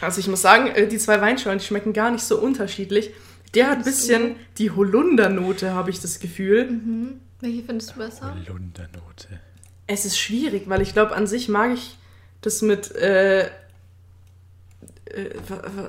Also 0.01 0.21
ich 0.21 0.29
muss 0.29 0.43
sagen, 0.43 0.69
äh, 0.69 0.87
die 0.87 0.99
zwei 0.99 1.21
Weinschorlen, 1.21 1.59
die 1.59 1.65
schmecken 1.65 1.93
gar 1.93 2.11
nicht 2.11 2.25
so 2.25 2.39
unterschiedlich. 2.39 3.11
Der 3.55 3.69
hat 3.71 3.79
ein 3.79 3.85
bisschen 3.85 4.37
die 4.59 4.71
Holundernote, 4.71 5.73
habe 5.73 5.91
ich 5.91 6.01
das 6.01 6.21
Gefühl. 6.21 6.71
Mhm. 6.71 7.21
Welche 7.41 7.63
findest 7.63 7.95
du 7.95 7.99
besser? 7.99 8.35
Holundernote. 8.35 9.41
Es 9.87 10.05
ist 10.05 10.19
schwierig, 10.19 10.69
weil 10.69 10.83
ich 10.83 10.93
glaube, 10.93 11.15
an 11.15 11.27
sich 11.27 11.49
mag 11.49 11.73
ich 11.73 11.97
das 12.43 12.63
mit 12.63 12.95
äh, 12.95 13.47
äh, 13.47 15.31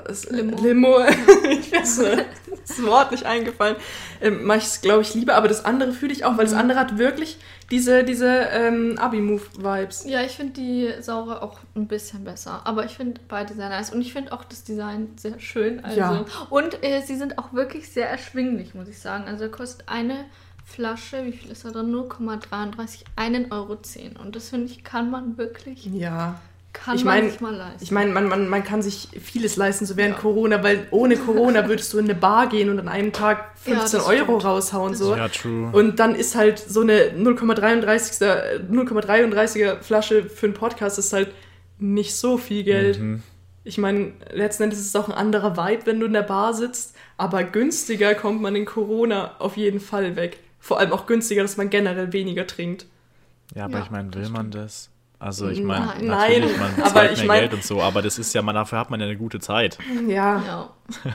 was, 0.07 0.29
Limo. 0.29 0.61
Limo. 0.61 0.99
ich 1.49 1.71
weiß 1.71 2.01
das 2.67 2.83
Wort 2.83 3.11
nicht 3.11 3.25
eingefallen. 3.25 3.75
Ähm, 4.21 4.45
mache 4.45 4.59
ich 4.59 4.65
es, 4.65 4.81
glaube 4.81 5.01
ich, 5.01 5.13
lieber, 5.13 5.35
aber 5.35 5.47
das 5.47 5.65
andere 5.65 5.91
fühle 5.91 6.13
ich 6.13 6.23
auch, 6.25 6.37
weil 6.37 6.45
das 6.45 6.53
mhm. 6.53 6.61
andere 6.61 6.79
hat 6.79 6.97
wirklich 6.97 7.37
diese, 7.71 8.03
diese 8.03 8.27
ähm, 8.27 8.97
Abi-Move-Vibes. 8.97 10.05
Ja, 10.05 10.21
ich 10.21 10.31
finde 10.31 10.53
die 10.53 10.91
saure 11.01 11.41
auch 11.41 11.59
ein 11.75 11.87
bisschen 11.87 12.23
besser. 12.23 12.61
Aber 12.65 12.85
ich 12.85 12.97
finde 12.97 13.21
beide 13.27 13.53
sehr 13.53 13.69
nice. 13.69 13.91
Und 13.91 14.01
ich 14.01 14.13
finde 14.13 14.31
auch 14.33 14.43
das 14.43 14.63
Design 14.63 15.09
sehr 15.17 15.39
schön. 15.39 15.83
Also. 15.83 15.99
Ja. 15.99 16.25
Und 16.49 16.83
äh, 16.83 17.01
sie 17.01 17.15
sind 17.15 17.37
auch 17.37 17.53
wirklich 17.53 17.89
sehr 17.89 18.09
erschwinglich, 18.09 18.73
muss 18.73 18.87
ich 18.87 18.99
sagen. 18.99 19.25
Also 19.25 19.49
kostet 19.49 19.87
eine 19.87 20.25
Flasche, 20.65 21.25
wie 21.25 21.31
viel 21.31 21.51
ist 21.51 21.65
da 21.65 21.71
drin? 21.71 21.93
0,33, 21.93 23.03
1,10 23.17 23.51
Euro. 23.51 23.77
Und 24.23 24.35
das 24.35 24.49
finde 24.49 24.67
ich, 24.67 24.83
kann 24.83 25.09
man 25.09 25.37
wirklich 25.37 25.85
ja. 25.85 26.39
Kann 26.71 26.95
ich 26.95 27.03
mein, 27.03 27.23
man 27.23 27.31
sich 27.31 27.41
mal 27.41 27.55
leisten. 27.55 27.83
Ich 27.83 27.91
meine, 27.91 28.11
man, 28.11 28.27
man, 28.27 28.47
man 28.47 28.63
kann 28.63 28.81
sich 28.81 29.09
vieles 29.19 29.55
leisten, 29.55 29.85
so 29.85 29.97
während 29.97 30.15
ja. 30.15 30.21
Corona, 30.21 30.63
weil 30.63 30.87
ohne 30.91 31.17
Corona 31.17 31.67
würdest 31.67 31.91
du 31.93 31.97
in 31.97 32.05
eine 32.05 32.15
Bar 32.15 32.47
gehen 32.47 32.69
und 32.69 32.79
an 32.79 32.87
einem 32.87 33.11
Tag 33.11 33.57
15 33.57 33.99
ja, 33.99 34.05
Euro 34.05 34.23
stimmt. 34.23 34.45
raushauen. 34.45 34.93
So. 34.93 35.15
Ja, 35.15 35.27
true. 35.29 35.69
Und 35.71 35.99
dann 35.99 36.13
ist 36.13 36.35
halt 36.35 36.59
so 36.59 36.81
eine 36.81 37.11
0,33er 37.11 38.69
0,33er 38.71 39.81
Flasche 39.81 40.23
für 40.23 40.45
einen 40.45 40.53
Podcast 40.53 40.99
ist 40.99 41.11
halt 41.11 41.31
nicht 41.79 42.15
so 42.15 42.37
viel 42.37 42.63
Geld. 42.63 42.99
Mhm. 42.99 43.23
Ich 43.63 43.77
meine, 43.77 44.13
letzten 44.31 44.63
Endes 44.63 44.79
ist 44.79 44.87
es 44.87 44.95
auch 44.95 45.09
ein 45.09 45.15
anderer 45.15 45.57
Vibe, 45.57 45.85
wenn 45.85 45.99
du 45.99 46.05
in 46.05 46.13
der 46.13 46.21
Bar 46.21 46.53
sitzt, 46.53 46.95
aber 47.17 47.43
günstiger 47.43 48.15
kommt 48.15 48.41
man 48.41 48.55
in 48.55 48.65
Corona 48.65 49.35
auf 49.39 49.57
jeden 49.57 49.79
Fall 49.79 50.15
weg. 50.15 50.39
Vor 50.59 50.79
allem 50.79 50.91
auch 50.91 51.07
günstiger, 51.07 51.41
dass 51.41 51.57
man 51.57 51.69
generell 51.69 52.13
weniger 52.13 52.45
trinkt. 52.45 52.85
Ja, 53.55 53.65
aber 53.65 53.79
ich 53.79 53.89
meine, 53.89 54.13
will 54.13 54.29
man 54.29 54.51
das? 54.51 54.89
Also 55.19 55.49
ich 55.49 55.61
meine, 55.61 55.87
nein, 56.01 56.07
natürlich, 56.07 56.57
man 56.57 56.75
zahlt 56.77 56.95
aber 56.95 57.11
ich 57.11 57.17
mehr 57.19 57.27
mein, 57.27 57.39
Geld 57.41 57.53
und 57.53 57.63
so, 57.63 57.81
aber 57.81 58.01
das 58.01 58.17
ist 58.17 58.33
ja, 58.33 58.41
man, 58.41 58.55
dafür 58.55 58.79
hat 58.79 58.89
man 58.89 59.01
ja 59.01 59.05
eine 59.05 59.17
gute 59.17 59.41
Zeit. 59.41 59.77
Ja. 60.07 60.41
ja. 60.45 60.69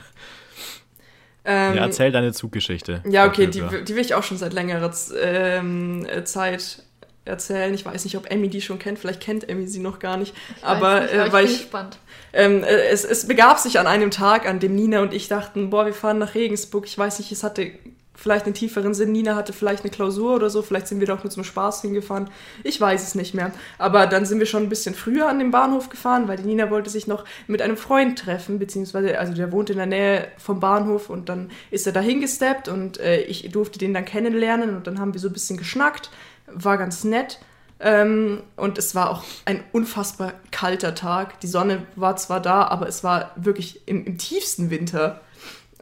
ähm, 1.45 1.75
ja 1.75 1.81
erzähl 1.81 2.11
deine 2.11 2.31
Zuggeschichte. 2.31 3.01
Ja, 3.09 3.25
okay, 3.25 3.47
die, 3.47 3.63
die 3.83 3.95
will 3.95 4.01
ich 4.01 4.13
auch 4.13 4.21
schon 4.21 4.37
seit 4.37 4.53
längerer 4.53 4.93
ähm, 5.19 6.05
Zeit 6.23 6.83
erzählen. 7.25 7.73
Ich 7.73 7.83
weiß 7.83 8.03
nicht, 8.05 8.15
ob 8.15 8.31
Emmy 8.31 8.47
die 8.47 8.61
schon 8.61 8.77
kennt. 8.77 8.99
Vielleicht 8.99 9.21
kennt 9.21 9.49
Emmy 9.49 9.67
sie 9.67 9.79
noch 9.79 9.97
gar 9.97 10.17
nicht. 10.17 10.35
Ich 10.57 10.63
aber 10.63 11.01
nicht, 11.01 11.13
äh, 11.13 11.31
weil 11.33 11.45
ich, 11.45 11.61
gespannt. 11.61 11.97
Ähm, 12.31 12.63
äh, 12.63 12.67
es, 12.67 13.03
es 13.03 13.27
begab 13.27 13.57
sich 13.57 13.79
an 13.79 13.87
einem 13.87 14.11
Tag, 14.11 14.47
an 14.47 14.59
dem 14.59 14.75
Nina 14.75 15.01
und 15.01 15.13
ich 15.13 15.27
dachten, 15.27 15.71
boah, 15.71 15.87
wir 15.87 15.93
fahren 15.93 16.19
nach 16.19 16.35
Regensburg. 16.35 16.85
Ich 16.85 16.95
weiß 16.95 17.17
nicht, 17.17 17.31
es 17.31 17.43
hatte 17.43 17.71
vielleicht 18.15 18.45
einen 18.45 18.53
tieferen 18.53 18.93
Sinn. 18.93 19.11
Nina 19.11 19.35
hatte 19.35 19.53
vielleicht 19.53 19.83
eine 19.83 19.91
Klausur 19.91 20.35
oder 20.35 20.49
so, 20.49 20.61
vielleicht 20.61 20.87
sind 20.87 20.99
wir 20.99 21.07
doch 21.07 21.23
nur 21.23 21.31
zum 21.31 21.43
Spaß 21.43 21.81
hingefahren. 21.81 22.29
Ich 22.63 22.79
weiß 22.79 23.03
es 23.03 23.15
nicht 23.15 23.33
mehr. 23.33 23.51
Aber 23.77 24.07
dann 24.07 24.25
sind 24.25 24.39
wir 24.39 24.45
schon 24.45 24.63
ein 24.63 24.69
bisschen 24.69 24.95
früher 24.95 25.27
an 25.27 25.39
den 25.39 25.51
Bahnhof 25.51 25.89
gefahren, 25.89 26.27
weil 26.27 26.37
die 26.37 26.43
Nina 26.43 26.69
wollte 26.69 26.89
sich 26.89 27.07
noch 27.07 27.25
mit 27.47 27.61
einem 27.61 27.77
Freund 27.77 28.19
treffen, 28.19 28.59
beziehungsweise, 28.59 29.19
also 29.19 29.33
der 29.33 29.51
wohnt 29.51 29.69
in 29.69 29.77
der 29.77 29.85
Nähe 29.85 30.27
vom 30.37 30.59
Bahnhof 30.59 31.09
und 31.09 31.29
dann 31.29 31.51
ist 31.71 31.85
er 31.85 31.93
da 31.93 31.99
hingesteppt 31.99 32.67
und 32.67 32.99
äh, 32.99 33.21
ich 33.21 33.49
durfte 33.51 33.79
den 33.79 33.93
dann 33.93 34.05
kennenlernen 34.05 34.75
und 34.75 34.87
dann 34.87 34.99
haben 34.99 35.13
wir 35.13 35.19
so 35.19 35.27
ein 35.27 35.33
bisschen 35.33 35.57
geschnackt. 35.57 36.09
War 36.47 36.77
ganz 36.77 37.03
nett. 37.03 37.39
Ähm, 37.79 38.41
und 38.55 38.77
es 38.77 38.95
war 38.95 39.09
auch 39.09 39.23
ein 39.43 39.63
unfassbar 39.73 40.33
kalter 40.51 40.95
Tag. 40.95 41.39
Die 41.41 41.47
Sonne 41.47 41.85
war 41.95 42.15
zwar 42.15 42.39
da, 42.39 42.63
aber 42.67 42.87
es 42.87 43.03
war 43.03 43.31
wirklich 43.35 43.87
im, 43.87 44.05
im 44.05 44.17
tiefsten 44.17 44.69
Winter. 44.69 45.21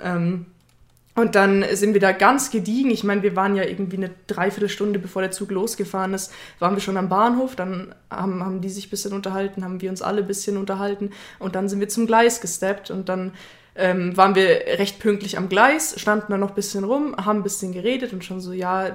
Ähm, 0.02 0.48
und 1.16 1.36
dann 1.36 1.64
sind 1.74 1.94
wir 1.94 2.02
da 2.02 2.12
ganz 2.12 2.50
gediegen. 2.50 2.90
Ich 2.90 3.04
meine, 3.04 3.22
wir 3.22 3.36
waren 3.36 3.56
ja 3.56 3.64
irgendwie 3.64 3.98
eine 3.98 4.10
Dreiviertelstunde, 4.26 4.98
bevor 4.98 5.22
der 5.22 5.30
Zug 5.30 5.52
losgefahren 5.52 6.14
ist, 6.14 6.34
waren 6.58 6.76
wir 6.76 6.82
schon 6.82 6.98
am 6.98 7.08
Bahnhof. 7.08 7.56
Dann 7.56 7.94
haben, 8.10 8.44
haben 8.44 8.62
die 8.62 8.70
sich 8.70 8.88
ein 8.88 8.90
bisschen 8.90 9.14
unterhalten, 9.14 9.64
haben 9.64 9.80
wir 9.82 9.92
uns 9.92 10.02
alle 10.02 10.22
ein 10.22 10.28
bisschen 10.28 10.58
unterhalten. 10.58 11.12
Und 11.38 11.56
dann 11.56 11.70
sind 11.70 11.80
wir 11.80 11.90
zum 11.90 12.08
Gleis 12.08 12.42
gesteppt. 12.42 12.90
Und 12.90 13.10
dann 13.10 13.34
ähm, 13.76 14.16
waren 14.16 14.36
wir 14.36 14.48
recht 14.78 15.00
pünktlich 15.00 15.38
am 15.38 15.50
Gleis, 15.50 16.00
standen 16.00 16.32
da 16.32 16.38
noch 16.38 16.50
ein 16.50 16.56
bisschen 16.56 16.84
rum, 16.84 17.16
haben 17.18 17.40
ein 17.40 17.44
bisschen 17.44 17.74
geredet 17.74 18.14
und 18.14 18.24
schon 18.24 18.40
so, 18.40 18.54
ja, 18.54 18.92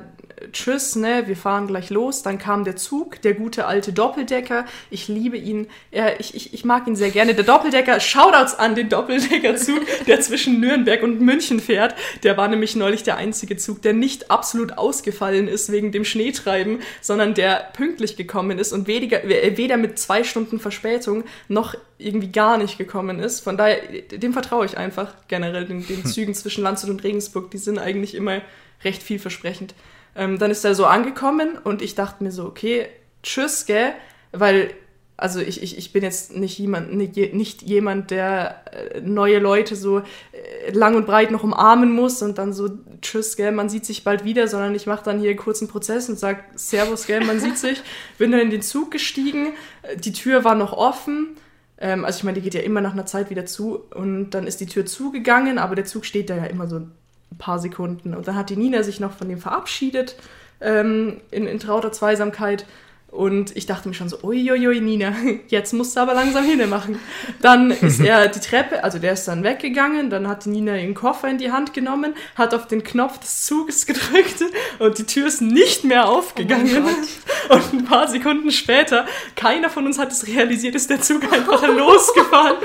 tschüss, 0.53 0.97
ne, 0.97 1.25
wir 1.27 1.37
fahren 1.37 1.67
gleich 1.67 1.91
los. 1.91 2.23
Dann 2.23 2.39
kam 2.39 2.65
der 2.65 2.77
Zug, 2.77 3.21
der 3.23 3.35
gute 3.35 3.67
alte 3.67 3.93
Doppeldecker. 3.93 4.65
Ich 4.91 5.09
liebe 5.09 5.37
ihn, 5.37 5.69
er, 5.91 6.21
ich, 6.21 6.35
ich, 6.35 6.55
ich 6.55 6.65
mag 6.65 6.87
ihn 6.87 6.97
sehr 6.97 7.11
gerne. 7.11 7.35
Der 7.35 7.45
Doppeldecker, 7.45 8.01
Shoutouts 8.01 8.55
an 8.55 8.75
den 8.75 8.89
Doppeldeckerzug, 8.89 9.81
der 10.07 10.21
zwischen 10.21 10.61
Nürnberg 10.61 11.03
und 11.03 11.21
München 11.21 11.61
fährt. 11.61 11.95
Der 12.23 12.37
war 12.37 12.49
nämlich 12.49 12.77
neulich 12.77 13.03
der 13.03 13.17
einzige 13.17 13.57
Zug, 13.57 13.83
der 13.83 13.93
nicht 13.93 14.31
absolut 14.31 14.79
ausgefallen 14.79 15.49
ist 15.49 15.73
wegen 15.73 15.93
dem 15.93 16.05
Schneetreiben, 16.05 16.81
sondern 17.01 17.35
der 17.35 17.71
pünktlich 17.73 18.17
gekommen 18.17 18.59
ist 18.59 18.73
und 18.73 18.87
weniger, 18.87 19.23
weder 19.25 19.77
mit 19.77 19.99
zwei 19.99 20.25
Stunden 20.25 20.61
Verspätung 20.61 21.25
noch 21.49 21.75
irgendwie 21.99 22.31
gar 22.31 22.59
nicht 22.59 22.79
gekommen 22.79 23.19
ist. 23.19 23.41
Von 23.41 23.57
daher, 23.57 23.81
dem 24.13 24.33
vertraue 24.33 24.65
ich 24.65 24.68
einfach 24.77 25.15
generell, 25.29 25.65
den, 25.65 25.87
den 25.87 26.05
Zügen 26.05 26.35
zwischen 26.35 26.63
Landshut 26.63 26.91
und 26.91 27.05
Regensburg. 27.05 27.51
Die 27.51 27.59
sind 27.59 27.79
eigentlich 27.79 28.15
immer 28.15 28.43
recht 28.85 29.03
vielversprechend. 29.03 29.75
Ähm, 30.15 30.39
dann 30.39 30.51
ist 30.51 30.65
er 30.65 30.75
so 30.75 30.87
angekommen 30.87 31.59
und 31.63 31.83
ich 31.83 31.95
dachte 31.95 32.25
mir 32.25 32.33
so, 32.33 32.45
okay, 32.45 32.87
tschüss, 33.23 33.67
gell? 33.67 33.93
Weil, 34.33 34.75
also 35.17 35.41
ich, 35.41 35.63
ich, 35.63 35.79
ich 35.79 35.93
bin 35.93 36.03
jetzt 36.03 36.37
nicht 36.37 36.59
jemand, 36.59 36.93
nicht 36.93 37.63
jemand, 37.63 38.11
der 38.11 38.65
äh, 38.73 39.01
neue 39.01 39.39
Leute 39.39 39.77
so 39.77 39.99
äh, 39.99 40.71
lang 40.73 40.97
und 40.97 41.07
breit 41.07 41.31
noch 41.31 41.45
umarmen 41.45 41.93
muss 41.93 42.21
und 42.23 42.39
dann 42.39 42.53
so, 42.53 42.71
tschüss, 43.01 43.37
gell, 43.37 43.53
man 43.53 43.69
sieht 43.69 43.87
sich 43.87 44.05
bald 44.05 44.25
wieder, 44.25 44.49
sondern 44.49 44.75
ich 44.75 44.87
mache 44.87 45.05
dann 45.05 45.21
hier 45.21 45.31
einen 45.31 45.39
kurzen 45.39 45.69
Prozess 45.69 46.09
und 46.09 46.19
sage, 46.19 46.41
Servus, 46.55 47.07
gell, 47.07 47.25
man 47.25 47.41
sieht 47.41 47.59
sich. 47.59 47.83
Bin 48.19 48.33
dann 48.33 48.41
in 48.41 48.51
den 48.51 48.63
Zug 48.63 48.91
gestiegen, 48.91 49.53
die 49.97 50.13
Tür 50.13 50.45
war 50.45 50.55
noch 50.55 50.73
offen 50.73 51.37
ähm, 51.81 52.05
also 52.05 52.19
ich 52.19 52.25
meine, 52.25 52.37
die 52.37 52.43
geht 52.43 52.55
ja 52.55 52.61
immer 52.61 52.81
nach 52.81 52.93
einer 52.93 53.07
Zeit 53.07 53.31
wieder 53.31 53.47
zu 53.47 53.81
und 53.95 54.31
dann 54.31 54.47
ist 54.47 54.61
die 54.61 54.67
Tür 54.67 54.87
zugegangen, 54.87 55.59
aber 55.59 55.75
der 55.75 55.85
Zug 55.85 56.05
steht 56.05 56.31
da 56.31 56.37
ja 56.37 56.45
immer 56.45 56.67
so 56.67 56.77
ein 56.77 56.93
paar 57.39 57.59
Sekunden. 57.59 58.15
Und 58.15 58.27
dann 58.29 58.37
hat 58.37 58.51
die 58.51 58.57
Nina 58.57 58.83
sich 58.83 59.01
noch 59.01 59.13
von 59.13 59.29
dem 59.29 59.39
verabschiedet 59.39 60.17
ähm, 60.61 61.21
in, 61.31 61.47
in 61.47 61.59
trauter 61.59 61.93
Zweisamkeit. 61.93 62.67
Und 63.11 63.57
ich 63.57 63.65
dachte 63.65 63.89
mir 63.89 63.95
schon 63.95 64.11
so, 64.11 64.19
uiuiui, 64.23 64.81
Nina, 64.81 65.15
jetzt 65.49 65.73
musst 65.73 65.97
du 65.97 66.01
aber 66.01 66.13
langsam 66.13 66.45
hinmachen. 66.45 66.99
Dann 67.41 67.71
ist 67.71 68.01
er 68.01 68.29
die 68.29 68.39
Treppe, 68.39 68.85
also 68.85 68.99
der 68.99 69.15
ist 69.15 69.27
dann 69.27 69.43
weggegangen, 69.43 70.11
dann 70.11 70.29
hat 70.29 70.47
Nina 70.47 70.77
ihren 70.77 70.93
Koffer 70.93 71.29
in 71.29 71.39
die 71.39 71.51
Hand 71.51 71.73
genommen, 71.73 72.15
hat 72.35 72.53
auf 72.53 72.67
den 72.67 72.85
Knopf 72.85 73.19
des 73.19 73.47
Zuges 73.47 73.87
gedrückt 73.87 74.45
und 74.79 74.99
die 74.99 75.05
Tür 75.05 75.27
ist 75.27 75.41
nicht 75.41 75.85
mehr 75.85 76.07
aufgegangen. 76.07 76.85
Oh 77.49 77.55
und 77.55 77.73
ein 77.73 77.85
paar 77.87 78.09
Sekunden 78.09 78.51
später, 78.51 79.07
keiner 79.37 79.71
von 79.71 79.87
uns 79.87 79.99
hat 79.99 80.13
es 80.13 80.27
realisiert, 80.27 80.75
ist 80.75 80.91
der 80.91 81.01
Zug 81.01 81.25
einfach 81.33 81.67
losgefahren. 81.67 82.59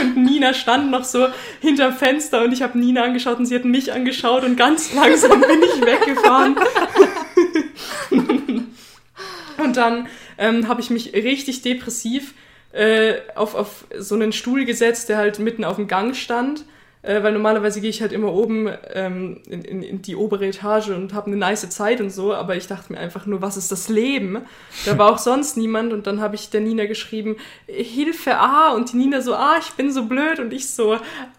und 0.00 0.16
Nina 0.24 0.52
stand 0.54 0.90
noch 0.90 1.04
so 1.04 1.28
hinterm 1.60 1.94
Fenster 1.94 2.42
und 2.42 2.52
ich 2.52 2.62
habe 2.62 2.76
Nina 2.76 3.04
angeschaut 3.04 3.38
und 3.38 3.46
sie 3.46 3.54
hat 3.54 3.64
mich 3.64 3.92
angeschaut 3.92 4.42
und 4.42 4.56
ganz 4.56 4.92
langsam 4.92 5.40
bin 5.40 5.62
ich 5.62 5.80
weggefahren. 5.80 6.56
Und 9.58 9.76
dann 9.76 10.08
ähm, 10.38 10.68
habe 10.68 10.80
ich 10.80 10.90
mich 10.90 11.12
richtig 11.12 11.62
depressiv 11.62 12.34
äh, 12.72 13.14
auf, 13.34 13.54
auf 13.54 13.86
so 13.96 14.14
einen 14.14 14.32
Stuhl 14.32 14.64
gesetzt, 14.64 15.08
der 15.08 15.18
halt 15.18 15.38
mitten 15.38 15.64
auf 15.64 15.76
dem 15.76 15.88
Gang 15.88 16.16
stand. 16.16 16.64
Äh, 17.04 17.22
weil 17.22 17.32
normalerweise 17.32 17.82
gehe 17.82 17.90
ich 17.90 18.00
halt 18.00 18.12
immer 18.12 18.32
oben 18.32 18.66
ähm, 18.94 19.42
in, 19.46 19.62
in, 19.62 19.82
in, 19.82 20.02
die 20.02 20.16
obere 20.16 20.46
Etage 20.46 20.88
und 20.88 21.12
habe 21.12 21.26
eine 21.26 21.36
nice 21.36 21.68
Zeit 21.68 22.00
und 22.00 22.08
so, 22.08 22.32
aber 22.32 22.56
ich 22.56 22.66
dachte 22.66 22.92
mir 22.94 22.98
einfach 22.98 23.26
nur, 23.26 23.42
was 23.42 23.58
ist 23.58 23.70
das 23.70 23.90
Leben? 23.90 24.38
Da 24.86 24.96
war 24.96 25.12
auch 25.12 25.18
sonst 25.18 25.58
niemand 25.58 25.92
und 25.92 26.06
dann 26.06 26.22
habe 26.22 26.34
ich 26.34 26.48
der 26.48 26.62
Nina 26.62 26.86
geschrieben, 26.86 27.36
Hilfe, 27.66 28.38
ah, 28.38 28.72
und 28.72 28.92
die 28.92 28.96
Nina 28.96 29.20
so, 29.20 29.34
ah, 29.34 29.56
ich 29.60 29.72
bin 29.72 29.92
so 29.92 30.06
blöd 30.06 30.40
und 30.40 30.54
ich 30.54 30.70
so, 30.70 30.96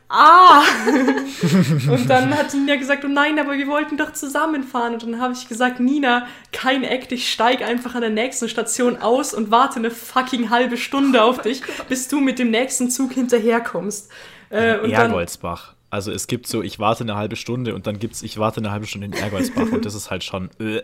ah! 0.07 0.61
und 1.89 2.09
dann 2.11 2.37
hat 2.37 2.53
Nina 2.53 2.75
gesagt, 2.75 3.03
oh 3.03 3.07
nein, 3.07 3.39
aber 3.39 3.53
wir 3.53 3.65
wollten 3.65 3.97
doch 3.97 4.13
zusammenfahren. 4.13 4.93
Und 4.93 5.03
dann 5.03 5.19
habe 5.19 5.33
ich 5.33 5.47
gesagt, 5.47 5.79
Nina, 5.79 6.27
kein 6.51 6.83
Act, 6.83 7.11
ich 7.11 7.31
steige 7.31 7.65
einfach 7.65 7.95
an 7.95 8.01
der 8.01 8.11
nächsten 8.11 8.49
Station 8.49 8.97
aus 8.97 9.33
und 9.33 9.49
warte 9.49 9.79
eine 9.79 9.89
fucking 9.89 10.51
halbe 10.51 10.77
Stunde 10.77 11.23
auf 11.23 11.41
dich, 11.41 11.63
bis 11.89 12.07
du 12.07 12.19
mit 12.19 12.37
dem 12.37 12.51
nächsten 12.51 12.91
Zug 12.91 13.13
hinterherkommst. 13.13 14.11
Äh, 14.49 14.77
und 14.79 14.91
Ergoldsbach. 14.91 15.73
Also 15.89 16.11
es 16.11 16.27
gibt 16.27 16.47
so, 16.47 16.61
ich 16.61 16.79
warte 16.79 17.03
eine 17.03 17.15
halbe 17.15 17.35
Stunde 17.35 17.73
und 17.73 17.87
dann 17.87 17.99
gibt 17.99 18.15
es, 18.15 18.23
ich 18.23 18.37
warte 18.37 18.59
eine 18.59 18.71
halbe 18.71 18.85
Stunde 18.85 19.07
in 19.07 19.13
Ergoldsbach 19.13 19.71
und 19.71 19.85
das 19.85 19.95
ist 19.95 20.11
halt 20.11 20.23
schon 20.23 20.49
äh, 20.59 20.81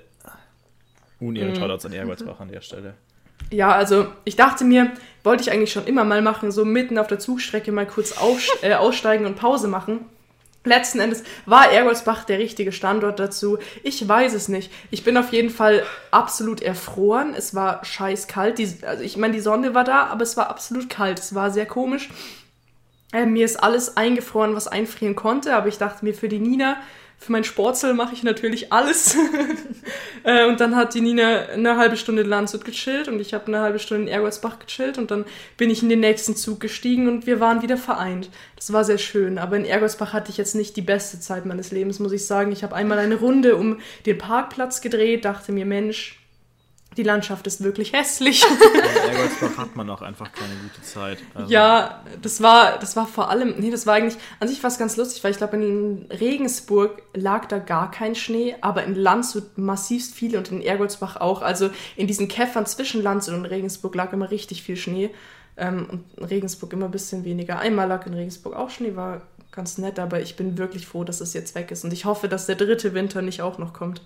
unehre 1.20 1.56
Shoutouts 1.56 1.86
an 1.86 1.94
Ergoldsbach 1.94 2.40
an 2.40 2.50
der 2.50 2.62
Stelle. 2.62 2.96
Ja, 3.50 3.72
also 3.74 4.08
ich 4.24 4.36
dachte 4.36 4.64
mir, 4.64 4.92
wollte 5.24 5.44
ich 5.44 5.52
eigentlich 5.52 5.72
schon 5.72 5.86
immer 5.86 6.04
mal 6.04 6.22
machen, 6.22 6.52
so 6.52 6.64
mitten 6.64 6.98
auf 6.98 7.08
der 7.08 7.20
Zugstrecke 7.20 7.72
mal 7.72 7.86
kurz 7.86 8.16
äh, 8.62 8.74
aussteigen 8.74 9.26
und 9.26 9.36
Pause 9.36 9.68
machen. 9.68 10.06
Letzten 10.64 11.00
Endes 11.00 11.24
war 11.48 11.72
Ergoldsbach 11.72 12.24
der 12.24 12.38
richtige 12.38 12.72
Standort 12.72 13.20
dazu. 13.20 13.58
Ich 13.82 14.08
weiß 14.08 14.36
es 14.36 14.48
nicht. 14.48 14.72
Ich 14.92 15.04
bin 15.04 15.18
auf 15.18 15.34
jeden 15.34 15.50
Fall 15.50 15.84
absolut 16.12 16.62
erfroren. 16.62 17.34
Es 17.36 17.56
war 17.56 17.84
scheiß 17.84 18.28
kalt. 18.28 18.60
Die, 18.60 18.72
also 18.86 19.04
ich 19.04 19.18
meine, 19.18 19.34
die 19.34 19.40
Sonne 19.40 19.74
war 19.74 19.84
da, 19.84 20.06
aber 20.06 20.22
es 20.22 20.38
war 20.38 20.52
absolut 20.52 20.88
kalt. 20.88 21.18
Es 21.18 21.34
war 21.34 21.50
sehr 21.50 21.66
komisch. 21.66 22.10
Äh, 23.14 23.26
mir 23.26 23.46
ist 23.46 23.58
alles 23.58 23.98
eingefroren, 23.98 24.56
was 24.56 24.68
einfrieren 24.68 25.16
konnte, 25.16 25.56
aber 25.56 25.68
ich 25.68 25.78
dachte 25.78 26.06
mir, 26.06 26.14
für 26.14 26.30
die 26.30 26.40
Nina, 26.40 26.78
für 27.22 27.34
mein 27.34 27.44
Sportzel 27.44 27.94
mache 27.94 28.16
ich 28.16 28.24
natürlich 28.24 28.74
alles. 28.74 29.16
äh, 30.24 30.48
und 30.48 30.60
dann 30.60 30.76
hat 30.76 30.96
die 30.96 31.02
Nina 31.02 31.46
eine 31.54 31.78
halbe 31.78 31.96
Stunde 31.96 32.24
in 32.24 32.30
Landshut 32.30 32.66
gechillt 32.66 33.08
und 33.10 33.20
ich 33.20 33.36
habe 33.36 33.46
eine 33.48 33.60
halbe 33.60 33.78
Stunde 33.78 34.04
in 34.04 34.10
Ergolsbach 34.10 34.58
gechillt 34.58 34.98
und 34.98 35.12
dann 35.12 35.26
bin 35.56 35.70
ich 35.70 35.84
in 35.84 35.90
den 35.90 36.00
nächsten 36.00 36.36
Zug 36.36 36.60
gestiegen 36.60 37.08
und 37.08 37.28
wir 37.28 37.40
waren 37.40 37.62
wieder 37.62 37.78
vereint. 37.78 38.30
Das 38.56 38.74
war 38.74 38.84
sehr 38.84 38.98
schön, 38.98 39.38
aber 39.38 39.56
in 39.56 39.66
Ergolsbach 39.66 40.14
hatte 40.14 40.32
ich 40.32 40.38
jetzt 40.38 40.56
nicht 40.56 40.76
die 40.78 40.82
beste 40.82 41.20
Zeit 41.20 41.46
meines 41.46 41.72
Lebens, 41.72 42.00
muss 42.00 42.12
ich 42.12 42.26
sagen. 42.26 42.52
Ich 42.52 42.64
habe 42.64 42.76
einmal 42.76 42.98
eine 42.98 43.16
Runde 43.16 43.56
um 43.56 43.80
den 44.08 44.18
Parkplatz 44.18 44.82
gedreht, 44.82 45.26
dachte 45.26 45.52
mir, 45.52 45.66
Mensch, 45.66 46.21
die 46.98 47.04
Landschaft 47.04 47.48
ist 47.48 47.64
wirklich 47.64 47.94
hässlich. 47.94 48.44
In 48.44 48.82
Ergoldsbach 49.12 49.58
hat 49.58 49.76
man 49.76 49.90
auch 49.90 50.02
einfach 50.02 50.32
keine 50.34 50.54
gute 50.56 50.82
Zeit. 50.82 51.20
Also. 51.34 51.52
Ja, 51.52 52.04
das 52.22 52.42
war, 52.42 52.78
das 52.80 52.96
war 52.98 53.08
vor 53.08 53.30
allem, 53.30 53.56
nee, 53.60 53.72
das 53.72 53.88
war 53.88 53.94
eigentlich, 53.94 54.22
an 54.40 54.50
sich 54.50 54.62
war 54.62 54.70
es 54.70 54.78
ganz 54.78 54.98
lustig, 54.98 55.24
weil 55.24 55.32
ich 55.32 55.38
glaube, 55.38 55.56
in 55.56 56.06
Regensburg 56.12 57.02
lag 57.14 57.46
da 57.46 57.60
gar 57.60 57.92
kein 57.92 58.16
Schnee, 58.16 58.56
aber 58.60 58.84
in 58.84 58.96
Landshut 58.96 59.58
massivst 59.58 60.14
viel 60.14 60.36
und 60.38 60.52
in 60.52 60.62
Ergoldsbach 60.62 61.16
auch. 61.16 61.42
Also 61.42 61.70
in 61.96 62.08
diesen 62.08 62.28
Käffern 62.28 62.66
zwischen 62.66 63.02
Landshut 63.02 63.36
und 63.36 63.46
Regensburg 63.46 63.96
lag 63.96 64.12
immer 64.12 64.30
richtig 64.30 64.64
viel 64.64 64.76
Schnee. 64.76 65.12
Ähm, 65.56 65.88
und 65.90 66.04
in 66.18 66.26
Regensburg 66.26 66.74
immer 66.74 66.86
ein 66.86 66.92
bisschen 66.92 67.24
weniger. 67.24 67.60
Einmal 67.60 67.88
lag 67.88 68.06
in 68.06 68.14
Regensburg 68.14 68.56
auch 68.56 68.70
Schnee, 68.70 68.96
war 68.98 69.22
ganz 69.52 69.78
nett, 69.78 69.98
aber 69.98 70.22
ich 70.22 70.36
bin 70.36 70.58
wirklich 70.58 70.88
froh, 70.88 71.04
dass 71.04 71.22
es 71.22 71.34
jetzt 71.34 71.56
weg 71.56 71.72
ist. 71.72 71.86
Und 71.86 71.94
ich 71.94 72.04
hoffe, 72.06 72.28
dass 72.28 72.48
der 72.48 72.56
dritte 72.56 72.94
Winter 72.94 73.22
nicht 73.22 73.42
auch 73.42 73.58
noch 73.58 73.74
kommt. 73.74 74.02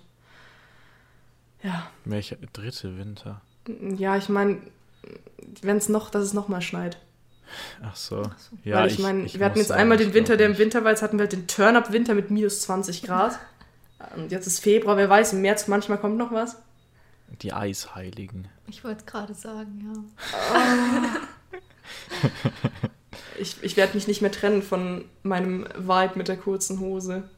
Ja. 1.62 1.90
Welcher 2.04 2.36
dritte 2.52 2.96
Winter? 2.96 3.40
Ja, 3.96 4.16
ich 4.16 4.28
meine, 4.28 4.58
wenn 5.62 5.76
es 5.76 5.88
noch, 5.88 6.10
dass 6.10 6.22
es 6.22 6.32
noch 6.32 6.48
mal 6.48 6.62
schneit. 6.62 6.98
Ach 7.82 7.96
so. 7.96 8.22
Ach 8.22 8.38
so. 8.38 8.56
Ja, 8.64 8.76
Weil 8.76 8.88
ich, 8.88 8.94
ich 8.94 8.98
meine, 9.00 9.32
wir 9.32 9.44
hatten 9.44 9.58
jetzt 9.58 9.68
sagen, 9.68 9.80
einmal 9.80 9.98
den 9.98 10.14
Winter, 10.14 10.36
der 10.36 10.46
im 10.46 10.58
Winter 10.58 10.84
war, 10.84 10.90
jetzt 10.90 11.02
hatten 11.02 11.18
wir 11.18 11.22
halt 11.22 11.32
den 11.32 11.46
Turn-Up-Winter 11.46 12.14
mit 12.14 12.30
minus 12.30 12.62
20 12.62 13.02
Grad. 13.02 13.38
Und 14.16 14.30
jetzt 14.30 14.46
ist 14.46 14.60
Februar, 14.60 14.96
wer 14.96 15.08
weiß, 15.08 15.32
im 15.32 15.42
März 15.42 15.68
manchmal 15.68 15.98
kommt 15.98 16.16
noch 16.16 16.32
was. 16.32 16.56
Die 17.42 17.52
Eisheiligen. 17.52 18.48
Ich 18.68 18.84
wollte 18.84 19.00
es 19.00 19.06
gerade 19.06 19.34
sagen, 19.34 19.80
ja. 19.84 20.04
Oh. 20.54 22.28
ich 23.40 23.62
ich 23.62 23.76
werde 23.76 23.94
mich 23.94 24.06
nicht 24.06 24.22
mehr 24.22 24.30
trennen 24.30 24.62
von 24.62 25.04
meinem 25.22 25.66
Vibe 25.76 26.12
mit 26.16 26.28
der 26.28 26.36
kurzen 26.36 26.78
Hose. 26.80 27.28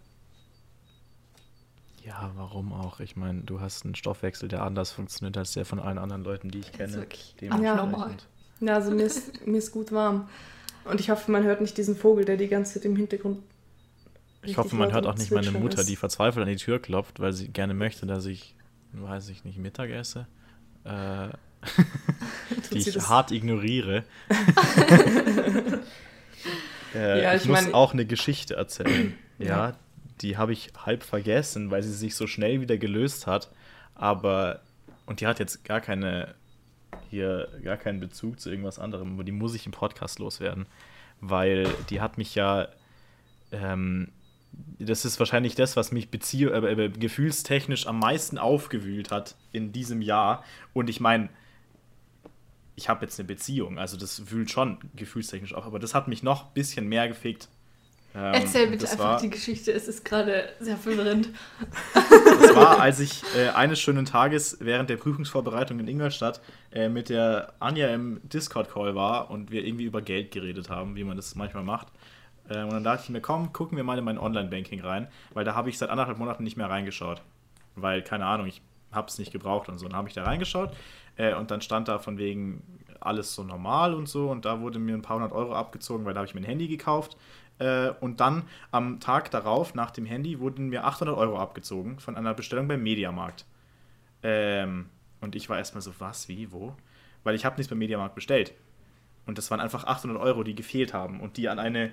Ja, 2.08 2.32
warum 2.36 2.72
auch? 2.72 3.00
Ich 3.00 3.16
meine, 3.16 3.42
du 3.42 3.60
hast 3.60 3.84
einen 3.84 3.94
Stoffwechsel, 3.94 4.48
der 4.48 4.62
anders 4.62 4.92
funktioniert 4.92 5.36
als 5.36 5.52
der 5.52 5.66
von 5.66 5.78
allen 5.78 5.98
anderen 5.98 6.24
Leuten, 6.24 6.50
die 6.50 6.60
ich 6.60 6.72
kenne. 6.72 7.06
Das 7.06 7.14
ist 7.18 7.42
ja, 7.42 7.76
normal. 7.76 8.12
Ja, 8.60 8.76
also 8.76 8.92
mir 8.92 9.02
ist, 9.02 9.46
mir 9.46 9.58
ist 9.58 9.72
gut 9.72 9.92
warm. 9.92 10.26
Und 10.86 11.00
ich 11.00 11.10
hoffe, 11.10 11.30
man 11.30 11.44
hört 11.44 11.60
nicht 11.60 11.76
diesen 11.76 11.94
Vogel, 11.94 12.24
der 12.24 12.38
die 12.38 12.48
ganze 12.48 12.74
Zeit 12.74 12.86
im 12.86 12.96
Hintergrund. 12.96 13.42
Ich 14.42 14.56
hoffe, 14.56 14.74
man 14.74 14.90
hört 14.90 15.06
auch 15.06 15.16
nicht 15.16 15.30
meine 15.32 15.50
Mutter, 15.50 15.80
ist. 15.80 15.88
die 15.90 15.96
verzweifelt 15.96 16.46
an 16.46 16.48
die 16.48 16.56
Tür 16.56 16.80
klopft, 16.80 17.20
weil 17.20 17.34
sie 17.34 17.48
gerne 17.48 17.74
möchte, 17.74 18.06
dass 18.06 18.24
ich, 18.24 18.54
weiß 18.92 19.28
ich 19.28 19.44
nicht, 19.44 19.58
Mittag 19.58 19.90
esse. 19.90 20.26
Äh, 20.84 21.28
die 22.72 22.78
ich 22.78 23.06
hart 23.06 23.32
ignoriere. 23.32 24.04
äh, 26.94 27.22
ja, 27.22 27.34
ich, 27.34 27.42
ich 27.42 27.48
muss 27.48 27.64
mein, 27.64 27.74
auch 27.74 27.92
eine 27.92 28.06
Geschichte 28.06 28.54
erzählen. 28.54 29.12
ja, 29.38 29.46
ja 29.46 29.76
die 30.20 30.36
habe 30.36 30.52
ich 30.52 30.72
halb 30.84 31.02
vergessen, 31.02 31.70
weil 31.70 31.82
sie 31.82 31.92
sich 31.92 32.14
so 32.14 32.26
schnell 32.26 32.60
wieder 32.60 32.78
gelöst 32.78 33.26
hat. 33.26 33.50
Aber, 33.94 34.60
und 35.06 35.20
die 35.20 35.26
hat 35.26 35.38
jetzt 35.38 35.64
gar 35.64 35.80
keine, 35.80 36.34
hier, 37.10 37.48
gar 37.62 37.76
keinen 37.76 38.00
Bezug 38.00 38.40
zu 38.40 38.50
irgendwas 38.50 38.78
anderem, 38.78 39.14
aber 39.14 39.24
die 39.24 39.32
muss 39.32 39.54
ich 39.54 39.66
im 39.66 39.72
Podcast 39.72 40.18
loswerden. 40.18 40.66
Weil 41.20 41.68
die 41.90 42.00
hat 42.00 42.18
mich 42.18 42.34
ja, 42.34 42.68
ähm, 43.50 44.08
das 44.78 45.04
ist 45.04 45.18
wahrscheinlich 45.18 45.54
das, 45.54 45.76
was 45.76 45.92
mich 45.92 46.10
bezie 46.10 46.44
äh, 46.44 46.84
äh, 46.84 46.88
gefühlstechnisch 46.88 47.86
am 47.86 47.98
meisten 47.98 48.38
aufgewühlt 48.38 49.10
hat 49.10 49.36
in 49.52 49.72
diesem 49.72 50.02
Jahr. 50.02 50.44
Und 50.72 50.88
ich 50.90 51.00
meine, 51.00 51.28
ich 52.76 52.88
habe 52.88 53.04
jetzt 53.04 53.18
eine 53.18 53.26
Beziehung, 53.26 53.78
also 53.78 53.96
das 53.96 54.30
wühlt 54.30 54.52
schon 54.52 54.78
gefühlstechnisch 54.94 55.52
auf, 55.52 55.66
aber 55.66 55.80
das 55.80 55.94
hat 55.94 56.06
mich 56.06 56.22
noch 56.22 56.46
ein 56.46 56.54
bisschen 56.54 56.86
mehr 56.86 57.08
gefickt 57.08 57.48
ähm, 58.14 58.34
Erzähl 58.34 58.66
bitte 58.68 58.90
einfach 58.90 58.98
war, 58.98 59.20
die 59.20 59.30
Geschichte, 59.30 59.72
es 59.72 59.86
ist 59.86 60.04
gerade 60.04 60.48
sehr 60.60 60.76
verwirrend. 60.76 61.28
Das 61.94 62.54
war, 62.54 62.80
als 62.80 63.00
ich 63.00 63.22
äh, 63.36 63.48
eines 63.50 63.78
schönen 63.80 64.06
Tages 64.06 64.56
während 64.60 64.88
der 64.88 64.96
Prüfungsvorbereitung 64.96 65.78
in 65.80 65.88
Ingolstadt 65.88 66.40
äh, 66.72 66.88
mit 66.88 67.10
der 67.10 67.52
Anja 67.60 67.88
im 67.88 68.20
Discord-Call 68.24 68.94
war 68.94 69.30
und 69.30 69.50
wir 69.50 69.64
irgendwie 69.64 69.84
über 69.84 70.00
Geld 70.00 70.30
geredet 70.30 70.70
haben, 70.70 70.96
wie 70.96 71.04
man 71.04 71.16
das 71.16 71.34
manchmal 71.34 71.64
macht. 71.64 71.88
Äh, 72.48 72.62
und 72.62 72.70
dann 72.70 72.84
dachte 72.84 73.04
ich 73.04 73.10
mir, 73.10 73.20
komm, 73.20 73.52
gucken 73.52 73.76
wir 73.76 73.84
mal 73.84 73.98
in 73.98 74.04
mein 74.04 74.18
Online-Banking 74.18 74.80
rein, 74.80 75.08
weil 75.34 75.44
da 75.44 75.54
habe 75.54 75.68
ich 75.68 75.78
seit 75.78 75.90
anderthalb 75.90 76.18
Monaten 76.18 76.44
nicht 76.44 76.56
mehr 76.56 76.70
reingeschaut. 76.70 77.20
Weil, 77.76 78.02
keine 78.02 78.24
Ahnung, 78.24 78.46
ich 78.46 78.62
habe 78.90 79.08
es 79.08 79.18
nicht 79.18 79.32
gebraucht 79.32 79.68
und 79.68 79.78
so. 79.78 79.86
Dann 79.86 79.96
habe 79.96 80.08
ich 80.08 80.14
da 80.14 80.24
reingeschaut 80.24 80.72
äh, 81.16 81.34
und 81.34 81.50
dann 81.50 81.60
stand 81.60 81.88
da 81.88 81.98
von 81.98 82.16
wegen 82.18 82.62
alles 83.00 83.34
so 83.34 83.44
normal 83.44 83.94
und 83.94 84.08
so 84.08 84.30
und 84.30 84.44
da 84.44 84.60
wurde 84.60 84.78
mir 84.78 84.94
ein 84.94 85.02
paar 85.02 85.16
hundert 85.16 85.32
Euro 85.32 85.54
abgezogen, 85.54 86.04
weil 86.04 86.14
da 86.14 86.20
habe 86.20 86.26
ich 86.26 86.34
mir 86.34 86.40
ein 86.40 86.46
Handy 86.46 86.66
gekauft 86.68 87.16
äh, 87.58 87.90
und 88.00 88.20
dann 88.20 88.44
am 88.70 89.00
Tag 89.00 89.30
darauf, 89.30 89.74
nach 89.74 89.90
dem 89.90 90.06
Handy, 90.06 90.40
wurden 90.40 90.68
mir 90.68 90.84
800 90.84 91.16
Euro 91.16 91.38
abgezogen 91.38 91.98
von 91.98 92.16
einer 92.16 92.34
Bestellung 92.34 92.68
beim 92.68 92.82
Mediamarkt. 92.82 93.44
Ähm, 94.22 94.86
und 95.20 95.34
ich 95.34 95.48
war 95.48 95.58
erstmal 95.58 95.82
so, 95.82 95.92
was, 95.98 96.28
wie, 96.28 96.52
wo? 96.52 96.74
Weil 97.24 97.34
ich 97.34 97.44
habe 97.44 97.56
nichts 97.56 97.68
beim 97.68 97.78
Mediamarkt 97.78 98.14
bestellt. 98.14 98.52
Und 99.26 99.38
das 99.38 99.50
waren 99.50 99.60
einfach 99.60 99.84
800 99.84 100.20
Euro, 100.20 100.42
die 100.42 100.54
gefehlt 100.54 100.94
haben 100.94 101.20
und 101.20 101.36
die 101.36 101.48
an 101.48 101.58
eine. 101.58 101.90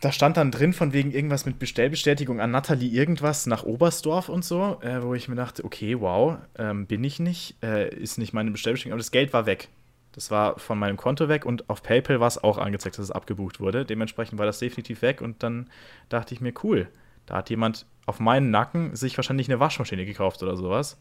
Da 0.00 0.10
stand 0.10 0.36
dann 0.36 0.50
drin 0.50 0.72
von 0.72 0.92
wegen 0.92 1.12
irgendwas 1.12 1.46
mit 1.46 1.60
Bestellbestätigung 1.60 2.40
an 2.40 2.50
Nathalie 2.50 2.90
irgendwas 2.90 3.46
nach 3.46 3.62
Oberstdorf 3.62 4.28
und 4.28 4.44
so, 4.44 4.80
äh, 4.82 5.00
wo 5.02 5.14
ich 5.14 5.28
mir 5.28 5.36
dachte, 5.36 5.64
okay, 5.64 6.00
wow, 6.00 6.38
ähm, 6.58 6.86
bin 6.86 7.04
ich 7.04 7.20
nicht, 7.20 7.62
äh, 7.62 7.94
ist 7.94 8.18
nicht 8.18 8.32
meine 8.32 8.50
Bestellbestätigung, 8.50 8.94
aber 8.94 8.98
das 8.98 9.12
Geld 9.12 9.32
war 9.32 9.46
weg. 9.46 9.68
Das 10.12 10.30
war 10.30 10.58
von 10.58 10.78
meinem 10.78 10.96
Konto 10.96 11.28
weg 11.28 11.46
und 11.46 11.68
auf 11.70 11.82
PayPal 11.82 12.20
war 12.20 12.28
es 12.28 12.42
auch 12.42 12.58
angezeigt, 12.58 12.98
dass 12.98 13.04
es 13.04 13.10
abgebucht 13.10 13.60
wurde. 13.60 13.84
Dementsprechend 13.84 14.38
war 14.38 14.46
das 14.46 14.58
definitiv 14.58 15.02
weg 15.02 15.22
und 15.22 15.42
dann 15.42 15.70
dachte 16.10 16.34
ich 16.34 16.40
mir, 16.40 16.52
cool, 16.62 16.88
da 17.26 17.36
hat 17.36 17.50
jemand 17.50 17.86
auf 18.04 18.20
meinen 18.20 18.50
Nacken 18.50 18.94
sich 18.94 19.16
wahrscheinlich 19.16 19.48
eine 19.48 19.60
Waschmaschine 19.60 20.04
gekauft 20.04 20.42
oder 20.42 20.56
sowas. 20.56 20.98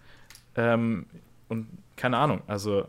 Ähm, 0.55 1.05
und 1.49 1.67
keine 1.97 2.17
Ahnung, 2.17 2.41
also 2.47 2.85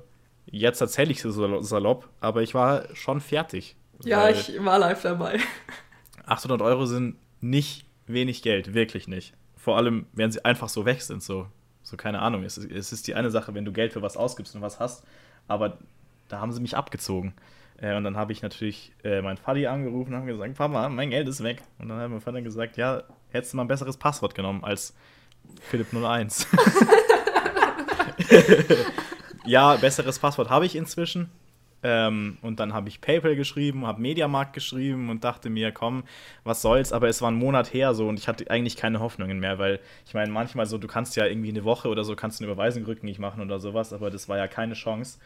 jetzt 0.47 0.81
erzähle 0.81 1.11
ich 1.11 1.25
es 1.25 1.35
so 1.35 1.62
salopp, 1.62 2.09
aber 2.20 2.43
ich 2.43 2.55
war 2.55 2.95
schon 2.95 3.20
fertig. 3.20 3.77
Ja, 4.05 4.29
ich 4.29 4.53
war 4.64 4.79
live 4.79 5.03
dabei. 5.03 5.39
800 6.27 6.62
Euro 6.62 6.87
sind 6.87 7.16
nicht 7.41 7.87
wenig 8.07 8.43
Geld, 8.43 8.75
wirklich 8.75 9.09
nicht. 9.09 9.35
Vor 9.57 9.77
allem, 9.77 10.07
wenn 10.12 10.31
sie 10.31 10.45
einfach 10.45 10.68
so 10.68 10.85
weg 10.85 11.03
sind, 11.03 11.23
so, 11.23 11.47
so 11.83 11.97
keine 11.97 12.20
Ahnung. 12.20 12.45
Es, 12.45 12.57
es 12.57 12.93
ist 12.93 13.07
die 13.07 13.14
eine 13.14 13.31
Sache, 13.31 13.55
wenn 13.55 13.64
du 13.64 13.73
Geld 13.73 13.93
für 13.93 14.03
was 14.03 14.16
ausgibst 14.16 14.55
und 14.55 14.62
was 14.62 14.81
hast, 14.81 15.05
aber 15.49 15.79
da 16.29 16.41
haben 16.41 16.53
sie 16.53 16.61
mich 16.61 16.77
abgezogen. 16.77 17.35
Äh, 17.81 17.97
und 17.97 18.05
dann 18.05 18.16
habe 18.16 18.33
ich 18.33 18.43
natürlich 18.43 18.93
äh, 19.05 19.20
meinen 19.23 19.39
Vati 19.39 19.66
angerufen 19.66 20.12
und 20.12 20.20
habe 20.20 20.27
gesagt, 20.27 20.55
Papa, 20.55 20.89
mein 20.89 21.11
Geld 21.11 21.29
ist 21.29 21.43
weg. 21.43 21.62
Und 21.79 21.89
dann 21.89 21.99
hat 21.99 22.11
mein 22.11 22.20
Vater 22.20 22.41
gesagt, 22.43 22.77
ja, 22.77 23.03
hättest 23.31 23.53
du 23.53 23.57
mal 23.57 23.64
ein 23.64 23.68
besseres 23.68 23.97
Passwort 23.97 24.35
genommen 24.35 24.64
als 24.64 24.95
Philipp01. 25.70 26.47
ja, 29.47 29.77
besseres 29.77 30.18
Passwort 30.18 30.51
habe 30.51 30.66
ich 30.66 30.77
inzwischen. 30.77 31.31
Ähm, 31.85 32.39
und 32.43 32.61
dann 32.61 32.73
habe 32.73 32.89
ich 32.89 33.01
PayPal 33.01 33.35
geschrieben, 33.35 33.87
habe 33.87 34.01
Mediamarkt 34.01 34.53
geschrieben 34.53 35.11
und 35.11 35.25
dachte 35.25 35.51
mir, 35.51 35.73
komm, 35.73 36.05
was 36.45 36.62
soll's. 36.62 36.93
Aber 36.93 37.09
es 37.09 37.20
war 37.23 37.31
ein 37.31 37.37
Monat 37.37 37.75
her 37.75 37.95
so 37.95 38.09
und 38.09 38.18
ich 38.18 38.29
hatte 38.29 38.49
eigentlich 38.51 38.77
keine 38.77 39.01
Hoffnungen 39.01 39.41
mehr, 39.41 39.59
weil 39.59 39.81
ich 40.07 40.14
meine, 40.14 40.31
manchmal 40.31 40.66
so, 40.66 40.79
du 40.79 40.87
kannst 40.87 41.16
ja 41.16 41.27
irgendwie 41.27 41.49
eine 41.49 41.64
Woche 41.64 41.89
oder 41.89 42.05
so, 42.05 42.14
kannst 42.14 42.41
eine 42.41 42.51
Überweisung 42.51 42.85
rückgängig 42.85 43.18
machen 43.18 43.43
oder 43.43 43.59
sowas, 43.59 43.93
aber 43.93 44.11
das 44.11 44.29
war 44.29 44.39
ja 44.39 44.47
keine 44.47 44.75
Chance. 44.75 45.18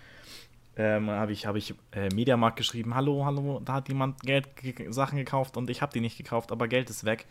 Ähm, 0.79 1.09
habe 1.09 1.33
ich, 1.33 1.47
hab 1.47 1.57
ich 1.57 1.75
äh, 1.93 2.09
Mediamarkt 2.15 2.57
geschrieben, 2.57 2.95
hallo, 2.95 3.25
hallo, 3.25 3.63
da 3.65 3.75
hat 3.75 3.89
jemand 3.89 4.21
Geld, 4.21 4.49
Sachen 4.91 5.17
gekauft 5.17 5.57
und 5.57 5.71
ich 5.71 5.81
habe 5.81 5.93
die 5.93 6.01
nicht 6.01 6.19
gekauft, 6.19 6.53
aber 6.53 6.69
Geld 6.69 6.91
ist 6.91 7.05
weg. 7.05 7.27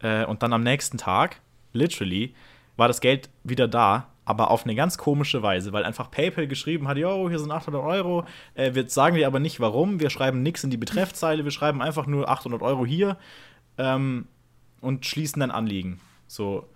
Äh, 0.00 0.26
und 0.26 0.42
dann 0.42 0.52
am 0.52 0.62
nächsten 0.62 0.98
Tag, 0.98 1.40
literally, 1.72 2.34
war 2.76 2.88
das 2.88 3.00
Geld 3.00 3.30
wieder 3.42 3.68
da 3.68 4.10
aber 4.30 4.52
auf 4.52 4.64
eine 4.64 4.76
ganz 4.76 4.96
komische 4.96 5.42
Weise, 5.42 5.72
weil 5.72 5.84
einfach 5.84 6.08
PayPal 6.08 6.46
geschrieben 6.46 6.86
hat, 6.86 6.96
yo, 6.96 7.28
hier 7.28 7.40
sind 7.40 7.50
800 7.50 7.82
Euro, 7.82 8.24
äh, 8.54 8.74
wir 8.74 8.88
sagen 8.88 9.16
dir 9.16 9.26
aber 9.26 9.40
nicht 9.40 9.58
warum, 9.58 9.98
wir 9.98 10.08
schreiben 10.08 10.44
nichts 10.44 10.62
in 10.62 10.70
die 10.70 10.76
Betreffzeile, 10.76 11.42
wir 11.42 11.50
schreiben 11.50 11.82
einfach 11.82 12.06
nur 12.06 12.28
800 12.28 12.62
Euro 12.62 12.86
hier 12.86 13.16
ähm, 13.76 14.28
und 14.80 15.04
schließen 15.04 15.40
dann 15.40 15.50
Anliegen. 15.50 15.98
So. 16.28 16.68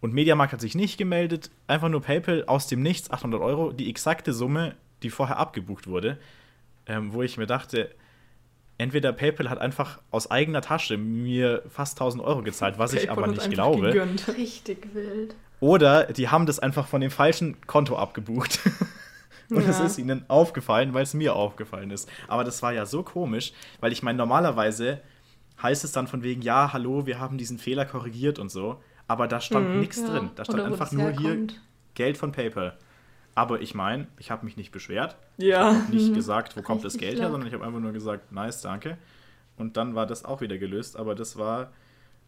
Und 0.00 0.14
Mediamarkt 0.14 0.52
hat 0.52 0.60
sich 0.60 0.76
nicht 0.76 0.96
gemeldet, 0.96 1.50
einfach 1.66 1.88
nur 1.88 2.02
PayPal 2.02 2.44
aus 2.46 2.68
dem 2.68 2.82
Nichts, 2.82 3.10
800 3.10 3.40
Euro, 3.40 3.72
die 3.72 3.90
exakte 3.90 4.32
Summe, 4.32 4.76
die 5.02 5.10
vorher 5.10 5.38
abgebucht 5.38 5.86
wurde, 5.86 6.18
ähm, 6.86 7.12
wo 7.12 7.22
ich 7.22 7.36
mir 7.36 7.46
dachte, 7.46 7.94
entweder 8.78 9.12
PayPal 9.12 9.50
hat 9.50 9.58
einfach 9.58 10.00
aus 10.10 10.30
eigener 10.30 10.60
Tasche 10.60 10.96
mir 10.96 11.62
fast 11.68 11.96
1000 11.96 12.22
Euro 12.22 12.42
gezahlt, 12.42 12.78
was 12.78 12.92
PayPal 12.92 13.04
ich 13.04 13.10
aber 13.10 13.26
nicht 13.28 13.50
glaube. 13.50 13.88
Gegönnt. 13.88 14.28
Richtig 14.36 14.94
wild. 14.94 15.34
Oder 15.60 16.06
die 16.06 16.28
haben 16.28 16.46
das 16.46 16.58
einfach 16.58 16.88
von 16.88 17.00
dem 17.00 17.10
falschen 17.10 17.60
Konto 17.66 17.96
abgebucht. 17.96 18.58
Und 19.50 19.68
es 19.68 19.78
ja. 19.78 19.84
ist 19.84 19.98
ihnen 19.98 20.24
aufgefallen, 20.28 20.94
weil 20.94 21.02
es 21.02 21.14
mir 21.14 21.34
aufgefallen 21.34 21.90
ist. 21.90 22.08
Aber 22.26 22.42
das 22.42 22.62
war 22.62 22.72
ja 22.72 22.86
so 22.86 23.02
komisch, 23.02 23.52
weil 23.80 23.92
ich 23.92 24.02
meine, 24.02 24.16
normalerweise 24.16 25.00
heißt 25.62 25.84
es 25.84 25.92
dann 25.92 26.08
von 26.08 26.22
wegen, 26.22 26.42
ja, 26.42 26.72
hallo, 26.72 27.06
wir 27.06 27.20
haben 27.20 27.38
diesen 27.38 27.58
Fehler 27.58 27.84
korrigiert 27.84 28.38
und 28.38 28.50
so. 28.50 28.82
Aber 29.06 29.28
da 29.28 29.40
stand 29.40 29.68
mhm, 29.68 29.80
nichts 29.80 29.98
ja. 29.98 30.06
drin. 30.06 30.30
Da 30.36 30.44
stand 30.44 30.60
Oder 30.60 30.68
einfach 30.68 30.90
nur 30.90 31.10
hier 31.10 31.46
Geld 31.94 32.16
von 32.16 32.32
PayPal. 32.32 32.78
Aber 33.34 33.60
ich 33.60 33.74
meine, 33.74 34.06
ich 34.18 34.30
habe 34.30 34.44
mich 34.44 34.56
nicht 34.56 34.72
beschwert. 34.72 35.16
Ja. 35.38 35.72
Ich 35.72 35.78
habe 35.78 35.92
nicht 35.92 36.14
gesagt, 36.14 36.56
wo 36.56 36.62
kommt 36.62 36.84
das 36.84 36.98
Geld 36.98 37.18
her, 37.18 37.30
sondern 37.30 37.48
ich 37.48 37.54
habe 37.54 37.64
einfach 37.64 37.80
nur 37.80 37.92
gesagt, 37.92 38.32
nice, 38.32 38.60
danke. 38.60 38.98
Und 39.56 39.76
dann 39.76 39.94
war 39.94 40.06
das 40.06 40.24
auch 40.24 40.40
wieder 40.40 40.58
gelöst. 40.58 40.96
Aber 40.96 41.14
das 41.14 41.38
war 41.38 41.70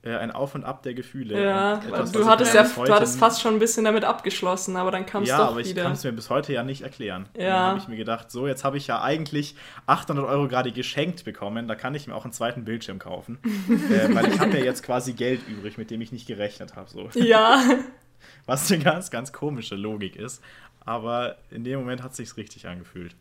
äh, 0.05 0.17
ein 0.17 0.31
Auf 0.31 0.55
und 0.55 0.65
Ab 0.65 0.83
der 0.83 0.95
Gefühle. 0.95 1.43
Ja, 1.43 1.79
etwas, 1.79 2.13
du 2.13 2.27
hattest 2.27 2.55
ja 2.55 2.63
du 2.63 2.93
hattest 2.93 3.19
fast 3.19 3.41
schon 3.41 3.55
ein 3.55 3.59
bisschen 3.59 3.85
damit 3.85 4.05
abgeschlossen, 4.05 4.77
aber 4.77 4.91
dann 4.91 5.07
kam 5.07 5.23
es 5.23 5.31
ja, 5.31 5.39
doch 5.39 5.57
wieder. 5.57 5.61
Ja, 5.61 5.61
aber 5.61 5.61
ich 5.61 5.75
kann 5.77 5.93
es 5.93 6.05
mir 6.05 6.13
bis 6.13 6.31
heute 6.31 6.53
ja 6.53 6.63
nicht 6.63 6.83
erklären. 6.83 7.27
Ja. 7.37 7.45
Dann 7.45 7.69
habe 7.69 7.79
ich 7.79 7.89
mir 7.89 7.97
gedacht, 7.97 8.31
so, 8.31 8.47
jetzt 8.47 8.65
habe 8.65 8.77
ich 8.77 8.87
ja 8.87 9.03
eigentlich 9.03 9.57
800 9.87 10.27
Euro 10.27 10.49
gerade 10.49 10.73
geschenkt 10.73 11.25
bekommen, 11.25 11.69
da 11.69 11.75
kann 11.75 11.95
ich 11.95 12.07
mir 12.07 12.15
auch 12.15 12.25
einen 12.25 12.33
zweiten 12.33 12.65
Bildschirm 12.65 12.99
kaufen. 12.99 13.39
äh, 13.69 14.15
weil 14.15 14.29
ich 14.29 14.39
habe 14.39 14.59
ja 14.59 14.65
jetzt 14.65 14.83
quasi 14.83 15.15
Geld 15.15 15.41
übrig, 15.49 15.79
mit 15.79 15.91
dem 15.91 16.01
ich 16.03 16.13
nicht 16.13 16.27
gerechnet 16.27 16.77
habe. 16.77 16.91
So. 16.91 17.09
Ja. 17.15 17.63
Was 18.47 18.71
eine 18.71 18.83
ganz, 18.83 19.11
ganz 19.11 19.33
komische 19.33 19.75
Logik 19.75 20.17
ist. 20.17 20.43
Aber 20.85 21.37
in 21.51 21.65
dem 21.65 21.79
Moment 21.81 22.03
hat 22.03 22.13
es 22.13 22.19
sich 22.19 22.37
richtig 22.37 22.67
angefühlt. 22.67 23.15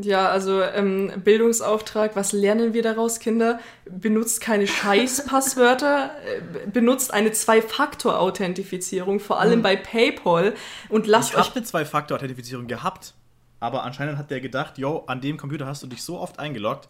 Ja, 0.00 0.28
also 0.28 0.60
ähm, 0.60 1.12
Bildungsauftrag, 1.22 2.16
was 2.16 2.32
lernen 2.32 2.74
wir 2.74 2.82
daraus, 2.82 3.20
Kinder? 3.20 3.60
Benutzt 3.84 4.40
keine 4.40 4.66
Scheiß-Passwörter, 4.66 6.10
äh, 6.26 6.68
benutzt 6.68 7.14
eine 7.14 7.30
Zwei-Faktor-Authentifizierung, 7.30 9.20
vor 9.20 9.38
allem 9.38 9.60
mhm. 9.60 9.62
bei 9.62 9.76
PayPal 9.76 10.54
und 10.88 11.06
lasst 11.06 11.30
ich 11.30 11.36
euch... 11.36 11.42
Ich 11.42 11.48
habe 11.50 11.56
eine 11.58 11.66
Zwei-Faktor-Authentifizierung 11.66 12.66
gehabt, 12.66 13.14
aber 13.60 13.84
anscheinend 13.84 14.18
hat 14.18 14.32
der 14.32 14.40
gedacht, 14.40 14.78
yo, 14.78 15.04
an 15.06 15.20
dem 15.20 15.36
Computer 15.36 15.66
hast 15.66 15.84
du 15.84 15.86
dich 15.86 16.02
so 16.02 16.18
oft 16.18 16.40
eingeloggt, 16.40 16.88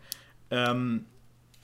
ähm, 0.50 1.04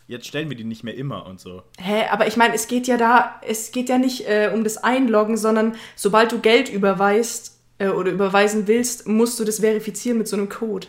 jetzt 0.08 0.26
stellen 0.26 0.50
wir 0.50 0.58
die 0.58 0.64
nicht 0.64 0.84
mehr 0.84 0.94
immer 0.94 1.24
und 1.24 1.40
so. 1.40 1.62
Hä, 1.80 2.04
aber 2.10 2.26
ich 2.26 2.36
meine, 2.36 2.54
es 2.54 2.68
geht 2.68 2.86
ja 2.86 2.98
da, 2.98 3.40
es 3.46 3.72
geht 3.72 3.88
ja 3.88 3.96
nicht 3.96 4.28
äh, 4.28 4.50
um 4.52 4.62
das 4.62 4.76
Einloggen, 4.76 5.38
sondern 5.38 5.76
sobald 5.96 6.32
du 6.32 6.38
Geld 6.38 6.68
überweist 6.68 7.57
äh, 7.78 7.88
oder 7.88 8.10
überweisen 8.10 8.66
willst, 8.66 9.06
musst 9.06 9.38
du 9.40 9.44
das 9.44 9.60
verifizieren 9.60 10.18
mit 10.18 10.28
so 10.28 10.36
einem 10.36 10.48
Code 10.48 10.88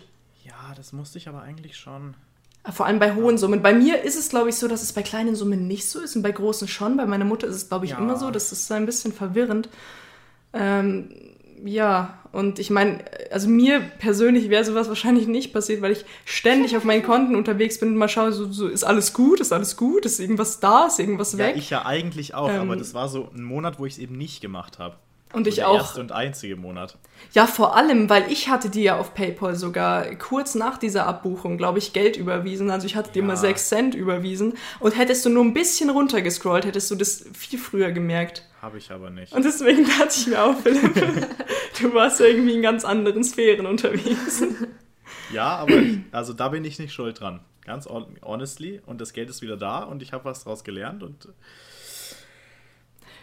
das 0.80 0.94
musste 0.94 1.18
ich 1.18 1.28
aber 1.28 1.42
eigentlich 1.42 1.78
schon. 1.78 2.16
Vor 2.72 2.86
allem 2.86 3.00
bei 3.00 3.14
hohen 3.14 3.38
Summen. 3.38 3.62
Bei 3.62 3.74
mir 3.74 4.02
ist 4.04 4.18
es, 4.18 4.30
glaube 4.30 4.50
ich, 4.50 4.56
so, 4.56 4.68
dass 4.68 4.82
es 4.82 4.94
bei 4.94 5.02
kleinen 5.02 5.36
Summen 5.36 5.68
nicht 5.68 5.90
so 5.90 6.00
ist 6.00 6.16
und 6.16 6.24
bei 6.24 6.32
großen 6.32 6.68
schon. 6.68 6.98
Bei 6.98 7.06
meiner 7.06 7.26
Mutter 7.26 7.48
ist 7.48 7.56
es, 7.56 7.68
glaube 7.68 7.86
ich, 7.86 7.92
ja. 7.92 7.98
immer 7.98 8.18
so. 8.18 8.32
Das 8.32 8.52
ist 8.52 8.72
ein 8.72 8.86
bisschen 8.86 9.12
verwirrend. 9.12 9.70
Ähm, 10.54 11.10
ja, 11.66 12.18
und 12.32 12.60
ich 12.60 12.70
meine, 12.70 13.04
also 13.32 13.50
mir 13.50 13.82
persönlich 13.82 14.50
wäre 14.50 14.64
sowas 14.64 14.88
wahrscheinlich 14.88 15.28
nicht 15.28 15.52
passiert, 15.52 15.82
weil 15.82 15.92
ich 15.92 16.06
ständig 16.24 16.78
auf 16.78 16.86
meinen 16.86 17.04
Konten 17.04 17.36
unterwegs 17.36 17.80
bin 17.80 17.90
und 17.90 17.98
mal 17.98 18.08
schaue, 18.08 18.32
so, 18.32 18.50
so, 18.50 18.68
ist 18.68 18.86
alles 18.86 19.14
gut, 19.14 19.42
ist 19.42 19.52
alles 19.52 19.76
gut, 19.76 20.06
ist 20.06 20.20
irgendwas 20.20 20.62
da, 20.62 20.88
ist 20.88 21.00
irgendwas 21.00 21.38
weg. 21.38 21.56
Ja, 21.56 21.62
ich 21.62 21.70
ja 21.70 21.86
eigentlich 21.86 22.34
auch, 22.34 22.50
ähm, 22.50 22.62
aber 22.62 22.78
das 22.78 22.94
war 22.94 23.10
so 23.10 23.30
ein 23.36 23.44
Monat, 23.44 23.80
wo 23.80 23.86
ich 23.86 23.94
es 23.94 24.00
eben 24.00 24.18
nicht 24.18 24.40
gemacht 24.40 24.80
habe. 24.80 24.96
Und 25.34 25.44
so 25.44 25.50
ich 25.50 25.64
auch. 25.64 25.74
Der 25.74 25.82
erste 25.82 26.02
und 26.02 26.12
einzige 26.12 26.56
Monat. 26.56 26.98
Ja, 27.34 27.46
vor 27.46 27.76
allem, 27.76 28.10
weil 28.10 28.32
ich 28.32 28.50
hatte 28.50 28.70
dir 28.70 28.84
ja 28.84 28.98
auf 28.98 29.14
PayPal 29.14 29.56
sogar 29.56 30.06
kurz 30.16 30.56
nach 30.56 30.78
dieser 30.78 31.06
Abbuchung, 31.06 31.58
glaube 31.58 31.78
ich, 31.78 31.94
Geld 31.94 32.18
überwiesen. 32.18 32.72
Also 32.72 32.88
ich 32.88 32.96
hatte 32.96 33.12
dir 33.12 33.22
mal 33.22 33.38
6 33.38 33.70
Cent 33.70 33.96
überwiesen. 33.96 34.54
Und 34.80 34.98
hättest 34.98 35.26
du 35.26 35.30
nur 35.30 35.44
ein 35.44 35.54
bisschen 35.54 35.90
runtergescrollt, 35.92 36.66
hättest 36.66 36.90
du 36.90 36.96
das 36.96 37.26
viel 37.34 37.60
früher 37.60 37.92
gemerkt. 37.92 38.46
Habe 38.62 38.78
ich 38.80 38.92
aber 38.92 39.10
nicht. 39.10 39.34
Und 39.34 39.46
deswegen 39.46 39.86
dachte 39.86 40.16
ich 40.18 40.28
mir 40.28 40.44
auch, 40.44 40.56
Philipp, 40.56 40.94
du 41.82 41.94
warst 41.94 42.20
irgendwie 42.20 42.56
in 42.56 42.62
ganz 42.62 42.84
anderen 42.84 43.24
Sphären 43.24 43.68
unterwegs. 43.68 44.44
Ja, 45.32 45.58
aber 45.58 45.82
also 46.12 46.34
da 46.34 46.50
bin 46.50 46.66
ich 46.66 46.80
nicht 46.80 46.94
schuld 46.94 47.20
dran. 47.20 47.42
Ganz 47.66 47.88
honestly. 47.88 48.82
Und 48.86 49.00
das 49.00 49.14
Geld 49.14 49.30
ist 49.30 49.44
wieder 49.44 49.56
da 49.56 49.84
und 49.84 50.02
ich 50.02 50.12
habe 50.12 50.26
was 50.26 50.44
daraus 50.44 50.64
gelernt 50.64 51.04
und 51.04 51.30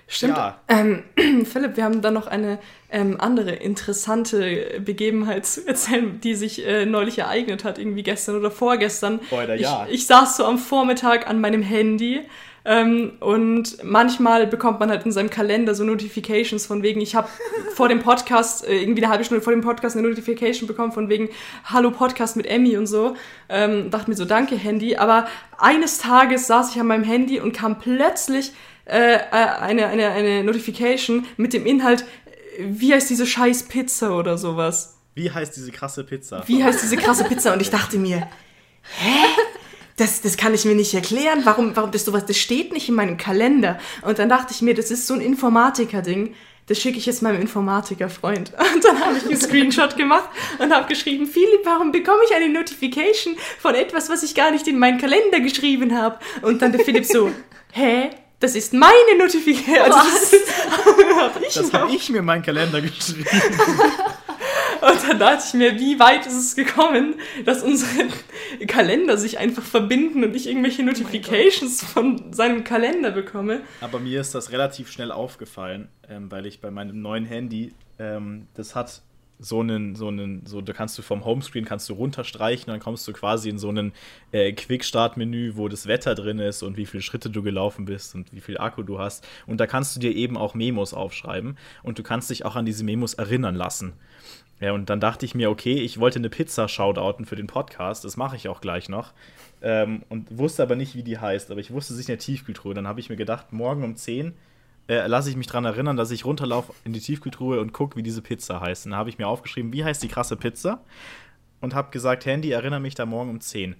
Stimmt. 0.09 0.37
Ja. 0.37 0.61
Ähm, 0.69 1.03
Philipp, 1.45 1.77
wir 1.77 1.85
haben 1.85 2.01
dann 2.01 2.15
noch 2.15 2.27
eine 2.27 2.59
ähm, 2.91 3.17
andere 3.21 3.51
interessante 3.51 4.81
Begebenheit 4.85 5.47
zu 5.47 5.67
erzählen, 5.67 6.21
die 6.21 6.35
sich 6.35 6.65
äh, 6.65 6.87
neulich 6.87 7.19
ereignet 7.19 7.65
hat, 7.65 7.79
irgendwie 7.79 8.03
gestern 8.03 8.37
oder 8.37 8.51
vorgestern. 8.51 9.21
Oder 9.31 9.57
ja. 9.57 9.87
Ich, 9.89 9.95
ich 9.95 10.07
saß 10.07 10.37
so 10.37 10.45
am 10.45 10.59
Vormittag 10.59 11.29
an 11.29 11.41
meinem 11.41 11.63
Handy 11.63 12.23
ähm, 12.65 13.13
und 13.21 13.83
manchmal 13.85 14.49
bekommt 14.49 14.81
man 14.81 14.91
halt 14.91 15.07
in 15.07 15.13
seinem 15.13 15.31
Kalender 15.31 15.73
so 15.77 15.85
Notifications 15.85 16.67
von 16.67 16.83
wegen, 16.83 17.01
ich 17.01 17.15
habe 17.15 17.29
vor 17.75 17.89
dem 17.89 18.01
Podcast, 18.01 18.67
äh, 18.67 18.81
irgendwie 18.81 19.05
eine 19.05 19.11
halbe 19.11 19.25
Stunde 19.25 19.41
vor 19.41 19.53
dem 19.53 19.63
Podcast 19.63 19.97
eine 19.97 20.07
Notification 20.07 20.67
bekommen 20.67 20.91
von 20.91 21.09
wegen, 21.09 21.29
hallo 21.65 21.93
Podcast 21.93 22.37
mit 22.37 22.47
Emmy 22.47 22.77
und 22.77 22.89
so. 22.89 23.17
Ähm, 23.49 23.91
dachte 23.91 24.11
mir 24.11 24.17
so, 24.17 24.25
danke 24.25 24.57
Handy. 24.57 24.97
Aber 24.97 25.29
eines 25.59 25.99
Tages 25.99 26.49
saß 26.49 26.75
ich 26.75 26.81
an 26.81 26.89
meinem 26.89 27.05
Handy 27.05 27.39
und 27.39 27.53
kam 27.53 27.79
plötzlich 27.79 28.53
äh, 28.87 29.17
äh, 29.17 29.21
eine, 29.31 29.87
eine, 29.89 30.11
eine 30.11 30.45
Notification 30.45 31.27
mit 31.37 31.53
dem 31.53 31.67
Inhalt, 31.67 32.05
wie 32.59 32.95
heißt 32.95 33.11
diese 33.11 33.27
scheiß 33.27 33.65
Pizza 33.65 34.17
oder 34.17 34.39
sowas. 34.39 34.97
Wie 35.15 35.31
heißt 35.31 35.57
diese 35.57 35.73
krasse 35.73 36.05
Pizza? 36.05 36.45
Wie 36.47 36.63
heißt 36.63 36.83
diese 36.83 36.97
krasse 36.97 37.25
Pizza? 37.25 37.53
Und 37.53 37.63
ich 37.63 37.71
dachte 37.71 37.99
mir, 37.99 38.29
hä? 38.99 39.25
Das, 39.97 40.21
das 40.21 40.37
kann 40.37 40.53
ich 40.53 40.67
mir 40.67 40.75
nicht 40.75 40.93
erklären. 40.93 41.41
Warum, 41.45 41.75
warum 41.75 41.91
das 41.91 42.05
sowas, 42.05 42.27
das 42.27 42.37
steht 42.37 42.73
nicht 42.73 42.89
in 42.89 42.95
meinem 42.95 43.17
Kalender. 43.17 43.79
Und 44.03 44.19
dann 44.19 44.29
dachte 44.29 44.53
ich 44.53 44.61
mir, 44.61 44.75
das 44.75 44.91
ist 44.91 45.07
so 45.07 45.15
ein 45.15 45.23
Informatiker-Ding. 45.23 46.35
Das 46.67 46.79
schicke 46.79 46.99
ich 46.99 47.07
jetzt 47.07 47.23
meinem 47.23 47.41
Informatiker-Freund. 47.41 48.53
Und 48.75 48.85
dann 48.85 49.01
habe 49.01 49.17
ich 49.17 49.25
einen 49.25 49.41
Screenshot 49.41 49.97
gemacht 49.97 50.29
und 50.59 50.75
habe 50.75 50.89
geschrieben, 50.89 51.27
Philipp, 51.27 51.61
warum 51.65 51.93
bekomme 51.93 52.19
ich 52.29 52.35
eine 52.35 52.49
Notification 52.49 53.37
von 53.59 53.75
etwas, 53.75 54.11
was 54.11 54.23
ich 54.23 54.35
gar 54.35 54.51
nicht 54.51 54.67
in 54.67 54.79
meinen 54.79 54.99
Kalender 54.99 55.41
geschrieben 55.41 55.97
habe? 55.97 56.19
Und 56.43 56.61
dann 56.61 56.73
der 56.73 56.85
Philipp 56.85 57.05
so, 57.05 57.31
hä? 57.73 58.11
Das 58.39 58.55
ist 58.55 58.75
meine 58.75 59.19
Notification. 59.19 59.93
Also 59.93 60.37
das 60.37 61.27
habe 61.27 61.45
ich, 61.47 61.57
hab 61.73 61.91
ich, 61.91 62.09
mir 62.11 62.23
meinen 62.23 62.43
Kalender 62.43 62.81
geschrieben. 62.81 63.27
Und 64.83 65.09
dann 65.09 65.19
dachte 65.19 65.43
ich 65.47 65.55
mir, 65.55 65.81
wie 65.81 65.99
weit 65.99 66.27
ist 66.27 66.35
es 66.35 66.55
gekommen, 66.55 67.15
dass 67.45 67.63
unsere 67.63 68.09
Kalender 68.67 69.17
sich 69.17 69.39
einfach 69.39 69.63
verbinden 69.63 70.23
und 70.23 70.37
ich 70.37 70.47
irgendwelche 70.47 70.83
Oh 70.83 70.85
Notifications 70.85 71.83
von 71.83 72.33
seinem 72.33 72.63
Kalender 72.63 73.11
bekomme. 73.11 73.63
Aber 73.81 73.99
mir 73.99 74.21
ist 74.21 74.35
das 74.35 74.53
relativ 74.53 74.93
schnell 74.93 75.11
aufgefallen, 75.11 75.89
ähm, 76.09 76.31
weil 76.31 76.47
ich 76.47 76.61
bei 76.61 76.71
meinem 76.71 77.01
neuen 77.01 77.25
Handy, 77.25 77.73
ähm, 77.99 78.49
das 78.55 78.75
hat 78.75 79.03
so 79.39 79.61
einen, 79.61 79.95
so 79.95 80.09
einen, 80.09 80.47
so, 80.47 80.61
da 80.61 80.73
kannst 80.73 80.97
du 80.97 81.03
vom 81.03 81.25
Homescreen 81.25 81.65
kannst 81.65 81.89
du 81.89 81.95
runterstreichen, 81.95 82.67
dann 82.67 82.81
kommst 82.81 83.07
du 83.07 83.13
quasi 83.13 83.51
in 83.51 83.59
so 83.59 83.69
einen 83.69 83.93
äh, 84.33 84.53
Quick-Start-Menü, 84.53 85.57
wo 85.57 85.69
das 85.69 85.87
Wetter 85.87 86.15
drin 86.15 86.39
ist 86.39 86.63
und 86.63 86.77
wie 86.77 86.87
viele 86.87 87.03
Schritte 87.03 87.31
du 87.31 87.43
gelaufen 87.43 87.85
bist 87.85 88.15
und 88.15 88.33
wie 88.33 88.41
viel 88.41 88.59
Akku 88.59 88.83
du 88.83 88.99
hast. 88.99 89.27
Und 89.47 89.61
da 89.61 89.67
kannst 89.67 89.95
du 89.95 90.01
dir 90.01 90.15
eben 90.15 90.37
auch 90.37 90.55
Memos 90.55 90.95
aufschreiben 90.95 91.59
und 91.83 91.99
du 91.99 92.03
kannst 92.03 92.31
dich 92.31 92.45
auch 92.45 92.57
an 92.57 92.67
diese 92.67 92.85
Memos 92.85 93.15
erinnern 93.15 93.55
lassen. 93.55 93.93
Ja, 94.59 94.73
und 94.73 94.89
dann 94.89 95.01
dachte 95.01 95.27
ich 95.27 95.35
mir, 95.35 95.51
okay, 95.51 95.75
ich 95.75 96.01
wollte 96.01 96.19
eine 96.19 96.31
Pizza 96.31 96.67
shoutouten 96.67 97.27
für 97.27 97.37
den 97.37 97.47
Podcast, 97.47 98.07
das 98.07 98.17
mache 98.17 98.37
ich 98.37 98.49
auch 98.49 98.63
gleich 98.63 98.89
noch. 98.89 99.13
Ähm, 99.61 100.03
und 100.09 100.39
wusste 100.39 100.63
aber 100.63 100.77
nicht, 100.77 100.95
wie 100.95 101.03
die 101.03 101.19
heißt, 101.19 101.51
aber 101.51 101.61
ich 101.61 101.73
wusste, 101.73 101.93
sie 101.93 102.01
ist 102.01 102.09
in 102.09 102.15
der 102.15 102.19
Tiefkühltruhe. 102.19 102.73
Dann 102.73 102.87
habe 102.87 103.01
ich 103.01 103.11
mir 103.11 103.17
gedacht, 103.17 103.53
morgen 103.53 103.85
um 103.85 103.97
10 103.97 104.33
äh, 104.89 105.07
lasse 105.07 105.31
ich 105.31 105.37
mich 105.37 105.47
daran 105.47 105.65
erinnern, 105.65 105.97
dass 105.97 106.11
ich 106.11 106.25
runterlaufe 106.25 106.73
in 106.85 106.93
die 106.93 107.01
Tiefkühltruhe 107.01 107.61
und 107.61 107.73
gucke, 107.73 107.97
wie 107.97 108.03
diese 108.03 108.23
Pizza 108.23 108.61
heißt. 108.61 108.87
Und 108.87 108.93
dann 108.93 108.99
habe 108.99 109.11
ich 109.11 109.19
mir 109.19 109.27
aufgeschrieben, 109.27 109.73
wie 109.73 109.85
heißt 109.85 110.03
die 110.03 110.09
krasse 110.09 110.37
Pizza? 110.37 110.81
Und 111.61 111.75
habe 111.75 111.91
gesagt, 111.91 112.27
Handy, 112.27 112.51
erinnere 112.51 112.81
mich 112.81 112.95
da 112.95 113.07
morgen 113.07 113.31
um 113.31 113.41
10. 113.41 113.75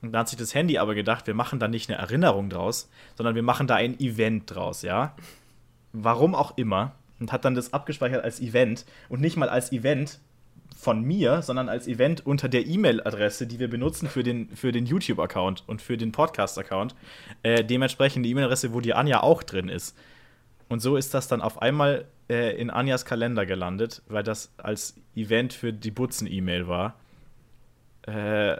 Und 0.00 0.12
dann 0.12 0.20
hat 0.20 0.28
sich 0.28 0.38
das 0.38 0.54
Handy 0.54 0.78
aber 0.78 0.94
gedacht, 0.94 1.26
wir 1.26 1.34
machen 1.34 1.58
da 1.58 1.68
nicht 1.68 1.90
eine 1.90 1.98
Erinnerung 1.98 2.50
draus, 2.50 2.88
sondern 3.16 3.34
wir 3.34 3.42
machen 3.42 3.66
da 3.66 3.76
ein 3.76 3.98
Event 4.00 4.54
draus, 4.54 4.82
ja? 4.82 5.14
Warum 5.92 6.34
auch 6.34 6.56
immer. 6.56 6.94
Und 7.20 7.32
hat 7.32 7.44
dann 7.44 7.56
das 7.56 7.72
abgespeichert 7.72 8.22
als 8.22 8.40
Event 8.40 8.84
und 9.08 9.20
nicht 9.20 9.36
mal 9.36 9.48
als 9.48 9.72
Event 9.72 10.20
von 10.76 11.02
mir, 11.02 11.42
sondern 11.42 11.68
als 11.68 11.88
Event 11.88 12.24
unter 12.24 12.48
der 12.48 12.64
E-Mail-Adresse, 12.64 13.48
die 13.48 13.58
wir 13.58 13.68
benutzen 13.68 14.08
für 14.08 14.22
den, 14.22 14.54
für 14.54 14.70
den 14.70 14.86
YouTube-Account 14.86 15.64
und 15.66 15.82
für 15.82 15.96
den 15.96 16.12
Podcast-Account. 16.12 16.94
Äh, 17.42 17.64
dementsprechend 17.64 18.24
die 18.24 18.30
E-Mail-Adresse, 18.30 18.72
wo 18.72 18.80
die 18.80 18.94
Anja 18.94 19.20
auch 19.24 19.42
drin 19.42 19.68
ist. 19.68 19.96
Und 20.68 20.80
so 20.80 20.96
ist 20.96 21.14
das 21.14 21.28
dann 21.28 21.40
auf 21.40 21.62
einmal 21.62 22.04
äh, 22.28 22.56
in 22.60 22.70
Anjas 22.70 23.04
Kalender 23.04 23.46
gelandet, 23.46 24.02
weil 24.08 24.22
das 24.22 24.52
als 24.58 24.96
Event 25.16 25.52
für 25.52 25.72
die 25.72 25.90
Butzen-E-Mail 25.90 26.68
war. 26.68 26.94
Äh, 28.02 28.56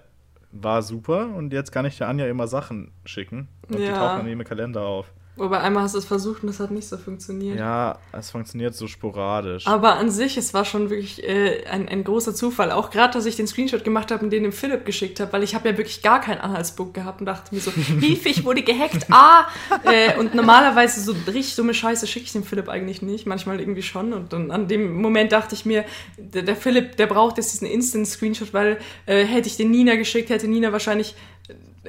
war 0.50 0.82
super 0.82 1.26
und 1.34 1.52
jetzt 1.52 1.72
kann 1.72 1.84
ich 1.84 1.98
der 1.98 2.08
Anja 2.08 2.26
immer 2.26 2.46
Sachen 2.46 2.92
schicken 3.04 3.48
und 3.68 3.78
die 3.78 3.82
Ja. 3.82 3.98
tauchen 3.98 4.16
dann 4.16 4.26
in 4.26 4.32
ihrem 4.38 4.44
Kalender 4.44 4.82
auf. 4.82 5.12
Wobei 5.38 5.60
einmal 5.60 5.84
hast 5.84 5.94
du 5.94 5.98
es 5.98 6.04
versucht 6.04 6.42
und 6.42 6.48
es 6.48 6.58
hat 6.58 6.70
nicht 6.72 6.88
so 6.88 6.96
funktioniert. 6.96 7.58
Ja, 7.58 7.98
es 8.12 8.30
funktioniert 8.30 8.74
so 8.74 8.88
sporadisch. 8.88 9.66
Aber 9.66 9.94
an 9.94 10.10
sich, 10.10 10.36
es 10.36 10.52
war 10.52 10.64
schon 10.64 10.90
wirklich 10.90 11.22
äh, 11.22 11.64
ein, 11.70 11.88
ein 11.88 12.02
großer 12.02 12.34
Zufall. 12.34 12.72
Auch 12.72 12.90
gerade, 12.90 13.12
dass 13.12 13.24
ich 13.24 13.36
den 13.36 13.46
Screenshot 13.46 13.84
gemacht 13.84 14.10
habe 14.10 14.24
und 14.24 14.30
den 14.30 14.42
dem 14.42 14.52
Philipp 14.52 14.84
geschickt 14.84 15.20
habe, 15.20 15.32
weil 15.32 15.42
ich 15.42 15.54
habe 15.54 15.68
ja 15.68 15.78
wirklich 15.78 16.02
gar 16.02 16.20
keinen 16.20 16.40
Anhaltspunkt 16.40 16.94
gehabt 16.94 17.20
und 17.20 17.26
dachte 17.26 17.54
mir 17.54 17.60
so, 17.60 17.70
Hilfe, 18.00 18.28
ich 18.28 18.44
wurde 18.44 18.62
gehackt, 18.62 19.06
ah! 19.10 19.46
Äh, 19.84 20.18
und 20.18 20.34
normalerweise 20.34 21.00
so 21.00 21.14
richtig 21.26 21.54
dumme 21.56 21.74
Scheiße 21.74 22.06
schicke 22.06 22.26
ich 22.26 22.32
dem 22.32 22.44
Philipp 22.44 22.68
eigentlich 22.68 23.02
nicht, 23.02 23.26
manchmal 23.26 23.60
irgendwie 23.60 23.82
schon. 23.82 24.12
Und 24.12 24.32
dann 24.32 24.50
an 24.50 24.66
dem 24.66 25.00
Moment 25.00 25.32
dachte 25.32 25.54
ich 25.54 25.64
mir, 25.64 25.84
der, 26.16 26.42
der 26.42 26.56
Philipp, 26.56 26.96
der 26.96 27.06
braucht 27.06 27.36
jetzt 27.36 27.52
diesen 27.52 27.68
Instant-Screenshot, 27.68 28.52
weil 28.52 28.78
äh, 29.06 29.24
hätte 29.24 29.48
ich 29.48 29.56
den 29.56 29.70
Nina 29.70 29.94
geschickt, 29.94 30.30
hätte 30.30 30.48
Nina 30.48 30.72
wahrscheinlich 30.72 31.14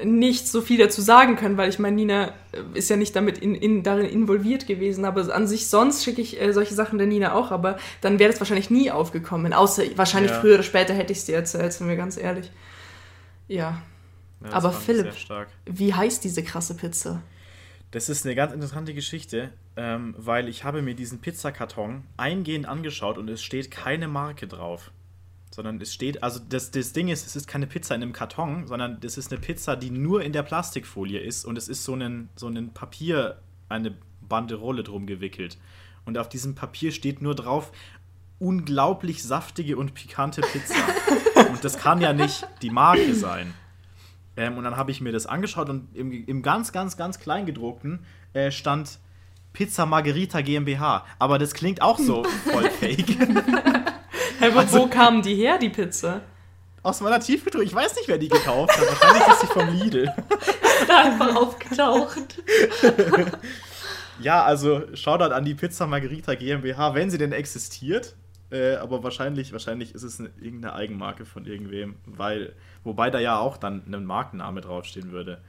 nicht 0.02 0.48
so 0.48 0.62
viel 0.62 0.78
dazu 0.78 1.00
sagen 1.02 1.36
können, 1.36 1.56
weil 1.56 1.68
ich 1.68 1.78
meine, 1.78 1.96
Nina 1.96 2.28
äh, 2.52 2.62
ist 2.74 2.88
ja 2.90 2.96
nicht 2.96 3.14
damit 3.16 3.38
in, 3.38 3.54
in, 3.54 3.82
darin 3.82 4.06
involviert 4.06 4.66
gewesen, 4.66 5.04
aber 5.04 5.34
an 5.34 5.46
sich 5.46 5.66
sonst 5.68 6.04
schicke 6.04 6.20
ich 6.22 6.40
äh, 6.40 6.52
solche 6.52 6.74
Sachen 6.74 6.98
der 6.98 7.06
Nina 7.06 7.34
auch, 7.34 7.50
aber 7.50 7.78
dann 8.00 8.18
wäre 8.18 8.30
das 8.30 8.40
wahrscheinlich 8.40 8.70
nie 8.70 8.90
aufgekommen, 8.90 9.52
außer 9.52 9.82
wahrscheinlich 9.96 10.30
Ja. 10.32 10.40
früher 10.40 10.54
oder 10.54 10.62
später 10.62 10.94
hätte 10.94 11.12
ich 11.12 11.18
es 11.18 11.24
dir 11.26 11.36
erzählt, 11.36 11.72
sind 11.72 11.88
wir 11.88 11.96
ganz 11.96 12.16
ehrlich. 12.16 12.50
Ja, 13.48 13.82
Ja, 14.42 14.52
aber 14.52 14.72
Philipp- 14.72 15.12
wie 15.66 15.92
heißt 15.92 16.24
diese 16.24 16.42
krasse 16.42 16.74
Pizza? 16.74 17.22
Das 17.90 18.08
ist 18.08 18.24
eine 18.24 18.36
ganz 18.36 18.52
interessante 18.52 18.94
Geschichte, 18.94 19.50
ähm, 19.76 20.14
weil 20.16 20.48
ich 20.48 20.62
habe 20.62 20.80
mir 20.80 20.94
diesen 20.94 21.18
Pizzakarton 21.20 22.04
eingehend 22.16 22.66
angeschaut 22.66 23.18
und 23.18 23.28
es 23.28 23.42
steht 23.42 23.70
keine 23.70 24.06
Marke 24.06 24.46
drauf. 24.46 24.92
Sondern 25.50 25.80
es 25.80 25.92
steht, 25.92 26.22
also 26.22 26.40
das, 26.48 26.70
das 26.70 26.92
Ding 26.92 27.08
ist, 27.08 27.26
es 27.26 27.34
ist 27.34 27.48
keine 27.48 27.66
Pizza 27.66 27.94
in 27.94 28.02
einem 28.02 28.12
Karton, 28.12 28.66
sondern 28.66 29.00
das 29.00 29.18
ist 29.18 29.32
eine 29.32 29.40
Pizza, 29.40 29.76
die 29.76 29.90
nur 29.90 30.22
in 30.22 30.32
der 30.32 30.44
Plastikfolie 30.44 31.18
ist 31.18 31.44
und 31.44 31.58
es 31.58 31.68
ist 31.68 31.84
so 31.84 31.94
ein, 31.94 32.28
so 32.36 32.46
ein 32.46 32.72
Papier, 32.72 33.40
eine 33.68 33.96
Banderole 34.20 34.84
drum 34.84 35.06
gewickelt. 35.06 35.58
Und 36.04 36.18
auf 36.18 36.28
diesem 36.28 36.54
Papier 36.54 36.92
steht 36.92 37.20
nur 37.20 37.34
drauf, 37.34 37.72
unglaublich 38.38 39.22
saftige 39.22 39.76
und 39.76 39.94
pikante 39.94 40.40
Pizza. 40.40 40.74
und 41.50 41.62
das 41.62 41.78
kann 41.78 42.00
ja 42.00 42.12
nicht 42.12 42.46
die 42.62 42.70
Marke 42.70 43.14
sein. 43.14 43.54
Ähm, 44.36 44.56
und 44.56 44.64
dann 44.64 44.76
habe 44.76 44.90
ich 44.90 45.00
mir 45.00 45.12
das 45.12 45.26
angeschaut 45.26 45.68
und 45.68 45.94
im, 45.94 46.12
im 46.12 46.42
ganz, 46.42 46.72
ganz, 46.72 46.96
ganz 46.96 47.18
Kleingedruckten 47.18 48.04
äh, 48.32 48.50
stand 48.50 48.98
Pizza 49.52 49.84
Margherita 49.84 50.40
GmbH. 50.40 51.04
Aber 51.18 51.38
das 51.38 51.52
klingt 51.52 51.82
auch 51.82 51.98
so 51.98 52.24
voll 52.50 52.70
fake. 52.70 53.18
Hey, 54.40 54.54
wo, 54.54 54.60
wo 54.72 54.86
kamen 54.86 55.20
die 55.20 55.34
her, 55.34 55.58
die 55.58 55.68
Pizza? 55.68 56.22
Aus 56.82 57.02
meiner 57.02 57.20
Tiefkühltruhe. 57.20 57.62
Ich 57.62 57.74
weiß 57.74 57.94
nicht, 57.96 58.08
wer 58.08 58.16
die 58.16 58.30
gekauft 58.30 58.74
hat. 58.74 58.88
Wahrscheinlich 58.88 59.28
ist 59.28 59.40
sie 59.42 59.46
vom 59.46 59.68
Lidl. 59.68 60.12
Da 60.88 61.02
einfach 61.02 61.36
aufgetaucht. 61.36 62.42
Ja, 64.22 64.44
also 64.44 64.82
Shoutout 64.94 65.32
an 65.32 65.46
die 65.46 65.54
Pizza 65.54 65.86
Margherita 65.86 66.34
GmbH, 66.34 66.94
wenn 66.94 67.10
sie 67.10 67.16
denn 67.16 67.32
existiert. 67.32 68.16
Äh, 68.50 68.74
aber 68.74 69.02
wahrscheinlich, 69.02 69.52
wahrscheinlich 69.52 69.94
ist 69.94 70.02
es 70.02 70.20
eine, 70.20 70.30
irgendeine 70.38 70.74
Eigenmarke 70.74 71.24
von 71.24 71.46
irgendwem, 71.46 71.96
weil, 72.04 72.54
wobei 72.84 73.08
da 73.08 73.18
ja 73.18 73.38
auch 73.38 73.56
dann 73.56 73.82
ein 73.86 74.04
Markenname 74.04 74.60
draufstehen 74.60 75.10
würde. 75.10 75.40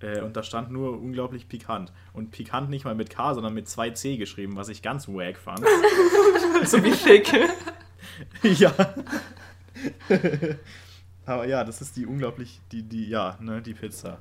Äh, 0.00 0.22
und 0.22 0.36
da 0.36 0.42
stand 0.42 0.72
nur 0.72 1.00
unglaublich 1.00 1.48
pikant. 1.48 1.92
Und 2.12 2.32
pikant 2.32 2.68
nicht 2.68 2.84
mal 2.84 2.96
mit 2.96 3.10
K, 3.10 3.34
sondern 3.34 3.54
mit 3.54 3.68
2C 3.68 4.18
geschrieben, 4.18 4.56
was 4.56 4.68
ich 4.68 4.82
ganz 4.82 5.08
wack 5.08 5.36
fand. 5.38 5.64
So 6.64 6.82
wie 6.82 6.90
Fick. 6.92 7.32
ja. 8.42 8.74
aber 11.26 11.46
ja, 11.46 11.64
das 11.64 11.80
ist 11.80 11.96
die 11.96 12.06
unglaublich, 12.06 12.60
die, 12.72 12.82
die, 12.82 13.08
ja, 13.08 13.36
ne, 13.40 13.62
die 13.62 13.74
Pizza. 13.74 14.18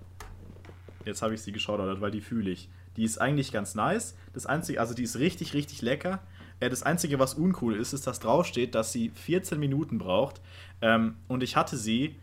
Jetzt 1.06 1.22
habe 1.22 1.34
ich 1.34 1.42
sie 1.42 1.52
geschaut, 1.52 1.80
weil 2.02 2.12
die 2.12 2.22
fühle 2.22 2.50
ich. 2.50 2.70
Die 2.98 3.04
ist 3.04 3.20
eigentlich 3.20 3.52
ganz 3.52 3.76
nice. 3.76 4.16
Das 4.34 4.46
einzige, 4.46 4.80
also 4.80 4.94
die 4.94 5.04
ist 5.04 5.20
richtig, 5.20 5.54
richtig 5.54 5.82
lecker. 5.82 6.20
Äh, 6.60 6.70
das 6.70 6.84
Einzige, 6.84 7.20
was 7.20 7.34
uncool 7.34 7.76
ist, 7.76 7.94
ist, 7.94 8.08
dass 8.08 8.20
draufsteht, 8.20 8.76
dass 8.76 8.92
sie 8.92 9.10
14 9.10 9.60
Minuten 9.60 9.98
braucht. 9.98 10.42
Ähm, 10.82 11.16
und 11.28 11.44
ich 11.44 11.56
hatte 11.56 11.78
sie 11.78 12.16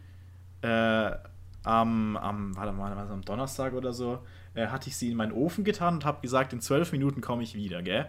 äh, 0.62 1.10
am, 1.64 2.16
am, 2.16 2.56
warte 2.56 2.72
mal, 2.72 2.96
was, 2.96 3.10
am 3.10 3.22
Donnerstag 3.22 3.74
oder 3.74 3.92
so, 3.92 4.20
äh, 4.54 4.68
hatte 4.68 4.88
ich 4.88 4.96
sie 4.96 5.10
in 5.10 5.16
meinen 5.16 5.32
Ofen 5.32 5.64
getan 5.64 5.94
und 5.94 6.04
habe 6.04 6.20
gesagt, 6.22 6.52
in 6.52 6.60
12 6.60 6.92
Minuten 6.92 7.20
komme 7.20 7.42
ich 7.42 7.54
wieder, 7.54 7.82
gell? 7.82 8.08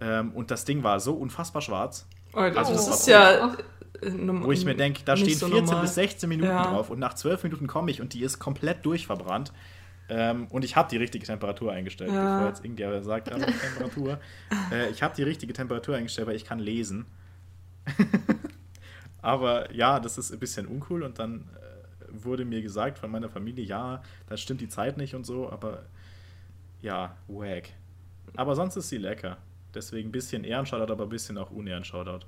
Ähm, 0.00 0.32
und 0.32 0.50
das 0.50 0.64
Ding 0.64 0.82
war 0.82 1.00
so 1.00 1.14
unfassbar 1.14 1.62
schwarz, 1.62 2.08
Also 2.32 2.58
Also 2.58 2.72
das 2.74 2.88
ist 3.00 3.06
ja... 3.08 3.54
äh, 4.02 4.10
norm- 4.10 4.44
wo 4.44 4.52
ich 4.52 4.64
mir 4.64 4.74
denke, 4.74 5.02
da 5.04 5.16
stehen 5.16 5.36
so 5.36 5.46
14 5.46 5.64
normal. 5.64 5.82
bis 5.82 5.94
16 5.94 6.28
Minuten 6.28 6.50
Ja. 6.50 6.64
drauf 6.64 6.90
und 6.90 6.98
nach 6.98 7.14
12 7.14 7.44
Minuten 7.44 7.66
komme 7.66 7.90
ich 7.90 8.00
und 8.00 8.14
die 8.14 8.22
ist 8.22 8.38
komplett 8.38 8.84
durchverbrannt. 8.84 9.52
Ähm, 10.08 10.46
und 10.50 10.64
ich 10.64 10.74
habe 10.76 10.88
die 10.90 10.96
richtige 10.96 11.24
Temperatur 11.24 11.72
eingestellt, 11.72 12.10
Ja. 12.12 12.34
bevor 12.36 12.48
jetzt 12.48 12.64
irgendwer 12.64 13.02
sagt, 13.02 13.30
meine 13.30 13.46
Temperatur. 13.46 14.18
äh, 14.72 14.90
ich 14.90 15.02
habe 15.02 15.14
die 15.14 15.22
richtige 15.22 15.52
Temperatur 15.52 15.96
eingestellt, 15.96 16.26
weil 16.26 16.36
ich 16.36 16.44
kann 16.44 16.58
lesen. 16.58 17.06
Aber 19.22 19.72
ja, 19.72 20.00
das 20.00 20.18
ist 20.18 20.32
ein 20.32 20.38
bisschen 20.38 20.66
uncool 20.66 21.02
und 21.02 21.18
dann 21.18 21.48
äh, 21.60 22.24
wurde 22.24 22.44
mir 22.44 22.60
gesagt 22.62 22.98
von 22.98 23.10
meiner 23.10 23.28
Familie, 23.28 23.64
ja, 23.64 24.02
da 24.28 24.36
stimmt 24.36 24.60
die 24.60 24.68
Zeit 24.68 24.96
nicht 24.96 25.14
und 25.14 25.24
so, 25.24 25.48
aber 25.50 25.84
ja, 26.80 27.16
wack. 27.28 27.68
Aber 28.36 28.56
sonst 28.56 28.76
ist 28.76 28.88
sie 28.88 28.98
lecker. 28.98 29.36
Deswegen 29.74 30.08
ein 30.08 30.12
bisschen 30.12 30.44
Ehrenshoutout, 30.44 30.92
aber 30.92 31.04
ein 31.04 31.08
bisschen 31.08 31.38
auch 31.38 31.50
Unehrenshoutout. 31.50 32.26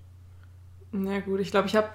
Na 0.92 1.20
gut, 1.20 1.40
ich 1.40 1.50
glaube, 1.50 1.66
ich 1.68 1.76
habe 1.76 1.88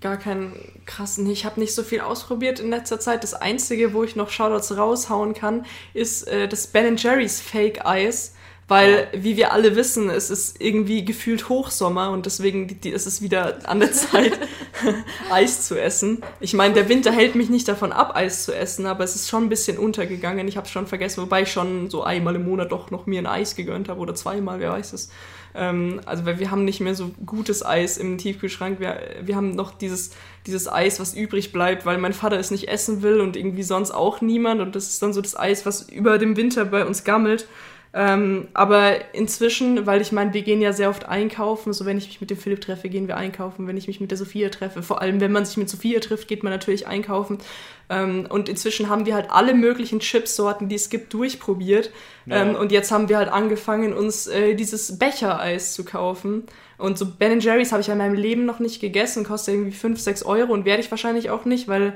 gar 0.00 0.16
keinen 0.16 0.54
krassen, 0.86 1.28
ich 1.30 1.44
habe 1.44 1.60
nicht 1.60 1.74
so 1.74 1.82
viel 1.82 2.00
ausprobiert 2.00 2.60
in 2.60 2.70
letzter 2.70 3.00
Zeit. 3.00 3.22
Das 3.22 3.34
Einzige, 3.34 3.94
wo 3.94 4.04
ich 4.04 4.16
noch 4.16 4.30
Shoutouts 4.30 4.76
raushauen 4.76 5.34
kann, 5.34 5.64
ist 5.94 6.28
äh, 6.28 6.48
das 6.48 6.66
Ben 6.66 6.96
Jerry's 6.96 7.40
Fake 7.40 7.86
Eis. 7.86 8.34
Weil, 8.66 9.08
wie 9.12 9.36
wir 9.36 9.52
alle 9.52 9.76
wissen, 9.76 10.08
es 10.08 10.30
ist 10.30 10.58
irgendwie 10.58 11.04
gefühlt 11.04 11.50
Hochsommer 11.50 12.10
und 12.10 12.24
deswegen 12.24 12.66
die, 12.66 12.76
die, 12.76 12.90
ist 12.90 13.06
es 13.06 13.20
wieder 13.20 13.58
an 13.68 13.80
der 13.80 13.92
Zeit, 13.92 14.38
Eis 15.30 15.66
zu 15.66 15.78
essen. 15.78 16.22
Ich 16.40 16.54
meine, 16.54 16.72
der 16.72 16.88
Winter 16.88 17.12
hält 17.12 17.34
mich 17.34 17.50
nicht 17.50 17.68
davon 17.68 17.92
ab, 17.92 18.16
Eis 18.16 18.44
zu 18.44 18.56
essen, 18.56 18.86
aber 18.86 19.04
es 19.04 19.16
ist 19.16 19.28
schon 19.28 19.44
ein 19.44 19.48
bisschen 19.50 19.76
untergegangen. 19.76 20.48
Ich 20.48 20.56
habe 20.56 20.66
es 20.66 20.72
schon 20.72 20.86
vergessen, 20.86 21.22
wobei 21.22 21.42
ich 21.42 21.52
schon 21.52 21.90
so 21.90 22.04
einmal 22.04 22.36
im 22.36 22.46
Monat 22.46 22.72
doch 22.72 22.90
noch 22.90 23.04
mir 23.04 23.20
ein 23.20 23.26
Eis 23.26 23.54
gegönnt 23.54 23.90
habe 23.90 24.00
oder 24.00 24.14
zweimal, 24.14 24.60
wer 24.60 24.70
weiß 24.70 24.94
es. 24.94 25.10
Ähm, 25.54 26.00
also, 26.06 26.24
weil 26.24 26.38
wir 26.38 26.50
haben 26.50 26.64
nicht 26.64 26.80
mehr 26.80 26.94
so 26.94 27.10
gutes 27.24 27.64
Eis 27.64 27.98
im 27.98 28.18
Tiefkühlschrank. 28.18 28.80
Wir, 28.80 28.98
wir 29.22 29.36
haben 29.36 29.54
noch 29.54 29.72
dieses, 29.72 30.10
dieses 30.46 30.72
Eis, 30.72 30.98
was 30.98 31.14
übrig 31.14 31.52
bleibt, 31.52 31.86
weil 31.86 31.98
mein 31.98 32.12
Vater 32.12 32.38
es 32.38 32.50
nicht 32.50 32.68
essen 32.68 33.02
will 33.02 33.20
und 33.20 33.36
irgendwie 33.36 33.62
sonst 33.62 33.92
auch 33.92 34.20
niemand. 34.20 34.60
Und 34.60 34.74
das 34.74 34.88
ist 34.88 35.02
dann 35.02 35.12
so 35.12 35.20
das 35.20 35.38
Eis, 35.38 35.64
was 35.64 35.82
über 35.82 36.18
dem 36.18 36.36
Winter 36.36 36.64
bei 36.64 36.84
uns 36.84 37.04
gammelt. 37.04 37.46
Ähm, 37.96 38.48
aber 38.54 39.14
inzwischen, 39.14 39.86
weil 39.86 40.00
ich 40.00 40.10
meine, 40.10 40.34
wir 40.34 40.42
gehen 40.42 40.60
ja 40.60 40.72
sehr 40.72 40.90
oft 40.90 41.06
einkaufen, 41.06 41.72
so 41.72 41.86
wenn 41.86 41.96
ich 41.96 42.08
mich 42.08 42.20
mit 42.20 42.28
dem 42.28 42.36
Philipp 42.36 42.60
treffe, 42.60 42.88
gehen 42.88 43.06
wir 43.06 43.16
einkaufen, 43.16 43.68
wenn 43.68 43.76
ich 43.76 43.86
mich 43.86 44.00
mit 44.00 44.10
der 44.10 44.18
Sophia 44.18 44.48
treffe, 44.48 44.82
vor 44.82 45.00
allem 45.00 45.20
wenn 45.20 45.30
man 45.30 45.44
sich 45.44 45.56
mit 45.56 45.70
Sophia 45.70 46.00
trifft, 46.00 46.26
geht 46.26 46.42
man 46.42 46.52
natürlich 46.52 46.88
einkaufen. 46.88 47.38
Ähm, 47.88 48.26
und 48.28 48.48
inzwischen 48.48 48.88
haben 48.88 49.06
wir 49.06 49.14
halt 49.14 49.30
alle 49.30 49.54
möglichen 49.54 50.00
Chipsorten, 50.00 50.68
die 50.68 50.74
es 50.74 50.90
gibt, 50.90 51.14
durchprobiert. 51.14 51.92
Ja. 52.26 52.42
Ähm, 52.42 52.56
und 52.56 52.72
jetzt 52.72 52.90
haben 52.90 53.08
wir 53.08 53.16
halt 53.16 53.28
angefangen, 53.28 53.92
uns 53.92 54.26
äh, 54.26 54.54
dieses 54.54 54.98
Bechereis 54.98 55.72
zu 55.72 55.84
kaufen. 55.84 56.42
Und 56.78 56.98
so 56.98 57.06
Ben 57.06 57.38
Jerry's 57.38 57.70
habe 57.70 57.80
ich 57.80 57.86
ja 57.86 57.92
in 57.92 57.98
meinem 57.98 58.14
Leben 58.14 58.44
noch 58.44 58.58
nicht 58.58 58.80
gegessen, 58.80 59.22
kostet 59.22 59.54
irgendwie 59.54 59.70
5, 59.70 60.00
6 60.00 60.24
Euro 60.24 60.52
und 60.52 60.64
werde 60.64 60.82
ich 60.82 60.90
wahrscheinlich 60.90 61.30
auch 61.30 61.44
nicht, 61.44 61.68
weil 61.68 61.92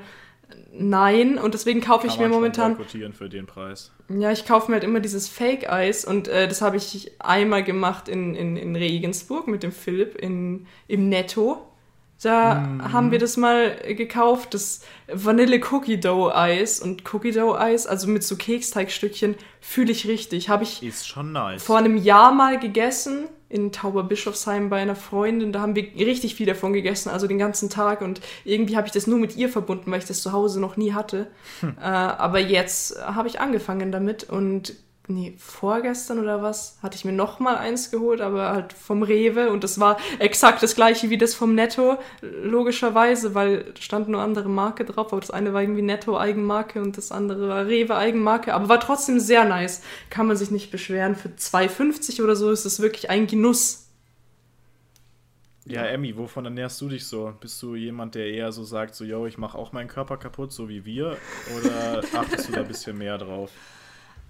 nein. 0.79 1.39
Und 1.39 1.55
deswegen 1.55 1.81
kaufe 1.81 2.07
ich 2.07 2.19
mir 2.19 2.29
momentan. 2.29 2.77
für 3.13 3.29
den 3.29 3.47
Preis. 3.47 3.93
Ja, 4.09 4.33
ich 4.33 4.47
kaufe 4.47 4.71
mir 4.71 4.77
halt 4.77 4.85
immer 4.85 5.01
dieses 5.01 5.29
Fake-Eis 5.29 6.05
und 6.05 6.29
äh, 6.29 6.49
das 6.49 6.63
habe 6.63 6.77
ich 6.77 7.13
einmal 7.21 7.63
gemacht 7.63 8.09
in, 8.09 8.35
in, 8.35 8.57
in 8.57 8.77
Regensburg 8.77 9.49
mit 9.49 9.63
dem 9.63 9.73
Philipp 9.73 10.17
in, 10.17 10.67
im 10.87 11.09
Netto. 11.09 11.65
Da 12.23 12.55
mm. 12.57 12.93
haben 12.93 13.13
wir 13.13 13.19
das 13.21 13.37
mal 13.37 13.77
gekauft, 13.87 14.55
das 14.55 14.81
Vanille 15.07 15.61
Cookie 15.71 16.01
Dough 16.01 16.35
Eis 16.35 16.81
und 16.81 17.03
Cookie 17.13 17.31
Dough 17.31 17.57
Eis, 17.57 17.87
also 17.87 18.09
mit 18.09 18.25
so 18.25 18.37
Keksteigstückchen, 18.37 19.37
fühle 19.61 19.93
ich 19.93 20.09
richtig. 20.09 20.49
Habe 20.49 20.65
ich 20.65 20.83
Ist 20.83 21.07
schon 21.07 21.33
nice. 21.33 21.63
vor 21.63 21.79
einem 21.79 21.97
Jahr 21.97 22.33
mal 22.33 22.59
gegessen 22.59 23.29
in 23.51 23.73
Tauberbischofsheim 23.73 24.69
bei 24.69 24.81
einer 24.81 24.97
Freundin. 24.97 25.53
Da 25.53 25.61
haben 25.61 25.75
wir 25.75 25.85
richtig 26.07 26.35
viel 26.35 26.47
davon 26.47 26.73
gegessen, 26.73 27.09
also 27.09 27.27
den 27.27 27.39
ganzen 27.39 27.71
Tag. 27.71 28.03
Und 28.03 28.21
irgendwie 28.45 28.77
habe 28.77 28.87
ich 28.87 28.93
das 28.93 29.07
nur 29.07 29.19
mit 29.19 29.37
ihr 29.37 29.49
verbunden, 29.49 29.91
weil 29.91 30.01
ich 30.01 30.07
das 30.07 30.23
zu 30.23 30.33
Hause 30.33 30.61
noch 30.61 30.77
nie 30.77 30.93
hatte. 30.93 31.29
Hm. 31.61 31.77
Äh, 31.79 31.83
aber 31.83 32.41
jetzt 32.41 33.01
habe 33.03 33.29
ich 33.29 33.41
angefangen 33.41 33.91
damit 33.91 34.25
und 34.25 34.75
nee, 35.09 35.35
vorgestern 35.39 36.19
oder 36.19 36.43
was, 36.43 36.79
hatte 36.83 36.97
ich 36.97 37.05
mir 37.05 37.13
noch 37.13 37.41
mal 37.41 37.57
eins 37.57 37.91
geholt, 37.91 38.21
aber 38.21 38.51
halt 38.51 38.73
vom 38.73 39.03
Rewe 39.03 39.51
und 39.51 39.65
das 39.65 39.81
war 39.81 39.99
exakt 40.19 40.63
das 40.63 40.75
gleiche 40.75 41.11
wie 41.11 41.19
das 41.19 41.35
vom 41.35 41.55
Netto, 41.55 41.99
logischerweise, 42.21 43.35
weil 43.35 43.73
stand 43.81 44.09
nur 44.09 44.21
andere 44.21 44.49
Marke 44.49 44.85
drauf, 44.85 45.13
aber 45.13 45.21
das 45.21 45.31
eine 45.31 45.53
war 45.53 45.63
irgendwie 45.63 45.83
Netto 45.83 46.19
Eigenmarke 46.19 46.83
und 46.83 46.97
das 46.97 47.11
andere 47.11 47.49
war 47.49 47.67
Rewe 47.67 47.97
Eigenmarke, 47.97 48.55
aber 48.55 48.69
war 48.69 48.81
trotzdem 48.81 49.19
sehr 49.19 49.45
nice. 49.45 49.83
Kann 50.11 50.27
man 50.27 50.37
sich 50.37 50.51
nicht 50.51 50.71
beschweren. 50.71 51.17
Für 51.17 51.29
2,50 51.29 52.23
oder 52.23 52.37
so 52.37 52.51
ist 52.51 52.65
es 52.65 52.81
wirklich 52.81 53.11
ein 53.11 53.27
Genuss. 53.27 53.89
Ja, 55.65 55.85
Emmy, 55.85 56.17
wovon 56.17 56.47
ernährst 56.47 56.81
du 56.81 56.89
dich 56.89 57.07
so? 57.07 57.35
Bist 57.41 57.61
du 57.63 57.75
jemand, 57.75 58.15
der 58.15 58.27
eher 58.27 58.53
so 58.53 58.65
sagt, 58.65 58.95
so, 58.95 59.05
yo, 59.05 59.27
ich 59.27 59.37
mache 59.37 59.59
auch 59.59 59.73
meinen 59.73 59.89
Körper 59.89 60.17
kaputt, 60.17 60.51
so 60.51 60.69
wie 60.71 60.87
wir? 60.87 61.19
Oder 61.59 62.03
achtest 62.15 62.49
du 62.49 62.53
da 62.53 62.61
ein 62.61 62.69
bisschen 62.69 62.97
mehr 62.97 63.19
drauf? 63.19 63.51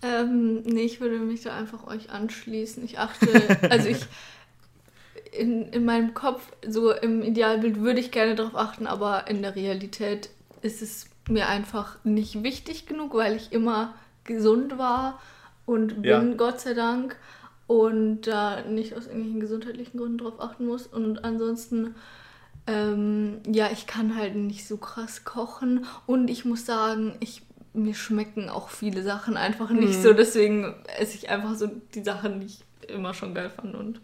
Ähm, 0.02 0.62
nee, 0.62 0.82
ich 0.82 1.00
würde 1.00 1.18
mich 1.18 1.42
da 1.42 1.56
einfach 1.56 1.86
euch 1.86 2.10
anschließen. 2.10 2.84
Ich 2.84 2.98
achte, 2.98 3.26
also 3.70 3.88
ich, 3.88 4.06
in, 5.32 5.68
in 5.72 5.84
meinem 5.84 6.14
Kopf, 6.14 6.52
so 6.66 6.92
im 6.92 7.22
Idealbild 7.22 7.80
würde 7.80 8.00
ich 8.00 8.10
gerne 8.10 8.34
darauf 8.34 8.56
achten, 8.56 8.86
aber 8.86 9.28
in 9.28 9.42
der 9.42 9.56
Realität 9.56 10.30
ist 10.62 10.82
es 10.82 11.06
mir 11.28 11.48
einfach 11.48 11.96
nicht 12.04 12.42
wichtig 12.42 12.86
genug, 12.86 13.14
weil 13.14 13.36
ich 13.36 13.52
immer 13.52 13.94
gesund 14.24 14.78
war 14.78 15.20
und 15.66 16.02
bin, 16.02 16.10
ja. 16.10 16.22
Gott 16.36 16.60
sei 16.60 16.74
Dank, 16.74 17.16
und 17.68 18.22
da 18.22 18.58
äh, 18.58 18.68
nicht 18.68 18.96
aus 18.96 19.06
irgendwelchen 19.06 19.40
gesundheitlichen 19.40 19.98
Gründen 19.98 20.18
drauf 20.18 20.40
achten 20.40 20.66
muss. 20.66 20.88
Und 20.88 21.24
ansonsten, 21.24 21.94
ähm, 22.66 23.40
ja, 23.46 23.68
ich 23.70 23.86
kann 23.86 24.16
halt 24.16 24.34
nicht 24.34 24.66
so 24.66 24.78
krass 24.78 25.24
kochen 25.24 25.86
und 26.06 26.28
ich 26.28 26.44
muss 26.44 26.66
sagen, 26.66 27.14
ich 27.20 27.42
mir 27.72 27.94
schmecken 27.94 28.48
auch 28.48 28.68
viele 28.68 29.02
Sachen 29.02 29.36
einfach 29.36 29.70
nicht 29.70 29.98
mhm. 29.98 30.02
so. 30.02 30.12
Deswegen 30.12 30.74
esse 30.98 31.16
ich 31.16 31.30
einfach 31.30 31.54
so 31.54 31.66
die 31.94 32.02
Sachen, 32.02 32.40
die 32.40 32.46
ich 32.46 32.64
immer 32.88 33.14
schon 33.14 33.34
geil 33.34 33.50
fand. 33.50 33.74
Und 33.74 34.00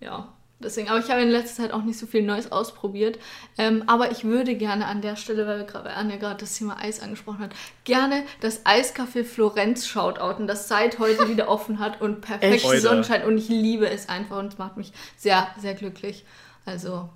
ja, 0.00 0.32
deswegen. 0.60 0.88
Aber 0.88 0.98
ich 0.98 1.10
habe 1.10 1.22
in 1.22 1.30
letzter 1.30 1.62
Zeit 1.62 1.72
auch 1.72 1.82
nicht 1.82 1.98
so 1.98 2.06
viel 2.06 2.22
Neues 2.22 2.52
ausprobiert. 2.52 3.18
Ähm, 3.58 3.84
aber 3.86 4.10
ich 4.10 4.24
würde 4.24 4.54
gerne 4.54 4.86
an 4.86 5.02
der 5.02 5.16
Stelle, 5.16 5.46
weil 5.46 5.66
wir 5.66 5.96
Anja 5.96 6.16
gerade 6.16 6.40
das 6.40 6.56
Thema 6.56 6.78
Eis 6.80 7.00
angesprochen 7.00 7.40
hat, 7.40 7.54
gerne 7.84 8.24
das 8.40 8.64
Eiscafé 8.64 9.24
Florenz 9.24 9.86
shoutouten, 9.86 10.46
das 10.46 10.68
seit 10.68 10.98
heute 10.98 11.28
wieder 11.30 11.48
offen 11.48 11.78
hat 11.78 12.00
und 12.00 12.20
perfekt 12.20 12.62
Sonnenschein. 12.80 13.24
Und 13.24 13.38
ich 13.38 13.48
liebe 13.48 13.88
es 13.88 14.08
einfach 14.08 14.38
und 14.38 14.52
es 14.52 14.58
macht 14.58 14.76
mich 14.76 14.92
sehr, 15.16 15.48
sehr 15.58 15.74
glücklich. 15.74 16.24
Also, 16.66 17.08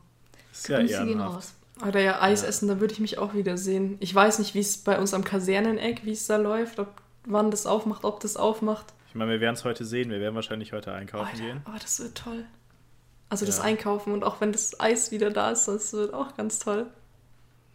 Grüße 0.53 0.93
ja 0.93 1.05
gehen 1.05 1.21
raus. 1.21 1.55
Oder 1.87 2.01
ja, 2.01 2.21
Eis 2.21 2.43
ja. 2.43 2.49
essen, 2.49 2.69
da 2.69 2.81
würde 2.81 2.93
ich 2.93 3.01
mich 3.01 3.19
auch 3.19 3.35
wieder 3.35 3.57
sehen. 3.57 3.97
Ich 4.01 4.15
weiß 4.15 4.39
nicht, 4.41 4.55
wie 4.55 4.61
es 4.61 4.79
bei 4.79 4.99
uns 4.99 5.15
am 5.15 5.25
Kaserneneck, 5.25 6.05
wie 6.05 6.13
es 6.13 6.27
da 6.27 6.37
läuft, 6.37 6.79
ob 6.79 6.89
wann 7.25 7.51
das 7.51 7.67
aufmacht, 7.67 8.05
ob 8.05 8.21
das 8.21 8.37
aufmacht. 8.37 8.87
Ich 9.09 9.15
meine, 9.15 9.31
wir 9.31 9.41
werden 9.41 9.55
es 9.55 9.65
heute 9.65 9.85
sehen. 9.85 10.11
Wir 10.11 10.21
werden 10.21 10.35
wahrscheinlich 10.35 10.73
heute 10.73 10.93
einkaufen 10.93 11.27
Alter, 11.27 11.43
gehen. 11.43 11.63
Oh, 11.67 11.79
das 11.81 12.01
wird 12.01 12.17
toll. 12.17 12.45
Also 13.29 13.45
ja. 13.45 13.47
das 13.47 13.61
Einkaufen 13.61 14.13
und 14.13 14.25
auch 14.25 14.41
wenn 14.41 14.53
das 14.53 14.81
Eis 14.81 15.11
wieder 15.11 15.31
da 15.31 15.51
ist, 15.51 15.67
das 15.67 15.93
wird 15.93 16.15
auch 16.15 16.37
ganz 16.37 16.59
toll. 16.59 16.87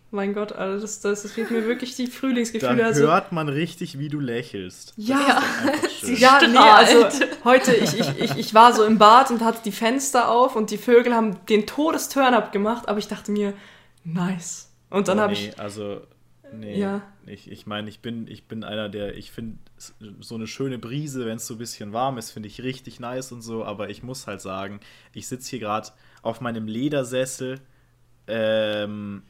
Mein 0.09 0.35
Gott, 0.35 0.51
Alter, 0.51 0.79
das, 0.79 1.01
das, 1.01 1.23
das 1.23 1.33
gibt 1.33 1.49
mir 1.49 1.65
wirklich 1.65 1.95
die 1.95 2.05
Frühlingsgefühle. 2.05 2.75
Dann 2.75 2.85
also, 2.85 3.07
hört 3.07 3.31
man 3.31 3.49
richtig, 3.49 3.97
wie 3.97 4.09
du 4.09 4.19
lächelst. 4.19 4.93
Ja, 4.95 5.41
ja 6.03 6.39
nee, 6.47 6.55
also 6.55 7.07
heute, 7.43 7.73
ich, 7.73 7.99
ich, 7.99 8.19
ich, 8.19 8.37
ich 8.37 8.53
war 8.53 8.73
so 8.73 8.83
im 8.83 8.99
Bad 8.99 9.31
und 9.31 9.43
hatte 9.43 9.61
die 9.65 9.71
Fenster 9.71 10.29
auf 10.29 10.55
und 10.55 10.69
die 10.69 10.77
Vögel 10.77 11.15
haben 11.15 11.43
den 11.47 11.65
Todesturn-up 11.65 12.51
gemacht, 12.51 12.87
aber 12.87 12.99
ich 12.99 13.07
dachte 13.07 13.31
mir, 13.31 13.53
nice. 14.03 14.71
Und 14.89 15.07
dann 15.07 15.19
oh, 15.19 15.21
habe 15.23 15.33
nee, 15.33 15.49
ich. 15.49 15.59
Also, 15.59 16.01
nee. 16.51 16.77
Ja. 16.77 17.01
Ich, 17.25 17.49
ich 17.49 17.65
meine, 17.65 17.89
ich 17.89 17.99
bin, 17.99 18.27
ich 18.27 18.47
bin 18.47 18.63
einer, 18.63 18.89
der, 18.89 19.17
ich 19.17 19.31
finde 19.31 19.57
so 20.19 20.35
eine 20.35 20.47
schöne 20.47 20.77
Brise, 20.77 21.25
wenn 21.25 21.37
es 21.37 21.47
so 21.47 21.55
ein 21.55 21.57
bisschen 21.57 21.93
warm 21.93 22.17
ist, 22.17 22.31
finde 22.31 22.47
ich 22.47 22.61
richtig 22.61 22.99
nice 22.99 23.31
und 23.31 23.41
so, 23.41 23.65
aber 23.65 23.89
ich 23.89 24.03
muss 24.03 24.27
halt 24.27 24.41
sagen, 24.41 24.79
ich 25.13 25.27
sitze 25.27 25.51
hier 25.51 25.59
gerade 25.59 25.89
auf 26.21 26.41
meinem 26.41 26.67
Ledersessel 26.67 27.59
ähm, 28.27 29.23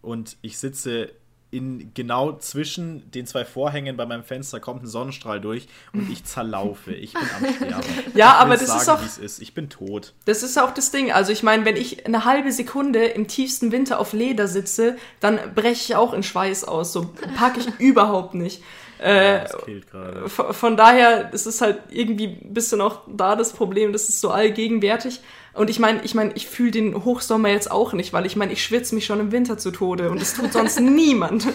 und 0.00 0.36
ich 0.42 0.58
sitze 0.58 1.12
in 1.50 1.92
genau 1.94 2.36
zwischen 2.36 3.10
den 3.10 3.26
zwei 3.26 3.44
Vorhängen 3.44 3.96
bei 3.96 4.04
meinem 4.04 4.22
Fenster 4.22 4.60
kommt 4.60 4.82
ein 4.82 4.86
Sonnenstrahl 4.86 5.40
durch 5.40 5.66
und 5.94 6.10
ich 6.10 6.24
zerlaufe. 6.24 6.92
Ich 6.92 7.14
bin 7.14 7.22
am 7.22 7.54
Sterben. 7.54 7.84
ja, 8.14 8.34
aber 8.34 8.56
das 8.56 8.66
sagen, 8.66 8.80
ist 8.80 9.18
auch 9.18 9.22
ist. 9.22 9.40
Ich 9.40 9.54
bin 9.54 9.70
tot. 9.70 10.12
Das 10.26 10.42
ist 10.42 10.58
auch 10.58 10.74
das 10.74 10.90
Ding. 10.90 11.10
Also 11.10 11.32
ich 11.32 11.42
meine, 11.42 11.64
wenn 11.64 11.76
ich 11.76 12.04
eine 12.04 12.26
halbe 12.26 12.52
Sekunde 12.52 13.06
im 13.06 13.28
tiefsten 13.28 13.72
Winter 13.72 13.98
auf 13.98 14.12
Leder 14.12 14.46
sitze, 14.46 14.96
dann 15.20 15.38
breche 15.54 15.92
ich 15.92 15.96
auch 15.96 16.12
in 16.12 16.22
Schweiß 16.22 16.64
aus. 16.64 16.92
So 16.92 17.10
packe 17.36 17.60
ich 17.60 17.68
überhaupt 17.78 18.34
nicht. 18.34 18.62
Äh, 19.00 19.44
ja, 19.44 20.28
von 20.28 20.76
daher 20.76 21.32
ist 21.32 21.46
es 21.46 21.60
halt 21.60 21.78
irgendwie 21.88 22.38
ein 22.42 22.52
bisschen 22.52 22.80
auch 22.80 23.02
da 23.06 23.36
das 23.36 23.52
Problem, 23.52 23.92
das 23.92 24.08
ist 24.08 24.20
so 24.20 24.30
allgegenwärtig. 24.30 25.20
Und 25.58 25.70
ich 25.70 25.80
meine, 25.80 26.02
ich 26.04 26.14
meine, 26.14 26.32
ich 26.34 26.46
fühle 26.46 26.70
den 26.70 27.04
Hochsommer 27.04 27.48
jetzt 27.48 27.70
auch 27.70 27.92
nicht, 27.92 28.12
weil 28.12 28.26
ich 28.26 28.36
meine, 28.36 28.52
ich 28.52 28.62
schwitze 28.62 28.94
mich 28.94 29.06
schon 29.06 29.18
im 29.18 29.32
Winter 29.32 29.58
zu 29.58 29.72
Tode 29.72 30.08
und 30.10 30.20
das 30.20 30.34
tut 30.34 30.52
sonst 30.52 30.80
niemand. 30.80 31.46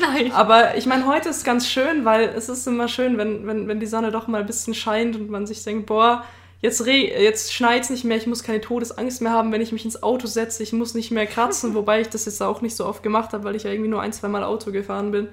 Nein. 0.00 0.32
Aber 0.32 0.76
ich 0.76 0.86
meine, 0.86 1.06
heute 1.06 1.28
ist 1.28 1.44
ganz 1.44 1.68
schön, 1.68 2.04
weil 2.04 2.30
es 2.30 2.48
ist 2.48 2.66
immer 2.66 2.88
schön, 2.88 3.18
wenn, 3.18 3.46
wenn, 3.46 3.68
wenn 3.68 3.78
die 3.78 3.86
Sonne 3.86 4.10
doch 4.10 4.26
mal 4.26 4.40
ein 4.40 4.46
bisschen 4.46 4.74
scheint 4.74 5.14
und 5.14 5.30
man 5.30 5.46
sich 5.46 5.62
denkt, 5.62 5.86
boah, 5.86 6.24
jetzt, 6.60 6.84
jetzt 6.84 7.52
schneit 7.52 7.84
es 7.84 7.90
nicht 7.90 8.04
mehr, 8.04 8.16
ich 8.16 8.26
muss 8.26 8.42
keine 8.42 8.60
Todesangst 8.60 9.22
mehr 9.22 9.32
haben, 9.32 9.52
wenn 9.52 9.60
ich 9.60 9.70
mich 9.70 9.84
ins 9.84 10.02
Auto 10.02 10.26
setze, 10.26 10.62
ich 10.62 10.72
muss 10.72 10.94
nicht 10.94 11.12
mehr 11.12 11.26
kratzen, 11.26 11.74
wobei 11.76 12.00
ich 12.00 12.08
das 12.08 12.24
jetzt 12.24 12.42
auch 12.42 12.62
nicht 12.62 12.74
so 12.74 12.84
oft 12.84 13.02
gemacht 13.02 13.32
habe, 13.32 13.44
weil 13.44 13.54
ich 13.54 13.62
ja 13.62 13.70
irgendwie 13.70 13.90
nur 13.90 14.02
ein, 14.02 14.12
zwei 14.12 14.28
Mal 14.28 14.42
Auto 14.42 14.72
gefahren 14.72 15.12
bin. 15.12 15.28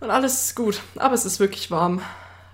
Und 0.00 0.10
alles 0.10 0.46
ist 0.46 0.56
gut, 0.56 0.80
aber 0.96 1.14
es 1.14 1.26
ist 1.26 1.40
wirklich 1.40 1.70
warm. 1.70 2.00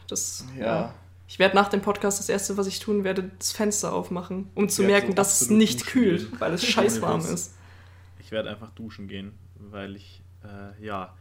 Das, 0.09 0.45
ja. 0.59 0.65
ja. 0.65 0.95
Ich 1.35 1.41
werde 1.41 1.57
nach 1.57 1.67
dem 1.67 1.83
Podcast 1.83 2.21
das 2.21 2.29
erste, 2.29 2.57
was 2.57 2.69
ich 2.69 2.79
tun 2.79 3.03
werde, 3.03 3.29
das 3.41 3.51
Fenster 3.51 3.93
aufmachen, 3.93 4.51
um 4.55 4.69
zu 4.69 4.85
merken, 4.85 5.09
so 5.09 5.15
dass 5.15 5.41
es 5.41 5.51
nicht 5.51 5.85
kühlt, 5.85 6.31
gehen. 6.31 6.41
weil 6.41 6.55
es 6.55 6.65
scheiß 6.71 7.03
warm 7.03 7.23
ist. 7.23 7.57
Ich 8.21 8.31
werde 8.31 8.51
einfach 8.51 8.71
duschen 8.71 9.09
gehen, 9.09 9.33
weil 9.57 9.97
ich, 9.97 10.23
äh, 10.45 10.81
ja, 10.81 11.13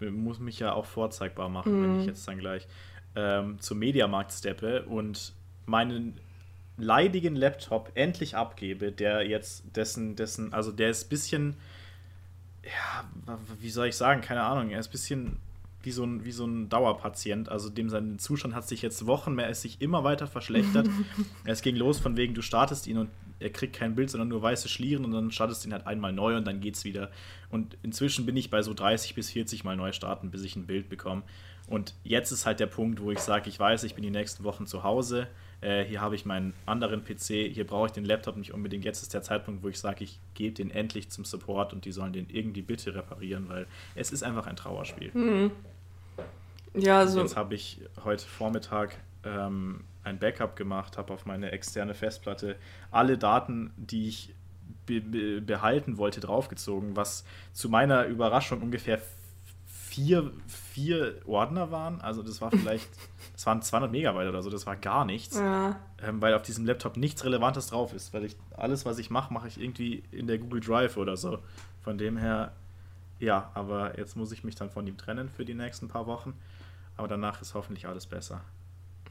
muss 0.00 0.38
mich 0.38 0.60
ja 0.60 0.72
auch 0.72 0.86
vorzeigbar 0.86 1.50
machen, 1.50 1.78
mm. 1.78 1.82
wenn 1.82 1.96
ich 1.96 2.02
mhm. 2.04 2.08
jetzt 2.08 2.26
dann 2.26 2.38
gleich 2.38 2.66
ähm, 3.14 3.60
zum 3.60 3.78
Mediamarkt 3.78 4.32
steppe 4.32 4.84
und 4.84 5.34
meinen 5.66 6.18
leidigen 6.78 7.36
Laptop 7.36 7.92
endlich 7.96 8.36
abgebe, 8.36 8.92
der 8.92 9.26
jetzt 9.26 9.76
dessen, 9.76 10.16
dessen, 10.16 10.54
also 10.54 10.72
der 10.72 10.88
ist 10.88 11.04
ein 11.04 11.08
bisschen, 11.10 11.56
ja, 12.64 13.36
wie 13.60 13.68
soll 13.68 13.88
ich 13.88 13.96
sagen, 13.96 14.22
keine 14.22 14.40
Ahnung, 14.40 14.70
er 14.70 14.80
ist 14.80 14.88
ein 14.88 14.92
bisschen 14.92 15.36
wie 15.82 15.90
so 15.90 16.04
ein, 16.04 16.24
wie 16.24 16.32
so 16.32 16.44
ein 16.44 16.68
Dauerpatient. 16.68 17.48
Also 17.48 17.70
dem 17.70 17.88
sein 17.88 18.18
Zustand 18.18 18.54
hat 18.54 18.68
sich 18.68 18.82
jetzt 18.82 19.06
Wochen 19.06 19.34
mehr, 19.34 19.48
ist 19.48 19.62
sich 19.62 19.80
immer 19.80 20.04
weiter 20.04 20.26
verschlechtert. 20.26 20.88
es 21.44 21.62
ging 21.62 21.76
los 21.76 21.98
von 21.98 22.16
wegen, 22.16 22.34
du 22.34 22.42
startest 22.42 22.86
ihn 22.86 22.98
und 22.98 23.10
er 23.38 23.50
kriegt 23.50 23.74
kein 23.74 23.94
Bild, 23.94 24.10
sondern 24.10 24.28
nur 24.28 24.42
weiße 24.42 24.68
Schlieren 24.68 25.04
und 25.04 25.12
dann 25.12 25.30
startest 25.30 25.64
du 25.64 25.68
ihn 25.68 25.72
halt 25.72 25.86
einmal 25.86 26.12
neu 26.12 26.36
und 26.36 26.46
dann 26.46 26.60
geht's 26.60 26.84
wieder. 26.84 27.10
Und 27.48 27.76
inzwischen 27.82 28.26
bin 28.26 28.36
ich 28.36 28.50
bei 28.50 28.62
so 28.62 28.74
30 28.74 29.14
bis 29.14 29.30
40 29.30 29.64
Mal 29.64 29.76
neu 29.76 29.92
starten, 29.92 30.30
bis 30.30 30.42
ich 30.44 30.56
ein 30.56 30.66
Bild 30.66 30.88
bekomme. 30.88 31.22
Und 31.66 31.94
jetzt 32.04 32.32
ist 32.32 32.46
halt 32.46 32.60
der 32.60 32.66
Punkt, 32.66 33.00
wo 33.00 33.10
ich 33.10 33.20
sage, 33.20 33.48
ich 33.48 33.58
weiß, 33.58 33.84
ich 33.84 33.94
bin 33.94 34.02
die 34.02 34.10
nächsten 34.10 34.44
Wochen 34.44 34.66
zu 34.66 34.82
Hause. 34.82 35.28
Äh, 35.60 35.84
hier 35.84 36.00
habe 36.00 36.14
ich 36.14 36.24
meinen 36.24 36.54
anderen 36.66 37.04
PC, 37.04 37.52
hier 37.52 37.66
brauche 37.66 37.86
ich 37.86 37.92
den 37.92 38.04
Laptop 38.04 38.36
nicht 38.36 38.52
unbedingt. 38.52 38.84
Jetzt 38.84 39.02
ist 39.02 39.12
der 39.12 39.22
Zeitpunkt, 39.22 39.62
wo 39.62 39.68
ich 39.68 39.78
sage, 39.78 40.04
ich 40.04 40.18
gebe 40.34 40.54
den 40.54 40.70
endlich 40.70 41.10
zum 41.10 41.24
Support 41.24 41.72
und 41.72 41.84
die 41.84 41.92
sollen 41.92 42.12
den 42.12 42.28
irgendwie 42.30 42.62
bitte 42.62 42.94
reparieren, 42.94 43.48
weil 43.48 43.66
es 43.94 44.12
ist 44.12 44.22
einfach 44.22 44.46
ein 44.46 44.56
Trauerspiel. 44.56 45.10
Mhm. 45.12 45.50
Ja, 46.74 47.06
so. 47.06 47.20
Jetzt 47.20 47.36
habe 47.36 47.54
ich 47.54 47.80
heute 48.04 48.24
Vormittag 48.24 48.96
ähm, 49.24 49.84
ein 50.04 50.18
Backup 50.18 50.56
gemacht, 50.56 50.96
habe 50.96 51.12
auf 51.12 51.26
meine 51.26 51.52
externe 51.52 51.94
Festplatte 51.94 52.56
alle 52.90 53.18
Daten, 53.18 53.72
die 53.76 54.08
ich 54.08 54.34
be 54.86 55.00
be 55.00 55.40
behalten 55.40 55.98
wollte, 55.98 56.20
draufgezogen, 56.20 56.96
was 56.96 57.24
zu 57.52 57.68
meiner 57.68 58.06
Überraschung 58.06 58.62
ungefähr 58.62 59.00
vier, 59.90 60.30
vier 60.46 61.16
Ordner 61.26 61.72
waren. 61.72 62.00
Also 62.00 62.22
das 62.22 62.40
war 62.40 62.50
vielleicht, 62.50 62.88
das 63.32 63.44
waren 63.44 63.60
200 63.60 63.90
Megabyte 63.90 64.28
oder 64.28 64.42
so, 64.42 64.50
das 64.50 64.66
war 64.66 64.76
gar 64.76 65.04
nichts. 65.04 65.36
Ja. 65.36 65.76
Ähm, 66.02 66.22
weil 66.22 66.34
auf 66.34 66.42
diesem 66.42 66.64
Laptop 66.64 66.96
nichts 66.96 67.24
Relevantes 67.24 67.66
drauf 67.66 67.92
ist, 67.92 68.14
weil 68.14 68.24
ich 68.24 68.36
alles, 68.56 68.86
was 68.86 68.98
ich 68.98 69.10
mache, 69.10 69.34
mache 69.34 69.48
ich 69.48 69.60
irgendwie 69.60 70.04
in 70.12 70.26
der 70.26 70.38
Google 70.38 70.60
Drive 70.60 70.96
oder 70.96 71.16
so. 71.16 71.38
Von 71.82 71.98
dem 71.98 72.16
her, 72.16 72.52
ja, 73.18 73.50
aber 73.54 73.98
jetzt 73.98 74.16
muss 74.16 74.30
ich 74.32 74.44
mich 74.44 74.54
dann 74.54 74.70
von 74.70 74.86
ihm 74.86 74.96
trennen 74.96 75.28
für 75.28 75.44
die 75.44 75.54
nächsten 75.54 75.88
paar 75.88 76.06
Wochen. 76.06 76.34
Aber 76.96 77.08
danach 77.08 77.42
ist 77.42 77.54
hoffentlich 77.54 77.86
alles 77.86 78.06
besser. 78.06 78.42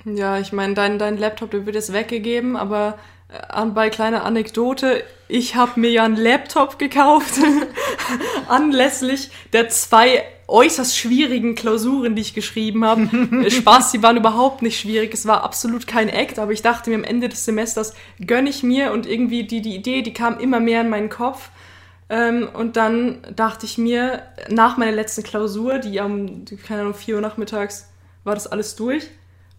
Ja, 0.05 0.39
ich 0.39 0.53
meine, 0.53 0.75
dein, 0.75 0.97
dein 0.97 1.17
Laptop, 1.17 1.51
der 1.51 1.65
wird 1.65 1.75
jetzt 1.75 1.91
weggegeben, 1.91 2.55
aber 2.55 2.97
äh, 3.27 3.65
bei 3.65 3.89
kleiner 3.89 4.23
Anekdote, 4.23 5.03
ich 5.27 5.55
habe 5.55 5.80
mir 5.80 5.91
ja 5.91 6.05
einen 6.05 6.15
Laptop 6.15 6.80
gekauft, 6.80 7.34
anlässlich 8.47 9.30
der 9.53 9.70
zwei 9.70 10.24
äußerst 10.47 10.97
schwierigen 10.97 11.55
Klausuren, 11.55 12.16
die 12.16 12.22
ich 12.22 12.34
geschrieben 12.34 12.84
habe. 12.86 13.10
Äh, 13.30 13.51
Spaß, 13.51 13.91
die 13.91 14.01
waren 14.01 14.18
überhaupt 14.18 14.62
nicht 14.62 14.80
schwierig, 14.80 15.14
es 15.14 15.26
war 15.26 15.43
absolut 15.43 15.88
kein 15.88 16.10
Act, 16.10 16.39
aber 16.39 16.51
ich 16.51 16.62
dachte 16.62 16.89
mir 16.89 16.95
am 16.95 17.03
Ende 17.03 17.30
des 17.30 17.45
Semesters, 17.45 17.93
gönne 18.26 18.49
ich 18.49 18.64
mir 18.64 18.91
und 18.91 19.05
irgendwie 19.05 19.43
die, 19.43 19.62
die 19.62 19.76
Idee, 19.76 20.01
die 20.01 20.14
kam 20.14 20.39
immer 20.39 20.60
mehr 20.60 20.82
in 20.82 20.89
meinen 20.89 21.10
Kopf. 21.10 21.49
Ähm, 22.10 22.49
und 22.53 22.76
dann 22.76 23.20
dachte 23.36 23.66
ich 23.66 23.78
mir, 23.78 24.24
nach 24.49 24.78
meiner 24.78 24.91
letzten 24.91 25.24
Klausur, 25.24 25.78
die 25.78 26.01
am, 26.01 26.45
keine 26.68 26.82
Ahnung, 26.82 26.95
4 26.95 27.16
Uhr 27.16 27.22
nachmittags, 27.22 27.89
war 28.24 28.34
das 28.34 28.47
alles 28.47 28.76
durch. 28.76 29.07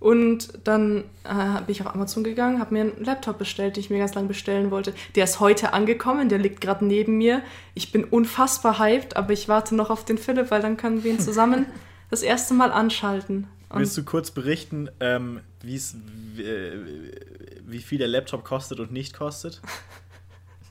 Und 0.01 0.59
dann 0.64 1.05
äh, 1.24 1.61
bin 1.66 1.68
ich 1.68 1.82
auf 1.82 1.94
Amazon 1.94 2.24
gegangen, 2.24 2.59
habe 2.59 2.72
mir 2.72 2.80
einen 2.80 3.05
Laptop 3.05 3.38
bestellt, 3.38 3.76
den 3.76 3.82
ich 3.82 3.90
mir 3.90 3.98
ganz 3.98 4.14
lange 4.14 4.28
bestellen 4.28 4.70
wollte. 4.70 4.94
Der 5.14 5.24
ist 5.24 5.40
heute 5.40 5.74
angekommen, 5.74 6.30
der 6.30 6.38
liegt 6.38 6.62
gerade 6.62 6.86
neben 6.86 7.18
mir. 7.18 7.42
Ich 7.74 7.92
bin 7.92 8.05
unfassbar 8.05 8.78
hyped, 8.78 9.16
aber 9.16 9.34
ich 9.34 9.46
warte 9.48 9.74
noch 9.74 9.90
auf 9.90 10.07
den 10.07 10.16
Philipp, 10.16 10.51
weil 10.51 10.62
dann 10.62 10.78
können 10.78 11.05
wir 11.05 11.12
ihn 11.12 11.20
zusammen 11.20 11.66
das 12.11 12.22
erste 12.22 12.55
Mal 12.55 12.72
anschalten. 12.72 13.46
Und 13.68 13.80
Willst 13.80 13.96
du 13.98 14.03
kurz 14.03 14.30
berichten, 14.30 14.88
ähm, 15.01 15.40
wie, 15.62 15.76
äh, 15.76 16.78
wie 17.66 17.80
viel 17.80 17.98
der 17.98 18.09
Laptop 18.09 18.42
kostet 18.42 18.80
und 18.80 18.92
nicht 18.92 19.14
kostet? 19.14 19.61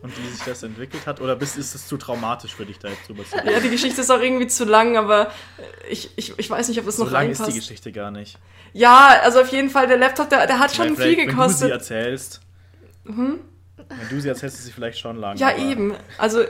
und 0.01 0.17
wie 0.17 0.29
sich 0.29 0.43
das 0.43 0.63
entwickelt 0.63 1.05
hat? 1.05 1.19
Oder 1.19 1.35
bist, 1.35 1.57
ist 1.57 1.75
es 1.75 1.87
zu 1.87 1.97
traumatisch 1.97 2.55
für 2.55 2.65
dich, 2.65 2.79
da 2.79 2.87
jetzt 2.87 3.07
drüber 3.07 3.25
zu 3.25 3.35
reden? 3.35 3.49
Ja, 3.49 3.59
die 3.59 3.69
Geschichte 3.69 3.99
ist 3.99 4.09
auch 4.09 4.21
irgendwie 4.21 4.47
zu 4.47 4.63
lang, 4.63 4.95
aber 4.95 5.31
ich, 5.89 6.11
ich, 6.15 6.37
ich 6.37 6.49
weiß 6.49 6.69
nicht, 6.69 6.79
ob 6.79 6.87
es 6.87 6.95
so 6.95 7.03
noch 7.03 7.11
lang 7.11 7.27
reinpasst. 7.27 7.49
ist 7.49 7.53
die 7.53 7.59
Geschichte 7.59 7.91
gar 7.91 8.09
nicht. 8.09 8.37
Ja, 8.71 9.19
also 9.23 9.41
auf 9.41 9.49
jeden 9.49 9.69
Fall, 9.69 9.87
der 9.87 9.97
Laptop, 9.97 10.29
der, 10.29 10.47
der 10.47 10.59
hat 10.59 10.73
schon 10.73 10.95
viel 10.95 11.15
gekostet. 11.15 11.69
Wenn 11.69 11.77
du 11.77 11.83
sie 11.83 11.93
erzählst. 11.93 12.41
Hm? 13.05 13.39
Wenn 13.75 14.09
du 14.09 14.21
sie 14.21 14.29
erzählst, 14.29 14.59
ist 14.59 14.65
sie 14.65 14.71
vielleicht 14.71 14.99
schon 14.99 15.17
lang. 15.17 15.35
Ja, 15.37 15.57
eben. 15.57 15.93
Also, 16.17 16.43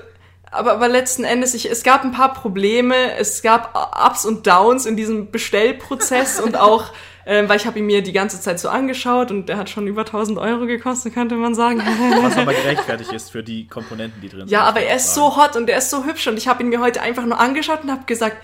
aber, 0.52 0.74
aber 0.74 0.88
letzten 0.88 1.24
Endes, 1.24 1.54
ich, 1.54 1.72
es 1.72 1.84
gab 1.84 2.04
ein 2.04 2.12
paar 2.12 2.34
Probleme, 2.34 3.16
es 3.18 3.41
gab 3.41 3.76
Ups 4.06 4.26
und 4.26 4.45
Downs 4.45 4.86
in 4.86 4.95
diesem 4.95 5.32
Bestellprozess 5.32 6.39
und 6.39 6.56
auch 6.58 6.91
ähm, 7.30 7.48
weil 7.48 7.58
ich 7.58 7.68
habe 7.68 7.78
ihn 7.78 7.86
mir 7.86 8.02
die 8.02 8.12
ganze 8.12 8.42
Zeit 8.42 8.60
so 8.60 8.70
angeschaut 8.70 9.30
und 9.30 9.50
der 9.50 9.58
hat 9.58 9.70
schon 9.70 9.86
über 9.86 10.02
1000 10.02 10.40
Euro 10.40 10.66
gekostet, 10.66 11.14
könnte 11.14 11.36
man 11.36 11.54
sagen. 11.54 11.78
Was 12.24 12.36
aber 12.36 12.56
gerechtfertigt 12.56 13.14
ist 13.14 13.32
für 13.32 13.44
die 13.44 13.68
Komponenten, 13.68 14.20
die 14.20 14.30
drin 14.30 14.40
sind. 14.40 14.50
Ja, 14.50 14.64
aber 14.64 14.82
er 14.82 14.96
ist 14.96 15.14
so 15.14 15.38
hot 15.38 15.56
und 15.56 15.70
er 15.70 15.78
ist 15.78 15.92
so 15.92 16.06
hübsch 16.06 16.26
und 16.26 16.38
ich 16.38 16.48
habe 16.48 16.64
ihn 16.64 16.70
mir 16.70 16.80
heute 16.80 17.04
einfach 17.04 17.24
nur 17.24 17.40
angeschaut 17.40 17.84
und 17.84 17.92
habe 17.92 18.02
gesagt, 18.08 18.38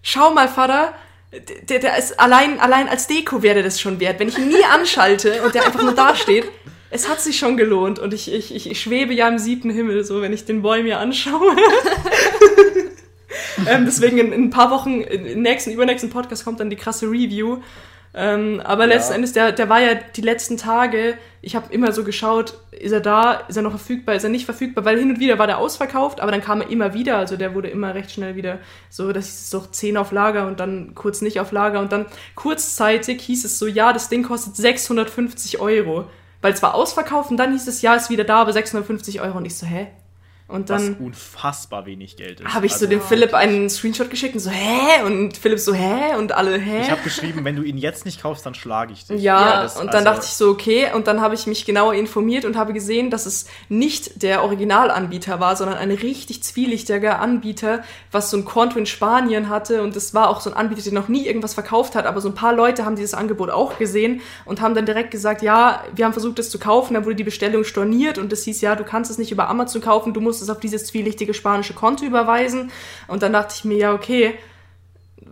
schau 0.00 0.32
mal, 0.32 0.48
Vater, 0.48 0.94
der, 1.68 1.80
der 1.80 1.98
ist 1.98 2.18
allein, 2.18 2.58
allein 2.58 2.88
als 2.88 3.06
Deko 3.06 3.42
wäre 3.42 3.62
das 3.62 3.78
schon 3.78 4.00
wert. 4.00 4.18
Wenn 4.18 4.28
ich 4.28 4.38
ihn 4.38 4.48
nie 4.48 4.64
anschalte 4.64 5.42
und 5.42 5.54
der 5.54 5.66
einfach 5.66 5.82
nur 5.82 5.94
da 5.94 6.16
steht, 6.16 6.50
es 6.88 7.10
hat 7.10 7.20
sich 7.20 7.36
schon 7.36 7.58
gelohnt 7.58 7.98
und 7.98 8.14
ich, 8.14 8.32
ich, 8.32 8.54
ich, 8.54 8.70
ich 8.70 8.80
schwebe 8.80 9.12
ja 9.12 9.28
im 9.28 9.38
siebten 9.38 9.68
Himmel, 9.68 10.04
so 10.04 10.22
wenn 10.22 10.32
ich 10.32 10.46
den 10.46 10.62
Boy 10.62 10.82
mir 10.82 11.00
anschaue. 11.00 11.54
ähm, 13.66 13.84
deswegen 13.84 14.16
in, 14.16 14.32
in, 14.32 14.44
ein 14.44 14.50
paar 14.50 14.70
Wochen, 14.70 15.02
im 15.02 15.42
nächsten, 15.42 15.70
übernächsten 15.70 16.08
Podcast 16.08 16.46
kommt 16.46 16.60
dann 16.60 16.70
die 16.70 16.76
krasse 16.76 17.06
Review. 17.06 17.58
Ähm, 18.14 18.60
aber 18.62 18.82
ja. 18.82 18.94
letzten 18.94 19.14
Endes, 19.14 19.32
der, 19.32 19.52
der 19.52 19.68
war 19.68 19.80
ja 19.80 19.94
die 19.94 20.20
letzten 20.20 20.58
Tage, 20.58 21.16
ich 21.40 21.56
habe 21.56 21.72
immer 21.72 21.92
so 21.92 22.04
geschaut, 22.04 22.58
ist 22.70 22.92
er 22.92 23.00
da, 23.00 23.32
ist 23.48 23.56
er 23.56 23.62
noch 23.62 23.70
verfügbar, 23.70 24.14
ist 24.14 24.24
er 24.24 24.28
nicht 24.28 24.44
verfügbar, 24.44 24.84
weil 24.84 24.98
hin 24.98 25.10
und 25.10 25.18
wieder 25.18 25.38
war 25.38 25.46
der 25.46 25.58
ausverkauft, 25.58 26.20
aber 26.20 26.30
dann 26.30 26.42
kam 26.42 26.60
er 26.60 26.68
immer 26.68 26.92
wieder, 26.92 27.16
also 27.16 27.36
der 27.36 27.54
wurde 27.54 27.68
immer 27.68 27.94
recht 27.94 28.10
schnell 28.10 28.36
wieder 28.36 28.58
so, 28.90 29.12
dass 29.12 29.28
es 29.28 29.50
doch 29.50 29.70
10 29.70 29.96
auf 29.96 30.12
Lager 30.12 30.46
und 30.46 30.60
dann 30.60 30.94
kurz 30.94 31.22
nicht 31.22 31.40
auf 31.40 31.52
Lager 31.52 31.80
und 31.80 31.90
dann 31.90 32.06
kurzzeitig 32.34 33.22
hieß 33.22 33.46
es 33.46 33.58
so, 33.58 33.66
ja, 33.66 33.94
das 33.94 34.10
Ding 34.10 34.24
kostet 34.24 34.56
650 34.56 35.58
Euro. 35.60 36.04
Weil 36.42 36.52
es 36.52 36.62
war 36.62 36.74
ausverkauft 36.74 37.30
und 37.30 37.36
dann 37.36 37.52
hieß 37.52 37.68
es, 37.68 37.82
ja, 37.82 37.94
ist 37.94 38.10
wieder 38.10 38.24
da, 38.24 38.40
aber 38.40 38.52
650 38.52 39.20
Euro. 39.20 39.38
Und 39.38 39.44
ich 39.44 39.56
so, 39.56 39.64
hä? 39.64 39.86
Und 40.52 40.68
dann. 40.68 40.96
Was 40.96 41.00
unfassbar 41.00 41.86
wenig 41.86 42.16
Geld 42.16 42.40
ist. 42.40 42.54
Habe 42.54 42.66
ich 42.66 42.72
also, 42.72 42.84
so 42.84 42.90
dem 42.90 43.00
Philipp 43.00 43.32
einen 43.32 43.70
Screenshot 43.70 44.10
geschickt 44.10 44.34
und 44.34 44.40
so, 44.40 44.50
hä? 44.50 45.02
Und 45.06 45.34
Philipp 45.38 45.58
so, 45.58 45.72
hä? 45.72 46.14
Und 46.18 46.32
alle, 46.32 46.58
hä? 46.58 46.82
Ich 46.82 46.90
habe 46.90 47.00
geschrieben, 47.02 47.42
wenn 47.44 47.56
du 47.56 47.62
ihn 47.62 47.78
jetzt 47.78 48.04
nicht 48.04 48.20
kaufst, 48.20 48.44
dann 48.44 48.54
schlage 48.54 48.92
ich 48.92 49.06
dich. 49.06 49.22
Ja, 49.22 49.40
ja 49.40 49.62
das, 49.62 49.80
und 49.80 49.86
dann 49.86 50.06
also 50.06 50.10
dachte 50.10 50.26
ich 50.26 50.32
so, 50.32 50.50
okay. 50.50 50.88
Und 50.94 51.06
dann 51.06 51.22
habe 51.22 51.34
ich 51.34 51.46
mich 51.46 51.64
genauer 51.64 51.94
informiert 51.94 52.44
und 52.44 52.56
habe 52.56 52.74
gesehen, 52.74 53.08
dass 53.08 53.24
es 53.24 53.46
nicht 53.70 54.22
der 54.22 54.44
Originalanbieter 54.44 55.40
war, 55.40 55.56
sondern 55.56 55.78
ein 55.78 55.90
richtig 55.90 56.42
zwielichtiger 56.42 57.18
Anbieter, 57.18 57.82
was 58.10 58.30
so 58.30 58.36
ein 58.36 58.44
Konto 58.44 58.78
in 58.78 58.84
Spanien 58.84 59.48
hatte. 59.48 59.82
Und 59.82 59.96
es 59.96 60.12
war 60.12 60.28
auch 60.28 60.42
so 60.42 60.50
ein 60.50 60.56
Anbieter, 60.56 60.82
der 60.82 60.92
noch 60.92 61.08
nie 61.08 61.26
irgendwas 61.26 61.54
verkauft 61.54 61.94
hat. 61.94 62.04
Aber 62.04 62.20
so 62.20 62.28
ein 62.28 62.34
paar 62.34 62.52
Leute 62.52 62.84
haben 62.84 62.96
dieses 62.96 63.14
Angebot 63.14 63.48
auch 63.48 63.78
gesehen 63.78 64.20
und 64.44 64.60
haben 64.60 64.74
dann 64.74 64.84
direkt 64.84 65.12
gesagt, 65.12 65.40
ja, 65.40 65.82
wir 65.94 66.04
haben 66.04 66.12
versucht, 66.12 66.38
das 66.38 66.50
zu 66.50 66.58
kaufen. 66.58 66.92
Dann 66.92 67.06
wurde 67.06 67.16
die 67.16 67.24
Bestellung 67.24 67.64
storniert 67.64 68.18
und 68.18 68.30
es 68.34 68.44
hieß, 68.44 68.60
ja, 68.60 68.76
du 68.76 68.84
kannst 68.84 69.10
es 69.10 69.16
nicht 69.16 69.32
über 69.32 69.48
Amazon 69.48 69.80
kaufen, 69.80 70.12
du 70.12 70.20
musst 70.20 70.41
es 70.42 70.50
auf 70.50 70.60
dieses 70.60 70.86
zwielichtige 70.86 71.34
spanische 71.34 71.74
Konto 71.74 72.04
überweisen. 72.04 72.70
Und 73.08 73.22
dann 73.22 73.32
dachte 73.32 73.54
ich 73.56 73.64
mir, 73.64 73.78
ja, 73.78 73.94
okay, 73.94 74.34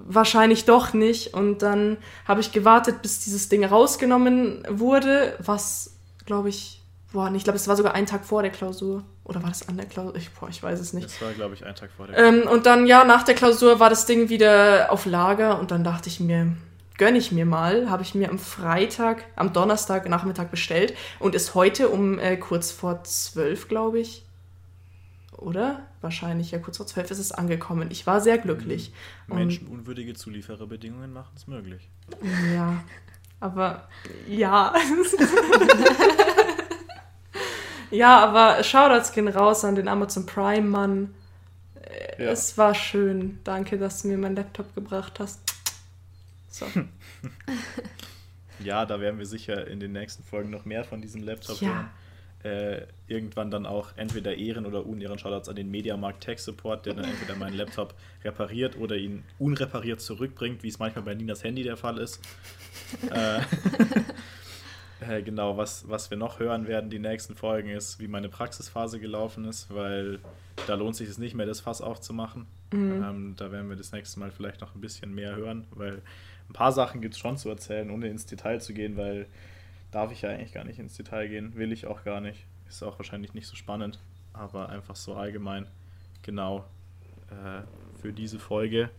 wahrscheinlich 0.06 0.64
doch 0.64 0.92
nicht. 0.92 1.34
Und 1.34 1.62
dann 1.62 1.98
habe 2.26 2.40
ich 2.40 2.52
gewartet, 2.52 3.02
bis 3.02 3.20
dieses 3.20 3.48
Ding 3.48 3.64
rausgenommen 3.64 4.64
wurde, 4.68 5.34
was, 5.38 5.96
glaube 6.26 6.48
ich, 6.48 6.82
boah, 7.12 7.30
ich 7.34 7.44
glaube, 7.44 7.56
es 7.56 7.68
war 7.68 7.76
sogar 7.76 7.94
ein 7.94 8.06
Tag 8.06 8.24
vor 8.24 8.42
der 8.42 8.50
Klausur. 8.50 9.04
Oder 9.24 9.42
war 9.42 9.50
das 9.50 9.68
an 9.68 9.76
der 9.76 9.86
Klausur? 9.86 10.16
Ich, 10.16 10.30
boah, 10.30 10.48
ich 10.48 10.62
weiß 10.62 10.80
es 10.80 10.92
nicht. 10.92 11.06
Das 11.06 11.22
war, 11.22 11.32
glaube 11.32 11.54
ich, 11.54 11.64
ein 11.64 11.74
Tag 11.74 11.90
vor 11.96 12.06
der 12.06 12.16
Klausur. 12.16 12.42
Ähm, 12.42 12.48
und 12.48 12.66
dann, 12.66 12.86
ja, 12.86 13.04
nach 13.04 13.22
der 13.22 13.34
Klausur 13.34 13.80
war 13.80 13.90
das 13.90 14.06
Ding 14.06 14.28
wieder 14.28 14.88
auf 14.90 15.06
Lager 15.06 15.58
und 15.60 15.70
dann 15.70 15.84
dachte 15.84 16.08
ich 16.08 16.20
mir, 16.20 16.56
gönne 16.98 17.18
ich 17.18 17.32
mir 17.32 17.46
mal, 17.46 17.88
habe 17.88 18.02
ich 18.02 18.14
mir 18.14 18.28
am 18.28 18.38
Freitag, 18.38 19.24
am 19.34 19.52
Donnerstag 19.52 20.08
Nachmittag 20.08 20.50
bestellt 20.50 20.94
und 21.18 21.34
ist 21.34 21.54
heute 21.54 21.88
um 21.88 22.18
äh, 22.18 22.36
kurz 22.36 22.72
vor 22.72 23.04
zwölf, 23.04 23.68
glaube 23.68 24.00
ich, 24.00 24.24
oder? 25.40 25.86
Wahrscheinlich, 26.00 26.50
ja, 26.50 26.58
kurz 26.58 26.76
vor 26.76 26.86
zwölf 26.86 27.10
ist 27.10 27.18
es 27.18 27.32
angekommen. 27.32 27.90
Ich 27.90 28.06
war 28.06 28.20
sehr 28.20 28.38
glücklich. 28.38 28.92
Mhm. 29.26 29.36
Menschenunwürdige 29.36 30.14
Zuliefererbedingungen 30.14 31.12
machen 31.12 31.32
es 31.36 31.46
möglich. 31.46 31.88
Ja, 32.54 32.84
aber 33.40 33.88
ja. 34.28 34.74
ja, 37.90 38.18
aber 38.20 38.62
Shoutouts 38.62 39.12
gehen 39.12 39.28
raus 39.28 39.64
an 39.64 39.74
den 39.74 39.88
Amazon 39.88 40.26
Prime-Mann. 40.26 41.14
Ja. 42.18 42.26
Es 42.30 42.56
war 42.58 42.74
schön. 42.74 43.38
Danke, 43.44 43.78
dass 43.78 44.02
du 44.02 44.08
mir 44.08 44.18
meinen 44.18 44.36
Laptop 44.36 44.74
gebracht 44.74 45.18
hast. 45.20 45.40
So. 46.48 46.66
ja, 48.60 48.84
da 48.84 49.00
werden 49.00 49.18
wir 49.18 49.26
sicher 49.26 49.66
in 49.66 49.80
den 49.80 49.92
nächsten 49.92 50.22
Folgen 50.22 50.50
noch 50.50 50.64
mehr 50.64 50.84
von 50.84 51.00
diesem 51.00 51.22
Laptop 51.22 51.60
ja. 51.60 51.68
hören 51.68 51.90
äh, 52.42 52.86
irgendwann 53.06 53.50
dann 53.50 53.66
auch 53.66 53.88
entweder 53.96 54.34
Ehren- 54.34 54.66
oder 54.66 54.86
Unehren 54.86 55.18
Shoutouts 55.18 55.48
an 55.48 55.56
den 55.56 55.70
Mediamarkt 55.70 56.22
Tech 56.22 56.38
Support, 56.38 56.86
der 56.86 56.94
dann 56.94 57.04
entweder 57.04 57.36
meinen 57.36 57.56
Laptop 57.56 57.94
repariert 58.24 58.78
oder 58.78 58.96
ihn 58.96 59.24
unrepariert 59.38 60.00
zurückbringt, 60.00 60.62
wie 60.62 60.68
es 60.68 60.78
manchmal 60.78 61.04
bei 61.04 61.14
Ninas 61.14 61.44
Handy 61.44 61.62
der 61.62 61.76
Fall 61.76 61.98
ist. 61.98 62.20
äh, 63.10 63.40
äh, 65.00 65.22
genau, 65.22 65.56
was, 65.56 65.88
was 65.88 66.10
wir 66.10 66.16
noch 66.16 66.38
hören 66.38 66.66
werden, 66.66 66.90
die 66.90 66.98
nächsten 66.98 67.36
Folgen, 67.36 67.70
ist, 67.70 68.00
wie 68.00 68.08
meine 68.08 68.28
Praxisphase 68.28 69.00
gelaufen 69.00 69.44
ist, 69.44 69.72
weil 69.74 70.18
da 70.66 70.74
lohnt 70.74 70.96
sich 70.96 71.08
es 71.08 71.18
nicht 71.18 71.34
mehr, 71.34 71.46
das 71.46 71.60
Fass 71.60 71.80
aufzumachen. 71.80 72.46
Mhm. 72.72 73.04
Ähm, 73.04 73.34
da 73.36 73.52
werden 73.52 73.68
wir 73.68 73.76
das 73.76 73.92
nächste 73.92 74.20
Mal 74.20 74.30
vielleicht 74.30 74.60
noch 74.60 74.74
ein 74.74 74.80
bisschen 74.80 75.14
mehr 75.14 75.36
hören, 75.36 75.66
weil 75.72 76.02
ein 76.48 76.52
paar 76.52 76.72
Sachen 76.72 77.00
gibt 77.00 77.14
es 77.14 77.20
schon 77.20 77.36
zu 77.36 77.48
erzählen, 77.48 77.90
ohne 77.90 78.08
ins 78.08 78.26
Detail 78.26 78.60
zu 78.60 78.74
gehen, 78.74 78.96
weil 78.96 79.26
darf 79.90 80.12
ich 80.12 80.22
ja 80.22 80.30
eigentlich 80.30 80.52
gar 80.52 80.64
nicht 80.64 80.78
ins 80.78 80.96
Detail 80.96 81.28
gehen, 81.28 81.54
will 81.56 81.72
ich 81.72 81.86
auch 81.86 82.04
gar 82.04 82.20
nicht. 82.20 82.46
Ist 82.68 82.82
auch 82.82 82.98
wahrscheinlich 82.98 83.34
nicht 83.34 83.46
so 83.46 83.56
spannend, 83.56 83.98
aber 84.32 84.68
einfach 84.68 84.96
so 84.96 85.14
allgemein. 85.14 85.66
Genau, 86.22 86.64
äh, 87.30 87.62
für 88.00 88.12
diese 88.12 88.38
Folge 88.38 88.90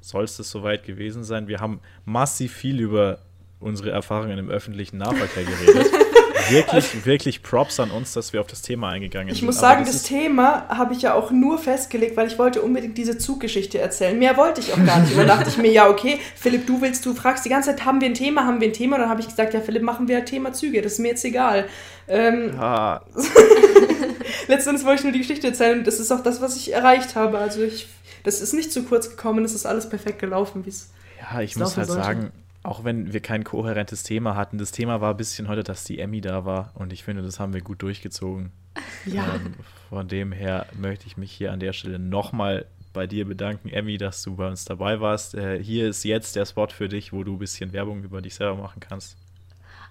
soll 0.00 0.24
es 0.24 0.36
das 0.36 0.50
soweit 0.50 0.84
gewesen 0.84 1.24
sein. 1.24 1.48
Wir 1.48 1.60
haben 1.60 1.80
massiv 2.04 2.52
viel 2.52 2.80
über 2.80 3.20
unsere 3.60 3.90
Erfahrungen 3.90 4.38
im 4.38 4.50
öffentlichen 4.50 4.98
Nahverkehr 4.98 5.44
geredet. 5.44 5.92
wirklich, 6.50 7.04
wirklich 7.04 7.42
Props 7.42 7.80
an 7.80 7.90
uns, 7.90 8.12
dass 8.12 8.32
wir 8.32 8.40
auf 8.40 8.46
das 8.46 8.62
Thema 8.62 8.88
eingegangen 8.90 9.28
ich 9.28 9.38
sind. 9.38 9.46
muss 9.46 9.58
Aber 9.58 9.68
sagen, 9.68 9.84
das 9.84 9.94
das 9.94 10.02
Thema 10.04 10.68
habe 10.68 10.94
ich 10.94 11.02
ja 11.02 11.14
auch 11.14 11.30
nur 11.30 11.58
festgelegt, 11.58 12.16
weil 12.16 12.26
ich 12.26 12.38
wollte 12.38 12.62
unbedingt 12.62 12.96
diese 12.98 13.18
Zuggeschichte 13.18 13.78
erzählen. 13.78 14.18
Mehr 14.18 14.36
wollte 14.36 14.60
ich 14.60 14.72
auch 14.72 14.84
gar 14.84 14.98
nicht. 15.00 15.12
Und 15.12 15.18
dann 15.18 15.28
dachte 15.28 15.48
ich 15.48 15.56
mir, 15.58 15.70
ja, 15.70 15.88
okay, 15.88 16.18
Philipp, 16.36 16.66
du 16.66 16.80
willst, 16.80 17.04
du 17.06 17.14
fragst 17.14 17.44
die 17.44 17.48
ganze 17.48 17.70
Zeit, 17.70 17.84
haben 17.84 18.00
wir 18.00 18.08
ein 18.08 18.14
Thema, 18.14 18.44
haben 18.44 18.60
wir 18.60 18.68
ein 18.68 18.72
Thema? 18.72 18.96
Und 18.96 19.02
dann 19.02 19.10
habe 19.10 19.20
ich 19.20 19.28
gesagt, 19.28 19.54
ja, 19.54 19.60
Philipp, 19.60 19.82
machen 19.82 20.08
wir 20.08 20.24
Thema 20.24 20.52
Züge, 20.52 20.82
das 20.82 20.94
ist 20.94 20.98
mir 21.00 21.08
jetzt 21.08 21.24
egal. 21.24 21.66
Ähm, 22.08 22.54
Ah, 22.58 23.00
letztendlich 24.48 24.84
wollte 24.86 25.00
ich 25.00 25.04
nur 25.04 25.12
die 25.12 25.20
Geschichte 25.20 25.46
erzählen 25.48 25.78
und 25.78 25.86
das 25.86 26.00
ist 26.00 26.10
auch 26.12 26.22
das, 26.22 26.40
was 26.40 26.56
ich 26.56 26.72
erreicht 26.72 27.14
habe. 27.16 27.38
Also 27.38 27.62
ich, 27.62 27.88
das 28.22 28.40
ist 28.40 28.52
nicht 28.52 28.72
zu 28.72 28.82
kurz 28.84 29.10
gekommen, 29.10 29.44
es 29.44 29.54
ist 29.54 29.66
alles 29.66 29.88
perfekt 29.88 30.18
gelaufen, 30.18 30.64
wie 30.64 30.70
es 30.70 30.90
ja, 31.32 31.40
ich 31.40 31.56
muss 31.56 31.76
halt 31.76 31.86
sollte. 31.86 32.02
sagen, 32.02 32.32
auch 32.64 32.82
wenn 32.82 33.12
wir 33.12 33.20
kein 33.20 33.44
kohärentes 33.44 34.02
Thema 34.02 34.34
hatten, 34.34 34.58
das 34.58 34.72
Thema 34.72 35.00
war 35.00 35.12
ein 35.12 35.16
bisschen 35.16 35.48
heute, 35.48 35.62
dass 35.62 35.84
die 35.84 36.00
Emmy 36.00 36.20
da 36.20 36.44
war 36.44 36.72
und 36.74 36.92
ich 36.92 37.04
finde, 37.04 37.22
das 37.22 37.38
haben 37.38 37.54
wir 37.54 37.60
gut 37.60 37.82
durchgezogen. 37.82 38.50
Ja. 39.06 39.34
Ähm, 39.36 39.54
von 39.90 40.08
dem 40.08 40.32
her 40.32 40.66
möchte 40.76 41.06
ich 41.06 41.18
mich 41.18 41.30
hier 41.30 41.52
an 41.52 41.60
der 41.60 41.74
Stelle 41.74 41.98
nochmal 41.98 42.66
bei 42.94 43.06
dir 43.06 43.26
bedanken, 43.26 43.68
Emmy, 43.68 43.98
dass 43.98 44.22
du 44.22 44.34
bei 44.36 44.48
uns 44.48 44.64
dabei 44.64 44.98
warst. 45.00 45.34
Äh, 45.34 45.62
hier 45.62 45.88
ist 45.88 46.04
jetzt 46.04 46.36
der 46.36 46.46
Spot 46.46 46.68
für 46.68 46.88
dich, 46.88 47.12
wo 47.12 47.22
du 47.22 47.34
ein 47.34 47.38
bisschen 47.38 47.74
Werbung 47.74 48.02
über 48.02 48.22
dich 48.22 48.34
selber 48.34 48.56
machen 48.56 48.80
kannst. 48.80 49.18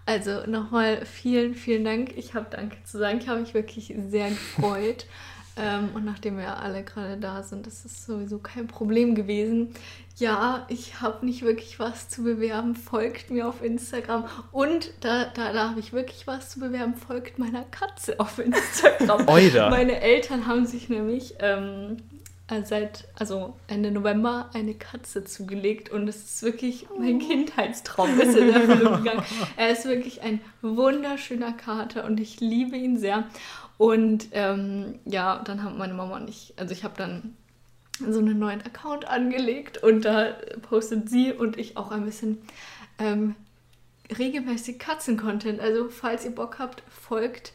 Also 0.05 0.45
nochmal 0.47 1.05
vielen, 1.05 1.53
vielen 1.53 1.86
Dank. 1.86 2.17
Ich 2.17 2.34
habe 2.34 2.47
Danke 2.49 2.78
zu 2.84 2.97
sagen. 2.97 3.19
Ich 3.19 3.28
habe 3.28 3.39
mich 3.39 3.53
wirklich 3.53 3.93
sehr 4.09 4.30
gefreut. 4.30 5.05
ähm, 5.55 5.89
und 5.93 6.03
nachdem 6.03 6.37
wir 6.37 6.57
alle 6.57 6.83
gerade 6.83 7.17
da 7.17 7.43
sind, 7.43 7.67
das 7.67 7.85
ist 7.85 8.05
sowieso 8.05 8.39
kein 8.39 8.67
Problem 8.67 9.13
gewesen. 9.13 9.73
Ja, 10.17 10.65
ich 10.67 11.01
habe 11.01 11.25
nicht 11.25 11.43
wirklich 11.43 11.79
was 11.79 12.09
zu 12.09 12.23
bewerben. 12.23 12.75
Folgt 12.75 13.29
mir 13.29 13.47
auf 13.47 13.63
Instagram. 13.63 14.25
Und 14.51 14.91
da, 15.01 15.25
da, 15.25 15.53
da 15.53 15.69
habe 15.69 15.79
ich 15.79 15.93
wirklich 15.93 16.25
was 16.27 16.49
zu 16.49 16.59
bewerben. 16.59 16.95
Folgt 16.95 17.39
meiner 17.39 17.63
Katze 17.63 18.19
auf 18.19 18.39
Instagram. 18.39 19.27
Oida. 19.27 19.69
Meine 19.69 20.01
Eltern 20.01 20.47
haben 20.47 20.65
sich 20.65 20.89
nämlich 20.89 21.35
ähm, 21.39 21.97
äh, 22.47 22.63
seit 22.63 23.07
also 23.15 23.55
Ende 23.67 23.91
November 23.91 24.49
eine 24.53 24.73
Katze 24.73 25.23
zugelegt 25.23 25.89
und 25.89 26.07
es 26.07 26.17
ist 26.23 26.43
wirklich 26.43 26.87
mein 26.97 27.19
Kindheitstraum 27.19 28.19
ist 28.19 28.35
in 28.35 28.49
Erfüllung 28.49 28.97
gegangen. 29.03 29.23
Er 29.55 29.69
ist 29.69 29.85
wirklich 29.85 30.21
ein 30.21 30.41
wunderschöner 30.61 31.53
Kater 31.53 32.05
und 32.05 32.19
ich 32.19 32.39
liebe 32.39 32.75
ihn 32.75 32.97
sehr. 32.97 33.25
Und 33.78 34.28
ähm, 34.32 34.99
ja, 35.05 35.41
dann 35.43 35.63
haben 35.63 35.78
meine 35.78 35.93
Mama 35.93 36.17
und 36.17 36.30
ich, 36.30 36.53
also 36.57 36.74
ich 36.74 36.84
habe 36.84 36.95
dann 36.97 37.36
so 37.99 38.19
einen 38.19 38.39
neuen 38.39 38.61
Account 38.61 39.05
angelegt 39.07 39.78
und 39.84 40.05
da 40.05 40.34
postet 40.61 41.09
sie 41.09 41.32
und 41.32 41.57
ich 41.57 41.78
auch 41.78 41.91
ein 41.91 42.05
bisschen 42.05 42.39
ähm, 42.99 43.36
regelmäßig 44.17 44.80
Katzen-Content. 44.80 45.59
Also 45.59 45.89
falls 45.89 46.26
ihr 46.26 46.32
Bock 46.32 46.59
habt, 46.59 46.84
folgt 46.89 47.53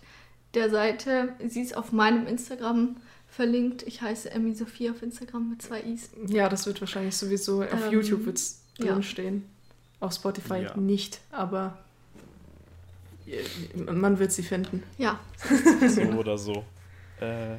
der 0.55 0.71
Seite. 0.71 1.35
Sie 1.47 1.61
ist 1.61 1.77
auf 1.77 1.93
meinem 1.93 2.27
Instagram 2.27 2.97
verlinkt. 3.29 3.83
Ich 3.83 4.01
heiße 4.03 4.31
Emmy 4.31 4.55
Sophie 4.55 4.91
auf 4.91 5.03
Instagram 5.03 5.51
mit 5.51 5.62
zwei 5.62 5.83
I's. 5.83 6.11
Ja, 6.27 6.49
das 6.49 6.66
wird 6.66 6.81
wahrscheinlich 6.81 7.16
sowieso 7.16 7.62
auf 7.62 7.87
Ähm, 7.87 7.93
YouTube 7.93 8.27
wird's 8.27 8.62
ja. 8.79 8.93
drinstehen. 8.93 9.45
Auf 10.01 10.12
Spotify 10.14 10.62
Ja. 10.62 10.77
nicht, 10.77 11.21
aber 11.31 11.79
man 13.87 14.18
wird 14.18 14.33
sie 14.33 14.43
finden. 14.43 14.83
Ja, 14.97 15.18
so 15.89 16.03
oder 16.03 16.39
so. 16.39 16.64
Äh, 17.20 17.57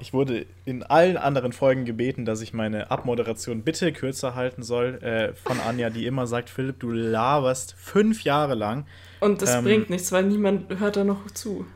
ich 0.00 0.12
wurde 0.12 0.46
in 0.64 0.82
allen 0.82 1.16
anderen 1.16 1.52
Folgen 1.52 1.84
gebeten, 1.84 2.24
dass 2.24 2.40
ich 2.42 2.52
meine 2.52 2.90
Abmoderation 2.90 3.62
bitte 3.62 3.92
kürzer 3.92 4.34
halten 4.34 4.62
soll. 4.62 5.02
Äh, 5.02 5.34
von 5.34 5.58
Anja, 5.60 5.90
die 5.90 6.06
immer 6.06 6.26
sagt: 6.26 6.50
Philipp, 6.50 6.80
du 6.80 6.90
laberst 6.90 7.74
fünf 7.78 8.22
Jahre 8.24 8.54
lang. 8.54 8.86
Und 9.20 9.42
das 9.42 9.54
Ähm, 9.54 9.64
bringt 9.64 9.90
nichts, 9.90 10.12
weil 10.12 10.24
niemand 10.24 10.78
hört 10.78 10.96
da 10.96 11.04
noch 11.04 11.30
zu. 11.32 11.66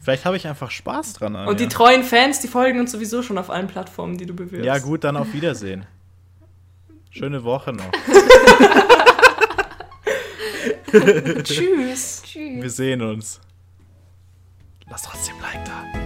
Vielleicht 0.00 0.24
habe 0.24 0.36
ich 0.36 0.46
einfach 0.48 0.70
Spaß 0.70 1.12
dran. 1.14 1.36
Anja. 1.36 1.48
Und 1.50 1.60
die 1.60 1.68
treuen 1.68 2.02
Fans, 2.02 2.40
die 2.40 2.48
folgen 2.48 2.80
uns 2.80 2.90
sowieso 2.90 3.22
schon 3.22 3.38
auf 3.38 3.50
allen 3.50 3.68
Plattformen, 3.68 4.18
die 4.18 4.26
du 4.26 4.34
bewirbst. 4.34 4.66
Ja, 4.66 4.78
gut, 4.78 5.04
dann 5.04 5.16
auf 5.16 5.32
Wiedersehen. 5.32 5.86
Schöne 7.10 7.44
Woche 7.44 7.72
noch. 7.72 7.92
Tschüss. 11.42 12.22
tschüss. 12.24 12.62
Wir 12.62 12.70
sehen 12.70 13.02
uns. 13.02 13.40
Lass 14.88 15.02
trotzdem 15.02 15.36
Like 15.40 15.64
da. 15.64 16.01